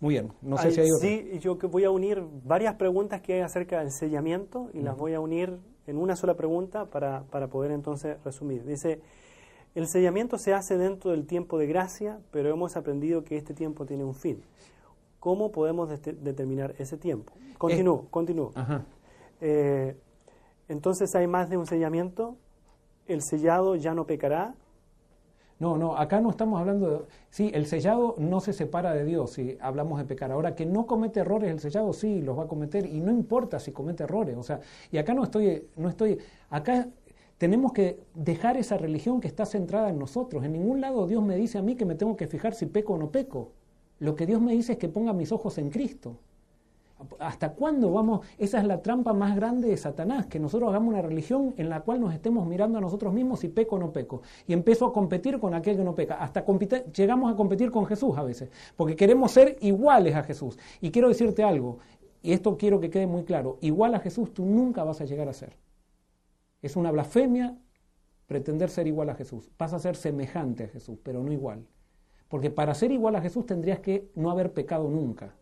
Muy 0.00 0.14
bien, 0.14 0.32
no 0.42 0.56
sé 0.58 0.70
si 0.70 0.80
hay 0.80 0.92
otra. 0.92 1.08
Sí, 1.08 1.38
yo 1.40 1.56
voy 1.56 1.84
a 1.84 1.90
unir 1.90 2.22
varias 2.44 2.76
preguntas 2.76 3.20
que 3.20 3.34
hay 3.34 3.40
acerca 3.40 3.80
del 3.80 3.90
sellamiento 3.90 4.70
y 4.72 4.82
las 4.82 4.96
voy 4.96 5.14
a 5.14 5.20
unir 5.20 5.58
en 5.88 5.96
una 5.96 6.14
sola 6.14 6.34
pregunta 6.34 6.84
para, 6.84 7.24
para 7.24 7.48
poder 7.48 7.72
entonces 7.72 8.22
resumir. 8.22 8.64
Dice, 8.64 9.00
el 9.74 9.88
sellamiento 9.88 10.38
se 10.38 10.54
hace 10.54 10.76
dentro 10.76 11.10
del 11.10 11.26
tiempo 11.26 11.58
de 11.58 11.66
gracia, 11.66 12.20
pero 12.30 12.50
hemos 12.50 12.76
aprendido 12.76 13.24
que 13.24 13.36
este 13.36 13.54
tiempo 13.54 13.86
tiene 13.86 14.04
un 14.04 14.14
fin. 14.14 14.42
¿Cómo 15.18 15.50
podemos 15.50 15.88
determinar 15.88 16.76
ese 16.78 16.96
tiempo? 16.96 17.32
Continúo, 17.56 18.06
continúo. 18.10 18.52
Eh, 19.40 19.96
entonces, 20.68 21.12
¿hay 21.16 21.26
más 21.26 21.48
de 21.48 21.56
un 21.56 21.66
sellamiento? 21.66 22.36
El 23.08 23.22
sellado 23.22 23.76
ya 23.76 23.94
no 23.94 24.06
pecará? 24.06 24.54
No, 25.58 25.76
no, 25.76 25.96
acá 25.96 26.20
no 26.20 26.30
estamos 26.30 26.60
hablando 26.60 26.90
de... 26.90 26.98
Sí, 27.30 27.50
el 27.52 27.66
sellado 27.66 28.14
no 28.18 28.40
se 28.40 28.52
separa 28.52 28.94
de 28.94 29.04
Dios 29.04 29.32
si 29.32 29.58
hablamos 29.60 29.98
de 29.98 30.04
pecar. 30.04 30.30
Ahora, 30.30 30.54
que 30.54 30.64
no 30.64 30.86
comete 30.86 31.20
errores 31.20 31.50
el 31.50 31.58
sellado, 31.58 31.92
sí, 31.92 32.22
los 32.22 32.38
va 32.38 32.44
a 32.44 32.46
cometer 32.46 32.86
y 32.86 33.00
no 33.00 33.10
importa 33.10 33.58
si 33.58 33.72
comete 33.72 34.04
errores. 34.04 34.36
O 34.36 34.44
sea, 34.44 34.60
y 34.92 34.98
acá 34.98 35.14
no 35.14 35.24
estoy, 35.24 35.66
no 35.76 35.88
estoy... 35.88 36.18
Acá 36.48 36.88
tenemos 37.38 37.72
que 37.72 38.00
dejar 38.14 38.56
esa 38.56 38.76
religión 38.76 39.20
que 39.20 39.26
está 39.26 39.46
centrada 39.46 39.90
en 39.90 39.98
nosotros. 39.98 40.44
En 40.44 40.52
ningún 40.52 40.80
lado 40.80 41.08
Dios 41.08 41.24
me 41.24 41.36
dice 41.36 41.58
a 41.58 41.62
mí 41.62 41.74
que 41.74 41.84
me 41.84 41.96
tengo 41.96 42.16
que 42.16 42.28
fijar 42.28 42.54
si 42.54 42.66
peco 42.66 42.94
o 42.94 42.98
no 42.98 43.10
peco. 43.10 43.52
Lo 43.98 44.14
que 44.14 44.26
Dios 44.26 44.40
me 44.40 44.52
dice 44.52 44.72
es 44.72 44.78
que 44.78 44.88
ponga 44.88 45.12
mis 45.12 45.32
ojos 45.32 45.58
en 45.58 45.70
Cristo. 45.70 46.18
¿Hasta 47.20 47.52
cuándo 47.52 47.92
vamos? 47.92 48.26
Esa 48.38 48.58
es 48.58 48.64
la 48.64 48.82
trampa 48.82 49.12
más 49.12 49.36
grande 49.36 49.68
de 49.68 49.76
Satanás, 49.76 50.26
que 50.26 50.40
nosotros 50.40 50.68
hagamos 50.70 50.92
una 50.92 51.02
religión 51.02 51.54
en 51.56 51.68
la 51.68 51.80
cual 51.80 52.00
nos 52.00 52.12
estemos 52.12 52.46
mirando 52.46 52.78
a 52.78 52.80
nosotros 52.80 53.14
mismos 53.14 53.40
si 53.40 53.48
peco 53.48 53.76
o 53.76 53.78
no 53.78 53.92
peco. 53.92 54.22
Y 54.46 54.52
empiezo 54.52 54.86
a 54.86 54.92
competir 54.92 55.38
con 55.38 55.54
aquel 55.54 55.76
que 55.76 55.84
no 55.84 55.94
peca. 55.94 56.16
Hasta 56.16 56.44
llegamos 56.92 57.32
a 57.32 57.36
competir 57.36 57.70
con 57.70 57.86
Jesús 57.86 58.18
a 58.18 58.22
veces, 58.22 58.50
porque 58.76 58.96
queremos 58.96 59.30
ser 59.30 59.56
iguales 59.60 60.16
a 60.16 60.24
Jesús. 60.24 60.58
Y 60.80 60.90
quiero 60.90 61.08
decirte 61.08 61.44
algo, 61.44 61.78
y 62.22 62.32
esto 62.32 62.56
quiero 62.56 62.80
que 62.80 62.90
quede 62.90 63.06
muy 63.06 63.24
claro, 63.24 63.58
igual 63.60 63.94
a 63.94 64.00
Jesús 64.00 64.34
tú 64.34 64.44
nunca 64.44 64.82
vas 64.82 65.00
a 65.00 65.04
llegar 65.04 65.28
a 65.28 65.32
ser. 65.32 65.56
Es 66.62 66.74
una 66.74 66.90
blasfemia 66.90 67.56
pretender 68.26 68.70
ser 68.70 68.86
igual 68.86 69.08
a 69.10 69.14
Jesús. 69.14 69.50
Vas 69.56 69.72
a 69.72 69.78
ser 69.78 69.94
semejante 69.94 70.64
a 70.64 70.68
Jesús, 70.68 70.98
pero 71.02 71.22
no 71.22 71.32
igual. 71.32 71.64
Porque 72.28 72.50
para 72.50 72.74
ser 72.74 72.90
igual 72.90 73.16
a 73.16 73.22
Jesús 73.22 73.46
tendrías 73.46 73.78
que 73.78 74.10
no 74.14 74.30
haber 74.30 74.52
pecado 74.52 74.88
nunca. 74.88 75.34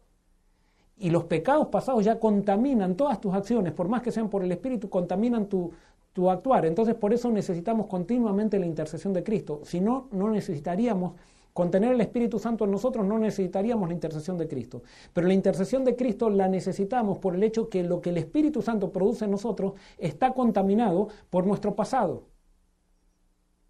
Y 0.99 1.11
los 1.11 1.25
pecados 1.25 1.69
pasados 1.69 2.05
ya 2.05 2.19
contaminan 2.19 2.97
todas 2.97 3.21
tus 3.21 3.35
acciones, 3.35 3.73
por 3.73 3.89
más 3.89 4.03
que 4.03 4.11
sean 4.11 4.31
por 4.31 4.43
el 4.43 4.51
Espíritu, 4.53 4.89
contaminan 4.89 5.47
tu, 5.47 5.71
tu 6.13 6.31
actuar. 6.31 6.65
Entonces 6.65 6.95
por 6.95 7.13
eso 7.13 7.31
necesitamos 7.31 7.87
continuamente 7.87 8.59
la 8.59 8.65
intercesión 8.65 9.13
de 9.13 9.23
Cristo. 9.23 9.61
Si 9.65 9.81
no, 9.81 10.09
no 10.13 10.31
necesitaríamos, 10.31 11.13
con 11.57 11.71
tener 11.71 11.93
el 11.93 12.01
Espíritu 12.03 12.39
Santo 12.39 12.65
en 12.65 12.71
nosotros, 12.71 13.07
no 13.07 13.19
necesitaríamos 13.19 13.89
la 13.89 13.95
intercesión 13.95 14.37
de 14.37 14.47
Cristo. 14.47 14.83
Pero 15.15 15.27
la 15.27 15.33
intercesión 15.33 15.85
de 15.85 15.97
Cristo 15.97 16.29
la 16.29 16.49
necesitamos 16.49 17.17
por 17.17 17.35
el 17.35 17.43
hecho 17.43 17.71
que 17.71 17.83
lo 17.83 18.03
que 18.03 18.11
el 18.11 18.19
Espíritu 18.19 18.61
Santo 18.61 18.93
produce 18.93 19.25
en 19.25 19.31
nosotros 19.31 19.73
está 19.97 20.35
contaminado 20.35 21.09
por 21.31 21.47
nuestro 21.47 21.75
pasado. 21.75 22.25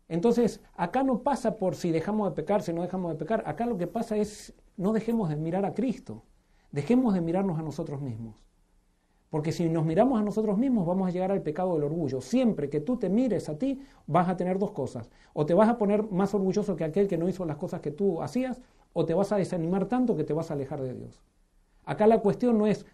Entonces, 0.08 0.60
acá 0.74 1.04
no 1.04 1.22
pasa 1.22 1.56
por 1.56 1.76
si 1.76 1.92
dejamos 1.92 2.28
de 2.28 2.34
pecar, 2.34 2.62
si 2.62 2.72
no 2.72 2.82
dejamos 2.82 3.12
de 3.12 3.18
pecar. 3.18 3.44
Acá 3.46 3.66
lo 3.66 3.76
que 3.76 3.86
pasa 3.86 4.16
es 4.16 4.52
no 4.76 4.92
dejemos 4.92 5.28
de 5.28 5.36
mirar 5.36 5.64
a 5.64 5.74
Cristo. 5.74 6.24
Dejemos 6.76 7.14
de 7.14 7.22
mirarnos 7.22 7.58
a 7.58 7.62
nosotros 7.62 8.02
mismos. 8.02 8.34
Porque 9.30 9.50
si 9.50 9.66
nos 9.66 9.86
miramos 9.86 10.20
a 10.20 10.22
nosotros 10.22 10.58
mismos 10.58 10.86
vamos 10.86 11.08
a 11.08 11.10
llegar 11.10 11.32
al 11.32 11.40
pecado 11.40 11.72
del 11.72 11.84
orgullo. 11.84 12.20
Siempre 12.20 12.68
que 12.68 12.80
tú 12.80 12.98
te 12.98 13.08
mires 13.08 13.48
a 13.48 13.56
ti 13.56 13.80
vas 14.06 14.28
a 14.28 14.36
tener 14.36 14.58
dos 14.58 14.72
cosas. 14.72 15.10
O 15.32 15.46
te 15.46 15.54
vas 15.54 15.70
a 15.70 15.78
poner 15.78 16.02
más 16.10 16.34
orgulloso 16.34 16.76
que 16.76 16.84
aquel 16.84 17.08
que 17.08 17.16
no 17.16 17.30
hizo 17.30 17.46
las 17.46 17.56
cosas 17.56 17.80
que 17.80 17.92
tú 17.92 18.20
hacías, 18.20 18.60
o 18.92 19.06
te 19.06 19.14
vas 19.14 19.32
a 19.32 19.38
desanimar 19.38 19.86
tanto 19.86 20.14
que 20.18 20.24
te 20.24 20.34
vas 20.34 20.50
a 20.50 20.54
alejar 20.54 20.82
de 20.82 20.92
Dios. 20.92 21.22
Acá 21.86 22.06
la 22.06 22.20
cuestión 22.20 22.58
no 22.58 22.66
es, 22.66 22.84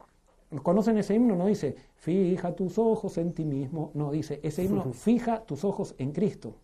¿conocen 0.62 0.97
ese 0.99 1.16
himno? 1.16 1.35
No 1.35 1.47
dice, 1.47 1.74
fija 1.97 2.55
tus 2.55 2.78
ojos 2.78 3.18
en 3.18 3.33
ti 3.33 3.45
mismo. 3.45 3.91
No, 3.95 4.12
dice, 4.12 4.39
ese 4.45 4.62
himno, 4.62 4.93
fija 4.93 5.41
tus 5.45 5.64
ojos 5.64 5.97
en 5.99 6.12
Cristo. 6.12 6.55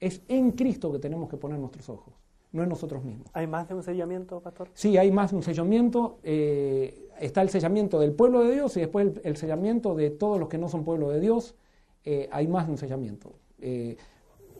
Es 0.00 0.22
en 0.28 0.52
Cristo 0.52 0.90
que 0.90 0.98
tenemos 0.98 1.28
que 1.28 1.36
poner 1.36 1.58
nuestros 1.58 1.90
ojos 1.90 2.23
no 2.54 2.62
en 2.62 2.68
nosotros 2.68 3.02
mismos. 3.04 3.26
¿Hay 3.32 3.48
más 3.48 3.68
de 3.68 3.74
un 3.74 3.82
sellamiento, 3.82 4.40
pastor? 4.40 4.68
Sí, 4.74 4.96
hay 4.96 5.10
más 5.10 5.32
de 5.32 5.36
un 5.36 5.42
sellamiento. 5.42 6.18
Eh, 6.22 7.10
está 7.20 7.42
el 7.42 7.50
sellamiento 7.50 7.98
del 7.98 8.12
pueblo 8.12 8.44
de 8.44 8.54
Dios 8.54 8.76
y 8.76 8.80
después 8.80 9.08
el, 9.24 9.36
sellamiento 9.36 9.96
de 9.96 10.10
todos 10.10 10.38
los 10.38 10.48
que 10.48 10.56
no 10.56 10.68
son 10.68 10.84
pueblo 10.84 11.10
de 11.10 11.18
Dios. 11.18 11.56
Eh, 12.04 12.28
hay 12.30 12.46
más 12.46 12.66
de 12.66 12.72
un 12.72 12.78
sellamiento. 12.78 13.32
Eh, 13.60 13.96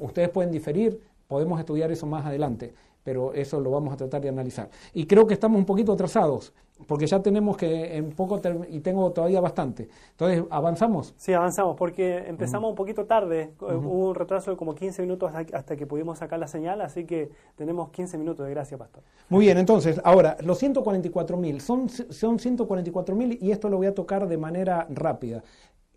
ustedes 0.01 0.29
pueden 0.29 0.51
diferir, 0.51 1.01
podemos 1.29 1.61
estudiar 1.61 1.93
eso 1.93 2.07
más 2.07 2.27
adelante, 2.27 2.75
pero 3.05 3.33
eso 3.35 3.61
lo 3.61 3.71
vamos 3.71 3.95
a 3.95 3.97
tratar 3.97 4.21
de 4.21 4.31
analizar. 4.31 4.69
Y 4.93 5.07
creo 5.07 5.27
que 5.27 5.35
estamos 5.35 5.59
un 5.59 5.67
poquito 5.67 5.93
atrasados 5.93 6.53
porque 6.89 7.07
ya 7.07 7.23
tenemos 7.23 7.57
que 7.57 7.97
en 7.97 8.11
poco 8.11 8.41
y 8.69 8.81
tengo 8.81 9.13
todavía 9.13 9.41
bastante. 9.41 9.89
Entonces, 10.11 10.45
¿avanzamos? 10.51 11.15
Sí, 11.17 11.33
avanzamos, 11.33 11.77
porque 11.77 12.25
empezamos 12.27 12.69
un 12.69 12.75
poquito 12.75 13.07
tarde, 13.07 13.53
hubo 13.61 14.09
un 14.09 14.15
retraso 14.15 14.51
de 14.51 14.57
como 14.57 14.75
15 14.75 15.03
minutos 15.03 15.33
hasta 15.53 15.77
que 15.77 15.87
pudimos 15.87 16.19
sacar 16.19 16.39
la 16.39 16.49
señal, 16.49 16.81
así 16.81 17.05
que 17.05 17.31
tenemos 17.57 17.91
15 17.91 18.19
minutos 18.19 18.45
de 18.47 18.51
gracia, 18.51 18.77
pastor. 18.77 19.03
Muy 19.29 19.45
bien, 19.45 19.59
entonces, 19.59 20.01
ahora, 20.05 20.37
los 20.41 20.59
144 20.59 21.37
mil, 21.37 21.61
son, 21.61 21.89
son 21.89 22.39
144 22.39 23.15
mil 23.15 23.39
y 23.41 23.53
esto 23.53 23.69
lo 23.69 23.77
voy 23.77 23.87
a 23.87 23.95
tocar 23.95 24.27
de 24.27 24.37
manera 24.37 24.87
rápida. 24.91 25.45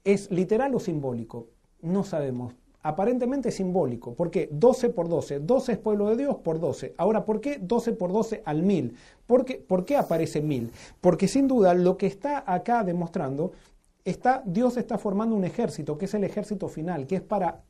¿Es 0.04 0.32
literal 0.32 0.74
o 0.76 0.80
simbólico? 0.80 1.48
No 1.82 2.04
sabemos 2.04 2.54
aparentemente 2.82 3.52
simbólico. 3.52 4.14
¿Por 4.14 4.32
qué? 4.32 4.50
12 4.52 4.90
por 4.90 5.10
12. 5.10 5.40
12 5.40 5.72
es 5.72 5.78
pueblo 5.78 6.10
de 6.10 6.18
Dios 6.18 6.38
por 6.38 6.60
12. 6.60 6.96
Ahora, 6.98 7.26
¿por 7.26 7.42
qué 7.42 7.60
12 7.60 7.94
por 7.94 8.12
12 8.12 8.44
al 8.46 8.64
1000? 8.64 8.96
¿Por 9.26 9.46
qué, 9.46 9.56
¿Por 9.56 9.86
qué 9.86 9.98
aparece 9.98 10.42
1000? 10.42 10.72
Porque 11.02 11.28
sin 11.28 11.48
duda 11.48 11.74
lo 11.74 11.98
que 11.98 12.08
está 12.08 12.44
acá 12.46 12.84
demostrando, 12.84 13.52
está, 14.06 14.42
Dios 14.46 14.78
está 14.78 14.98
formando 14.98 15.36
un 15.36 15.44
ejército, 15.44 15.98
que 15.98 16.06
es 16.06 16.14
el 16.14 16.24
ejército 16.24 16.70
final, 16.70 17.08
que 17.08 17.18
es 17.18 17.22
para, 17.22 17.64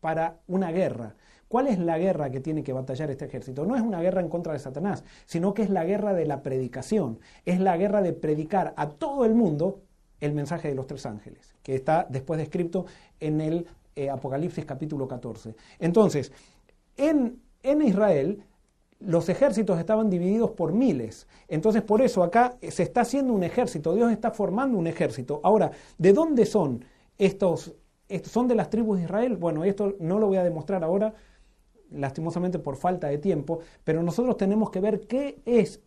para 0.00 0.40
una 0.48 0.72
guerra. 0.72 1.14
¿Cuál 1.48 1.66
es 1.66 1.78
la 1.78 1.96
guerra 1.98 2.30
que 2.30 2.40
tiene 2.40 2.62
que 2.62 2.74
batallar 2.74 3.10
este 3.10 3.24
ejército? 3.24 3.64
No 3.64 3.74
es 3.74 3.80
una 3.80 4.02
guerra 4.02 4.20
en 4.20 4.28
contra 4.28 4.52
de 4.52 4.58
Satanás, 4.58 5.02
sino 5.24 5.54
que 5.54 5.62
es 5.62 5.70
la 5.70 5.84
guerra 5.84 6.12
de 6.12 6.26
la 6.26 6.42
predicación. 6.42 7.20
Es 7.46 7.58
la 7.58 7.76
guerra 7.76 8.02
de 8.02 8.12
predicar 8.12 8.74
a 8.76 8.90
todo 8.90 9.24
el 9.24 9.34
mundo 9.34 9.80
el 10.20 10.34
mensaje 10.34 10.68
de 10.68 10.74
los 10.74 10.86
tres 10.86 11.06
ángeles, 11.06 11.54
que 11.62 11.74
está 11.74 12.06
después 12.10 12.38
descrito 12.38 12.86
en 13.20 13.40
el 13.40 13.66
eh, 13.98 14.10
Apocalipsis 14.10 14.64
capítulo 14.64 15.08
14. 15.08 15.56
Entonces, 15.80 16.32
en, 16.96 17.40
en 17.64 17.82
Israel 17.82 18.44
los 19.00 19.28
ejércitos 19.28 19.78
estaban 19.78 20.08
divididos 20.08 20.52
por 20.52 20.72
miles. 20.72 21.26
Entonces, 21.48 21.82
por 21.82 22.00
eso 22.02 22.22
acá 22.22 22.56
se 22.68 22.84
está 22.84 23.00
haciendo 23.00 23.32
un 23.32 23.42
ejército, 23.42 23.94
Dios 23.94 24.12
está 24.12 24.30
formando 24.30 24.78
un 24.78 24.86
ejército. 24.86 25.40
Ahora, 25.42 25.72
¿de 25.98 26.12
dónde 26.12 26.46
son 26.46 26.84
estos? 27.16 27.74
¿Son 28.24 28.46
de 28.46 28.54
las 28.54 28.70
tribus 28.70 28.98
de 28.98 29.04
Israel? 29.04 29.36
Bueno, 29.36 29.64
esto 29.64 29.96
no 29.98 30.18
lo 30.18 30.28
voy 30.28 30.36
a 30.36 30.44
demostrar 30.44 30.82
ahora, 30.84 31.12
lastimosamente 31.90 32.58
por 32.60 32.76
falta 32.76 33.08
de 33.08 33.18
tiempo, 33.18 33.60
pero 33.82 34.02
nosotros 34.02 34.36
tenemos 34.36 34.70
que 34.70 34.80
ver 34.80 35.00
qué 35.08 35.40
es 35.44 35.80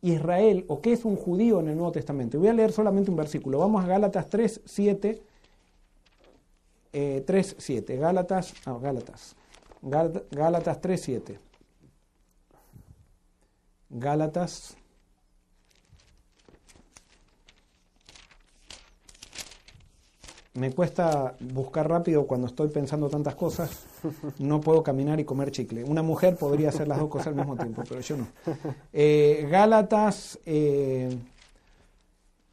Israel 0.00 0.64
o 0.68 0.80
qué 0.80 0.92
es 0.92 1.04
un 1.04 1.16
judío 1.16 1.60
en 1.60 1.68
el 1.68 1.76
Nuevo 1.76 1.92
Testamento. 1.92 2.38
Voy 2.38 2.48
a 2.48 2.52
leer 2.52 2.72
solamente 2.72 3.10
un 3.10 3.16
versículo. 3.16 3.58
Vamos 3.58 3.84
a 3.84 3.86
Gálatas 3.86 4.28
3, 4.28 4.62
7 4.64 5.22
eh, 6.92 7.24
3.7. 7.26 7.98
Gálatas, 7.98 8.54
ah, 8.66 8.78
Gálatas. 8.80 9.36
Gálatas 9.82 10.80
3.7. 10.80 11.38
Gálatas. 13.90 14.76
Me 20.54 20.70
cuesta 20.70 21.34
buscar 21.40 21.88
rápido 21.88 22.26
cuando 22.26 22.46
estoy 22.46 22.68
pensando 22.68 23.08
tantas 23.08 23.34
cosas. 23.34 23.86
No 24.38 24.60
puedo 24.60 24.82
caminar 24.82 25.18
y 25.18 25.24
comer 25.24 25.50
chicle. 25.50 25.82
Una 25.84 26.02
mujer 26.02 26.36
podría 26.36 26.68
hacer 26.68 26.88
las 26.88 26.98
dos 26.98 27.08
cosas 27.08 27.28
al 27.28 27.36
mismo 27.36 27.56
tiempo, 27.56 27.82
pero 27.88 28.00
yo 28.00 28.16
no. 28.16 28.28
Eh, 28.92 29.46
Gálatas, 29.50 30.38
eh, 30.44 31.18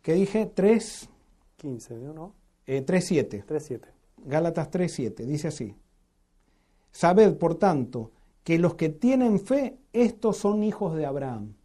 ¿qué 0.01 0.13
dije? 0.13 0.45
3. 0.45 1.09
15, 1.57 1.95
¿no? 1.95 2.33
Eh, 2.65 2.85
3.7. 2.85 3.45
3.7. 3.45 3.98
Gálatas 4.25 4.69
3:7, 4.69 5.25
dice 5.25 5.47
así. 5.49 5.75
Sabed, 6.91 7.37
por 7.37 7.55
tanto, 7.55 8.11
que 8.43 8.57
los 8.57 8.75
que 8.75 8.89
tienen 8.89 9.39
fe, 9.39 9.77
estos 9.93 10.37
son 10.37 10.63
hijos 10.63 10.95
de 10.95 11.05
Abraham. 11.05 11.55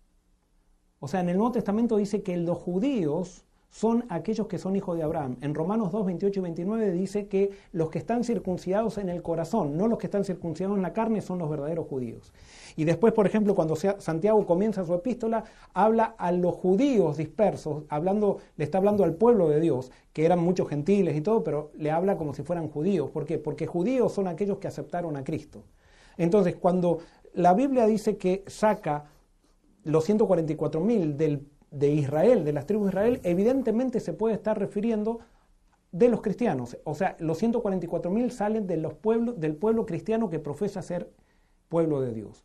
O 1.00 1.08
sea, 1.08 1.20
en 1.20 1.28
el 1.28 1.36
Nuevo 1.36 1.52
Testamento 1.52 1.96
dice 1.96 2.22
que 2.22 2.36
los 2.36 2.58
judíos 2.58 3.43
son 3.74 4.04
aquellos 4.08 4.46
que 4.46 4.56
son 4.56 4.76
hijos 4.76 4.96
de 4.96 5.02
Abraham. 5.02 5.36
En 5.40 5.52
Romanos 5.52 5.90
2, 5.90 6.06
28 6.06 6.38
y 6.38 6.42
29 6.44 6.92
dice 6.92 7.26
que 7.26 7.50
los 7.72 7.90
que 7.90 7.98
están 7.98 8.22
circuncidados 8.22 8.98
en 8.98 9.08
el 9.08 9.20
corazón, 9.20 9.76
no 9.76 9.88
los 9.88 9.98
que 9.98 10.06
están 10.06 10.24
circuncidados 10.24 10.76
en 10.76 10.82
la 10.82 10.92
carne, 10.92 11.20
son 11.20 11.40
los 11.40 11.50
verdaderos 11.50 11.88
judíos. 11.88 12.32
Y 12.76 12.84
después, 12.84 13.12
por 13.12 13.26
ejemplo, 13.26 13.56
cuando 13.56 13.74
Santiago 13.74 14.46
comienza 14.46 14.84
su 14.84 14.94
epístola, 14.94 15.42
habla 15.72 16.14
a 16.18 16.30
los 16.30 16.54
judíos 16.54 17.16
dispersos, 17.16 17.82
hablando, 17.88 18.38
le 18.56 18.62
está 18.62 18.78
hablando 18.78 19.02
al 19.02 19.14
pueblo 19.14 19.48
de 19.48 19.58
Dios, 19.58 19.90
que 20.12 20.24
eran 20.24 20.38
muchos 20.38 20.68
gentiles 20.68 21.16
y 21.16 21.20
todo, 21.20 21.42
pero 21.42 21.72
le 21.74 21.90
habla 21.90 22.16
como 22.16 22.32
si 22.32 22.44
fueran 22.44 22.68
judíos. 22.68 23.10
¿Por 23.10 23.24
qué? 23.24 23.38
Porque 23.38 23.66
judíos 23.66 24.12
son 24.12 24.28
aquellos 24.28 24.58
que 24.58 24.68
aceptaron 24.68 25.16
a 25.16 25.24
Cristo. 25.24 25.64
Entonces, 26.16 26.54
cuando 26.54 26.98
la 27.32 27.54
Biblia 27.54 27.86
dice 27.86 28.18
que 28.18 28.44
saca 28.46 29.06
los 29.82 30.08
144.000 30.08 31.16
del 31.16 31.46
de 31.74 31.88
Israel, 31.88 32.44
de 32.44 32.52
las 32.52 32.66
tribus 32.66 32.86
de 32.86 32.90
Israel, 32.90 33.20
evidentemente 33.24 34.00
se 34.00 34.12
puede 34.12 34.34
estar 34.34 34.58
refiriendo 34.58 35.20
de 35.90 36.08
los 36.08 36.22
cristianos. 36.22 36.76
O 36.84 36.94
sea, 36.94 37.16
los 37.18 37.42
144.000 37.42 38.30
salen 38.30 38.66
de 38.66 38.76
los 38.76 38.94
pueblos, 38.94 39.38
del 39.38 39.56
pueblo 39.56 39.84
cristiano 39.84 40.30
que 40.30 40.38
profesa 40.38 40.82
ser 40.82 41.10
pueblo 41.68 42.00
de 42.00 42.12
Dios. 42.12 42.44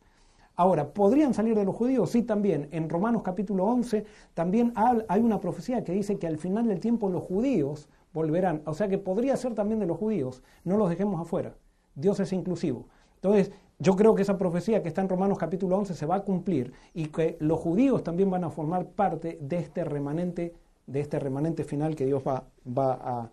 Ahora, 0.56 0.92
¿podrían 0.92 1.32
salir 1.32 1.56
de 1.56 1.64
los 1.64 1.74
judíos? 1.74 2.10
Sí, 2.10 2.22
también. 2.22 2.68
En 2.70 2.88
Romanos 2.90 3.22
capítulo 3.22 3.64
11 3.64 4.04
también 4.34 4.72
hay 4.74 5.20
una 5.20 5.40
profecía 5.40 5.82
que 5.84 5.92
dice 5.92 6.18
que 6.18 6.26
al 6.26 6.36
final 6.36 6.66
del 6.66 6.80
tiempo 6.80 7.08
los 7.08 7.22
judíos 7.22 7.88
volverán. 8.12 8.62
O 8.66 8.74
sea 8.74 8.88
que 8.88 8.98
podría 8.98 9.36
ser 9.36 9.54
también 9.54 9.80
de 9.80 9.86
los 9.86 9.96
judíos. 9.96 10.42
No 10.64 10.76
los 10.76 10.90
dejemos 10.90 11.20
afuera. 11.20 11.54
Dios 11.94 12.20
es 12.20 12.32
inclusivo. 12.32 12.88
Entonces, 13.14 13.52
yo 13.80 13.96
creo 13.96 14.14
que 14.14 14.22
esa 14.22 14.36
profecía 14.36 14.82
que 14.82 14.88
está 14.88 15.00
en 15.00 15.08
Romanos 15.08 15.38
capítulo 15.38 15.78
11 15.78 15.94
se 15.94 16.04
va 16.04 16.16
a 16.16 16.20
cumplir 16.20 16.72
y 16.92 17.06
que 17.06 17.38
los 17.40 17.58
judíos 17.58 18.04
también 18.04 18.30
van 18.30 18.44
a 18.44 18.50
formar 18.50 18.86
parte 18.90 19.38
de 19.40 19.56
este 19.56 19.84
remanente, 19.84 20.52
de 20.86 21.00
este 21.00 21.18
remanente 21.18 21.64
final 21.64 21.96
que 21.96 22.04
Dios 22.04 22.22
va, 22.22 23.30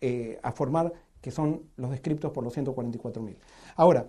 eh, 0.00 0.38
a 0.42 0.52
formar, 0.52 0.92
que 1.20 1.32
son 1.32 1.62
los 1.76 1.90
descriptos 1.90 2.30
por 2.30 2.44
los 2.44 2.56
144.000. 2.56 3.36
Ahora, 3.74 4.06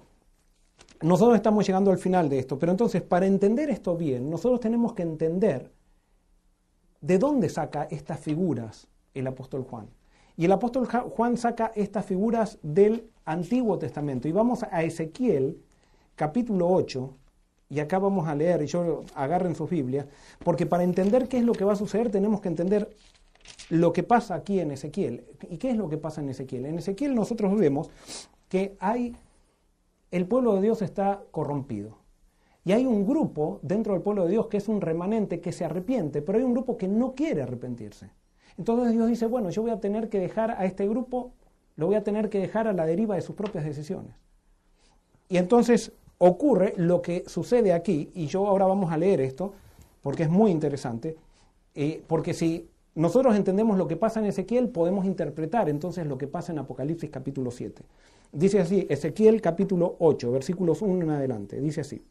nosotros 1.01 1.35
estamos 1.35 1.65
llegando 1.65 1.89
al 1.89 1.97
final 1.97 2.29
de 2.29 2.37
esto, 2.37 2.59
pero 2.59 2.71
entonces 2.71 3.01
para 3.01 3.25
entender 3.25 3.71
esto 3.71 3.97
bien, 3.97 4.29
nosotros 4.29 4.59
tenemos 4.59 4.93
que 4.93 5.01
entender 5.01 5.71
de 7.01 7.17
dónde 7.17 7.49
saca 7.49 7.87
estas 7.89 8.19
figuras 8.19 8.87
el 9.15 9.25
apóstol 9.25 9.63
Juan. 9.63 9.89
Y 10.37 10.45
el 10.45 10.51
apóstol 10.51 10.87
Juan 10.87 11.37
saca 11.37 11.71
estas 11.75 12.05
figuras 12.05 12.59
del 12.61 13.09
Antiguo 13.25 13.77
Testamento. 13.77 14.27
Y 14.27 14.31
vamos 14.31 14.63
a 14.63 14.83
Ezequiel, 14.83 15.61
capítulo 16.21 16.69
8, 16.69 17.17
y 17.71 17.79
acá 17.79 17.97
vamos 17.97 18.27
a 18.27 18.35
leer, 18.35 18.61
y 18.61 18.67
yo 18.67 19.05
agarren 19.15 19.55
sus 19.55 19.67
Biblias, 19.67 20.05
porque 20.45 20.67
para 20.67 20.83
entender 20.83 21.27
qué 21.27 21.39
es 21.39 21.43
lo 21.43 21.53
que 21.53 21.65
va 21.65 21.73
a 21.73 21.75
suceder 21.75 22.11
tenemos 22.11 22.41
que 22.41 22.47
entender 22.47 22.91
lo 23.71 23.91
que 23.91 24.03
pasa 24.03 24.35
aquí 24.35 24.59
en 24.59 24.69
Ezequiel. 24.69 25.25
¿Y 25.49 25.57
qué 25.57 25.71
es 25.71 25.77
lo 25.77 25.89
que 25.89 25.97
pasa 25.97 26.21
en 26.21 26.29
Ezequiel? 26.29 26.67
En 26.67 26.77
Ezequiel 26.77 27.15
nosotros 27.15 27.57
vemos 27.57 27.89
que 28.49 28.75
hay 28.79 29.15
el 30.11 30.27
pueblo 30.27 30.53
de 30.53 30.61
Dios 30.61 30.83
está 30.83 31.23
corrompido. 31.31 31.97
Y 32.65 32.73
hay 32.73 32.85
un 32.85 33.03
grupo 33.07 33.59
dentro 33.63 33.93
del 33.93 34.03
pueblo 34.03 34.25
de 34.25 34.29
Dios 34.29 34.45
que 34.45 34.57
es 34.57 34.67
un 34.67 34.79
remanente 34.79 35.41
que 35.41 35.51
se 35.51 35.65
arrepiente, 35.65 36.21
pero 36.21 36.37
hay 36.37 36.43
un 36.43 36.53
grupo 36.53 36.77
que 36.77 36.87
no 36.87 37.15
quiere 37.15 37.41
arrepentirse. 37.41 38.11
Entonces 38.59 38.91
Dios 38.91 39.07
dice, 39.07 39.25
bueno, 39.25 39.49
yo 39.49 39.63
voy 39.63 39.71
a 39.71 39.79
tener 39.79 40.07
que 40.07 40.19
dejar 40.19 40.51
a 40.51 40.65
este 40.65 40.87
grupo, 40.87 41.31
lo 41.77 41.87
voy 41.87 41.95
a 41.95 42.03
tener 42.03 42.29
que 42.29 42.37
dejar 42.37 42.67
a 42.67 42.73
la 42.73 42.85
deriva 42.85 43.15
de 43.15 43.21
sus 43.21 43.33
propias 43.33 43.65
decisiones. 43.65 44.13
Y 45.29 45.37
entonces 45.37 45.93
ocurre 46.23 46.75
lo 46.77 47.01
que 47.01 47.23
sucede 47.25 47.73
aquí, 47.73 48.11
y 48.13 48.27
yo 48.27 48.45
ahora 48.45 48.67
vamos 48.67 48.91
a 48.91 48.97
leer 48.97 49.21
esto, 49.21 49.53
porque 50.03 50.21
es 50.21 50.29
muy 50.29 50.51
interesante, 50.51 51.17
eh, 51.73 52.03
porque 52.05 52.35
si 52.35 52.69
nosotros 52.93 53.35
entendemos 53.35 53.75
lo 53.75 53.87
que 53.87 53.95
pasa 53.95 54.19
en 54.19 54.27
Ezequiel, 54.27 54.69
podemos 54.69 55.05
interpretar 55.05 55.67
entonces 55.67 56.05
lo 56.05 56.19
que 56.19 56.27
pasa 56.27 56.51
en 56.51 56.59
Apocalipsis 56.59 57.09
capítulo 57.09 57.49
7. 57.49 57.81
Dice 58.33 58.59
así, 58.59 58.85
Ezequiel 58.87 59.41
capítulo 59.41 59.95
8, 59.97 60.31
versículos 60.31 60.83
1 60.83 61.05
en 61.05 61.09
adelante, 61.09 61.59
dice 61.59 61.81
así, 61.81 62.05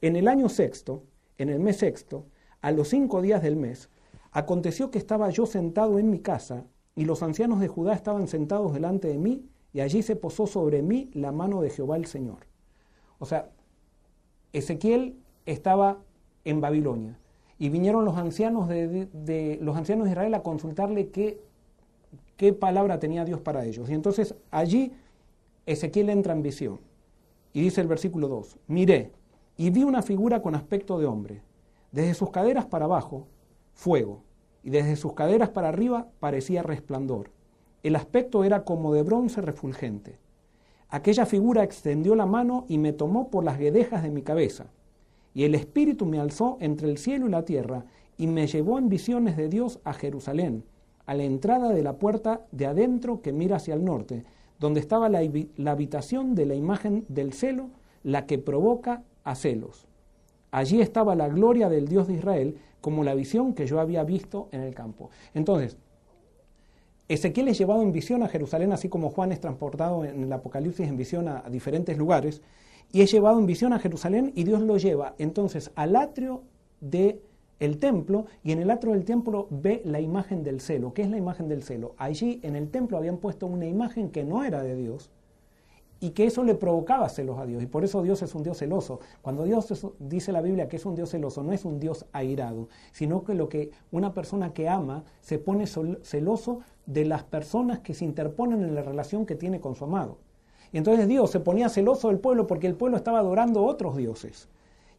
en 0.00 0.14
el 0.14 0.28
año 0.28 0.48
sexto, 0.48 1.02
en 1.36 1.48
el 1.48 1.58
mes 1.58 1.78
sexto, 1.78 2.24
a 2.60 2.70
los 2.70 2.86
cinco 2.86 3.20
días 3.20 3.42
del 3.42 3.56
mes, 3.56 3.88
aconteció 4.30 4.92
que 4.92 4.98
estaba 4.98 5.28
yo 5.30 5.44
sentado 5.44 5.98
en 5.98 6.08
mi 6.08 6.20
casa, 6.20 6.62
y 6.94 7.04
los 7.04 7.20
ancianos 7.24 7.58
de 7.58 7.66
Judá 7.66 7.94
estaban 7.94 8.28
sentados 8.28 8.72
delante 8.74 9.08
de 9.08 9.18
mí, 9.18 9.44
y 9.72 9.80
allí 9.80 10.04
se 10.04 10.14
posó 10.14 10.46
sobre 10.46 10.82
mí 10.82 11.10
la 11.14 11.32
mano 11.32 11.62
de 11.62 11.70
Jehová 11.70 11.96
el 11.96 12.06
Señor. 12.06 12.46
O 13.18 13.26
sea, 13.26 13.50
Ezequiel 14.52 15.16
estaba 15.44 15.98
en 16.44 16.60
Babilonia, 16.60 17.18
y 17.58 17.68
vinieron 17.70 18.04
los 18.04 18.16
ancianos 18.16 18.68
de, 18.68 19.58
los 19.62 19.76
ancianos 19.76 20.04
de 20.04 20.10
Israel 20.10 20.34
a 20.34 20.42
consultarle 20.42 21.08
qué, 21.08 21.40
qué 22.36 22.52
palabra 22.52 22.98
tenía 22.98 23.24
Dios 23.24 23.40
para 23.40 23.64
ellos. 23.64 23.88
Y 23.88 23.94
entonces 23.94 24.34
allí 24.50 24.92
Ezequiel 25.64 26.10
entra 26.10 26.34
en 26.34 26.42
visión 26.42 26.80
y 27.52 27.62
dice 27.62 27.80
el 27.80 27.88
versículo 27.88 28.28
2, 28.28 28.58
miré 28.68 29.12
y 29.56 29.70
vi 29.70 29.84
una 29.84 30.02
figura 30.02 30.42
con 30.42 30.54
aspecto 30.54 30.98
de 30.98 31.06
hombre, 31.06 31.40
desde 31.92 32.12
sus 32.12 32.30
caderas 32.30 32.66
para 32.66 32.84
abajo, 32.84 33.26
fuego, 33.72 34.22
y 34.62 34.70
desde 34.70 34.96
sus 34.96 35.14
caderas 35.14 35.48
para 35.48 35.68
arriba 35.68 36.08
parecía 36.20 36.62
resplandor. 36.62 37.30
El 37.82 37.96
aspecto 37.96 38.44
era 38.44 38.64
como 38.64 38.92
de 38.92 39.02
bronce 39.02 39.40
refulgente. 39.40 40.18
Aquella 40.88 41.26
figura 41.26 41.64
extendió 41.64 42.14
la 42.14 42.26
mano 42.26 42.64
y 42.68 42.78
me 42.78 42.92
tomó 42.92 43.28
por 43.28 43.44
las 43.44 43.58
guedejas 43.58 44.02
de 44.02 44.10
mi 44.10 44.22
cabeza. 44.22 44.66
Y 45.34 45.44
el 45.44 45.54
Espíritu 45.54 46.06
me 46.06 46.20
alzó 46.20 46.56
entre 46.60 46.88
el 46.88 46.98
cielo 46.98 47.26
y 47.26 47.30
la 47.30 47.44
tierra 47.44 47.84
y 48.16 48.26
me 48.26 48.46
llevó 48.46 48.78
en 48.78 48.88
visiones 48.88 49.36
de 49.36 49.48
Dios 49.48 49.80
a 49.84 49.92
Jerusalén, 49.92 50.64
a 51.04 51.14
la 51.14 51.24
entrada 51.24 51.70
de 51.70 51.82
la 51.82 51.98
puerta 51.98 52.42
de 52.52 52.66
adentro 52.66 53.20
que 53.20 53.32
mira 53.32 53.56
hacia 53.56 53.74
el 53.74 53.84
norte, 53.84 54.24
donde 54.58 54.80
estaba 54.80 55.08
la, 55.08 55.20
habitación 55.70 56.34
de 56.34 56.46
la 56.46 56.54
imagen 56.54 57.04
del 57.08 57.32
celo, 57.32 57.68
la 58.02 58.26
que 58.26 58.38
provoca 58.38 59.02
a 59.24 59.34
celos. 59.34 59.86
Allí 60.50 60.80
estaba 60.80 61.14
la 61.14 61.28
gloria 61.28 61.68
del 61.68 61.88
Dios 61.88 62.08
de 62.08 62.14
Israel, 62.14 62.56
como 62.80 63.04
la 63.04 63.14
visión 63.14 63.52
que 63.52 63.66
yo 63.66 63.80
había 63.80 64.04
visto 64.04 64.48
en 64.52 64.62
el 64.62 64.74
campo. 64.74 65.10
Entonces, 65.34 65.76
Ezequiel 67.08 67.48
es 67.48 67.58
llevado 67.58 67.82
en 67.82 67.92
visión 67.92 68.22
a 68.24 68.28
Jerusalén, 68.28 68.72
así 68.72 68.88
como 68.88 69.10
Juan 69.10 69.30
es 69.30 69.40
transportado 69.40 70.04
en 70.04 70.24
el 70.24 70.32
Apocalipsis 70.32 70.88
en 70.88 70.96
visión 70.96 71.28
a, 71.28 71.42
diferentes 71.48 71.96
lugares, 71.96 72.42
y 72.92 73.02
es 73.02 73.12
llevado 73.12 73.38
en 73.38 73.46
visión 73.46 73.72
a 73.72 73.78
Jerusalén 73.78 74.32
y 74.34 74.44
Dios 74.44 74.60
lo 74.60 74.76
lleva 74.76 75.14
entonces 75.18 75.70
al 75.74 75.96
atrio 75.96 76.42
del 76.80 77.20
el 77.58 77.78
templo 77.78 78.26
y 78.44 78.52
en 78.52 78.60
el 78.60 78.70
atrio 78.70 78.92
del 78.92 79.04
templo 79.04 79.48
ve 79.50 79.82
la 79.84 80.00
imagen 80.00 80.42
del 80.42 80.60
celo. 80.60 80.92
¿Qué 80.92 81.02
es 81.02 81.10
la 81.10 81.16
imagen 81.16 81.48
del 81.48 81.62
celo? 81.62 81.94
Allí 81.96 82.40
en 82.42 82.54
el 82.54 82.70
templo 82.70 82.98
habían 82.98 83.16
puesto 83.16 83.46
una 83.46 83.66
imagen 83.66 84.10
que 84.10 84.24
no 84.24 84.44
era 84.44 84.62
de 84.62 84.76
Dios 84.76 85.10
y 86.00 86.10
que 86.10 86.26
eso 86.26 86.44
le 86.44 86.54
provocaba 86.54 87.08
celos 87.08 87.38
a 87.38 87.46
Dios. 87.46 87.62
Y 87.62 87.66
por 87.66 87.84
eso 87.84 88.02
Dios 88.02 88.20
es 88.22 88.34
un 88.34 88.42
Dios 88.42 88.58
celoso. 88.58 89.00
Cuando 89.22 89.44
Dios 89.44 89.66
dice 89.98 90.32
la 90.32 90.42
Biblia 90.42 90.68
que 90.68 90.76
es 90.76 90.86
un 90.86 90.94
Dios 90.94 91.10
celoso, 91.10 91.42
no 91.42 91.52
es 91.52 91.64
un 91.64 91.80
Dios 91.80 92.06
airado, 92.12 92.68
sino 92.92 93.24
que 93.24 93.34
lo 93.34 93.48
que 93.48 93.70
una 93.90 94.12
persona 94.12 94.52
que 94.52 94.68
ama 94.68 95.04
se 95.20 95.38
pone 95.38 95.66
celoso 95.66 96.60
de 96.84 97.04
las 97.04 97.24
personas 97.24 97.80
que 97.80 97.94
se 97.94 98.04
interponen 98.04 98.62
en 98.62 98.74
la 98.74 98.82
relación 98.82 99.26
que 99.26 99.34
tiene 99.34 99.60
con 99.60 99.74
su 99.74 99.84
amado. 99.84 100.18
Y 100.72 100.78
entonces 100.78 101.08
Dios 101.08 101.30
se 101.30 101.40
ponía 101.40 101.68
celoso 101.68 102.08
del 102.08 102.18
pueblo 102.18 102.46
porque 102.46 102.66
el 102.66 102.74
pueblo 102.74 102.96
estaba 102.96 103.20
adorando 103.20 103.64
otros 103.64 103.96
dioses. 103.96 104.48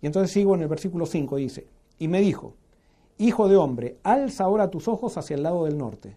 Y 0.01 0.07
entonces 0.07 0.31
sigo 0.31 0.55
en 0.55 0.61
el 0.61 0.67
versículo 0.67 1.05
5, 1.05 1.35
dice, 1.37 1.67
y 1.99 2.07
me 2.07 2.21
dijo, 2.21 2.53
Hijo 3.19 3.49
de 3.49 3.57
hombre, 3.57 3.97
alza 4.03 4.43
ahora 4.43 4.69
tus 4.69 4.87
ojos 4.87 5.17
hacia 5.17 5.35
el 5.35 5.43
lado 5.43 5.65
del 5.65 5.77
norte. 5.77 6.15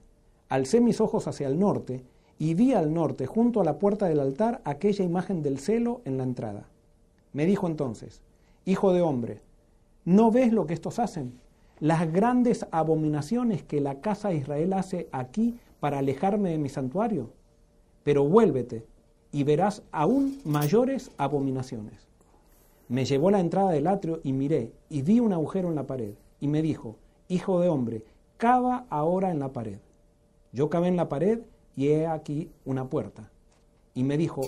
Alcé 0.51 0.83
mis 0.83 1.01
ojos 1.01 1.27
hacia 1.27 1.49
el 1.49 1.59
norte 1.59 2.03
y 2.41 2.55
vi 2.55 2.73
al 2.73 2.93
norte, 2.93 3.27
junto 3.27 3.61
a 3.61 3.65
la 3.65 3.79
puerta 3.79 4.07
del 4.07 4.19
altar, 4.19 4.61
aquella 4.65 5.05
imagen 5.05 5.45
del 5.45 5.61
celo 5.61 6.01
en 6.05 6.19
la 6.19 6.25
entrada. 6.25 6.67
Me 7.33 7.47
dijo 7.47 7.69
entonces, 7.69 8.21
Hijo 8.65 8.93
de 8.93 9.01
hombre, 9.01 9.41
¿no 10.05 10.33
ves 10.33 10.53
lo 10.53 10.67
que 10.67 10.75
estos 10.75 10.99
hacen? 10.99 11.39
las 11.81 12.13
grandes 12.13 12.67
abominaciones 12.71 13.63
que 13.63 13.81
la 13.81 14.01
casa 14.01 14.29
de 14.29 14.37
Israel 14.37 14.75
hace 14.75 15.09
aquí 15.13 15.59
para 15.81 15.99
alejarme 15.99 16.51
de 16.51 16.59
mi 16.59 16.69
santuario. 16.69 17.31
Pero 18.05 18.25
vuélvete 18.25 18.85
y 19.33 19.45
verás 19.45 19.83
aún 19.91 20.39
mayores 20.45 21.11
abominaciones. 21.17 22.07
Me 22.89 23.07
llevó 23.07 23.29
a 23.29 23.33
la 23.33 23.41
entrada 23.41 23.71
del 23.71 23.87
atrio 23.87 24.21
y 24.23 24.33
miré 24.33 24.73
y 24.91 25.03
vi 25.03 25.21
un 25.21 25.33
agujero 25.33 25.69
en 25.69 25.75
la 25.75 25.87
pared 25.87 26.13
y 26.39 26.49
me 26.49 26.63
dijo, 26.63 26.97
Hijo 27.29 27.61
de 27.61 27.69
hombre, 27.69 28.05
cava 28.37 28.85
ahora 28.91 29.31
en 29.31 29.39
la 29.39 29.53
pared. 29.53 29.79
Yo 30.53 30.69
cavé 30.69 30.89
en 30.89 30.97
la 30.97 31.09
pared 31.09 31.41
y 31.77 31.89
he 31.89 32.07
aquí 32.07 32.51
una 32.65 32.89
puerta. 32.89 33.31
Y 33.95 34.05
me 34.05 34.17
dijo, 34.17 34.43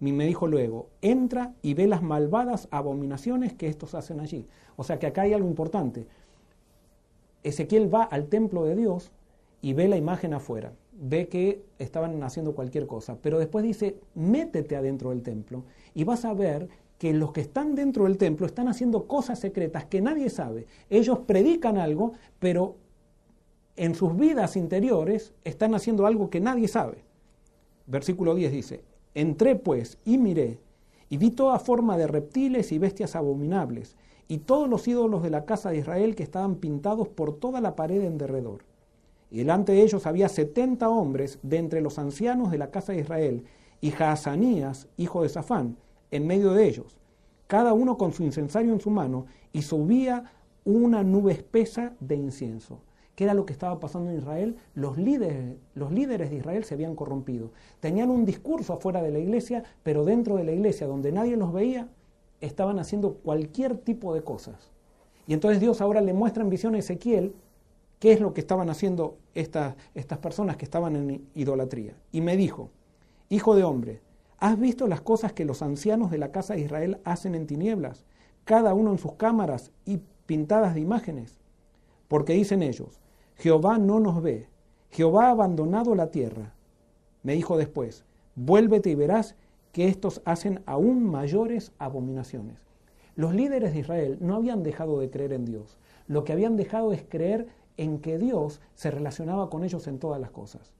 me 0.00 0.26
dijo 0.26 0.46
luego, 0.46 0.88
entra 1.00 1.54
y 1.62 1.74
ve 1.74 1.86
las 1.86 2.02
malvadas 2.02 2.68
abominaciones 2.70 3.52
que 3.54 3.68
estos 3.68 3.94
hacen 3.94 4.20
allí. 4.20 4.46
O 4.76 4.84
sea 4.84 4.98
que 4.98 5.06
acá 5.06 5.22
hay 5.22 5.32
algo 5.32 5.48
importante. 5.48 6.06
Ezequiel 7.42 7.92
va 7.92 8.04
al 8.04 8.26
templo 8.26 8.64
de 8.64 8.76
Dios 8.76 9.12
y 9.60 9.72
ve 9.72 9.88
la 9.88 9.96
imagen 9.96 10.34
afuera, 10.34 10.72
ve 10.92 11.28
que 11.28 11.62
estaban 11.78 12.22
haciendo 12.22 12.54
cualquier 12.54 12.86
cosa, 12.86 13.16
pero 13.20 13.38
después 13.38 13.64
dice, 13.64 13.96
métete 14.14 14.76
adentro 14.76 15.10
del 15.10 15.22
templo 15.22 15.64
y 15.94 16.04
vas 16.04 16.24
a 16.24 16.34
ver 16.34 16.68
que 16.98 17.12
los 17.12 17.32
que 17.32 17.40
están 17.40 17.74
dentro 17.74 18.04
del 18.04 18.18
templo 18.18 18.46
están 18.46 18.68
haciendo 18.68 19.06
cosas 19.06 19.38
secretas 19.38 19.84
que 19.84 20.00
nadie 20.00 20.30
sabe. 20.30 20.66
Ellos 20.88 21.20
predican 21.20 21.76
algo, 21.76 22.12
pero 22.38 22.76
en 23.76 23.94
sus 23.94 24.16
vidas 24.16 24.56
interiores 24.56 25.32
están 25.44 25.74
haciendo 25.74 26.06
algo 26.06 26.30
que 26.30 26.40
nadie 26.40 26.68
sabe. 26.68 27.04
Versículo 27.86 28.34
10 28.34 28.52
dice, 28.52 28.84
entré 29.14 29.56
pues 29.56 29.98
y 30.04 30.18
miré, 30.18 30.58
y 31.08 31.16
vi 31.16 31.30
toda 31.30 31.58
forma 31.58 31.96
de 31.96 32.06
reptiles 32.06 32.72
y 32.72 32.78
bestias 32.78 33.16
abominables, 33.16 33.96
y 34.26 34.38
todos 34.38 34.68
los 34.68 34.88
ídolos 34.88 35.22
de 35.22 35.30
la 35.30 35.44
casa 35.44 35.70
de 35.70 35.78
Israel 35.78 36.14
que 36.14 36.22
estaban 36.22 36.56
pintados 36.56 37.08
por 37.08 37.38
toda 37.38 37.60
la 37.60 37.76
pared 37.76 38.02
en 38.02 38.16
derredor. 38.16 38.64
Y 39.30 39.38
delante 39.38 39.72
de 39.72 39.82
ellos 39.82 40.06
había 40.06 40.28
setenta 40.28 40.88
hombres 40.88 41.38
de 41.42 41.58
entre 41.58 41.80
los 41.80 41.98
ancianos 41.98 42.50
de 42.50 42.58
la 42.58 42.70
casa 42.70 42.92
de 42.92 43.00
Israel, 43.00 43.44
y 43.80 43.90
Jaazanías, 43.90 44.88
hijo 44.96 45.22
de 45.22 45.28
Safán, 45.28 45.76
en 46.10 46.26
medio 46.26 46.54
de 46.54 46.66
ellos, 46.66 46.96
cada 47.48 47.74
uno 47.74 47.98
con 47.98 48.12
su 48.12 48.22
incensario 48.22 48.72
en 48.72 48.80
su 48.80 48.90
mano, 48.90 49.26
y 49.52 49.62
subía 49.62 50.32
una 50.64 51.02
nube 51.02 51.32
espesa 51.32 51.92
de 52.00 52.14
incienso. 52.14 52.78
¿Qué 53.14 53.24
era 53.24 53.34
lo 53.34 53.46
que 53.46 53.52
estaba 53.52 53.78
pasando 53.78 54.10
en 54.10 54.18
Israel? 54.18 54.56
Los 54.74 54.98
líderes, 54.98 55.56
los 55.74 55.92
líderes 55.92 56.30
de 56.30 56.36
Israel 56.36 56.64
se 56.64 56.74
habían 56.74 56.96
corrompido. 56.96 57.50
Tenían 57.80 58.10
un 58.10 58.24
discurso 58.24 58.72
afuera 58.72 59.02
de 59.02 59.12
la 59.12 59.20
iglesia, 59.20 59.62
pero 59.82 60.04
dentro 60.04 60.36
de 60.36 60.44
la 60.44 60.52
iglesia, 60.52 60.86
donde 60.86 61.12
nadie 61.12 61.36
los 61.36 61.52
veía, 61.52 61.88
estaban 62.40 62.78
haciendo 62.78 63.14
cualquier 63.14 63.76
tipo 63.78 64.14
de 64.14 64.22
cosas. 64.22 64.72
Y 65.26 65.32
entonces 65.32 65.60
Dios 65.60 65.80
ahora 65.80 66.00
le 66.00 66.12
muestra 66.12 66.42
en 66.42 66.50
visión 66.50 66.74
a 66.74 66.78
Ezequiel 66.78 67.34
qué 68.00 68.12
es 68.12 68.20
lo 68.20 68.34
que 68.34 68.40
estaban 68.40 68.68
haciendo 68.68 69.16
estas, 69.34 69.76
estas 69.94 70.18
personas 70.18 70.56
que 70.56 70.64
estaban 70.64 70.96
en 70.96 71.26
idolatría. 71.34 71.94
Y 72.10 72.20
me 72.20 72.36
dijo, 72.36 72.70
Hijo 73.30 73.54
de 73.54 73.64
hombre, 73.64 74.00
¿has 74.38 74.58
visto 74.58 74.86
las 74.86 75.00
cosas 75.00 75.32
que 75.32 75.44
los 75.44 75.62
ancianos 75.62 76.10
de 76.10 76.18
la 76.18 76.32
casa 76.32 76.54
de 76.54 76.60
Israel 76.60 76.98
hacen 77.04 77.34
en 77.34 77.46
tinieblas, 77.46 78.04
cada 78.44 78.74
uno 78.74 78.90
en 78.90 78.98
sus 78.98 79.14
cámaras 79.14 79.70
y 79.86 80.00
pintadas 80.26 80.74
de 80.74 80.80
imágenes? 80.80 81.38
Porque 82.08 82.34
dicen 82.34 82.62
ellos, 82.62 83.00
Jehová 83.36 83.78
no 83.78 84.00
nos 84.00 84.22
ve, 84.22 84.48
Jehová 84.90 85.26
ha 85.26 85.30
abandonado 85.30 85.94
la 85.94 86.10
tierra. 86.10 86.52
Me 87.22 87.34
dijo 87.34 87.56
después, 87.56 88.04
vuélvete 88.36 88.90
y 88.90 88.94
verás 88.94 89.34
que 89.72 89.88
estos 89.88 90.22
hacen 90.24 90.62
aún 90.66 91.10
mayores 91.10 91.72
abominaciones. 91.78 92.58
Los 93.16 93.34
líderes 93.34 93.72
de 93.72 93.80
Israel 93.80 94.18
no 94.20 94.36
habían 94.36 94.62
dejado 94.62 95.00
de 95.00 95.10
creer 95.10 95.32
en 95.32 95.44
Dios, 95.44 95.78
lo 96.06 96.24
que 96.24 96.32
habían 96.32 96.56
dejado 96.56 96.92
es 96.92 97.02
creer 97.02 97.48
en 97.76 97.98
que 97.98 98.18
Dios 98.18 98.60
se 98.74 98.90
relacionaba 98.90 99.50
con 99.50 99.64
ellos 99.64 99.86
en 99.88 99.98
todas 99.98 100.20
las 100.20 100.30
cosas. 100.30 100.72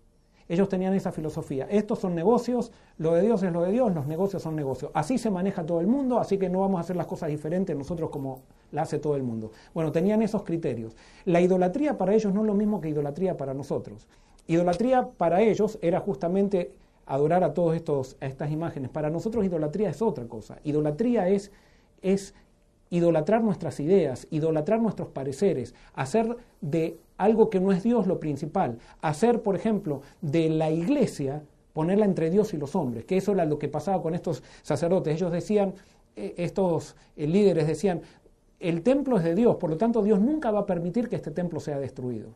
Ellos 0.48 0.68
tenían 0.68 0.92
esa 0.92 1.10
filosofía. 1.10 1.66
Estos 1.70 2.00
son 2.00 2.14
negocios, 2.14 2.70
lo 2.98 3.14
de 3.14 3.22
Dios 3.22 3.42
es 3.42 3.52
lo 3.52 3.62
de 3.62 3.72
Dios, 3.72 3.94
los 3.94 4.06
negocios 4.06 4.42
son 4.42 4.54
negocios. 4.54 4.90
Así 4.94 5.16
se 5.16 5.30
maneja 5.30 5.64
todo 5.64 5.80
el 5.80 5.86
mundo, 5.86 6.18
así 6.18 6.38
que 6.38 6.50
no 6.50 6.60
vamos 6.60 6.78
a 6.78 6.80
hacer 6.82 6.96
las 6.96 7.06
cosas 7.06 7.30
diferentes 7.30 7.74
nosotros 7.74 8.10
como 8.10 8.42
la 8.74 8.82
hace 8.82 8.98
todo 8.98 9.16
el 9.16 9.22
mundo. 9.22 9.52
Bueno, 9.72 9.92
tenían 9.92 10.20
esos 10.20 10.42
criterios. 10.42 10.96
La 11.24 11.40
idolatría 11.40 11.96
para 11.96 12.14
ellos 12.14 12.34
no 12.34 12.42
es 12.42 12.46
lo 12.46 12.54
mismo 12.54 12.80
que 12.80 12.90
idolatría 12.90 13.36
para 13.36 13.54
nosotros. 13.54 14.06
Idolatría 14.46 15.08
para 15.16 15.40
ellos 15.40 15.78
era 15.80 16.00
justamente 16.00 16.72
adorar 17.06 17.44
a 17.44 17.54
todas 17.54 17.80
estas 18.20 18.50
imágenes. 18.50 18.90
Para 18.90 19.10
nosotros 19.10 19.44
idolatría 19.44 19.90
es 19.90 20.02
otra 20.02 20.26
cosa. 20.26 20.58
Idolatría 20.64 21.28
es, 21.28 21.50
es 22.02 22.34
idolatrar 22.90 23.42
nuestras 23.42 23.80
ideas, 23.80 24.26
idolatrar 24.30 24.80
nuestros 24.80 25.08
pareceres, 25.08 25.74
hacer 25.94 26.36
de 26.60 26.98
algo 27.16 27.50
que 27.50 27.60
no 27.60 27.72
es 27.72 27.82
Dios 27.82 28.06
lo 28.06 28.20
principal, 28.20 28.78
hacer, 29.00 29.42
por 29.42 29.56
ejemplo, 29.56 30.02
de 30.20 30.50
la 30.50 30.70
iglesia, 30.70 31.42
ponerla 31.72 32.04
entre 32.04 32.30
Dios 32.30 32.54
y 32.54 32.56
los 32.56 32.74
hombres, 32.76 33.04
que 33.04 33.16
eso 33.16 33.32
era 33.32 33.44
lo 33.44 33.58
que 33.58 33.68
pasaba 33.68 34.02
con 34.02 34.14
estos 34.14 34.42
sacerdotes. 34.62 35.14
Ellos 35.14 35.32
decían, 35.32 35.74
eh, 36.16 36.34
estos 36.36 36.96
eh, 37.16 37.26
líderes 37.26 37.66
decían, 37.66 38.02
el 38.64 38.82
templo 38.82 39.18
es 39.18 39.24
de 39.24 39.34
Dios, 39.34 39.56
por 39.56 39.68
lo 39.68 39.76
tanto 39.76 40.02
Dios 40.02 40.20
nunca 40.20 40.50
va 40.50 40.60
a 40.60 40.66
permitir 40.66 41.10
que 41.10 41.16
este 41.16 41.30
templo 41.30 41.60
sea 41.60 41.78
destruido, 41.78 42.30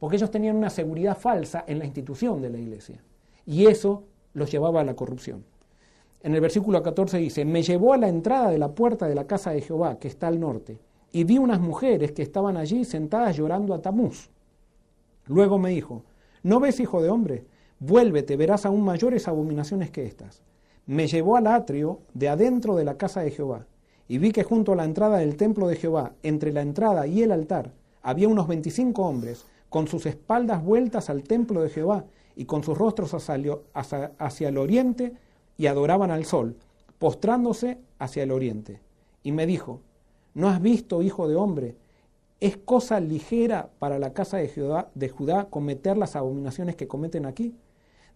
porque 0.00 0.16
ellos 0.16 0.30
tenían 0.30 0.56
una 0.56 0.70
seguridad 0.70 1.16
falsa 1.16 1.62
en 1.68 1.78
la 1.78 1.84
institución 1.84 2.42
de 2.42 2.50
la 2.50 2.58
iglesia. 2.58 3.00
Y 3.46 3.66
eso 3.66 4.02
los 4.34 4.50
llevaba 4.50 4.80
a 4.80 4.84
la 4.84 4.96
corrupción. 4.96 5.44
En 6.20 6.34
el 6.34 6.40
versículo 6.40 6.82
14 6.82 7.18
dice, 7.18 7.44
me 7.44 7.62
llevó 7.62 7.94
a 7.94 7.96
la 7.96 8.08
entrada 8.08 8.50
de 8.50 8.58
la 8.58 8.74
puerta 8.74 9.06
de 9.06 9.14
la 9.14 9.28
casa 9.28 9.52
de 9.52 9.60
Jehová, 9.60 10.00
que 10.00 10.08
está 10.08 10.26
al 10.26 10.40
norte, 10.40 10.80
y 11.12 11.22
vi 11.22 11.38
unas 11.38 11.60
mujeres 11.60 12.10
que 12.10 12.22
estaban 12.22 12.56
allí 12.56 12.84
sentadas 12.84 13.36
llorando 13.36 13.72
a 13.72 13.80
Tamuz. 13.80 14.30
Luego 15.26 15.58
me 15.58 15.70
dijo, 15.70 16.02
¿no 16.42 16.58
ves, 16.58 16.80
hijo 16.80 17.00
de 17.00 17.08
hombre? 17.08 17.46
Vuélvete, 17.78 18.36
verás 18.36 18.66
aún 18.66 18.82
mayores 18.82 19.28
abominaciones 19.28 19.92
que 19.92 20.04
estas. 20.04 20.42
Me 20.86 21.06
llevó 21.06 21.36
al 21.36 21.46
atrio 21.46 22.00
de 22.14 22.28
adentro 22.28 22.74
de 22.74 22.84
la 22.84 22.96
casa 22.96 23.20
de 23.20 23.30
Jehová, 23.30 23.66
y 24.08 24.18
vi 24.18 24.32
que 24.32 24.42
junto 24.42 24.72
a 24.72 24.76
la 24.76 24.84
entrada 24.84 25.18
del 25.18 25.36
templo 25.36 25.68
de 25.68 25.76
Jehová, 25.76 26.14
entre 26.22 26.52
la 26.52 26.62
entrada 26.62 27.06
y 27.06 27.22
el 27.22 27.30
altar, 27.30 27.72
había 28.02 28.28
unos 28.28 28.48
veinticinco 28.48 29.02
hombres, 29.02 29.44
con 29.68 29.86
sus 29.86 30.06
espaldas 30.06 30.64
vueltas 30.64 31.10
al 31.10 31.22
templo 31.22 31.60
de 31.62 31.68
Jehová, 31.68 32.06
y 32.38 32.44
con 32.44 32.62
sus 32.62 32.78
rostros 32.78 33.12
hacia, 33.14 34.48
el 34.48 34.58
oriente 34.58 35.12
y 35.56 35.66
adoraban 35.66 36.12
al 36.12 36.24
sol, 36.24 36.56
postrándose 36.98 37.78
hacia 37.98 38.22
el 38.22 38.30
oriente. 38.30 38.80
Y 39.24 39.32
me 39.32 39.44
dijo, 39.44 39.80
¿no 40.34 40.48
has 40.48 40.62
visto, 40.62 41.02
hijo 41.02 41.26
de 41.26 41.34
hombre? 41.34 41.74
¿Es 42.38 42.56
cosa 42.56 43.00
ligera 43.00 43.70
para 43.80 43.98
la 43.98 44.12
casa 44.12 44.36
de 44.36 44.48
Judá, 44.48 44.88
de 44.94 45.08
Judá 45.08 45.46
cometer 45.50 45.96
las 45.96 46.14
abominaciones 46.14 46.76
que 46.76 46.86
cometen 46.86 47.26
aquí? 47.26 47.56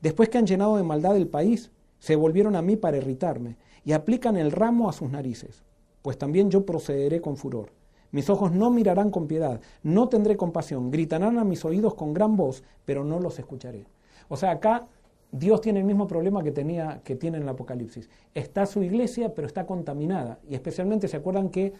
Después 0.01 0.29
que 0.29 0.39
han 0.39 0.47
llenado 0.47 0.77
de 0.77 0.85
maldad 0.85 1.17
el 1.17 1.27
país, 1.27 1.73
se 1.99 2.15
volvieron 2.15 2.55
a 2.55 2.63
mí 2.63 2.77
para 2.77 2.99
irritarme 2.99 3.57
y 3.85 3.91
aplican 3.91 4.37
el 4.37 4.53
ramo 4.53 4.89
a 4.89 4.93
sus 4.93 5.11
narices, 5.11 5.65
pues 6.03 6.19
también 6.19 6.51
yo 6.51 6.67
procederé 6.67 7.21
con 7.21 7.37
furor. 7.37 7.71
Mis 8.11 8.29
ojos 8.29 8.53
no 8.53 8.71
mirarán 8.71 9.11
con 9.11 9.27
piedad, 9.27 9.61
no 9.83 10.09
tendré 10.09 10.37
compasión, 10.37 10.91
gritarán 10.91 11.39
a 11.39 11.45
mis 11.45 11.65
oídos 11.65 11.95
con 11.95 12.13
gran 12.13 12.37
voz, 12.37 12.63
pero 12.85 13.05
no 13.05 13.19
los 13.19 13.39
escucharé. 13.39 13.87
O 14.29 14.37
sea, 14.37 14.51
acá 14.51 14.87
Dios 15.31 15.63
tiene 15.63 15.81
el 15.81 15.87
mismo 15.87 16.07
problema 16.07 16.43
que, 16.43 16.53
tenía, 16.53 17.01
que 17.05 17.17
tiene 17.17 17.39
en 17.39 17.45
el 17.45 17.49
Apocalipsis. 17.49 18.11
Está 18.35 18.67
su 18.67 18.83
iglesia, 18.83 19.35
pero 19.35 19.47
está 19.47 19.65
contaminada. 19.65 20.39
Y 20.47 20.55
especialmente 20.55 21.09
se 21.09 21.17
acuerdan 21.17 21.49
que 21.49 21.73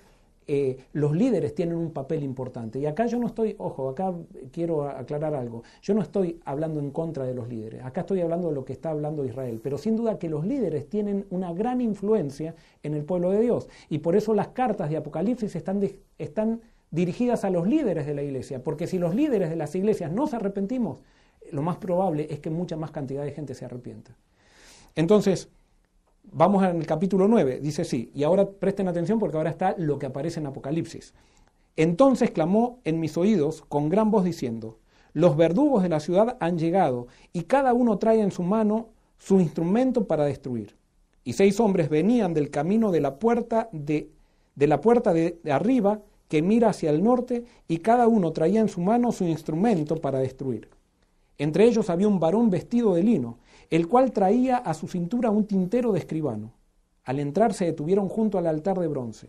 eh, 0.47 0.77
los 0.93 1.15
líderes 1.15 1.55
tienen 1.55 1.77
un 1.77 1.93
papel 1.93 2.23
importante. 2.23 2.79
Y 2.79 2.87
acá 2.87 3.07
yo 3.07 3.19
no 3.19 3.27
estoy, 3.27 3.55
ojo, 3.59 3.89
acá 3.89 4.13
quiero 4.51 4.89
aclarar 4.89 5.35
algo. 5.35 5.63
Yo 5.83 5.95
no 5.95 6.03
estoy 6.03 6.41
hablando 6.45 6.81
en 6.81 6.91
contra 6.91 7.25
de 7.25 7.35
los 7.35 7.49
líderes. 7.49 7.85
Acá 7.85 8.01
estoy 8.01 8.21
hablando 8.21 8.49
de 8.49 8.55
lo 8.55 8.65
que 8.65 8.73
está 8.73 8.91
hablando 8.91 9.25
Israel. 9.25 9.61
Pero 9.63 9.79
sin 9.79 9.97
duda 9.97 10.19
que 10.19 10.29
los 10.29 10.45
líderes 10.45 10.89
tienen 10.89 11.27
una 11.31 11.53
gran 11.53 11.81
influencia 11.81 12.55
en 12.83 12.95
el 12.95 13.05
pueblo 13.05 13.31
de 13.31 13.41
Dios. 13.41 13.69
Y 13.89 13.99
por 13.99 14.17
eso 14.17 14.35
las 14.35 14.49
cartas 14.49 14.91
de 14.91 14.97
Apocalipsis 14.97 15.55
están, 15.55 15.81
están 16.19 16.61
dirigidas 16.91 17.45
a 17.45 17.51
los 17.51 17.67
líderes 17.67 18.07
de 18.07 18.15
la 18.15 18.23
iglesia. 18.23 18.63
Porque 18.63 18.87
si 18.87 18.99
los 18.99 19.15
líderes 19.15 19.51
de 19.51 19.57
las 19.57 19.75
iglesias 19.75 20.11
no 20.11 20.27
se 20.27 20.37
arrepentimos, 20.37 21.03
lo 21.51 21.63
más 21.63 21.77
probable 21.77 22.27
es 22.31 22.41
que 22.41 22.51
mucha 22.51 22.77
más 22.77 22.91
cantidad 22.91 23.25
de 23.25 23.33
gente 23.33 23.55
se 23.55 23.65
arrepienta. 23.65 24.17
Entonces, 24.95 25.49
vamos 26.33 26.63
al 26.63 26.85
capítulo 26.87 27.29
9, 27.29 27.61
dice 27.61 27.85
sí, 27.85 28.11
y 28.15 28.25
ahora 28.25 28.49
presten 28.49 28.89
atención 28.89 29.19
porque 29.19 29.37
ahora 29.37 29.51
está 29.51 29.75
lo 29.79 29.99
que 29.99 30.07
aparece 30.07 30.41
en 30.41 30.47
Apocalipsis. 30.47 31.15
Entonces 31.77 32.31
clamó 32.31 32.81
en 32.85 33.01
mis 33.01 33.17
oídos 33.17 33.63
con 33.69 33.89
gran 33.89 34.11
voz 34.11 34.25
diciendo, 34.25 34.79
los 35.13 35.37
verdugos 35.37 35.83
de 35.83 35.91
la 35.91 36.01
ciudad 36.01 36.37
han 36.41 36.59
llegado, 36.59 37.07
y 37.33 37.43
cada 37.43 37.75
uno 37.75 37.99
trae 37.99 38.21
en 38.21 38.33
su 38.33 38.43
mano 38.43 38.89
su 39.19 39.41
instrumento 39.41 40.07
para 40.07 40.25
destruir. 40.25 40.75
Y 41.25 41.35
seis 41.35 41.61
hombres 41.61 41.89
venían 41.89 42.35
del 42.35 42.51
camino 42.51 42.91
de 42.91 43.01
la 43.01 43.19
puerta 43.19 43.69
de, 43.73 44.11
de 44.55 44.67
la 44.67 44.81
puerta 44.81 45.13
de 45.13 45.39
arriba 45.51 46.01
que 46.29 46.43
mira 46.43 46.71
hacia 46.71 46.91
el 46.91 47.03
norte, 47.03 47.45
y 47.69 47.79
cada 47.79 48.09
uno 48.09 48.33
traía 48.33 48.61
en 48.61 48.69
su 48.69 48.81
mano 48.81 49.13
su 49.13 49.25
instrumento 49.25 49.97
para 49.97 50.19
destruir. 50.19 50.69
Entre 51.37 51.65
ellos 51.65 51.91
había 51.91 52.09
un 52.09 52.21
varón 52.21 52.49
vestido 52.49 52.95
de 52.95 53.03
lino, 53.03 53.39
el 53.73 53.89
cual 53.89 54.13
traía 54.13 54.59
a 54.59 54.75
su 54.75 54.87
cintura 54.87 55.31
un 55.31 55.47
tintero 55.47 55.93
de 55.93 55.99
escribano. 55.99 56.53
Al 57.05 57.19
entrar 57.19 57.55
se 57.55 57.65
detuvieron 57.65 58.11
junto 58.11 58.37
al 58.37 58.47
altar 58.47 58.79
de 58.79 58.87
bronce. 58.87 59.29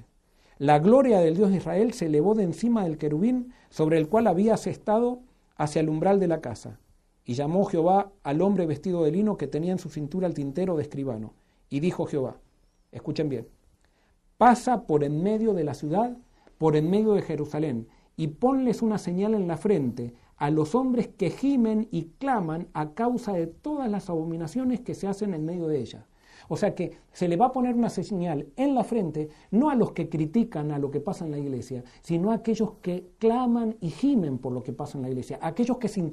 La 0.58 0.80
gloria 0.80 1.22
del 1.22 1.38
Dios 1.38 1.50
de 1.50 1.56
Israel 1.56 1.94
se 1.94 2.08
elevó 2.08 2.36
de 2.36 2.44
encima 2.44 2.84
del 2.84 2.98
querubín 2.98 3.54
sobre 3.70 3.98
el 3.98 4.10
cual 4.10 4.28
había 4.28 4.56
asestado 4.56 5.22
hacia 5.56 5.80
el 5.80 5.88
umbral 5.88 6.20
de 6.20 6.28
la 6.28 6.42
casa. 6.42 6.78
Y 7.24 7.36
llamó 7.36 7.64
Jehová 7.64 8.12
al 8.22 8.42
hombre 8.42 8.66
vestido 8.66 9.06
de 9.06 9.12
lino 9.12 9.38
que 9.38 9.48
tenía 9.48 9.72
en 9.72 9.80
su 9.80 9.88
cintura 9.88 10.28
el 10.28 10.34
tintero 10.34 10.76
de 10.76 10.84
escribano. 10.84 11.36
Y 11.70 11.80
dijo 11.80 12.06
Jehová, 12.06 12.36
escuchen 12.92 13.30
bien, 13.30 13.48
pasa 14.38 14.84
por 14.84 15.06
en 15.06 15.24
medio 15.24 15.54
de 15.54 15.64
la 15.64 15.74
ciudad, 15.74 16.18
por 16.58 16.76
en 16.76 16.90
medio 16.90 17.14
de 17.14 17.22
Jerusalén, 17.22 17.88
y 18.18 18.28
ponles 18.28 18.82
una 18.82 18.98
señal 18.98 19.36
en 19.36 19.48
la 19.48 19.56
frente, 19.56 20.14
a 20.38 20.50
los 20.50 20.76
hombres 20.76 21.08
que 21.08 21.30
gimen 21.30 21.88
y 21.92 22.06
claman 22.20 22.68
a 22.74 22.94
causa 22.94 23.34
de 23.34 23.48
todas 23.48 23.90
las 23.90 24.10
abominaciones 24.10 24.82
que 24.82 24.96
se 24.96 25.08
hacen 25.08 25.34
en 25.34 25.46
medio 25.46 25.68
de 25.68 25.80
ella. 25.80 26.06
O 26.50 26.58
sea 26.58 26.76
que 26.76 26.98
se 27.12 27.28
le 27.28 27.38
va 27.38 27.48
a 27.48 27.52
poner 27.52 27.76
una 27.76 27.90
señal 27.90 28.48
en 28.56 28.76
la 28.76 28.84
frente, 28.84 29.30
no 29.52 29.70
a 29.70 29.76
los 29.76 29.92
que 29.92 30.10
critican 30.10 30.72
a 30.72 30.80
lo 30.80 30.92
que 30.92 31.00
pasa 31.00 31.26
en 31.26 31.32
la 31.32 31.38
iglesia, 31.38 31.84
sino 32.02 32.32
a 32.32 32.36
aquellos 32.36 32.74
que 32.82 33.12
claman 33.18 33.78
y 33.80 33.90
gimen 33.90 34.38
por 34.38 34.52
lo 34.52 34.64
que 34.64 34.74
pasa 34.74 34.98
en 34.98 35.04
la 35.04 35.10
iglesia, 35.10 35.40
a 35.42 35.48
aquellos 35.48 35.78
que 35.78 35.88
se, 35.88 36.04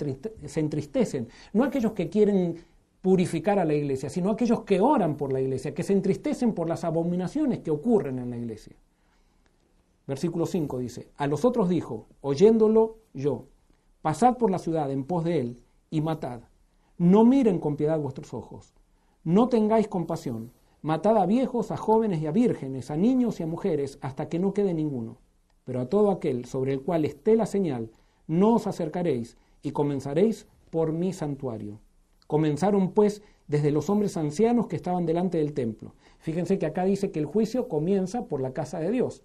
se 0.47 0.61
entristecen, 0.61 1.29
no 1.53 1.65
a 1.65 1.67
aquellos 1.67 1.93
que 1.93 2.09
quieren 2.09 2.57
purificar 3.03 3.59
a 3.59 3.65
la 3.65 3.75
iglesia, 3.75 4.11
sino 4.11 4.31
a 4.31 4.33
aquellos 4.35 4.63
que 4.63 4.81
oran 4.81 5.17
por 5.17 5.33
la 5.33 5.41
iglesia, 5.41 5.75
que 5.75 5.83
se 5.83 5.95
entristecen 5.95 6.53
por 6.53 6.69
las 6.69 6.85
abominaciones 6.85 7.61
que 7.61 7.71
ocurren 7.71 8.19
en 8.19 8.31
la 8.31 8.37
iglesia. 8.37 8.77
Versículo 10.07 10.45
5 10.45 10.79
dice, 10.79 11.09
a 11.17 11.27
los 11.27 11.45
otros 11.45 11.69
dijo, 11.69 12.07
oyéndolo 12.21 12.99
yo, 13.15 13.47
Pasad 14.03 14.39
por 14.39 14.51
la 14.51 14.59
ciudad 14.59 14.91
en 14.91 15.05
pos 15.05 15.25
de 15.25 15.41
él 15.41 15.63
y 15.91 16.01
matad. 16.01 16.41
No 16.97 17.25
miren 17.25 17.59
con 17.59 17.77
piedad 17.77 17.99
vuestros 17.99 18.33
ojos. 18.33 18.73
No 19.25 19.49
tengáis 19.49 19.89
compasión. 19.89 20.53
Matad 20.81 21.19
a 21.19 21.27
viejos, 21.27 21.71
a 21.71 21.77
jóvenes 21.77 22.23
y 22.23 22.27
a 22.27 22.33
vírgenes, 22.33 22.91
a 22.91 22.97
niños 22.97 23.39
y 23.39 23.43
a 23.43 23.47
mujeres, 23.47 23.99
hasta 24.01 24.31
que 24.31 24.39
no 24.39 24.55
quede 24.55 24.73
ninguno. 24.73 25.19
Pero 25.65 25.81
a 25.81 25.89
todo 25.91 26.11
aquel 26.11 26.47
sobre 26.47 26.73
el 26.73 26.81
cual 26.81 27.05
esté 27.05 27.37
la 27.37 27.45
señal, 27.45 27.91
no 28.27 28.55
os 28.55 28.67
acercaréis 28.67 29.37
y 29.63 29.73
comenzaréis 29.73 30.47
por 30.71 30.93
mi 30.93 31.13
santuario. 31.13 31.81
Comenzaron 32.27 32.93
pues 32.93 33.23
desde 33.49 33.71
los 33.71 33.91
hombres 33.91 34.17
ancianos 34.17 34.67
que 34.69 34.77
estaban 34.77 35.05
delante 35.05 35.37
del 35.37 35.53
templo. 35.53 35.95
Fíjense 36.21 36.59
que 36.59 36.67
acá 36.67 36.85
dice 36.85 37.11
que 37.11 37.19
el 37.19 37.27
juicio 37.27 37.69
comienza 37.69 38.25
por 38.27 38.41
la 38.41 38.53
casa 38.55 38.79
de 38.79 38.91
Dios. 38.91 39.25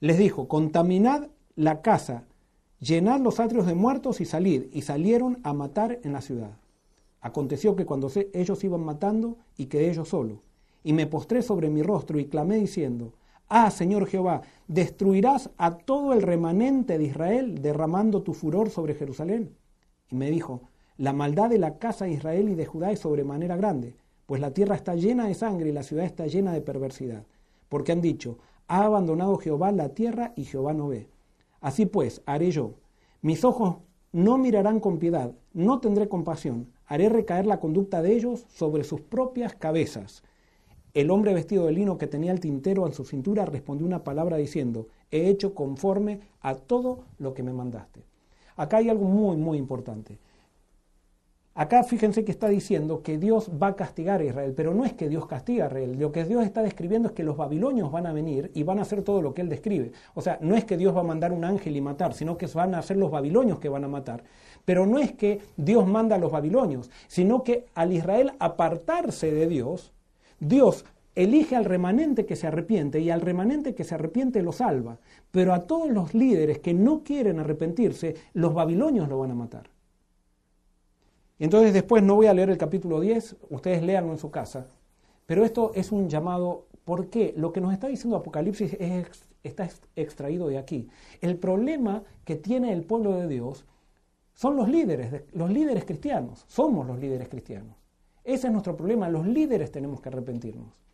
Les 0.00 0.18
dijo, 0.18 0.48
contaminad 0.48 1.28
la 1.54 1.82
casa 1.82 2.24
llenad 2.80 3.20
los 3.20 3.40
atrios 3.40 3.66
de 3.66 3.74
muertos 3.74 4.20
y 4.20 4.24
salid. 4.24 4.66
Y 4.72 4.82
salieron 4.82 5.38
a 5.42 5.52
matar 5.52 6.00
en 6.02 6.12
la 6.12 6.20
ciudad. 6.20 6.56
Aconteció 7.20 7.74
que 7.74 7.86
cuando 7.86 8.10
ellos 8.32 8.64
iban 8.64 8.84
matando, 8.84 9.36
y 9.56 9.66
quedé 9.66 9.92
yo 9.92 10.04
solo, 10.04 10.42
y 10.84 10.92
me 10.92 11.06
postré 11.06 11.42
sobre 11.42 11.68
mi 11.68 11.82
rostro 11.82 12.20
y 12.20 12.26
clamé 12.26 12.56
diciendo, 12.56 13.12
Ah, 13.48 13.70
Señor 13.70 14.06
Jehová, 14.06 14.42
¿destruirás 14.68 15.50
a 15.56 15.78
todo 15.78 16.12
el 16.12 16.22
remanente 16.22 16.98
de 16.98 17.04
Israel 17.04 17.60
derramando 17.62 18.22
tu 18.22 18.34
furor 18.34 18.70
sobre 18.70 18.94
Jerusalén? 18.94 19.56
Y 20.10 20.16
me 20.16 20.30
dijo, 20.30 20.62
La 20.96 21.12
maldad 21.12 21.50
de 21.50 21.58
la 21.58 21.78
casa 21.78 22.04
de 22.04 22.12
Israel 22.12 22.48
y 22.48 22.54
de 22.54 22.66
Judá 22.66 22.92
es 22.92 23.00
sobremanera 23.00 23.56
grande, 23.56 23.96
pues 24.26 24.40
la 24.40 24.52
tierra 24.52 24.76
está 24.76 24.94
llena 24.94 25.26
de 25.26 25.34
sangre 25.34 25.68
y 25.70 25.72
la 25.72 25.82
ciudad 25.82 26.04
está 26.04 26.26
llena 26.26 26.52
de 26.52 26.60
perversidad. 26.60 27.24
Porque 27.68 27.92
han 27.92 28.00
dicho, 28.00 28.38
Ha 28.68 28.84
abandonado 28.84 29.38
Jehová 29.38 29.72
la 29.72 29.88
tierra 29.88 30.32
y 30.36 30.44
Jehová 30.44 30.74
no 30.74 30.88
ve. 30.88 31.08
Así 31.60 31.86
pues, 31.86 32.22
haré 32.26 32.50
yo. 32.50 32.74
Mis 33.22 33.44
ojos 33.44 33.76
no 34.12 34.38
mirarán 34.38 34.80
con 34.80 34.98
piedad, 34.98 35.32
no 35.52 35.80
tendré 35.80 36.08
compasión, 36.08 36.72
haré 36.86 37.08
recaer 37.08 37.46
la 37.46 37.60
conducta 37.60 38.02
de 38.02 38.14
ellos 38.14 38.46
sobre 38.48 38.84
sus 38.84 39.00
propias 39.00 39.54
cabezas. 39.54 40.22
El 40.94 41.10
hombre 41.10 41.34
vestido 41.34 41.66
de 41.66 41.72
lino 41.72 41.98
que 41.98 42.06
tenía 42.06 42.32
el 42.32 42.40
tintero 42.40 42.86
en 42.86 42.94
su 42.94 43.04
cintura 43.04 43.44
respondió 43.44 43.86
una 43.86 44.04
palabra 44.04 44.38
diciendo, 44.38 44.88
he 45.10 45.28
hecho 45.28 45.54
conforme 45.54 46.20
a 46.40 46.54
todo 46.54 47.00
lo 47.18 47.34
que 47.34 47.42
me 47.42 47.52
mandaste. 47.52 48.04
Acá 48.56 48.78
hay 48.78 48.88
algo 48.88 49.04
muy, 49.04 49.36
muy 49.36 49.58
importante. 49.58 50.18
Acá 51.58 51.84
fíjense 51.84 52.22
que 52.22 52.32
está 52.32 52.48
diciendo 52.48 53.02
que 53.02 53.16
Dios 53.16 53.50
va 53.50 53.68
a 53.68 53.76
castigar 53.76 54.20
a 54.20 54.24
Israel, 54.24 54.52
pero 54.54 54.74
no 54.74 54.84
es 54.84 54.92
que 54.92 55.08
Dios 55.08 55.26
castiga 55.26 55.64
a 55.64 55.68
Israel. 55.68 55.98
Lo 55.98 56.12
que 56.12 56.26
Dios 56.26 56.44
está 56.44 56.62
describiendo 56.62 57.08
es 57.08 57.14
que 57.14 57.24
los 57.24 57.38
babilonios 57.38 57.90
van 57.90 58.04
a 58.06 58.12
venir 58.12 58.50
y 58.52 58.62
van 58.62 58.78
a 58.78 58.82
hacer 58.82 59.00
todo 59.00 59.22
lo 59.22 59.32
que 59.32 59.40
él 59.40 59.48
describe. 59.48 59.92
O 60.12 60.20
sea, 60.20 60.36
no 60.42 60.54
es 60.54 60.66
que 60.66 60.76
Dios 60.76 60.94
va 60.94 61.00
a 61.00 61.04
mandar 61.04 61.32
un 61.32 61.46
ángel 61.46 61.74
y 61.74 61.80
matar, 61.80 62.12
sino 62.12 62.36
que 62.36 62.46
van 62.48 62.74
a 62.74 62.82
ser 62.82 62.98
los 62.98 63.10
babilonios 63.10 63.58
que 63.58 63.70
van 63.70 63.84
a 63.84 63.88
matar. 63.88 64.22
Pero 64.66 64.84
no 64.84 64.98
es 64.98 65.12
que 65.12 65.40
Dios 65.56 65.86
manda 65.86 66.16
a 66.16 66.18
los 66.18 66.30
babilonios, 66.30 66.90
sino 67.06 67.42
que 67.42 67.64
al 67.74 67.90
Israel 67.94 68.32
apartarse 68.38 69.32
de 69.32 69.46
Dios, 69.46 69.94
Dios 70.38 70.84
elige 71.14 71.56
al 71.56 71.64
remanente 71.64 72.26
que 72.26 72.36
se 72.36 72.48
arrepiente 72.48 73.00
y 73.00 73.08
al 73.08 73.22
remanente 73.22 73.74
que 73.74 73.84
se 73.84 73.94
arrepiente 73.94 74.42
lo 74.42 74.52
salva. 74.52 74.98
Pero 75.30 75.54
a 75.54 75.60
todos 75.60 75.88
los 75.88 76.12
líderes 76.12 76.58
que 76.58 76.74
no 76.74 77.02
quieren 77.02 77.40
arrepentirse, 77.40 78.14
los 78.34 78.52
babilonios 78.52 79.08
lo 79.08 79.20
van 79.20 79.30
a 79.30 79.34
matar. 79.34 79.75
Entonces 81.38 81.74
después 81.74 82.02
no 82.02 82.14
voy 82.14 82.26
a 82.26 82.34
leer 82.34 82.50
el 82.50 82.56
capítulo 82.56 83.00
10, 83.00 83.36
ustedes 83.50 83.82
leanlo 83.82 84.12
en 84.12 84.18
su 84.18 84.30
casa, 84.30 84.68
pero 85.26 85.44
esto 85.44 85.72
es 85.74 85.92
un 85.92 86.08
llamado, 86.08 86.66
¿por 86.84 87.10
qué? 87.10 87.34
Lo 87.36 87.52
que 87.52 87.60
nos 87.60 87.72
está 87.72 87.88
diciendo 87.88 88.16
Apocalipsis 88.16 88.76
está 89.42 89.68
extraído 89.96 90.48
de 90.48 90.56
aquí. 90.56 90.88
El 91.20 91.36
problema 91.38 92.04
que 92.24 92.36
tiene 92.36 92.72
el 92.72 92.84
pueblo 92.84 93.12
de 93.12 93.28
Dios 93.28 93.66
son 94.32 94.56
los 94.56 94.68
líderes, 94.68 95.24
los 95.32 95.50
líderes 95.50 95.84
cristianos, 95.84 96.44
somos 96.46 96.86
los 96.86 96.98
líderes 96.98 97.28
cristianos. 97.28 97.76
Ese 98.24 98.46
es 98.46 98.52
nuestro 98.52 98.76
problema, 98.76 99.08
los 99.08 99.26
líderes 99.26 99.70
tenemos 99.70 100.00
que 100.00 100.08
arrepentirnos. 100.08 100.85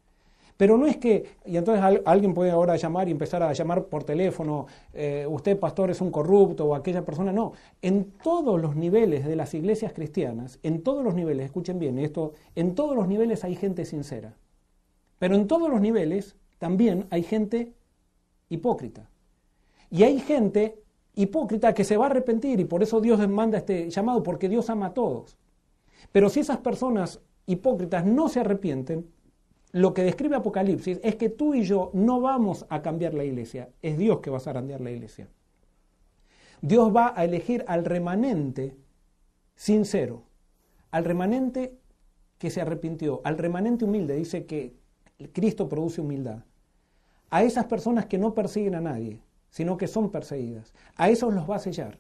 Pero 0.57 0.77
no 0.77 0.87
es 0.87 0.97
que, 0.97 1.25
y 1.47 1.57
entonces 1.57 2.03
alguien 2.05 2.35
puede 2.35 2.51
ahora 2.51 2.77
llamar 2.77 3.09
y 3.09 3.13
empezar 3.13 3.43
a 3.43 3.53
llamar 3.53 3.87
por 3.87 4.05
teléfono, 4.05 4.67
eh, 4.93 5.27
usted 5.29 5.59
pastor 5.59 5.91
es 5.91 6.01
un 6.01 6.11
corrupto 6.11 6.67
o 6.67 6.75
aquella 6.75 7.05
persona, 7.05 7.33
no. 7.33 7.53
En 7.81 8.13
todos 8.23 8.61
los 8.61 8.77
niveles 8.77 9.27
de 9.27 9.37
las 9.37 9.55
iglesias 9.55 9.93
cristianas, 9.93 10.59
en 10.63 10.83
todos 10.83 11.05
los 11.05 11.15
niveles, 11.15 11.47
escuchen 11.47 11.79
bien 11.79 11.99
esto, 11.99 12.35
en 12.55 12.75
todos 12.75 12.95
los 12.95 13.09
niveles 13.09 13.45
hay 13.45 13.57
gente 13.57 13.85
sincera. 13.85 14.37
Pero 15.19 15.35
en 15.35 15.47
todos 15.47 15.71
los 15.71 15.81
niveles 15.81 16.37
también 16.59 17.07
hay 17.11 17.23
gente 17.23 17.73
hipócrita. 18.49 19.09
Y 19.91 20.05
hay 20.05 20.21
gente 20.21 20.83
hipócrita 21.15 21.75
que 21.75 21.85
se 21.85 21.97
va 21.97 22.07
a 22.07 22.11
arrepentir 22.11 22.61
y 22.61 22.65
por 22.65 22.83
eso 22.83 23.01
Dios 23.01 23.19
les 23.19 23.29
manda 23.29 23.59
este 23.59 23.91
llamado, 23.91 24.23
porque 24.23 24.49
Dios 24.49 24.71
ama 24.71 24.87
a 24.87 24.95
todos. 24.95 25.37
Pero 26.11 26.29
si 26.29 26.41
esas 26.41 26.59
personas 26.59 27.21
hipócritas 27.47 28.05
no 28.05 28.29
se 28.29 28.41
arrepienten, 28.41 29.07
lo 29.73 29.95
que 29.95 30.05
describe 30.05 30.37
Apocalipsis 30.37 31.01
es 31.03 31.17
que 31.17 31.31
tú 31.31 31.55
y 31.55 31.65
yo 31.65 31.91
no 31.95 32.21
vamos 32.21 32.67
a 32.69 32.83
cambiar 32.83 33.15
la 33.15 33.25
iglesia, 33.25 33.71
es 33.81 33.97
Dios 33.97 34.21
que 34.21 34.31
va 34.31 34.39
a 34.39 34.53
cambiar 34.53 34.83
la 34.83 34.91
iglesia. 34.91 35.29
Dios 36.61 36.95
va 36.95 37.13
a 37.17 37.25
elegir 37.25 37.65
al 37.67 37.85
remanente 37.85 38.77
sincero, 39.57 40.25
al 40.91 41.05
remanente 41.05 41.79
que 42.39 42.51
se 42.51 42.61
arrepintió, 42.61 43.23
al 43.25 43.39
remanente 43.39 43.85
humilde, 43.85 44.15
dice 44.15 44.45
que 44.45 44.77
Cristo 45.33 45.69
produce 45.69 46.01
humildad. 46.01 46.45
A 47.31 47.43
esas 47.43 47.65
personas 47.65 48.07
que 48.07 48.19
no 48.19 48.35
persiguen 48.35 48.75
a 48.75 48.81
nadie, 48.81 49.23
sino 49.49 49.77
que 49.77 49.87
son 49.87 50.11
perseguidas, 50.11 50.75
a 50.97 51.09
esos 51.09 51.33
los 51.33 51.49
va 51.49 51.57
a 51.57 51.61
sellar. 51.61 51.99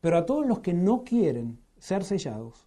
Pero 0.00 0.18
a 0.18 0.26
todos 0.26 0.46
los 0.46 0.60
que 0.60 0.74
no 0.74 1.02
quieren 1.02 1.58
ser 1.78 2.04
sellados, 2.04 2.65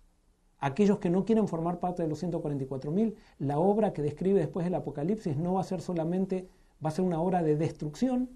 aquellos 0.59 0.99
que 0.99 1.09
no 1.09 1.25
quieren 1.25 1.47
formar 1.47 1.79
parte 1.79 2.03
de 2.03 2.09
los 2.09 2.21
144.000, 2.21 3.15
la 3.39 3.59
obra 3.59 3.93
que 3.93 4.01
describe 4.01 4.39
después 4.39 4.65
el 4.65 4.75
Apocalipsis 4.75 5.37
no 5.37 5.53
va 5.53 5.61
a 5.61 5.63
ser 5.63 5.81
solamente, 5.81 6.47
va 6.83 6.89
a 6.89 6.93
ser 6.93 7.05
una 7.05 7.21
obra 7.21 7.41
de 7.43 7.55
destrucción 7.55 8.29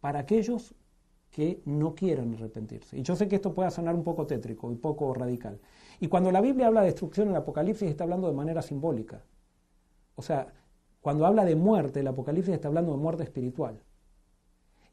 para 0.00 0.20
aquellos 0.20 0.74
que 1.30 1.60
no 1.64 1.96
quieran 1.96 2.34
arrepentirse. 2.34 2.96
Y 2.96 3.02
yo 3.02 3.16
sé 3.16 3.26
que 3.26 3.36
esto 3.36 3.54
puede 3.54 3.70
sonar 3.70 3.94
un 3.96 4.04
poco 4.04 4.26
tétrico 4.26 4.70
y 4.70 4.76
poco 4.76 5.12
radical. 5.14 5.60
Y 5.98 6.06
cuando 6.06 6.30
la 6.30 6.40
Biblia 6.40 6.68
habla 6.68 6.82
de 6.82 6.86
destrucción 6.86 7.28
en 7.28 7.34
el 7.34 7.40
Apocalipsis 7.40 7.88
está 7.88 8.04
hablando 8.04 8.28
de 8.28 8.34
manera 8.34 8.62
simbólica. 8.62 9.24
O 10.14 10.22
sea, 10.22 10.52
cuando 11.00 11.26
habla 11.26 11.44
de 11.44 11.56
muerte, 11.56 12.00
el 12.00 12.06
Apocalipsis 12.06 12.54
está 12.54 12.68
hablando 12.68 12.92
de 12.92 12.98
muerte 12.98 13.24
espiritual. 13.24 13.80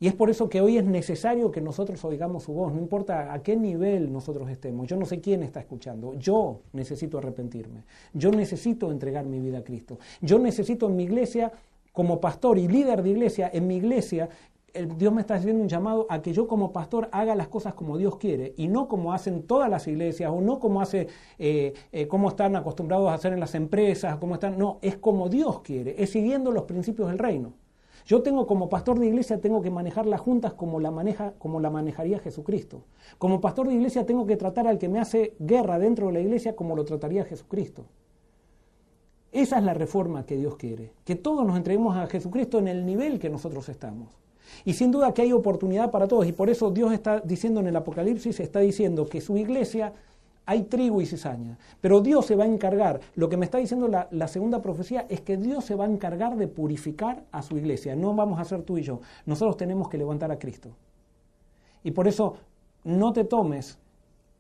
Y 0.02 0.08
es 0.08 0.16
por 0.16 0.32
eso 0.32 0.50
que 0.50 0.62
hoy 0.62 0.80
es 0.80 0.84
necesario 0.84 1.52
que 1.52 1.62
nosotros 1.62 2.04
oigamos 2.04 2.42
su 2.42 2.54
voz, 2.54 2.74
no 2.74 2.80
importa 2.80 3.32
a 3.32 3.44
qué 3.44 3.56
nivel 3.56 4.12
nosotros 4.12 4.50
estemos. 4.50 4.88
Yo 4.88 4.98
no 4.98 5.06
sé 5.06 5.22
quién 5.22 5.44
está 5.44 5.60
escuchando. 5.60 6.16
Yo 6.16 6.62
necesito 6.74 7.20
arrepentirme. 7.20 7.84
Yo 8.12 8.32
necesito 8.32 8.92
entregar 8.92 9.26
mi 9.26 9.40
vida 9.40 9.60
a 9.60 9.64
Cristo. 9.64 10.00
Yo 10.20 10.40
necesito 10.40 10.88
en 10.88 10.96
mi 10.96 11.04
iglesia, 11.04 11.52
como 11.94 12.20
pastor 12.20 12.58
y 12.58 12.68
líder 12.68 13.04
de 13.04 13.12
iglesia, 13.12 13.52
en 13.54 13.68
mi 13.68 13.76
iglesia, 13.76 14.28
Dios 14.98 15.14
me 15.14 15.22
está 15.22 15.36
haciendo 15.36 15.62
un 15.62 15.70
llamado 15.70 16.08
a 16.10 16.20
que 16.20 16.34
yo 16.34 16.48
como 16.48 16.72
pastor 16.74 17.08
haga 17.12 17.36
las 17.36 17.48
cosas 17.48 17.76
como 17.76 18.00
Dios 18.00 18.18
quiere 18.18 18.56
y 18.58 18.70
no 18.70 18.88
como 18.88 19.14
hacen 19.14 19.44
todas 19.44 19.70
las 19.70 19.88
iglesias 19.88 20.32
o 20.34 20.42
no 20.42 20.60
como 20.60 20.82
hace, 20.82 21.10
eh, 21.38 21.74
eh, 21.92 22.08
como 22.08 22.30
están 22.30 22.56
acostumbrados 22.56 23.10
a 23.10 23.14
hacer 23.14 23.34
en 23.34 23.40
las 23.40 23.54
empresas, 23.54 24.18
como 24.18 24.34
están, 24.34 24.58
no, 24.58 24.80
es 24.82 24.98
como 24.98 25.30
Dios 25.30 25.60
quiere, 25.62 26.02
es 26.02 26.10
siguiendo 26.10 26.52
los 26.52 26.64
principios 26.64 27.10
del 27.10 27.20
reino. 27.20 27.54
Yo 28.12 28.22
tengo 28.22 28.46
como 28.46 28.68
pastor 28.68 29.00
de 29.00 29.08
iglesia 29.08 29.40
tengo 29.40 29.62
que 29.62 29.72
manejar 29.72 30.06
las 30.06 30.20
juntas 30.20 30.52
como 30.52 30.82
la 30.82 30.92
maneja 30.92 31.32
como 31.38 31.62
la 31.62 31.70
manejaría 31.70 32.20
Jesucristo. 32.20 32.84
Como 33.18 33.40
pastor 33.40 33.70
de 33.70 33.76
iglesia 33.76 34.06
tengo 34.06 34.26
que 34.26 34.36
tratar 34.36 34.68
al 34.68 34.78
que 34.78 34.90
me 34.90 35.00
hace 35.00 35.34
guerra 35.40 35.80
dentro 35.80 36.08
de 36.08 36.12
la 36.12 36.20
iglesia 36.20 36.54
como 36.54 36.76
lo 36.76 36.84
trataría 36.84 37.24
Jesucristo. 37.24 37.86
Esa 39.32 39.60
es 39.60 39.64
la 39.64 39.74
reforma 39.74 40.26
que 40.26 40.36
Dios 40.36 40.58
quiere, 40.58 40.92
que 41.06 41.16
todos 41.16 41.48
nos 41.48 41.56
entreguemos 41.56 41.96
a 41.96 42.06
Jesucristo 42.08 42.60
en 42.60 42.68
el 42.68 42.86
nivel 42.86 43.18
que 43.18 43.30
nosotros 43.30 43.70
estamos. 43.70 44.10
Y 44.66 44.74
sin 44.74 44.92
duda 44.92 45.14
que 45.14 45.22
hay 45.22 45.32
oportunidad 45.32 45.90
para 45.90 46.10
todos 46.10 46.28
y 46.28 46.34
por 46.34 46.50
eso 46.50 46.70
Dios 46.70 46.92
está 46.92 47.22
diciendo 47.22 47.62
en 47.62 47.68
el 47.68 47.78
Apocalipsis 47.78 48.42
está 48.42 48.60
diciendo 48.60 49.06
que 49.06 49.22
su 49.22 49.38
iglesia 49.38 49.94
hay 50.52 50.64
trigo 50.64 51.02
y 51.02 51.06
cizaña. 51.06 51.58
Pero 51.80 52.02
Dios 52.02 52.26
se 52.26 52.36
va 52.36 52.44
a 52.44 52.48
encargar, 52.48 53.00
lo 53.16 53.30
que 53.30 53.38
me 53.38 53.46
está 53.46 53.58
diciendo 53.58 53.88
la, 53.88 54.28
segunda 54.28 54.62
profecía 54.62 55.06
es 55.08 55.22
que 55.22 55.38
Dios 55.38 55.64
se 55.64 55.76
va 55.76 55.86
a 55.86 55.90
encargar 55.90 56.36
de 56.36 56.50
purificar 56.50 57.24
a 57.32 57.42
su 57.42 57.58
iglesia. 57.58 57.96
No 57.96 58.14
vamos 58.14 58.38
a 58.38 58.44
ser 58.44 58.64
tú 58.64 58.78
y 58.78 58.82
yo. 58.82 59.00
Nosotros 59.26 59.56
tenemos 59.56 59.88
que 59.88 59.98
levantar 59.98 60.30
a 60.30 60.38
Cristo. 60.38 60.72
Y 61.86 61.92
por 61.92 62.06
eso 62.08 62.36
no 62.84 63.14
te 63.14 63.24
tomes 63.24 63.80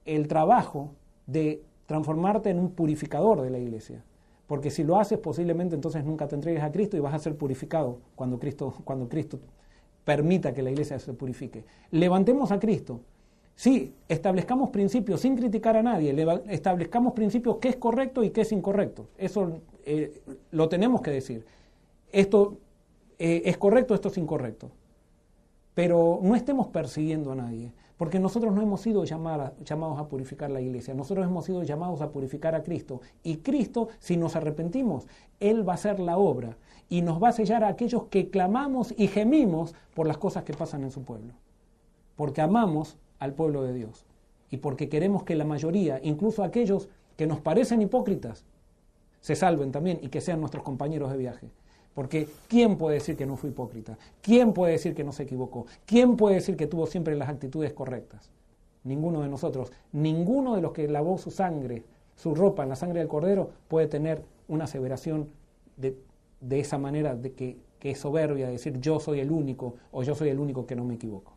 el 0.03 0.27
trabajo 0.27 0.89
de 1.27 1.63
transformarte 1.85 2.49
en 2.49 2.59
un 2.59 2.71
purificador 2.71 3.41
de 3.41 3.49
la 3.49 3.59
iglesia. 3.59 4.03
Porque 4.47 4.69
si 4.69 4.83
lo 4.83 4.99
haces, 4.99 5.17
posiblemente 5.17 5.75
entonces 5.75 6.03
nunca 6.03 6.27
te 6.27 6.35
entregues 6.35 6.61
a 6.61 6.73
Cristo 6.73 6.97
y 6.97 6.99
vas 6.99 7.13
a 7.13 7.19
ser 7.19 7.37
purificado 7.37 7.99
cuando 8.15 8.37
Cristo, 8.37 8.73
cuando 8.83 9.07
Cristo 9.07 9.39
permita 10.03 10.53
que 10.53 10.61
la 10.61 10.71
iglesia 10.71 10.99
se 10.99 11.13
purifique. 11.13 11.63
Levantemos 11.89 12.51
a 12.51 12.59
Cristo 12.59 12.99
Sí, 13.55 13.93
establezcamos 14.07 14.69
principios 14.69 15.21
sin 15.21 15.35
criticar 15.35 15.77
a 15.77 15.83
nadie, 15.83 16.15
establezcamos 16.47 17.13
principios 17.13 17.57
qué 17.57 17.69
es 17.69 17.75
correcto 17.75 18.23
y 18.23 18.31
qué 18.31 18.41
es 18.41 18.51
incorrecto. 18.51 19.07
Eso 19.17 19.61
eh, 19.85 20.21
lo 20.51 20.69
tenemos 20.69 21.01
que 21.01 21.11
decir. 21.11 21.45
Esto 22.11 22.57
eh, 23.19 23.43
es 23.45 23.57
correcto, 23.57 23.93
esto 23.93 24.07
es 24.07 24.17
incorrecto. 24.17 24.71
Pero 25.73 26.19
no 26.21 26.35
estemos 26.35 26.67
persiguiendo 26.67 27.31
a 27.31 27.35
nadie, 27.35 27.71
porque 27.97 28.19
nosotros 28.19 28.53
no 28.53 28.61
hemos 28.61 28.81
sido 28.81 29.05
llamados 29.05 29.99
a 29.99 30.07
purificar 30.07 30.49
la 30.49 30.59
iglesia, 30.59 30.93
nosotros 30.93 31.25
hemos 31.25 31.45
sido 31.45 31.63
llamados 31.63 32.01
a 32.01 32.09
purificar 32.09 32.55
a 32.55 32.63
Cristo. 32.63 33.01
Y 33.23 33.37
Cristo, 33.37 33.89
si 33.99 34.17
nos 34.17 34.35
arrepentimos, 34.35 35.07
Él 35.39 35.67
va 35.67 35.73
a 35.73 35.75
hacer 35.75 35.99
la 35.99 36.17
obra 36.17 36.57
y 36.89 37.03
nos 37.03 37.21
va 37.21 37.29
a 37.29 37.33
sellar 37.33 37.63
a 37.63 37.69
aquellos 37.69 38.05
que 38.05 38.29
clamamos 38.29 38.93
y 38.97 39.07
gemimos 39.07 39.75
por 39.93 40.07
las 40.07 40.17
cosas 40.17 40.43
que 40.43 40.53
pasan 40.53 40.83
en 40.83 40.91
su 40.91 41.03
pueblo. 41.03 41.33
Porque 42.15 42.41
amamos 42.41 42.97
al 43.21 43.33
pueblo 43.33 43.63
de 43.63 43.73
Dios. 43.73 44.03
Y 44.49 44.57
porque 44.57 44.89
queremos 44.89 45.23
que 45.23 45.35
la 45.35 45.45
mayoría, 45.45 45.99
incluso 46.03 46.43
aquellos 46.43 46.89
que 47.15 47.27
nos 47.27 47.39
parecen 47.39 47.81
hipócritas, 47.81 48.43
se 49.21 49.35
salven 49.35 49.71
también 49.71 49.99
y 50.01 50.09
que 50.09 50.21
sean 50.21 50.39
nuestros 50.39 50.63
compañeros 50.63 51.11
de 51.11 51.17
viaje. 51.17 51.51
Porque 51.93 52.27
¿quién 52.47 52.77
puede 52.77 52.95
decir 52.95 53.15
que 53.15 53.27
no 53.27 53.37
fue 53.37 53.51
hipócrita? 53.51 53.97
¿Quién 54.21 54.53
puede 54.53 54.73
decir 54.73 54.95
que 54.95 55.03
no 55.03 55.11
se 55.11 55.23
equivocó? 55.23 55.67
¿Quién 55.85 56.17
puede 56.17 56.35
decir 56.35 56.57
que 56.57 56.65
tuvo 56.65 56.87
siempre 56.87 57.15
las 57.15 57.29
actitudes 57.29 57.73
correctas? 57.73 58.31
Ninguno 58.83 59.21
de 59.21 59.29
nosotros, 59.29 59.71
ninguno 59.91 60.55
de 60.55 60.61
los 60.61 60.71
que 60.71 60.87
lavó 60.87 61.19
su 61.19 61.29
sangre, 61.29 61.83
su 62.15 62.33
ropa 62.33 62.63
en 62.63 62.69
la 62.69 62.75
sangre 62.75 62.99
del 62.99 63.07
cordero, 63.07 63.51
puede 63.67 63.85
tener 63.85 64.23
una 64.47 64.63
aseveración 64.63 65.29
de, 65.77 65.95
de 66.39 66.59
esa 66.59 66.79
manera 66.79 67.15
de 67.15 67.33
que, 67.33 67.57
que 67.77 67.91
es 67.91 67.99
soberbia, 67.99 68.49
decir 68.49 68.79
yo 68.79 68.99
soy 68.99 69.19
el 69.19 69.31
único 69.31 69.75
o 69.91 70.01
yo 70.01 70.15
soy 70.15 70.29
el 70.29 70.39
único 70.39 70.65
que 70.65 70.75
no 70.75 70.85
me 70.85 70.95
equivoco. 70.95 71.33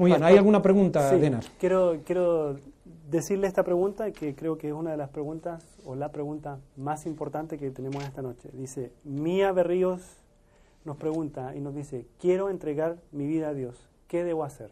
Muy 0.00 0.12
bien, 0.12 0.22
¿hay 0.22 0.38
alguna 0.38 0.62
pregunta, 0.62 1.10
sí, 1.10 1.20
Quiero, 1.58 1.98
quiero 2.06 2.56
decirle 3.10 3.46
esta 3.46 3.64
pregunta 3.64 4.10
que 4.12 4.34
creo 4.34 4.56
que 4.56 4.68
es 4.68 4.72
una 4.72 4.92
de 4.92 4.96
las 4.96 5.10
preguntas 5.10 5.62
o 5.84 5.94
la 5.94 6.10
pregunta 6.10 6.58
más 6.78 7.04
importante 7.04 7.58
que 7.58 7.70
tenemos 7.70 8.02
esta 8.04 8.22
noche. 8.22 8.48
Dice, 8.54 8.92
Mía 9.04 9.52
Berríos 9.52 10.00
nos 10.86 10.96
pregunta 10.96 11.54
y 11.54 11.60
nos 11.60 11.74
dice, 11.74 12.06
quiero 12.18 12.48
entregar 12.48 12.96
mi 13.12 13.26
vida 13.26 13.50
a 13.50 13.52
Dios, 13.52 13.76
¿qué 14.08 14.24
debo 14.24 14.42
hacer? 14.42 14.70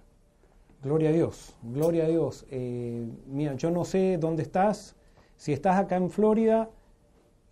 Gloria 0.82 1.10
a 1.10 1.12
Dios, 1.12 1.54
gloria 1.62 2.04
a 2.04 2.08
Dios. 2.08 2.46
Eh, 2.50 3.06
mira, 3.26 3.52
yo 3.52 3.70
no 3.70 3.84
sé 3.84 4.16
dónde 4.16 4.42
estás, 4.42 4.96
si 5.36 5.52
estás 5.52 5.76
acá 5.76 5.96
en 5.96 6.08
Florida, 6.08 6.70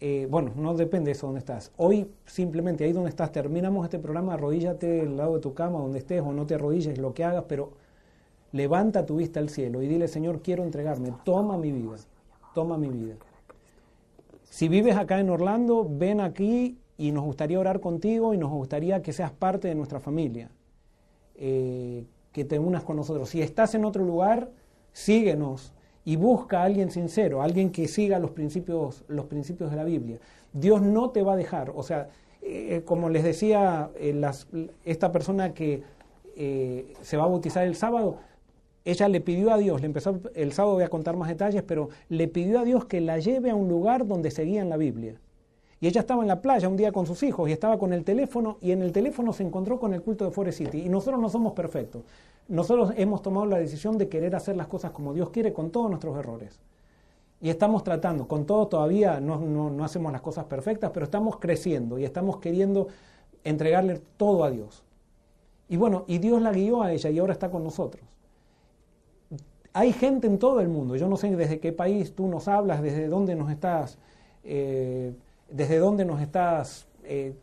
eh, 0.01 0.27
bueno, 0.31 0.53
no 0.57 0.75
depende 0.75 1.07
de 1.07 1.13
eso 1.13 1.27
donde 1.27 1.39
estás. 1.39 1.73
Hoy 1.77 2.11
simplemente 2.27 2.85
ahí 2.85 2.93
donde 2.93 3.09
estás, 3.09 3.33
terminamos 3.33 3.85
este 3.85 3.99
programa, 3.99 4.35
arrodíllate 4.35 5.01
al 5.01 5.17
lado 5.17 5.35
de 5.35 5.41
tu 5.41 5.55
cama, 5.55 5.79
donde 5.79 5.99
estés, 5.99 6.21
o 6.21 6.33
no 6.33 6.45
te 6.47 6.55
arrodilles, 6.55 6.99
lo 6.99 7.15
que 7.15 7.25
hagas, 7.25 7.45
pero 7.49 7.73
levanta 8.53 9.07
tu 9.07 9.17
vista 9.17 9.41
al 9.41 9.49
cielo 9.49 9.83
y 9.83 9.89
dile, 9.89 10.09
Señor, 10.09 10.43
quiero 10.43 10.65
entregarme, 10.65 11.13
toma 11.25 11.57
mi 11.57 11.73
vida, 11.73 11.97
toma 12.55 12.77
mi 12.77 12.89
vida. 12.89 13.15
Si 14.45 14.69
vives 14.69 14.97
acá 14.97 15.19
en 15.19 15.31
Orlando, 15.31 15.87
ven 15.89 16.21
aquí 16.21 16.79
y 16.99 17.13
nos 17.13 17.25
gustaría 17.25 17.59
orar 17.59 17.81
contigo 17.81 18.35
y 18.35 18.39
nos 18.39 18.51
gustaría 18.51 19.03
que 19.03 19.13
seas 19.13 19.33
parte 19.33 19.69
de 19.69 19.75
nuestra 19.75 20.01
familia, 20.01 20.51
eh, 21.37 22.05
que 22.33 22.45
te 22.45 22.59
unas 22.59 22.85
con 22.85 22.97
nosotros. 22.97 23.31
Si 23.31 23.41
estás 23.41 23.75
en 23.75 23.85
otro 23.85 24.05
lugar, 24.05 24.51
síguenos, 24.93 25.73
y 26.07 26.15
busca 26.15 26.61
a 26.61 26.65
alguien 26.65 26.91
sincero, 26.91 27.43
alguien 27.43 27.71
que 27.71 27.89
siga 27.89 28.21
los 28.21 28.31
principios, 28.31 29.05
los 29.09 29.27
principios 29.27 29.71
de 29.71 29.77
la 29.77 29.85
Biblia. 29.85 30.19
Dios 30.53 30.81
no 30.81 31.11
te 31.11 31.23
va 31.23 31.33
a 31.33 31.37
dejar, 31.37 31.73
o 31.75 31.83
sea, 31.83 32.09
eh, 32.43 32.83
como 32.85 33.11
les 33.11 33.25
decía, 33.25 33.91
eh, 33.97 34.23
esta 34.85 35.11
persona 35.11 35.53
que 35.53 35.83
eh, 36.37 36.95
se 37.03 37.17
va 37.17 37.25
a 37.25 37.27
bautizar 37.27 37.67
el 37.67 37.75
sábado, 37.75 38.19
ella 38.85 39.09
le 39.09 39.21
pidió 39.21 39.53
a 39.53 39.59
Dios, 39.59 39.81
le 39.81 39.89
empezó 39.89 40.21
el 40.37 40.53
sábado 40.53 40.77
voy 40.77 40.85
a 40.85 40.89
contar 40.89 41.17
más 41.17 41.29
detalles, 41.29 41.65
pero 41.65 41.89
le 42.09 42.29
pidió 42.29 42.61
a 42.61 42.65
Dios 42.65 42.85
que 42.85 43.01
la 43.01 43.19
lleve 43.19 43.51
a 43.51 43.57
un 43.57 43.69
lugar 43.69 44.07
donde 44.07 44.31
seguían 44.31 44.69
la 44.69 44.77
Biblia. 44.77 45.17
Y 45.81 45.87
ella 45.87 46.01
estaba 46.01 46.23
en 46.23 46.29
la 46.29 46.41
playa 46.41 46.69
un 46.69 46.77
día 46.77 46.91
con 46.91 47.07
sus 47.07 47.23
hijos 47.23 47.49
y 47.49 47.53
estaba 47.53 47.79
con 47.79 47.93
el 47.93 48.03
teléfono 48.03 48.57
y 48.63 48.71
en 48.71 48.81
el 48.83 48.93
teléfono 48.93 49.33
se 49.33 49.43
encontró 49.43 49.79
con 49.79 49.93
el 49.93 50.03
culto 50.03 50.25
de 50.25 50.31
Forest 50.31 50.59
City. 50.59 50.83
Y 50.83 50.89
nosotros 50.89 51.21
no 51.21 51.29
somos 51.29 51.53
perfectos. 51.53 52.03
Nosotros 52.49 52.93
hemos 52.97 53.23
tomado 53.23 53.47
la 53.47 53.59
decisión 53.59 53.99
de 53.99 54.09
querer 54.09 54.35
hacer 54.37 54.57
las 54.57 54.69
cosas 54.69 54.93
como 54.93 55.13
Dios 55.13 55.31
quiere 55.31 55.53
con 55.53 55.71
todos 55.71 55.91
nuestros 55.91 56.17
errores. 56.17 56.59
Y 57.41 57.51
estamos 57.51 57.85
tratando, 57.85 58.27
con 58.27 58.47
todo 58.47 58.67
todavía 58.69 59.21
no, 59.21 59.39
no, 59.39 59.85
hacemos 59.85 60.11
las 60.11 60.23
cosas 60.23 60.47
perfectas, 60.47 60.91
pero 60.95 61.05
estamos 61.05 61.37
creciendo 61.37 61.99
y 61.99 62.05
estamos 62.05 62.39
queriendo 62.39 62.89
entregarle 63.45 64.01
todo 64.17 64.45
a 64.45 64.51
Dios. 64.51 64.83
Y 65.69 65.77
bueno, 65.77 66.05
y 66.07 66.19
Dios 66.19 66.41
la 66.41 66.53
guió 66.53 66.83
a 66.83 66.93
ella 66.93 67.11
y 67.11 67.19
ahora 67.19 67.35
está 67.35 67.51
con 67.51 67.63
nosotros. 67.63 68.03
Hay 69.75 69.93
gente 69.93 70.27
en 70.27 70.39
todo 70.39 70.61
el 70.61 70.69
mundo, 70.69 70.97
yo 70.97 71.07
no 71.09 71.19
sé 71.19 71.35
desde 71.37 71.61
qué 71.61 71.73
país 71.73 72.15
tú 72.15 72.29
nos 72.29 72.49
hablas, 72.49 72.81
desde 72.81 73.09
dónde 73.09 73.35
nos 73.35 73.51
estás, 73.51 73.99
eh, 74.43 75.13
desde 75.49 75.79
dónde 75.79 76.05
nos 76.05 76.21
estás 76.21 76.87
eh, 77.05 77.35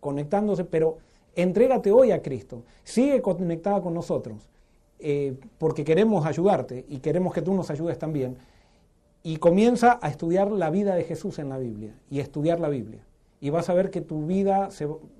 conectándose, 0.00 0.64
pero 0.64 0.98
entrégate 1.34 1.92
hoy 1.92 2.10
a 2.10 2.22
Cristo, 2.22 2.62
sigue 2.84 3.22
conectada 3.22 3.80
con 3.80 3.94
nosotros, 3.94 4.48
eh, 4.98 5.38
porque 5.58 5.84
queremos 5.84 6.26
ayudarte 6.26 6.84
y 6.88 6.98
queremos 6.98 7.32
que 7.32 7.42
tú 7.42 7.54
nos 7.54 7.70
ayudes 7.70 7.98
también. 7.98 8.36
Y 9.22 9.36
comienza 9.36 9.98
a 10.00 10.08
estudiar 10.08 10.50
la 10.50 10.70
vida 10.70 10.94
de 10.94 11.04
Jesús 11.04 11.38
en 11.38 11.50
la 11.50 11.58
Biblia 11.58 11.94
y 12.10 12.20
estudiar 12.20 12.58
la 12.58 12.70
Biblia. 12.70 13.04
Y 13.40 13.50
vas 13.50 13.68
a 13.68 13.74
ver 13.74 13.90
que 13.90 14.00
tu 14.00 14.26
vida 14.26 14.70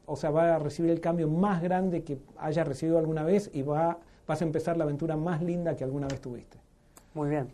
o 0.07 0.17
sea, 0.17 0.31
va 0.31 0.57
a 0.57 0.59
recibir 0.59 0.91
el 0.91 1.01
cambio 1.01 1.29
más 1.29 1.63
grande 1.63 2.03
que 2.03 2.19
hayas 2.39 2.67
recibido 2.67 2.99
alguna 2.99 3.23
vez 3.23 3.51
y 3.53 3.63
va, 3.63 3.99
vas 4.27 4.41
a 4.41 4.45
empezar 4.45 4.77
la 4.77 4.85
aventura 4.85 5.17
más 5.17 5.43
linda 5.43 5.77
que 5.77 5.85
alguna 5.85 6.09
vez 6.09 6.21
tuviste. 6.21 6.59
Muy 7.15 7.29
bien. 7.29 7.49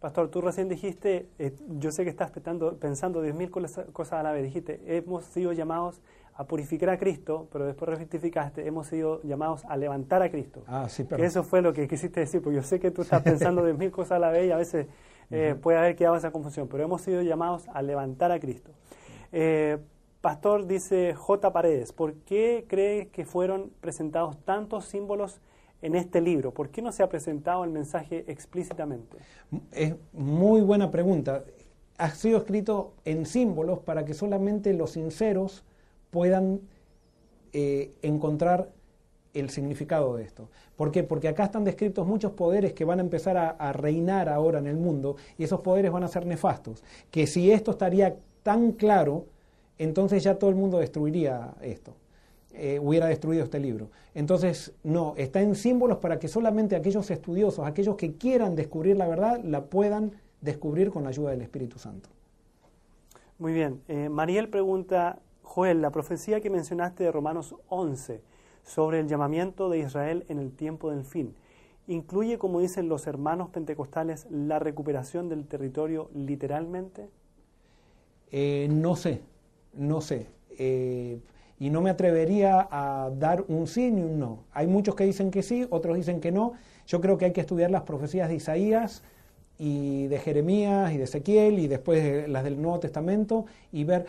Pastor, 0.00 0.28
tú 0.30 0.40
recién 0.40 0.68
dijiste, 0.68 1.28
eh, 1.38 1.54
yo 1.78 1.92
sé 1.92 2.04
que 2.04 2.10
estás 2.10 2.30
pensando, 2.30 2.78
pensando 2.78 3.22
10.000 3.22 3.92
cosas 3.92 4.14
a 4.14 4.22
la 4.22 4.32
vez, 4.32 4.42
dijiste, 4.42 4.80
hemos 4.86 5.24
sido 5.24 5.52
llamados 5.52 6.00
a 6.34 6.44
purificar 6.44 6.88
a 6.88 6.96
Cristo, 6.96 7.48
pero 7.52 7.66
después 7.66 7.98
rectificaste, 7.98 8.66
hemos 8.66 8.86
sido 8.86 9.20
llamados 9.24 9.62
a 9.66 9.76
levantar 9.76 10.22
a 10.22 10.30
Cristo. 10.30 10.62
Ah, 10.66 10.88
sí, 10.88 11.04
pero... 11.04 11.18
Que 11.18 11.26
eso 11.26 11.42
fue 11.42 11.60
lo 11.60 11.74
que 11.74 11.86
quisiste 11.86 12.20
decir, 12.20 12.40
porque 12.40 12.56
yo 12.56 12.62
sé 12.62 12.80
que 12.80 12.90
tú 12.90 13.02
estás 13.02 13.20
pensando 13.22 13.62
10.000 13.68 13.90
cosas 13.90 14.12
a 14.12 14.18
la 14.20 14.30
vez 14.30 14.48
y 14.48 14.52
a 14.52 14.56
veces 14.56 14.86
eh, 15.30 15.54
puede 15.60 15.76
haber 15.76 15.96
quedado 15.96 16.16
esa 16.16 16.30
confusión, 16.30 16.66
pero 16.66 16.82
hemos 16.82 17.02
sido 17.02 17.20
llamados 17.20 17.68
a 17.68 17.82
levantar 17.82 18.32
a 18.32 18.40
Cristo. 18.40 18.70
Eh, 19.32 19.76
Pastor 20.22 20.66
dice 20.66 21.14
J. 21.14 21.52
Paredes, 21.52 21.92
¿por 21.92 22.14
qué 22.14 22.64
cree 22.66 23.08
que 23.08 23.26
fueron 23.26 23.70
presentados 23.82 24.38
tantos 24.44 24.86
símbolos 24.86 25.42
en 25.82 25.94
este 25.94 26.20
libro? 26.20 26.52
¿Por 26.52 26.70
qué 26.70 26.82
no 26.82 26.92
se 26.92 27.02
ha 27.02 27.08
presentado 27.08 27.64
el 27.64 27.70
mensaje 27.70 28.24
explícitamente? 28.28 29.16
Es 29.72 29.94
muy 30.12 30.60
buena 30.60 30.90
pregunta. 30.90 31.44
Ha 31.98 32.10
sido 32.10 32.38
escrito 32.38 32.94
en 33.04 33.26
símbolos 33.26 33.80
para 33.80 34.04
que 34.04 34.14
solamente 34.14 34.72
los 34.72 34.92
sinceros 34.92 35.64
puedan 36.10 36.60
eh, 37.52 37.92
encontrar 38.02 38.70
el 39.34 39.50
significado 39.50 40.16
de 40.16 40.24
esto. 40.24 40.48
¿Por 40.76 40.90
qué? 40.90 41.02
Porque 41.02 41.28
acá 41.28 41.44
están 41.44 41.64
descritos 41.64 42.06
muchos 42.06 42.32
poderes 42.32 42.72
que 42.72 42.84
van 42.84 42.98
a 42.98 43.02
empezar 43.02 43.36
a, 43.36 43.72
reinar 43.72 44.28
ahora 44.28 44.58
en 44.58 44.66
el 44.66 44.76
mundo 44.76 45.16
y 45.38 45.44
esos 45.44 45.60
poderes 45.60 45.92
van 45.92 46.04
a 46.04 46.08
ser 46.08 46.26
nefastos. 46.26 46.82
Que 47.10 47.26
si 47.26 47.50
esto 47.52 47.72
estaría 47.72 48.16
tan 48.42 48.72
claro, 48.72 49.26
entonces 49.78 50.22
ya 50.22 50.36
todo 50.36 50.50
el 50.50 50.56
mundo 50.56 50.78
destruiría 50.78 51.54
esto. 51.60 51.94
Eh, 52.52 52.80
hubiera 52.80 53.06
destruido 53.06 53.44
este 53.44 53.60
libro. 53.60 53.90
Entonces, 54.12 54.72
no, 54.82 55.14
está 55.16 55.40
en 55.40 55.54
símbolos 55.54 55.98
para 55.98 56.18
que 56.18 56.26
solamente 56.26 56.74
aquellos 56.74 57.08
estudiosos, 57.10 57.64
aquellos 57.64 57.94
que 57.94 58.14
quieran 58.14 58.56
descubrir 58.56 58.96
la 58.96 59.06
verdad, 59.06 59.40
la 59.44 59.66
puedan 59.66 60.12
descubrir 60.40 60.90
con 60.90 61.04
la 61.04 61.10
ayuda 61.10 61.30
del 61.30 61.42
Espíritu 61.42 61.78
Santo. 61.78 62.08
Muy 63.38 63.52
bien. 63.52 63.80
Eh, 63.86 64.08
Mariel 64.08 64.48
pregunta, 64.48 65.20
Joel, 65.42 65.80
la 65.80 65.90
profecía 65.90 66.40
que 66.40 66.50
mencionaste 66.50 67.04
de 67.04 67.12
Romanos 67.12 67.54
11 67.68 68.20
sobre 68.64 68.98
el 68.98 69.06
llamamiento 69.06 69.70
de 69.70 69.78
Israel 69.78 70.24
en 70.28 70.40
el 70.40 70.50
tiempo 70.50 70.90
del 70.90 71.04
fin, 71.04 71.34
¿incluye, 71.86 72.36
como 72.36 72.58
dicen 72.58 72.88
los 72.88 73.06
hermanos 73.06 73.50
pentecostales, 73.50 74.26
la 74.28 74.58
recuperación 74.58 75.28
del 75.28 75.46
territorio 75.46 76.10
literalmente? 76.14 77.08
Eh, 78.32 78.66
no 78.70 78.96
sé, 78.96 79.22
no 79.72 80.00
sé. 80.00 80.26
Eh, 81.60 81.66
y 81.66 81.70
no 81.70 81.80
me 81.80 81.90
atrevería 81.90 82.68
a 82.70 83.10
dar 83.14 83.44
un 83.48 83.66
sí 83.66 83.90
ni 83.90 84.02
un 84.02 84.18
no. 84.18 84.44
Hay 84.52 84.66
muchos 84.66 84.94
que 84.94 85.04
dicen 85.04 85.30
que 85.30 85.42
sí, 85.42 85.66
otros 85.70 85.96
dicen 85.96 86.20
que 86.20 86.32
no. 86.32 86.52
Yo 86.86 87.00
creo 87.00 87.18
que 87.18 87.26
hay 87.26 87.32
que 87.32 87.42
estudiar 87.42 87.70
las 87.70 87.82
profecías 87.82 88.28
de 88.28 88.36
Isaías 88.36 89.02
y 89.58 90.06
de 90.06 90.18
Jeremías 90.18 90.92
y 90.92 90.96
de 90.96 91.04
Ezequiel 91.04 91.58
y 91.58 91.68
después 91.68 92.28
las 92.28 92.44
del 92.44 92.60
Nuevo 92.60 92.80
Testamento 92.80 93.44
y 93.72 93.84
ver, 93.84 94.06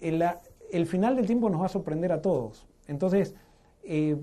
el, 0.00 0.24
el 0.70 0.86
final 0.86 1.16
del 1.16 1.26
tiempo 1.26 1.50
nos 1.50 1.60
va 1.60 1.66
a 1.66 1.70
sorprender 1.70 2.12
a 2.12 2.22
todos. 2.22 2.66
Entonces, 2.86 3.34
eh, 3.82 4.16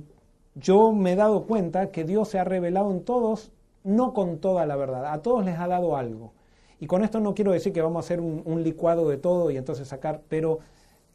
yo 0.56 0.94
me 0.94 1.14
he 1.14 1.16
dado 1.16 1.46
cuenta 1.46 1.92
que 1.92 2.06
Dios 2.06 2.30
se 2.30 2.40
ha 2.40 2.46
revelado 2.46 2.92
en 2.92 3.04
todos, 3.04 3.52
no 3.84 4.14
con 4.14 4.40
toda 4.40 4.66
la 4.66 4.78
verdad, 4.78 5.12
a 5.12 5.22
todos 5.22 5.44
les 5.44 5.60
ha 5.60 5.68
dado 5.68 5.98
algo. 5.98 6.32
Y 6.80 6.88
con 6.88 7.04
esto 7.04 7.20
no 7.20 7.34
quiero 7.34 7.52
decir 7.52 7.74
que 7.74 7.82
vamos 7.82 7.98
a 7.98 8.06
hacer 8.06 8.20
un 8.20 8.64
licuado 8.64 9.08
de 9.10 9.18
todo 9.18 9.52
y 9.52 9.58
entonces 9.58 9.88
sacar, 9.88 10.22
pero 10.28 10.60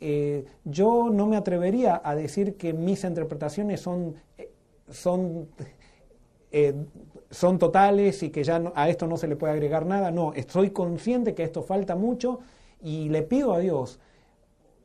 eh, 0.00 0.44
yo 0.64 1.10
no 1.10 1.26
me 1.26 1.36
atrevería 1.36 2.00
a 2.04 2.14
decir 2.14 2.56
que 2.56 2.72
mis 2.72 3.02
interpretaciones 3.04 3.80
son, 3.80 4.14
eh, 4.36 4.50
son, 4.88 5.48
eh, 6.52 6.74
son 7.30 7.58
totales 7.58 8.22
y 8.22 8.30
que 8.30 8.44
ya 8.44 8.72
a 8.74 8.88
esto 8.88 9.06
no 9.06 9.16
se 9.16 9.26
le 9.26 9.36
puede 9.36 9.52
agregar 9.54 9.86
nada. 9.86 10.10
No, 10.10 10.32
estoy 10.34 10.70
consciente 10.70 11.34
que 11.34 11.42
esto 11.42 11.62
falta 11.62 11.96
mucho 11.96 12.40
y 12.82 13.08
le 13.08 13.22
pido 13.22 13.52
a 13.52 13.58
Dios 13.58 13.98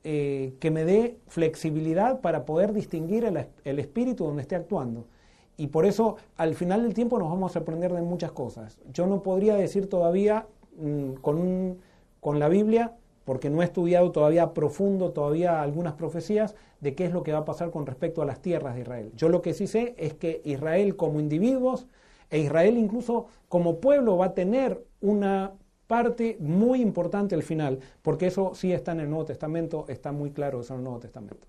que 0.04 0.70
me 0.70 0.84
dé 0.84 1.18
flexibilidad 1.30 2.20
para 2.20 2.44
poder 2.44 2.74
distinguir 2.74 3.24
el, 3.24 3.80
espíritu 3.80 4.26
donde 4.26 4.42
esté 4.42 4.58
actuando. 4.58 5.08
Y 5.56 5.68
por 5.68 5.86
eso 5.86 6.18
al 6.36 6.56
final 6.56 6.84
del 6.84 6.94
tiempo 6.94 7.18
nos 7.20 7.30
vamos 7.30 7.52
a 7.52 7.54
sorprender 7.54 7.94
de 7.94 8.02
muchas 8.02 8.34
cosas. 8.34 8.82
Yo 8.92 9.08
no 9.08 9.24
podría 9.24 9.56
decir 9.56 9.88
todavía 9.88 10.46
mm, 10.78 11.14
con, 11.22 11.78
con 12.20 12.38
la 12.38 12.50
Biblia 12.50 12.98
porque 13.26 13.50
no 13.50 13.62
he 13.62 13.66
estudiado 13.66 14.12
todavía 14.12 14.54
profundo, 14.54 15.12
todavía 15.12 15.62
algunas 15.62 15.94
profecías 15.94 16.56
de 16.82 16.96
qué 16.96 17.06
es 17.06 17.14
lo 17.14 17.24
que 17.24 17.32
va 17.32 17.40
a 17.40 17.46
pasar 17.46 17.72
con 17.72 17.86
respecto 17.86 18.22
a 18.22 18.26
las 18.26 18.42
tierras 18.42 18.76
de 18.76 18.82
Israel. 18.82 19.12
Yo 19.16 19.30
lo 19.30 19.42
que 19.42 19.54
sí 19.54 19.68
sé 19.68 19.96
es 19.98 20.14
que 20.14 20.42
Israel 20.44 20.96
como 20.96 21.20
individuos 21.20 21.88
e 22.30 22.40
Israel 22.40 22.78
incluso 22.78 23.28
como 23.48 23.80
pueblo 23.80 24.18
va 24.18 24.28
a 24.28 24.34
tener 24.34 24.84
una 25.02 25.54
parte 25.88 26.38
muy 26.40 26.82
importante 26.82 27.36
al 27.36 27.44
final, 27.44 27.80
porque 28.02 28.28
eso 28.28 28.56
sí 28.56 28.72
está 28.72 28.94
en 28.94 29.02
el 29.02 29.10
Nuevo 29.10 29.26
Testamento, 29.26 29.86
está 29.88 30.12
muy 30.12 30.32
claro 30.32 30.62
eso 30.62 30.74
en 30.74 30.80
el 30.80 30.84
Nuevo 30.84 31.00
Testamento. 31.00 31.46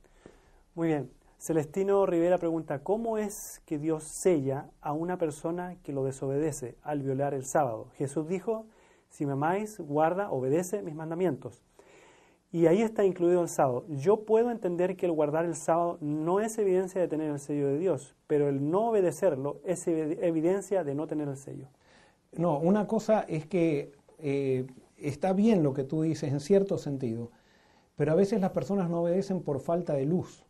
Muy 0.74 0.88
bien. 0.88 1.10
Celestino 1.38 2.06
Rivera 2.06 2.38
pregunta, 2.38 2.78
¿cómo 2.78 3.18
es 3.18 3.60
que 3.66 3.78
Dios 3.78 4.04
sella 4.04 4.70
a 4.80 4.92
una 4.92 5.18
persona 5.18 5.76
que 5.82 5.92
lo 5.92 6.04
desobedece 6.04 6.76
al 6.82 7.02
violar 7.02 7.34
el 7.34 7.44
sábado? 7.44 7.88
Jesús 7.96 8.26
dijo, 8.28 8.66
si 9.14 9.26
me 9.26 9.32
amáis, 9.34 9.78
guarda, 9.78 10.28
obedece 10.32 10.82
mis 10.82 10.96
mandamientos. 10.96 11.62
Y 12.50 12.66
ahí 12.66 12.82
está 12.82 13.04
incluido 13.04 13.42
el 13.42 13.48
sábado. 13.48 13.84
Yo 13.88 14.24
puedo 14.24 14.50
entender 14.50 14.96
que 14.96 15.06
el 15.06 15.12
guardar 15.12 15.44
el 15.44 15.54
sábado 15.54 15.98
no 16.00 16.40
es 16.40 16.58
evidencia 16.58 17.00
de 17.00 17.06
tener 17.06 17.30
el 17.30 17.38
sello 17.38 17.68
de 17.68 17.78
Dios, 17.78 18.16
pero 18.26 18.48
el 18.48 18.68
no 18.68 18.88
obedecerlo 18.88 19.60
es 19.64 19.86
evidencia 19.86 20.82
de 20.82 20.96
no 20.96 21.06
tener 21.06 21.28
el 21.28 21.36
sello. 21.36 21.68
No, 22.32 22.58
una 22.58 22.88
cosa 22.88 23.20
es 23.28 23.46
que 23.46 23.92
eh, 24.18 24.66
está 24.96 25.32
bien 25.32 25.62
lo 25.62 25.74
que 25.74 25.84
tú 25.84 26.02
dices 26.02 26.32
en 26.32 26.40
cierto 26.40 26.76
sentido, 26.76 27.30
pero 27.94 28.10
a 28.10 28.16
veces 28.16 28.40
las 28.40 28.50
personas 28.50 28.90
no 28.90 29.02
obedecen 29.02 29.42
por 29.42 29.60
falta 29.60 29.94
de 29.94 30.06
luz. 30.06 30.44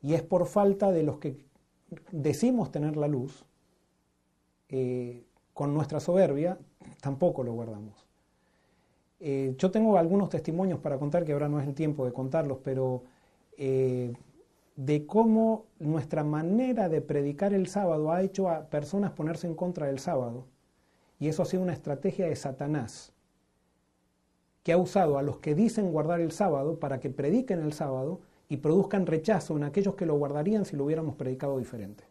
Y 0.00 0.14
es 0.14 0.22
por 0.22 0.46
falta 0.46 0.92
de 0.92 1.02
los 1.02 1.18
que 1.18 1.44
decimos 2.10 2.70
tener 2.70 2.96
la 2.96 3.08
luz, 3.08 3.44
eh, 4.70 5.26
con 5.54 5.72
nuestra 5.72 6.00
soberbia, 6.00 6.58
tampoco 7.00 7.42
lo 7.42 7.52
guardamos. 7.52 8.06
Eh, 9.20 9.54
yo 9.58 9.70
tengo 9.70 9.96
algunos 9.96 10.28
testimonios 10.28 10.80
para 10.80 10.98
contar, 10.98 11.24
que 11.24 11.32
ahora 11.32 11.48
no 11.48 11.60
es 11.60 11.66
el 11.66 11.74
tiempo 11.74 12.04
de 12.04 12.12
contarlos, 12.12 12.58
pero 12.62 13.04
eh, 13.56 14.12
de 14.76 15.06
cómo 15.06 15.66
nuestra 15.78 16.24
manera 16.24 16.88
de 16.88 17.00
predicar 17.00 17.54
el 17.54 17.68
sábado 17.68 18.12
ha 18.12 18.22
hecho 18.22 18.50
a 18.50 18.68
personas 18.68 19.12
ponerse 19.12 19.46
en 19.46 19.54
contra 19.54 19.86
del 19.86 19.98
sábado. 19.98 20.46
Y 21.18 21.28
eso 21.28 21.42
ha 21.42 21.46
sido 21.46 21.62
una 21.62 21.72
estrategia 21.72 22.26
de 22.26 22.36
Satanás, 22.36 23.12
que 24.62 24.72
ha 24.72 24.78
usado 24.78 25.16
a 25.18 25.22
los 25.22 25.38
que 25.38 25.54
dicen 25.54 25.92
guardar 25.92 26.20
el 26.20 26.32
sábado 26.32 26.80
para 26.80 27.00
que 27.00 27.10
prediquen 27.10 27.62
el 27.62 27.72
sábado 27.72 28.20
y 28.48 28.58
produzcan 28.58 29.06
rechazo 29.06 29.56
en 29.56 29.64
aquellos 29.64 29.94
que 29.94 30.06
lo 30.06 30.16
guardarían 30.16 30.64
si 30.64 30.76
lo 30.76 30.84
hubiéramos 30.84 31.14
predicado 31.14 31.58
diferente. 31.58 32.04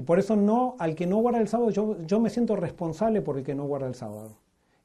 Y 0.00 0.02
por 0.02 0.18
eso 0.18 0.34
no, 0.34 0.76
al 0.78 0.94
que 0.94 1.06
no 1.06 1.18
guarda 1.18 1.40
el 1.40 1.48
sábado, 1.48 1.68
yo, 1.68 2.00
yo 2.06 2.20
me 2.20 2.30
siento 2.30 2.56
responsable 2.56 3.20
por 3.20 3.36
el 3.36 3.44
que 3.44 3.54
no 3.54 3.66
guarda 3.66 3.86
el 3.86 3.94
sábado. 3.94 4.38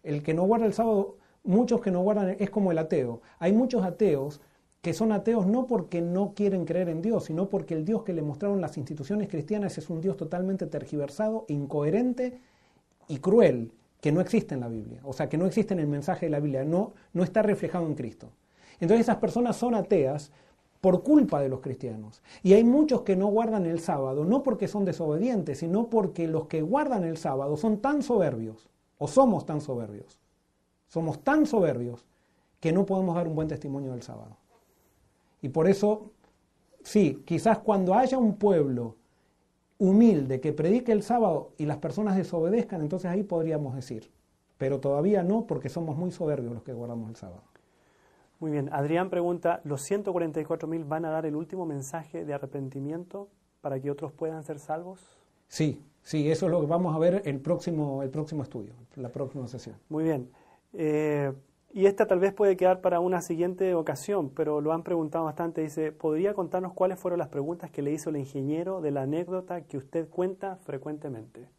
El 0.04 0.22
que 0.24 0.34
no 0.34 0.44
guarda 0.44 0.66
el 0.66 0.74
sábado, 0.74 1.16
muchos 1.46 1.80
que 1.80 1.90
no 1.90 2.02
guardan, 2.02 2.36
es 2.38 2.50
como 2.50 2.74
el 2.74 2.78
ateo. 2.78 3.22
Hay 3.40 3.54
muchos 3.54 3.86
ateos 3.86 4.42
que 4.82 4.94
son 4.94 5.14
ateos 5.14 5.48
no 5.48 5.68
porque 5.68 6.02
no 6.02 6.34
quieren 6.36 6.66
creer 6.66 6.90
en 6.90 7.02
Dios, 7.02 7.24
sino 7.24 7.48
porque 7.48 7.76
el 7.76 7.86
Dios 7.86 8.04
que 8.04 8.12
le 8.12 8.24
mostraron 8.24 8.60
las 8.60 8.78
instituciones 8.78 9.30
cristianas 9.30 9.78
es 9.78 9.90
un 9.90 10.02
Dios 10.02 10.18
totalmente 10.18 10.68
tergiversado, 10.68 11.46
incoherente 11.48 12.42
y 13.08 13.20
cruel, 13.20 13.72
que 14.02 14.12
no 14.12 14.20
existe 14.20 14.54
en 14.54 14.60
la 14.60 14.68
Biblia. 14.68 15.00
O 15.04 15.14
sea, 15.14 15.30
que 15.30 15.38
no 15.38 15.46
existe 15.46 15.74
en 15.74 15.80
el 15.80 15.88
mensaje 15.88 16.26
de 16.26 16.32
la 16.32 16.42
Biblia, 16.42 16.66
no, 16.66 16.92
no 17.14 17.24
está 17.24 17.42
reflejado 17.42 17.88
en 17.88 17.96
Cristo. 17.96 18.34
Entonces 18.82 19.06
esas 19.06 19.16
personas 19.16 19.56
son 19.56 19.76
ateas 19.76 20.34
por 20.86 21.02
culpa 21.02 21.41
de 21.41 21.49
los 21.49 21.62
cristianos. 21.62 22.22
Y 22.44 22.53
hay 22.53 22.64
muchos 22.64 23.02
que 23.02 23.16
no 23.16 23.26
guardan 23.26 23.66
el 23.66 23.80
sábado, 23.80 24.24
no 24.24 24.44
porque 24.44 24.68
son 24.68 24.86
desobedientes, 24.86 25.57
sino 25.57 25.90
porque 25.90 26.28
los 26.28 26.45
que 26.45 26.62
guardan 26.62 27.03
el 27.03 27.18
sábado 27.18 27.57
son 27.57 27.80
tan 27.80 28.03
soberbios, 28.03 28.70
o 28.99 29.07
somos 29.07 29.48
tan 29.48 29.62
soberbios, 29.62 30.20
somos 30.88 31.24
tan 31.24 31.48
soberbios 31.48 32.06
que 32.60 32.72
no 32.72 32.86
podemos 32.86 33.16
dar 33.16 33.28
un 33.28 33.34
buen 33.34 33.48
testimonio 33.48 33.94
del 33.94 34.03
sábado. 34.03 34.38
Y 35.41 35.49
por 35.49 35.68
eso, 35.68 36.12
sí, 36.84 37.24
quizás 37.26 37.57
cuando 37.57 37.95
haya 37.95 38.20
un 38.20 38.36
pueblo 38.36 38.95
humilde 39.80 40.40
que 40.40 40.53
predique 40.53 40.91
el 40.91 41.02
sábado 41.02 41.53
y 41.57 41.66
las 41.66 41.78
personas 41.78 42.16
desobedezcan, 42.16 42.82
entonces 42.82 43.10
ahí 43.10 43.24
podríamos 43.24 43.74
decir, 43.74 44.12
pero 44.60 44.80
todavía 44.80 45.24
no 45.24 45.48
porque 45.48 45.68
somos 45.68 45.98
muy 45.98 46.12
soberbios 46.12 46.53
los 46.53 46.62
que 46.62 46.74
guardamos 46.74 47.10
el 47.10 47.16
sábado. 47.16 47.41
Muy 48.40 48.52
bien, 48.52 48.70
Adrián 48.74 49.10
pregunta, 49.10 49.62
¿los 49.64 49.90
144.000 49.90 50.88
van 50.88 51.06
a 51.06 51.10
dar 51.10 51.26
el 51.26 51.36
último 51.36 51.66
mensaje 51.66 52.26
de 52.26 52.34
arrepentimiento 52.34 53.30
para 53.62 53.80
que 53.80 53.90
otros 53.90 54.12
puedan 54.12 54.44
ser 54.44 54.60
salvos? 54.60 54.99
Sí, 55.48 55.82
sí, 56.03 56.30
eso 56.30 56.48
es 56.48 56.52
lo 56.52 56.62
que 56.62 56.68
vamos 56.68 56.95
a 56.95 56.99
ver 56.99 57.22
el 57.26 57.40
próximo, 57.40 58.03
el 58.03 58.10
próximo 58.10 58.44
estudio, 58.44 58.74
la 58.95 59.10
próxima 59.10 59.48
sesión. 59.48 59.78
Muy 59.90 60.03
bien. 60.03 60.30
Eh, 60.74 61.32
y 61.76 61.88
esta 61.88 62.07
tal 62.07 62.20
vez 62.20 62.34
puede 62.34 62.56
quedar 62.56 62.80
para 62.80 63.02
una 63.02 63.22
siguiente 63.22 63.74
ocasión, 63.74 64.30
pero 64.30 64.62
lo 64.62 64.72
han 64.72 64.84
preguntado 64.84 65.26
bastante. 65.26 65.62
Dice, 65.62 65.91
¿podría 65.91 66.34
contarnos 66.34 66.74
cuáles 66.74 66.99
fueron 66.99 67.20
las 67.20 67.28
preguntas 67.28 67.70
que 67.70 67.82
le 67.82 67.91
hizo 67.91 68.10
el 68.10 68.16
ingeniero 68.16 68.80
de 68.80 68.91
la 68.91 69.02
anécdota 69.02 69.62
que 69.62 69.78
usted 69.78 70.07
cuenta 70.10 70.56
frecuentemente? 70.57 71.49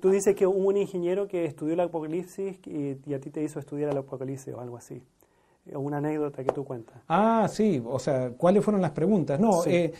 Tú 0.00 0.10
dices 0.10 0.34
que 0.34 0.46
hubo 0.46 0.68
un 0.68 0.76
ingeniero 0.76 1.28
que 1.28 1.44
estudió 1.44 1.74
el 1.74 1.80
Apocalipsis 1.80 2.58
y, 2.66 2.98
y 3.04 3.14
a 3.14 3.20
ti 3.20 3.30
te 3.30 3.42
hizo 3.42 3.58
estudiar 3.58 3.90
el 3.90 3.98
Apocalipsis 3.98 4.54
o 4.54 4.60
algo 4.60 4.76
así 4.76 5.02
una 5.74 5.98
anécdota 5.98 6.44
que 6.44 6.52
tú 6.52 6.64
cuentas. 6.64 6.96
Ah, 7.08 7.48
sí, 7.50 7.82
o 7.84 7.98
sea, 7.98 8.30
¿cuáles 8.30 8.64
fueron 8.64 8.80
las 8.80 8.92
preguntas? 8.92 9.40
No, 9.40 9.64
eh, 9.66 9.92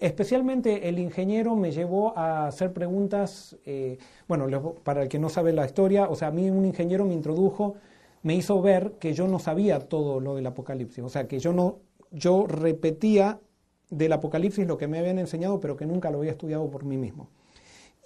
especialmente 0.00 0.88
el 0.88 0.98
ingeniero 0.98 1.56
me 1.56 1.72
llevó 1.72 2.16
a 2.16 2.46
hacer 2.46 2.72
preguntas, 2.72 3.56
eh, 3.64 3.98
bueno, 4.28 4.74
para 4.84 5.02
el 5.02 5.08
que 5.08 5.18
no 5.18 5.28
sabe 5.28 5.52
la 5.52 5.66
historia, 5.66 6.08
o 6.08 6.14
sea, 6.14 6.28
a 6.28 6.30
mí 6.30 6.48
un 6.50 6.64
ingeniero 6.64 7.04
me 7.04 7.14
introdujo, 7.14 7.76
me 8.22 8.34
hizo 8.36 8.62
ver 8.62 8.92
que 9.00 9.14
yo 9.14 9.26
no 9.26 9.38
sabía 9.38 9.80
todo 9.80 10.20
lo 10.20 10.36
del 10.36 10.46
Apocalipsis, 10.46 11.02
o 11.02 11.08
sea, 11.08 11.26
que 11.26 11.40
yo 11.40 11.52
no, 11.52 11.78
yo 12.12 12.46
repetía 12.46 13.40
del 13.90 14.12
Apocalipsis 14.12 14.66
lo 14.66 14.78
que 14.78 14.86
me 14.86 14.98
habían 14.98 15.18
enseñado, 15.18 15.58
pero 15.58 15.76
que 15.76 15.86
nunca 15.86 16.10
lo 16.10 16.18
había 16.18 16.30
estudiado 16.30 16.70
por 16.70 16.84
mí 16.84 16.96
mismo. 16.96 17.28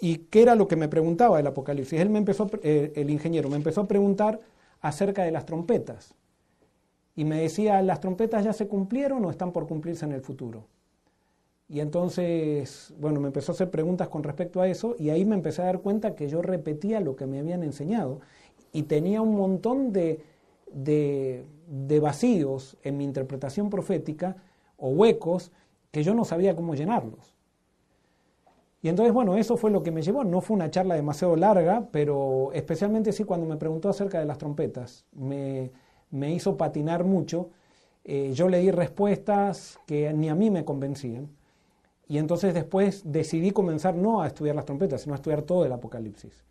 ¿Y 0.00 0.18
qué 0.30 0.42
era 0.42 0.54
lo 0.54 0.68
que 0.68 0.76
me 0.76 0.88
preguntaba 0.88 1.40
el 1.40 1.46
Apocalipsis? 1.46 2.00
Él 2.00 2.10
me 2.10 2.18
empezó, 2.18 2.48
eh, 2.62 2.92
el 2.96 3.10
ingeniero 3.10 3.48
me 3.48 3.56
empezó 3.56 3.82
a 3.82 3.88
preguntar 3.88 4.40
acerca 4.80 5.22
de 5.24 5.30
las 5.30 5.46
trompetas 5.46 6.14
y 7.16 7.24
me 7.24 7.40
decía, 7.40 7.82
¿las 7.82 8.00
trompetas 8.00 8.44
ya 8.44 8.52
se 8.52 8.68
cumplieron 8.68 9.24
o 9.24 9.30
están 9.30 9.52
por 9.52 9.66
cumplirse 9.66 10.04
en 10.04 10.12
el 10.12 10.20
futuro? 10.20 10.66
Y 11.68 11.80
entonces, 11.80 12.94
bueno, 13.00 13.20
me 13.20 13.28
empezó 13.28 13.52
a 13.52 13.54
hacer 13.54 13.70
preguntas 13.70 14.08
con 14.08 14.22
respecto 14.22 14.60
a 14.60 14.68
eso 14.68 14.94
y 14.98 15.10
ahí 15.10 15.24
me 15.24 15.34
empecé 15.34 15.62
a 15.62 15.66
dar 15.66 15.80
cuenta 15.80 16.14
que 16.14 16.28
yo 16.28 16.42
repetía 16.42 17.00
lo 17.00 17.16
que 17.16 17.26
me 17.26 17.40
habían 17.40 17.62
enseñado 17.64 18.20
y 18.72 18.84
tenía 18.84 19.20
un 19.22 19.34
montón 19.36 19.92
de, 19.92 20.20
de, 20.72 21.44
de 21.68 22.00
vacíos 22.00 22.76
en 22.84 22.98
mi 22.98 23.04
interpretación 23.04 23.70
profética 23.70 24.36
o 24.76 24.90
huecos 24.90 25.50
que 25.90 26.04
yo 26.04 26.14
no 26.14 26.24
sabía 26.24 26.54
cómo 26.54 26.74
llenarlos. 26.74 27.35
Y 28.86 28.88
entonces, 28.88 29.12
bueno, 29.12 29.36
eso 29.36 29.56
fue 29.56 29.72
lo 29.72 29.82
que 29.82 29.90
me 29.90 30.00
llevó. 30.00 30.22
No 30.22 30.40
fue 30.40 30.54
una 30.54 30.70
charla 30.70 30.94
demasiado 30.94 31.34
larga, 31.34 31.88
pero 31.90 32.52
especialmente 32.52 33.12
sí 33.12 33.24
cuando 33.24 33.44
me 33.44 33.56
preguntó 33.56 33.88
acerca 33.88 34.20
de 34.20 34.26
las 34.26 34.38
trompetas. 34.38 35.04
Me, 35.10 35.72
me 36.12 36.32
hizo 36.32 36.56
patinar 36.56 37.02
mucho. 37.02 37.50
Eh, 38.04 38.30
yo 38.32 38.48
le 38.48 38.60
di 38.60 38.70
respuestas 38.70 39.80
que 39.86 40.12
ni 40.12 40.28
a 40.28 40.36
mí 40.36 40.50
me 40.50 40.64
convencían. 40.64 41.28
Y 42.06 42.18
entonces 42.18 42.54
después 42.54 43.02
decidí 43.04 43.50
comenzar 43.50 43.96
no 43.96 44.22
a 44.22 44.28
estudiar 44.28 44.54
las 44.54 44.66
trompetas, 44.66 45.00
sino 45.00 45.14
a 45.14 45.16
estudiar 45.16 45.42
todo 45.42 45.64
el 45.64 45.72
Apocalipsis. 45.72 46.44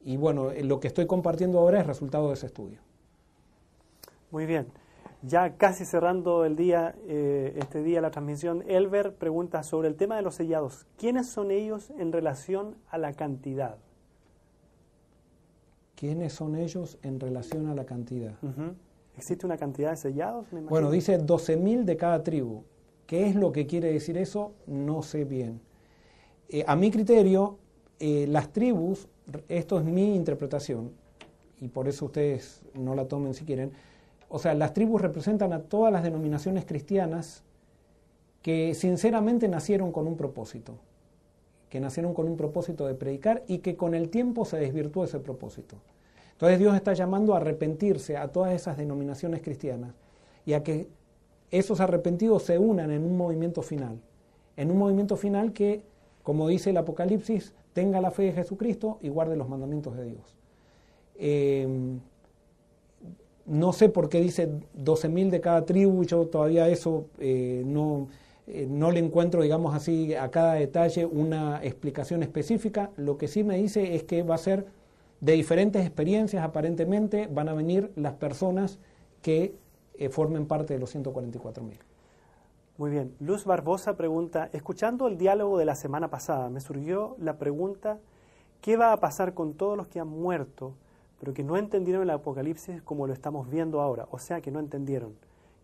Y 0.00 0.16
bueno, 0.16 0.52
lo 0.62 0.80
que 0.80 0.88
estoy 0.88 1.06
compartiendo 1.06 1.58
ahora 1.58 1.80
es 1.80 1.86
resultado 1.86 2.28
de 2.28 2.32
ese 2.32 2.46
estudio. 2.46 2.78
Muy 4.30 4.46
bien. 4.46 4.68
Ya 5.26 5.56
casi 5.56 5.86
cerrando 5.86 6.44
el 6.44 6.54
día, 6.54 6.94
eh, 7.08 7.54
este 7.56 7.82
día 7.82 8.02
la 8.02 8.10
transmisión, 8.10 8.62
Elber 8.68 9.14
pregunta 9.14 9.62
sobre 9.62 9.88
el 9.88 9.94
tema 9.94 10.16
de 10.16 10.22
los 10.22 10.34
sellados. 10.34 10.86
¿Quiénes 10.98 11.30
son 11.30 11.50
ellos 11.50 11.90
en 11.98 12.12
relación 12.12 12.76
a 12.90 12.98
la 12.98 13.14
cantidad? 13.14 13.78
¿Quiénes 15.94 16.34
son 16.34 16.56
ellos 16.56 16.98
en 17.02 17.20
relación 17.20 17.68
a 17.68 17.74
la 17.74 17.84
cantidad? 17.84 18.34
¿Existe 19.16 19.46
una 19.46 19.56
cantidad 19.56 19.90
de 19.92 19.96
sellados? 19.96 20.46
bueno, 20.68 20.90
dice 20.90 21.18
12.000 21.18 21.84
de 21.84 21.96
cada 21.96 22.22
tribu. 22.22 22.64
¿Qué 23.06 23.26
es 23.26 23.34
lo 23.34 23.50
que 23.50 23.66
quiere 23.66 23.92
decir 23.92 24.18
eso? 24.18 24.52
No 24.66 25.02
sé 25.02 25.24
bien. 25.24 25.62
Eh, 26.50 26.64
a 26.66 26.76
mi 26.76 26.90
criterio, 26.90 27.56
eh, 27.98 28.26
las 28.28 28.52
tribus, 28.52 29.08
esto 29.48 29.78
es 29.78 29.84
mi 29.86 30.16
interpretación, 30.16 30.92
y 31.62 31.68
por 31.68 31.88
eso 31.88 32.04
ustedes 32.04 32.62
no 32.74 32.94
la 32.94 33.06
tomen 33.08 33.32
si 33.32 33.46
quieren, 33.46 33.72
o 34.34 34.40
sea, 34.40 34.52
las 34.52 34.74
tribus 34.74 35.00
representan 35.00 35.52
a 35.52 35.60
todas 35.60 35.92
las 35.92 36.02
denominaciones 36.02 36.64
cristianas 36.64 37.44
que 38.42 38.74
sinceramente 38.74 39.46
nacieron 39.46 39.92
con 39.92 40.08
un 40.08 40.16
propósito, 40.16 40.74
que 41.68 41.78
nacieron 41.78 42.14
con 42.14 42.26
un 42.26 42.36
propósito 42.36 42.84
de 42.88 42.94
predicar 42.94 43.44
y 43.46 43.58
que 43.58 43.76
con 43.76 43.94
el 43.94 44.08
tiempo 44.08 44.44
se 44.44 44.56
desvirtuó 44.56 45.04
ese 45.04 45.20
propósito. 45.20 45.76
Entonces 46.32 46.58
Dios 46.58 46.74
está 46.74 46.94
llamando 46.94 47.34
a 47.34 47.36
arrepentirse 47.36 48.16
a 48.16 48.26
todas 48.26 48.52
esas 48.52 48.76
denominaciones 48.76 49.40
cristianas 49.40 49.94
y 50.44 50.54
a 50.54 50.64
que 50.64 50.88
esos 51.52 51.78
arrepentidos 51.78 52.42
se 52.42 52.58
unan 52.58 52.90
en 52.90 53.04
un 53.04 53.16
movimiento 53.16 53.62
final, 53.62 54.00
en 54.56 54.72
un 54.72 54.78
movimiento 54.78 55.14
final 55.14 55.52
que, 55.52 55.84
como 56.24 56.48
dice 56.48 56.70
el 56.70 56.76
Apocalipsis, 56.78 57.54
tenga 57.72 58.00
la 58.00 58.10
fe 58.10 58.24
de 58.24 58.32
Jesucristo 58.32 58.98
y 59.00 59.10
guarde 59.10 59.36
los 59.36 59.48
mandamientos 59.48 59.96
de 59.96 60.04
Dios. 60.06 60.36
Eh, 61.14 61.68
no 63.46 63.72
sé 63.72 63.88
por 63.88 64.08
qué 64.08 64.20
dice 64.20 64.48
12.000 64.76 65.30
de 65.30 65.40
cada 65.40 65.64
tribu, 65.64 66.04
yo 66.04 66.26
todavía 66.26 66.68
eso 66.68 67.06
eh, 67.18 67.62
no, 67.66 68.08
eh, 68.46 68.66
no 68.68 68.90
le 68.90 69.00
encuentro, 69.00 69.42
digamos 69.42 69.74
así, 69.74 70.14
a 70.14 70.30
cada 70.30 70.54
detalle 70.54 71.06
una 71.06 71.62
explicación 71.62 72.22
específica. 72.22 72.90
Lo 72.96 73.18
que 73.18 73.28
sí 73.28 73.44
me 73.44 73.56
dice 73.56 73.94
es 73.94 74.04
que 74.04 74.22
va 74.22 74.36
a 74.36 74.38
ser 74.38 74.66
de 75.20 75.32
diferentes 75.32 75.84
experiencias 75.86 76.44
aparentemente 76.44 77.28
van 77.28 77.48
a 77.48 77.54
venir 77.54 77.90
las 77.96 78.14
personas 78.14 78.78
que 79.22 79.54
eh, 79.94 80.08
formen 80.08 80.46
parte 80.46 80.74
de 80.74 80.80
los 80.80 80.94
144.000. 80.94 81.78
Muy 82.76 82.90
bien. 82.90 83.14
Luz 83.20 83.44
Barbosa 83.44 83.96
pregunta, 83.96 84.50
escuchando 84.52 85.06
el 85.06 85.16
diálogo 85.16 85.58
de 85.58 85.64
la 85.64 85.76
semana 85.76 86.10
pasada, 86.10 86.50
me 86.50 86.60
surgió 86.60 87.16
la 87.20 87.38
pregunta, 87.38 88.00
¿qué 88.60 88.76
va 88.76 88.92
a 88.92 88.98
pasar 88.98 89.32
con 89.32 89.54
todos 89.54 89.76
los 89.76 89.86
que 89.86 90.00
han 90.00 90.08
muerto, 90.08 90.74
pero 91.24 91.32
que 91.32 91.42
no 91.42 91.56
entendieron 91.56 92.02
el 92.02 92.10
Apocalipsis 92.10 92.82
como 92.82 93.06
lo 93.06 93.14
estamos 93.14 93.48
viendo 93.48 93.80
ahora? 93.80 94.06
O 94.10 94.18
sea, 94.18 94.42
que 94.42 94.50
no 94.50 94.60
entendieron, 94.60 95.14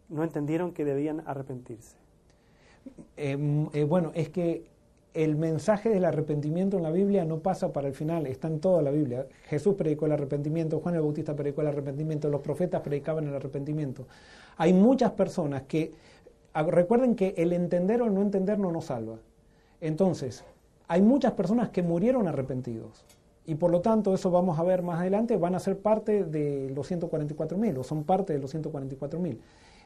no 0.09 0.24
entendieron 0.24 0.73
que 0.73 0.87
debían 0.87 1.23
arrepentirse. 1.27 1.99
Eh, 3.19 3.66
eh, 3.74 3.85
bueno, 3.85 4.11
es 4.15 4.31
que 4.31 4.65
el 5.12 5.37
mensaje 5.37 5.91
del 5.91 6.07
arrepentimiento 6.07 6.78
en 6.78 6.82
la 6.82 6.91
Biblia 6.91 7.27
no 7.27 7.41
pasa 7.41 7.74
para 7.74 7.89
el 7.89 7.95
final, 7.95 8.27
está 8.27 8.49
en 8.49 8.59
toda 8.59 8.81
la 8.81 8.91
Biblia. 8.91 9.27
Jesús 9.51 9.74
predicó 9.74 10.07
el 10.07 10.12
arrepentimiento, 10.12 10.81
Juan 10.81 10.95
el 10.95 11.03
Bautista 11.03 11.37
predicó 11.37 11.61
el 11.61 11.66
arrepentimiento, 11.66 12.31
los 12.31 12.41
profetas 12.41 12.81
predicaban 12.81 13.28
el 13.28 13.35
arrepentimiento. 13.35 14.07
Hay 14.57 14.73
muchas 14.73 15.11
personas 15.11 15.65
que, 15.65 15.93
ah, 16.55 16.62
recuerden 16.62 17.15
que 17.15 17.35
el 17.37 17.53
entender 17.53 18.01
o 18.01 18.07
el 18.07 18.15
no 18.15 18.23
entender 18.23 18.59
no 18.59 18.73
nos 18.73 18.87
salva. 18.87 19.19
Entonces, 19.82 20.43
hay 20.89 21.03
muchas 21.03 21.32
personas 21.32 21.69
que 21.69 21.82
murieron 21.82 22.28
arrepentidos. 22.28 23.05
Y 23.47 23.55
por 23.55 23.71
lo 23.71 23.81
tanto, 23.81 24.15
eso 24.15 24.31
vamos 24.31 24.59
a 24.59 24.62
ver 24.62 24.83
más 24.83 25.01
adelante, 25.01 25.37
van 25.37 25.55
a 25.55 25.61
ser 25.61 25.79
parte 25.79 26.25
de 26.25 26.71
los 26.75 26.91
144.000 26.91 27.79
o 27.79 27.85
son 27.85 28.05
parte 28.05 28.33
de 28.33 28.39
los 28.39 28.55
144.000. 28.55 29.39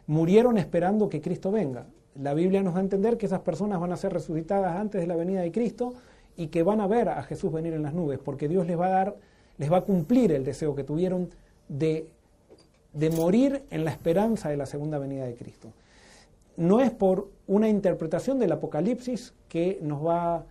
Murieron 0.07 0.59
esperando 0.59 1.09
que 1.09 1.21
Cristo 1.21 1.51
venga. 1.51 1.87
La 2.21 2.35
Biblia 2.35 2.63
nos 2.63 2.75
da 2.75 2.81
a 2.81 2.83
entender 2.83 3.17
que 3.17 3.27
esas 3.27 3.41
personas 3.41 3.81
van 3.81 3.93
a 3.93 3.97
ser 3.97 4.13
resucitadas 4.13 4.77
antes 4.77 5.01
de 5.01 5.07
la 5.07 5.17
venida 5.17 5.41
de 5.41 5.51
Cristo 5.51 5.95
y 6.37 6.49
que 6.49 6.63
van 6.63 6.81
a 6.81 6.87
ver 6.87 7.09
a 7.09 7.23
Jesús 7.23 7.53
venir 7.53 7.73
en 7.75 7.83
las 7.83 7.95
nubes, 7.95 8.19
porque 8.19 8.49
Dios 8.49 8.67
les 8.67 8.79
va 8.79 8.87
a 8.87 8.91
dar, 8.91 9.17
les 9.57 9.73
va 9.73 9.79
a 9.79 9.81
cumplir 9.83 10.33
el 10.33 10.45
deseo 10.45 10.75
que 10.75 10.85
tuvieron 10.85 11.31
de, 11.69 12.09
de 12.93 13.11
morir 13.11 13.65
en 13.71 13.85
la 13.85 13.91
esperanza 13.93 14.49
de 14.49 14.57
la 14.57 14.67
segunda 14.67 14.99
venida 14.99 15.25
de 15.25 15.35
Cristo. 15.35 15.73
No 16.57 16.81
es 16.81 16.91
por 16.91 17.31
una 17.47 17.69
interpretación 17.69 18.39
del 18.39 18.53
Apocalipsis 18.53 19.33
que 19.49 19.79
nos, 19.83 20.05
va, 20.05 20.45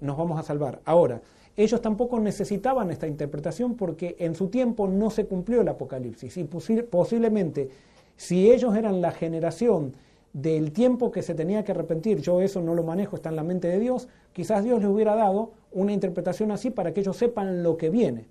nos 0.00 0.16
vamos 0.16 0.38
a 0.38 0.42
salvar. 0.42 0.80
Ahora, 0.84 1.20
ellos 1.58 1.82
tampoco 1.82 2.20
necesitaban 2.20 2.92
esta 2.92 3.08
interpretación 3.08 3.74
porque 3.74 4.14
en 4.20 4.36
su 4.36 4.46
tiempo 4.46 4.86
no 4.86 5.10
se 5.10 5.26
cumplió 5.26 5.62
el 5.62 5.68
Apocalipsis 5.68 6.36
y 6.36 6.44
posiblemente 6.44 7.68
si 8.16 8.52
ellos 8.52 8.76
eran 8.76 9.00
la 9.00 9.10
generación 9.10 9.94
del 10.32 10.70
tiempo 10.70 11.10
que 11.10 11.20
se 11.20 11.34
tenía 11.34 11.64
que 11.64 11.72
arrepentir, 11.72 12.20
yo 12.20 12.40
eso 12.40 12.62
no 12.62 12.76
lo 12.76 12.84
manejo, 12.84 13.16
está 13.16 13.30
en 13.30 13.36
la 13.36 13.42
mente 13.42 13.66
de 13.66 13.80
Dios, 13.80 14.06
quizás 14.32 14.62
Dios 14.62 14.80
les 14.80 14.88
hubiera 14.88 15.16
dado 15.16 15.50
una 15.72 15.92
interpretación 15.92 16.52
así 16.52 16.70
para 16.70 16.94
que 16.94 17.00
ellos 17.00 17.16
sepan 17.16 17.64
lo 17.64 17.76
que 17.76 17.90
viene. 17.90 18.28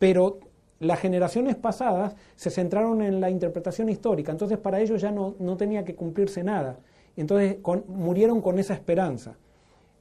Pero 0.00 0.40
las 0.80 0.98
generaciones 0.98 1.54
pasadas 1.54 2.16
se 2.34 2.50
centraron 2.50 3.02
en 3.02 3.20
la 3.20 3.30
interpretación 3.30 3.88
histórica, 3.88 4.32
entonces 4.32 4.58
para 4.58 4.80
ellos 4.80 5.00
ya 5.00 5.12
no, 5.12 5.36
no 5.38 5.56
tenía 5.56 5.84
que 5.84 5.94
cumplirse 5.94 6.42
nada. 6.42 6.80
Entonces 7.16 7.58
murieron 7.86 8.40
con 8.40 8.58
esa 8.58 8.74
esperanza. 8.74 9.36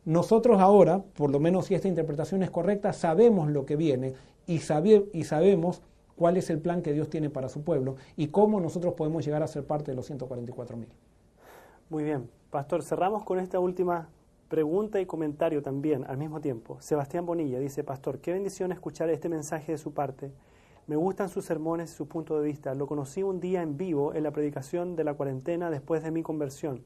Nosotros 0.08 0.62
ahora, 0.62 1.04
por 1.18 1.32
lo 1.32 1.42
menos 1.42 1.66
si 1.66 1.76
esta 1.76 1.90
interpretación 1.90 2.42
es 2.42 2.50
correcta, 2.50 2.94
sabemos 2.94 3.50
lo 3.50 3.66
que 3.66 3.76
viene 3.76 4.14
y, 4.46 4.62
y 5.12 5.24
sabemos 5.26 5.82
cuál 6.16 6.38
es 6.38 6.50
el 6.50 6.60
plan 6.60 6.82
que 6.82 6.94
Dios 6.94 7.10
tiene 7.10 7.30
para 7.30 7.50
su 7.50 7.62
pueblo 7.62 7.98
y 8.16 8.28
cómo 8.28 8.62
nosotros 8.62 8.94
podemos 8.94 9.26
llegar 9.26 9.44
a 9.44 9.48
ser 9.48 9.66
parte 9.66 9.92
de 9.92 9.96
los 9.96 10.06
144 10.06 10.78
mil. 10.78 10.88
Muy 11.90 12.06
bien. 12.06 12.30
Pastor, 12.52 12.84
cerramos 12.84 13.26
con 13.26 13.38
esta 13.38 13.60
última 13.60 14.08
pregunta 14.48 15.02
y 15.02 15.06
comentario 15.06 15.62
también 15.62 16.06
al 16.08 16.18
mismo 16.18 16.40
tiempo. 16.40 16.78
Sebastián 16.80 17.26
Bonilla 17.26 17.60
dice, 17.60 17.84
Pastor, 17.84 18.20
qué 18.20 18.32
bendición 18.32 18.72
escuchar 18.72 19.10
este 19.10 19.28
mensaje 19.28 19.74
de 19.74 19.78
su 19.78 19.94
parte. 19.94 20.32
Me 20.86 20.96
gustan 20.96 21.28
sus 21.28 21.44
sermones 21.44 21.92
y 21.92 21.96
su 21.96 22.08
punto 22.08 22.40
de 22.40 22.46
vista. 22.46 22.74
Lo 22.76 22.88
conocí 22.88 23.24
un 23.24 23.42
día 23.42 23.62
en 23.62 23.76
vivo 23.76 24.14
en 24.14 24.24
la 24.24 24.32
predicación 24.32 24.96
de 24.96 25.04
la 25.04 25.16
cuarentena 25.16 25.70
después 25.70 26.02
de 26.02 26.12
mi 26.12 26.24
conversión. 26.24 26.86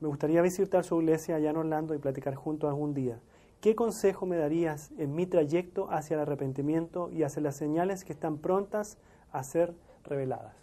Me 0.00 0.08
gustaría 0.08 0.42
visitar 0.42 0.84
su 0.84 1.00
iglesia 1.00 1.36
allá 1.36 1.50
en 1.50 1.56
Orlando 1.56 1.94
y 1.94 1.98
platicar 1.98 2.34
juntos 2.34 2.68
algún 2.68 2.94
día. 2.94 3.18
¿Qué 3.60 3.74
consejo 3.74 4.26
me 4.26 4.36
darías 4.36 4.90
en 4.98 5.14
mi 5.14 5.26
trayecto 5.26 5.90
hacia 5.90 6.14
el 6.14 6.20
arrepentimiento 6.20 7.10
y 7.10 7.22
hacia 7.22 7.42
las 7.42 7.56
señales 7.56 8.04
que 8.04 8.12
están 8.12 8.38
prontas 8.38 8.98
a 9.32 9.42
ser 9.42 9.74
reveladas? 10.04 10.54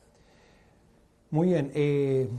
Muy 1.31 1.47
bien. 1.47 1.71
Eh, 1.73 2.29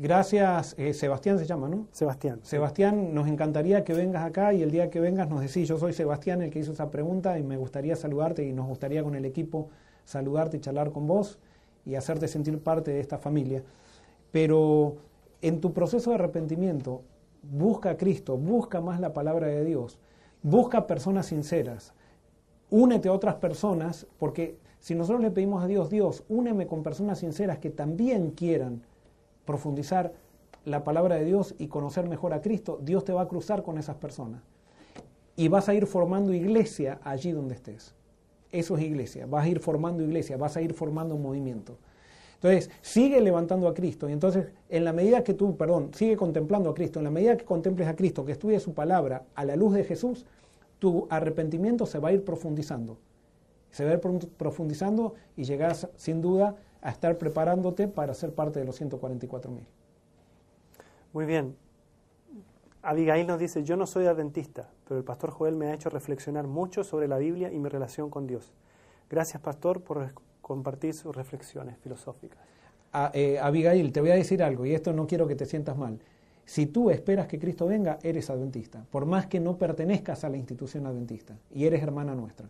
Gracias, 0.00 0.76
eh, 0.78 0.94
Sebastián 0.94 1.40
se 1.40 1.44
llama, 1.44 1.68
¿no? 1.68 1.88
Sebastián. 1.90 2.38
Sebastián, 2.44 3.12
nos 3.14 3.26
encantaría 3.26 3.82
que 3.82 3.94
vengas 3.94 4.24
acá 4.24 4.54
y 4.54 4.62
el 4.62 4.70
día 4.70 4.90
que 4.90 5.00
vengas 5.00 5.28
nos 5.28 5.40
decís, 5.40 5.66
yo 5.66 5.76
soy 5.76 5.92
Sebastián 5.92 6.40
el 6.40 6.50
que 6.50 6.60
hizo 6.60 6.70
esa 6.70 6.88
pregunta 6.88 7.36
y 7.36 7.42
me 7.42 7.56
gustaría 7.56 7.96
saludarte 7.96 8.44
y 8.44 8.52
nos 8.52 8.68
gustaría 8.68 9.02
con 9.02 9.16
el 9.16 9.24
equipo 9.24 9.70
saludarte 10.04 10.58
y 10.58 10.60
charlar 10.60 10.92
con 10.92 11.08
vos 11.08 11.40
y 11.84 11.96
hacerte 11.96 12.28
sentir 12.28 12.60
parte 12.60 12.92
de 12.92 13.00
esta 13.00 13.18
familia. 13.18 13.64
Pero 14.30 14.98
en 15.42 15.60
tu 15.60 15.72
proceso 15.72 16.10
de 16.10 16.16
arrepentimiento, 16.16 17.02
busca 17.42 17.90
a 17.90 17.96
Cristo, 17.96 18.36
busca 18.36 18.80
más 18.80 19.00
la 19.00 19.12
palabra 19.12 19.46
de 19.46 19.64
Dios, 19.64 19.98
busca 20.42 20.86
personas 20.86 21.26
sinceras, 21.26 21.92
únete 22.70 23.08
a 23.08 23.12
otras 23.12 23.36
personas, 23.36 24.06
porque 24.18 24.56
si 24.80 24.94
nosotros 24.94 25.22
le 25.22 25.30
pedimos 25.30 25.62
a 25.62 25.66
Dios, 25.66 25.90
Dios, 25.90 26.24
úneme 26.28 26.66
con 26.66 26.82
personas 26.82 27.18
sinceras 27.18 27.58
que 27.58 27.70
también 27.70 28.30
quieran 28.30 28.82
profundizar 29.44 30.12
la 30.64 30.84
palabra 30.84 31.16
de 31.16 31.24
Dios 31.24 31.54
y 31.58 31.68
conocer 31.68 32.08
mejor 32.08 32.34
a 32.34 32.42
Cristo, 32.42 32.78
Dios 32.82 33.04
te 33.04 33.12
va 33.12 33.22
a 33.22 33.28
cruzar 33.28 33.62
con 33.62 33.78
esas 33.78 33.96
personas. 33.96 34.42
Y 35.36 35.48
vas 35.48 35.68
a 35.68 35.74
ir 35.74 35.86
formando 35.86 36.34
iglesia 36.34 37.00
allí 37.04 37.32
donde 37.32 37.54
estés. 37.54 37.94
Eso 38.50 38.76
es 38.76 38.82
iglesia. 38.82 39.26
Vas 39.26 39.44
a 39.44 39.48
ir 39.48 39.60
formando 39.60 40.02
iglesia, 40.02 40.36
vas 40.36 40.56
a 40.56 40.62
ir 40.62 40.74
formando 40.74 41.14
un 41.14 41.22
movimiento. 41.22 41.78
Entonces, 42.40 42.70
sigue 42.82 43.20
levantando 43.20 43.66
a 43.66 43.74
Cristo. 43.74 44.08
Y 44.08 44.12
entonces, 44.12 44.46
en 44.68 44.84
la 44.84 44.92
medida 44.92 45.24
que 45.24 45.34
tú, 45.34 45.56
perdón, 45.56 45.90
sigue 45.92 46.16
contemplando 46.16 46.70
a 46.70 46.74
Cristo, 46.74 47.00
en 47.00 47.04
la 47.04 47.10
medida 47.10 47.36
que 47.36 47.44
contemples 47.44 47.88
a 47.88 47.96
Cristo, 47.96 48.24
que 48.24 48.32
estudies 48.32 48.62
su 48.62 48.74
palabra 48.74 49.24
a 49.34 49.44
la 49.44 49.56
luz 49.56 49.74
de 49.74 49.82
Jesús, 49.82 50.24
tu 50.78 51.08
arrepentimiento 51.10 51.84
se 51.84 51.98
va 51.98 52.10
a 52.10 52.12
ir 52.12 52.24
profundizando. 52.24 52.96
Se 53.72 53.84
va 53.84 53.90
a 53.90 53.94
ir 53.94 54.00
profundizando 54.36 55.14
y 55.36 55.44
llegas 55.44 55.88
sin 55.96 56.22
duda 56.22 56.54
a 56.80 56.90
estar 56.90 57.18
preparándote 57.18 57.88
para 57.88 58.14
ser 58.14 58.32
parte 58.32 58.60
de 58.60 58.64
los 58.64 58.76
144 58.76 59.50
mil. 59.50 59.66
Muy 61.12 61.26
bien. 61.26 61.56
Abigail 62.82 63.26
nos 63.26 63.40
dice, 63.40 63.64
yo 63.64 63.76
no 63.76 63.86
soy 63.86 64.06
adventista, 64.06 64.70
pero 64.86 64.98
el 64.98 65.04
pastor 65.04 65.30
Joel 65.30 65.56
me 65.56 65.66
ha 65.66 65.74
hecho 65.74 65.90
reflexionar 65.90 66.46
mucho 66.46 66.84
sobre 66.84 67.08
la 67.08 67.18
Biblia 67.18 67.52
y 67.52 67.58
mi 67.58 67.68
relación 67.68 68.08
con 68.08 68.28
Dios. 68.28 68.52
Gracias, 69.10 69.42
pastor, 69.42 69.82
por 69.82 69.98
compartir 70.48 70.94
sus 70.94 71.14
reflexiones 71.14 71.76
filosóficas. 71.76 72.38
Eh, 73.12 73.38
Abigail, 73.38 73.92
te 73.92 74.00
voy 74.00 74.10
a 74.10 74.14
decir 74.14 74.42
algo, 74.42 74.64
y 74.64 74.74
esto 74.74 74.94
no 74.94 75.06
quiero 75.06 75.28
que 75.28 75.36
te 75.36 75.44
sientas 75.44 75.76
mal. 75.76 75.98
Si 76.46 76.64
tú 76.64 76.88
esperas 76.88 77.26
que 77.26 77.38
Cristo 77.38 77.66
venga, 77.66 77.98
eres 78.02 78.30
adventista, 78.30 78.82
por 78.90 79.04
más 79.04 79.26
que 79.26 79.40
no 79.40 79.58
pertenezcas 79.58 80.24
a 80.24 80.30
la 80.30 80.38
institución 80.38 80.86
adventista, 80.86 81.36
y 81.54 81.66
eres 81.66 81.82
hermana 81.82 82.14
nuestra. 82.14 82.48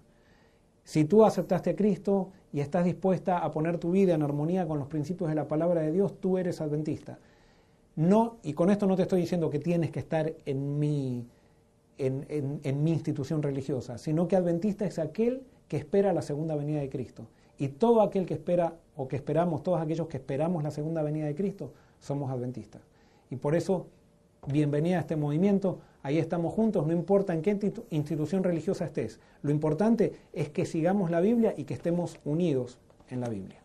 Si 0.85 1.05
tú 1.05 1.25
aceptaste 1.25 1.71
a 1.71 1.77
Cristo 1.77 2.31
y 2.53 2.61
estás 2.61 2.85
dispuesta 2.85 3.39
a 3.39 3.51
poner 3.51 3.79
tu 3.79 3.91
vida 3.91 4.15
en 4.15 4.23
armonía 4.23 4.67
con 4.67 4.79
los 4.79 4.87
principios 4.87 5.29
de 5.29 5.35
la 5.35 5.49
palabra 5.49 5.81
de 5.81 5.91
Dios, 5.91 6.21
tú 6.21 6.39
eres 6.39 6.61
adventista. 6.61 7.19
No, 7.97 8.37
y 8.45 8.53
con 8.53 8.71
esto 8.71 8.87
no 8.87 8.95
te 8.95 9.03
estoy 9.03 9.21
diciendo 9.23 9.51
que 9.51 9.59
tienes 9.59 9.91
que 9.91 9.99
estar 9.99 10.33
en 10.47 10.79
mi, 10.79 11.27
en, 11.99 12.61
en 12.63 12.85
mi 12.85 12.93
institución 12.93 13.43
religiosa, 13.43 13.99
sino 13.99 14.29
que 14.29 14.37
adventista 14.37 14.87
es 14.87 15.01
aquel 15.01 15.43
que 15.67 15.77
espera 15.77 16.13
la 16.13 16.23
segunda 16.23 16.55
venida 16.55 16.79
de 16.79 16.89
Cristo. 16.89 17.27
Y 17.59 17.69
todo 17.69 18.03
aquel 18.03 18.25
que 18.25 18.35
espera, 18.35 18.75
o 18.97 19.09
que 19.09 19.17
esperamos, 19.17 19.63
todos 19.63 19.81
aquellos 19.81 20.07
que 20.07 20.17
esperamos 20.17 20.63
la 20.63 20.71
segunda 20.71 21.03
venida 21.03 21.27
de 21.27 21.35
Cristo, 21.35 21.73
somos 21.99 22.31
adventistas. 22.31 22.83
Y 23.31 23.37
por 23.37 23.55
eso, 23.55 23.87
bienvenida 24.47 24.99
a 24.99 25.01
este 25.01 25.17
movimiento, 25.17 25.81
ahí 26.03 26.19
estamos 26.19 26.55
juntos, 26.55 26.87
no 26.87 26.93
importa 26.93 27.35
en 27.35 27.43
qué 27.43 27.59
institución 27.91 28.45
religiosa 28.45 28.85
estés. 28.85 29.21
Lo 29.43 29.51
importante 29.51 30.13
es 30.33 30.49
que 30.51 30.65
sigamos 30.65 31.11
la 31.11 31.21
Biblia 31.21 31.53
y 31.57 31.65
que 31.65 31.75
estemos 31.75 32.19
unidos 32.25 32.79
en 33.09 33.21
la 33.21 33.29
Biblia. 33.29 33.59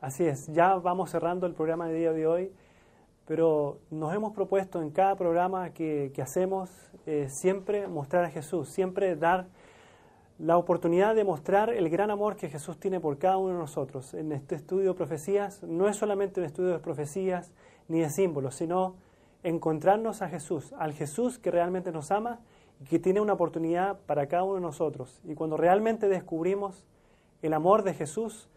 Así 0.00 0.24
es, 0.24 0.48
ya 0.48 0.74
vamos 0.74 1.10
cerrando 1.10 1.46
el 1.46 1.54
programa 1.54 1.86
de 1.86 1.94
día 1.94 2.12
de 2.12 2.26
hoy, 2.26 2.52
pero 3.24 3.78
nos 3.90 4.12
hemos 4.12 4.32
propuesto 4.32 4.82
en 4.82 4.90
cada 4.90 5.14
programa 5.14 5.70
que, 5.70 6.12
hacemos 6.20 6.70
eh, 7.06 7.28
siempre 7.28 7.86
mostrar 7.86 8.24
a 8.24 8.30
Jesús, 8.30 8.68
siempre 8.68 9.14
dar 9.14 9.46
la 10.42 10.56
oportunidad 10.56 11.14
de 11.14 11.22
mostrar 11.22 11.70
el 11.70 11.88
gran 11.88 12.10
amor 12.10 12.34
que 12.34 12.48
Jesús 12.48 12.76
tiene 12.76 12.98
por 12.98 13.16
cada 13.16 13.36
uno 13.36 13.52
de 13.52 13.60
nosotros. 13.60 14.12
En 14.12 14.32
este 14.32 14.56
estudio 14.56 14.88
de 14.88 14.94
profecías 14.94 15.62
no 15.62 15.86
es 15.86 15.96
solamente 15.96 16.40
un 16.40 16.46
estudio 16.46 16.70
de 16.70 16.80
profecías 16.80 17.52
ni 17.86 18.00
de 18.00 18.10
símbolos, 18.10 18.56
sino 18.56 18.96
encontrarnos 19.44 20.20
a 20.20 20.28
Jesús, 20.28 20.74
al 20.80 20.94
Jesús 20.94 21.38
que 21.38 21.52
realmente 21.52 21.92
nos 21.92 22.10
ama 22.10 22.40
y 22.80 22.86
que 22.86 22.98
tiene 22.98 23.20
una 23.20 23.34
oportunidad 23.34 24.00
para 24.00 24.26
cada 24.26 24.42
uno 24.42 24.56
de 24.56 24.62
nosotros. 24.62 25.20
Y 25.22 25.36
cuando 25.36 25.56
realmente 25.56 26.08
descubrimos 26.08 26.84
el 27.40 27.52
amor 27.52 27.84
de 27.84 27.94
Jesús, 27.94 28.48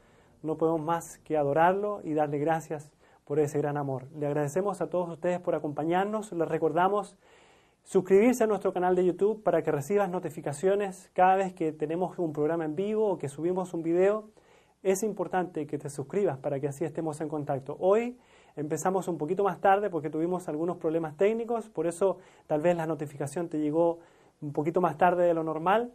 no 0.41 0.57
podemos 0.57 0.81
más 0.81 1.19
que 1.19 1.37
adorarlo 1.37 2.01
y 2.03 2.15
darle 2.15 2.39
gracias 2.39 2.91
por 3.25 3.39
ese 3.39 3.59
gran 3.59 3.77
amor. 3.77 4.07
Le 4.17 4.25
agradecemos 4.25 4.81
a 4.81 4.89
todos 4.89 5.07
ustedes 5.09 5.39
por 5.39 5.53
acompañarnos. 5.53 6.31
Les 6.31 6.47
recordamos 6.47 7.15
suscribirse 7.85 8.43
a 8.43 8.47
nuestro 8.47 8.73
canal 8.73 8.95
de 8.95 9.05
YouTube 9.05 9.41
para 9.41 9.63
que 9.63 9.71
recibas 9.71 10.09
notificaciones 10.09 11.09
cada 11.13 11.37
vez 11.37 11.53
que 11.53 11.71
tenemos 11.71 12.19
un 12.19 12.33
programa 12.33 12.65
en 12.65 12.75
vivo 12.75 13.07
o 13.07 13.17
que 13.17 13.29
subimos 13.29 13.73
un 13.73 13.81
video. 13.81 14.29
Es 14.83 15.01
importante 15.01 15.65
que 15.65 15.77
te 15.77 15.89
suscribas 15.89 16.37
para 16.37 16.59
que 16.59 16.67
así 16.67 16.83
estemos 16.83 17.21
en 17.21 17.29
contacto. 17.29 17.77
Hoy 17.79 18.17
Empezamos 18.55 19.09
un 19.09 19.17
poquito 19.17 19.43
más 19.43 19.59
tarde 19.59 19.89
porque 19.89 20.09
tuvimos 20.09 20.47
algunos 20.47 20.77
problemas 20.77 21.17
técnicos, 21.17 21.67
por 21.69 21.87
eso 21.87 22.19
tal 22.47 22.61
vez 22.61 22.77
la 22.77 22.87
notificación 22.87 23.49
te 23.49 23.59
llegó 23.59 23.99
un 24.41 24.53
poquito 24.53 24.79
más 24.79 24.97
tarde 24.97 25.25
de 25.25 25.33
lo 25.33 25.43
normal. 25.43 25.91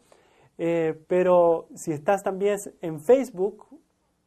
Eh, 0.58 1.00
pero 1.08 1.68
si 1.74 1.92
estás 1.92 2.22
también 2.22 2.58
en 2.82 3.00
Facebook, 3.00 3.66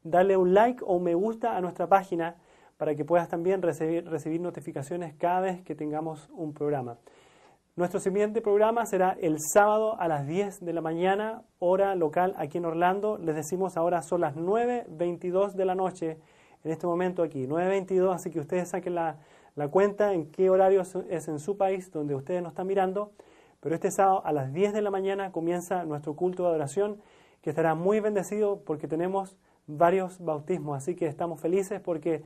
dale 0.02 0.36
un 0.36 0.56
like 0.56 0.84
o 0.84 0.96
un 0.96 1.04
me 1.04 1.14
gusta 1.14 1.56
a 1.56 1.62
nuestra 1.62 1.88
página 1.88 2.38
para 2.78 2.96
que 2.96 3.06
puedas 3.06 3.30
también 3.30 3.62
recibir, 3.62 4.10
recibir 4.10 4.42
notificaciones 4.42 5.14
cada 5.14 5.42
vez 5.42 5.62
que 5.62 5.76
tengamos 5.76 6.28
un 6.34 6.54
programa. 6.54 6.98
Nuestro 7.76 8.00
siguiente 8.00 8.40
programa 8.40 8.86
será 8.86 9.18
el 9.20 9.38
sábado 9.40 10.00
a 10.00 10.08
las 10.08 10.28
10 10.28 10.64
de 10.64 10.74
la 10.74 10.82
mañana, 10.82 11.42
hora 11.58 11.96
local 11.96 12.36
aquí 12.38 12.60
en 12.60 12.66
Orlando. 12.66 13.18
Les 13.18 13.36
decimos 13.36 13.78
ahora 13.78 14.04
son 14.04 14.22
las 14.22 14.36
9.22 14.36 15.54
de 15.54 15.66
la 15.66 15.74
noche 15.74 16.20
en 16.64 16.72
este 16.72 16.86
momento 16.86 17.24
aquí, 17.24 17.48
9.22, 17.48 18.14
así 18.14 18.30
que 18.30 18.40
ustedes 18.40 18.70
saquen 18.70 18.94
la, 18.94 19.18
cuenta 19.72 20.14
en 20.14 20.30
qué 20.30 20.52
horario 20.52 20.84
es 21.10 21.28
en 21.28 21.40
su 21.40 21.58
país 21.58 21.92
donde 21.92 22.14
ustedes 22.14 22.44
nos 22.44 22.52
están 22.52 22.68
mirando, 22.68 23.12
pero 23.60 23.74
este 23.74 23.90
sábado 23.90 24.22
a 24.24 24.32
las 24.34 24.54
10 24.54 24.72
de 24.74 24.82
la 24.84 24.92
mañana 24.92 25.32
comienza 25.32 25.84
nuestro 25.84 26.16
culto 26.16 26.44
de 26.44 26.50
adoración 26.50 27.02
que 27.42 27.50
estará 27.50 27.74
muy 27.74 28.00
bendecido 28.00 28.62
porque 28.64 28.88
tenemos 28.88 29.36
varios 29.66 30.24
bautismos, 30.24 30.78
así 30.78 30.94
que 30.94 31.08
estamos 31.08 31.42
felices 31.42 31.82
porque 31.82 32.22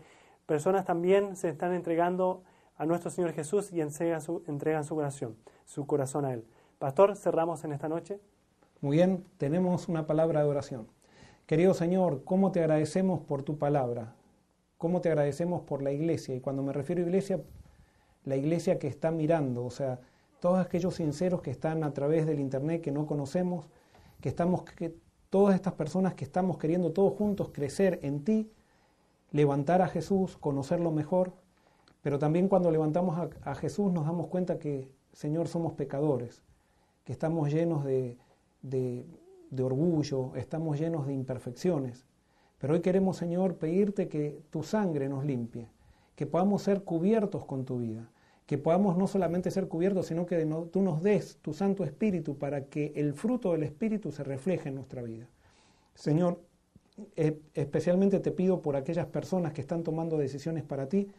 personas 0.45 0.83
también 0.83 1.37
se 1.37 1.47
están 1.47 1.73
entregando 1.73 2.43
a 2.77 2.85
nuestro 2.85 3.09
Señor 3.09 3.33
Jesús 3.33 3.71
y 3.73 3.81
entregan 3.81 4.21
su, 4.21 4.43
entregan 4.47 4.83
su 4.83 4.95
corazón, 4.95 5.35
su 5.65 5.85
corazón 5.85 6.25
a 6.25 6.33
Él. 6.33 6.45
Pastor, 6.79 7.15
cerramos 7.15 7.63
en 7.63 7.73
esta 7.73 7.89
noche. 7.89 8.19
Muy 8.81 8.97
bien, 8.97 9.25
tenemos 9.37 9.87
una 9.89 10.05
palabra 10.05 10.41
de 10.41 10.49
oración. 10.49 10.87
Querido 11.45 11.73
Señor, 11.73 12.23
¿cómo 12.23 12.51
te 12.51 12.59
agradecemos 12.59 13.21
por 13.21 13.43
tu 13.43 13.57
palabra? 13.57 14.13
cómo 14.77 15.01
te 15.01 15.09
agradecemos 15.09 15.61
por 15.63 15.81
la 15.81 15.91
iglesia. 15.91 16.35
Y 16.35 16.39
cuando 16.39 16.63
me 16.63 16.73
refiero 16.73 17.01
a 17.01 17.05
iglesia, 17.05 17.41
la 18.25 18.35
iglesia 18.35 18.79
que 18.79 18.87
está 18.87 19.11
mirando, 19.11 19.65
o 19.65 19.71
sea, 19.71 19.99
todos 20.39 20.59
aquellos 20.59 20.95
sinceros 20.95 21.41
que 21.41 21.51
están 21.51 21.83
a 21.83 21.93
través 21.93 22.25
del 22.25 22.39
Internet 22.39 22.81
que 22.81 22.91
no 22.91 23.05
conocemos, 23.07 23.65
que 24.21 24.29
estamos, 24.29 24.63
que, 24.63 24.95
todas 25.29 25.55
estas 25.55 25.73
personas 25.73 26.13
que 26.13 26.23
estamos 26.23 26.57
queriendo 26.57 26.93
todos 26.93 27.13
juntos 27.13 27.49
crecer 27.51 27.99
en 28.03 28.23
ti, 28.23 28.51
levantar 29.31 29.81
a 29.81 29.87
Jesús, 29.87 30.37
conocerlo 30.37 30.91
mejor, 30.91 31.33
pero 32.07 32.19
también 32.19 32.47
cuando 32.47 32.71
levantamos 32.71 33.29
a, 33.41 33.55
Jesús 33.55 33.91
nos 33.91 34.05
damos 34.05 34.27
cuenta 34.27 34.59
que, 34.59 34.89
Señor, 35.11 35.49
somos 35.49 35.73
pecadores, 35.73 36.41
que 37.03 37.11
estamos 37.11 37.51
llenos 37.51 37.83
de, 37.83 38.15
de 38.61 39.61
orgullo, 39.61 40.33
estamos 40.37 40.79
llenos 40.79 41.05
de 41.05 41.11
imperfecciones. 41.11 42.05
Pero 42.59 42.75
hoy 42.75 42.79
queremos, 42.79 43.17
Señor, 43.17 43.57
pedirte 43.57 44.07
que 44.07 44.39
tu 44.51 44.63
sangre 44.63 45.09
nos 45.09 45.25
limpie, 45.25 45.67
que 46.15 46.25
podamos 46.25 46.61
ser 46.61 46.85
cubiertos 46.85 47.43
con 47.43 47.65
tu 47.65 47.79
vida, 47.79 48.09
que 48.45 48.57
podamos 48.57 48.95
no 48.97 49.07
solamente 49.07 49.51
ser 49.51 49.67
cubiertos, 49.67 50.05
sino 50.05 50.25
que 50.25 50.45
tú 50.71 50.81
nos 50.81 51.03
des 51.03 51.39
tu 51.41 51.53
Santo 51.53 51.83
Espíritu 51.83 52.37
para 52.37 52.67
que 52.67 52.93
el 52.95 53.15
fruto 53.15 53.51
del 53.51 53.63
Espíritu 53.63 54.13
se 54.13 54.23
refleje 54.23 54.69
en 54.69 54.75
nuestra 54.75 55.01
vida. 55.01 55.27
Señor, 55.93 56.39
e, 57.17 57.41
especialmente 57.53 58.21
te 58.21 58.31
pido 58.31 58.61
por 58.61 58.77
aquellas 58.77 59.07
personas 59.07 59.51
que 59.51 59.59
están 59.59 59.83
tomando 59.83 60.17
decisiones 60.17 60.63
para 60.63 60.87
ti, 60.87 61.09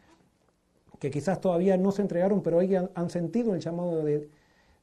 que 0.98 1.10
quizás 1.10 1.40
todavía 1.40 1.76
no 1.76 1.92
se 1.92 2.02
entregaron, 2.02 2.42
pero 2.42 2.58
hoy 2.58 2.74
han 2.74 3.10
sentido 3.10 3.54
el 3.54 3.60
llamado 3.60 4.04
de 4.04 4.28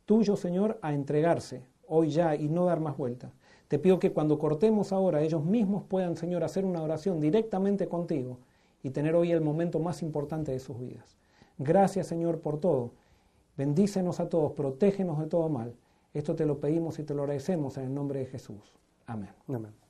tuyo, 0.05 0.35
Señor, 0.35 0.79
a 0.81 0.93
entregarse 0.93 1.63
hoy 1.87 2.09
ya 2.09 2.35
y 2.35 2.47
no 2.47 2.65
dar 2.65 2.79
más 2.79 2.97
vueltas. 2.97 3.31
Te 3.67 3.79
pido 3.79 3.99
que 3.99 4.11
cuando 4.11 4.37
cortemos 4.37 4.91
ahora 4.91 5.21
ellos 5.21 5.43
mismos 5.43 5.83
puedan, 5.83 6.15
Señor, 6.15 6.43
hacer 6.43 6.65
una 6.65 6.81
oración 6.81 7.19
directamente 7.19 7.87
contigo 7.87 8.39
y 8.83 8.91
tener 8.91 9.15
hoy 9.15 9.31
el 9.31 9.41
momento 9.41 9.79
más 9.79 10.03
importante 10.03 10.51
de 10.51 10.59
sus 10.59 10.79
vidas. 10.79 11.17
Gracias, 11.57 12.07
Señor, 12.07 12.41
por 12.41 12.59
todo. 12.59 12.91
Bendícenos 13.57 14.19
a 14.19 14.29
todos, 14.29 14.51
protégenos 14.51 15.19
de 15.19 15.27
todo 15.27 15.49
mal. 15.49 15.73
Esto 16.13 16.35
te 16.35 16.45
lo 16.45 16.59
pedimos 16.59 16.99
y 16.99 17.03
te 17.03 17.13
lo 17.13 17.23
agradecemos 17.23 17.77
en 17.77 17.85
el 17.85 17.93
nombre 17.93 18.19
de 18.19 18.25
Jesús. 18.25 18.77
Amén. 19.07 19.29
Amén. 19.47 19.85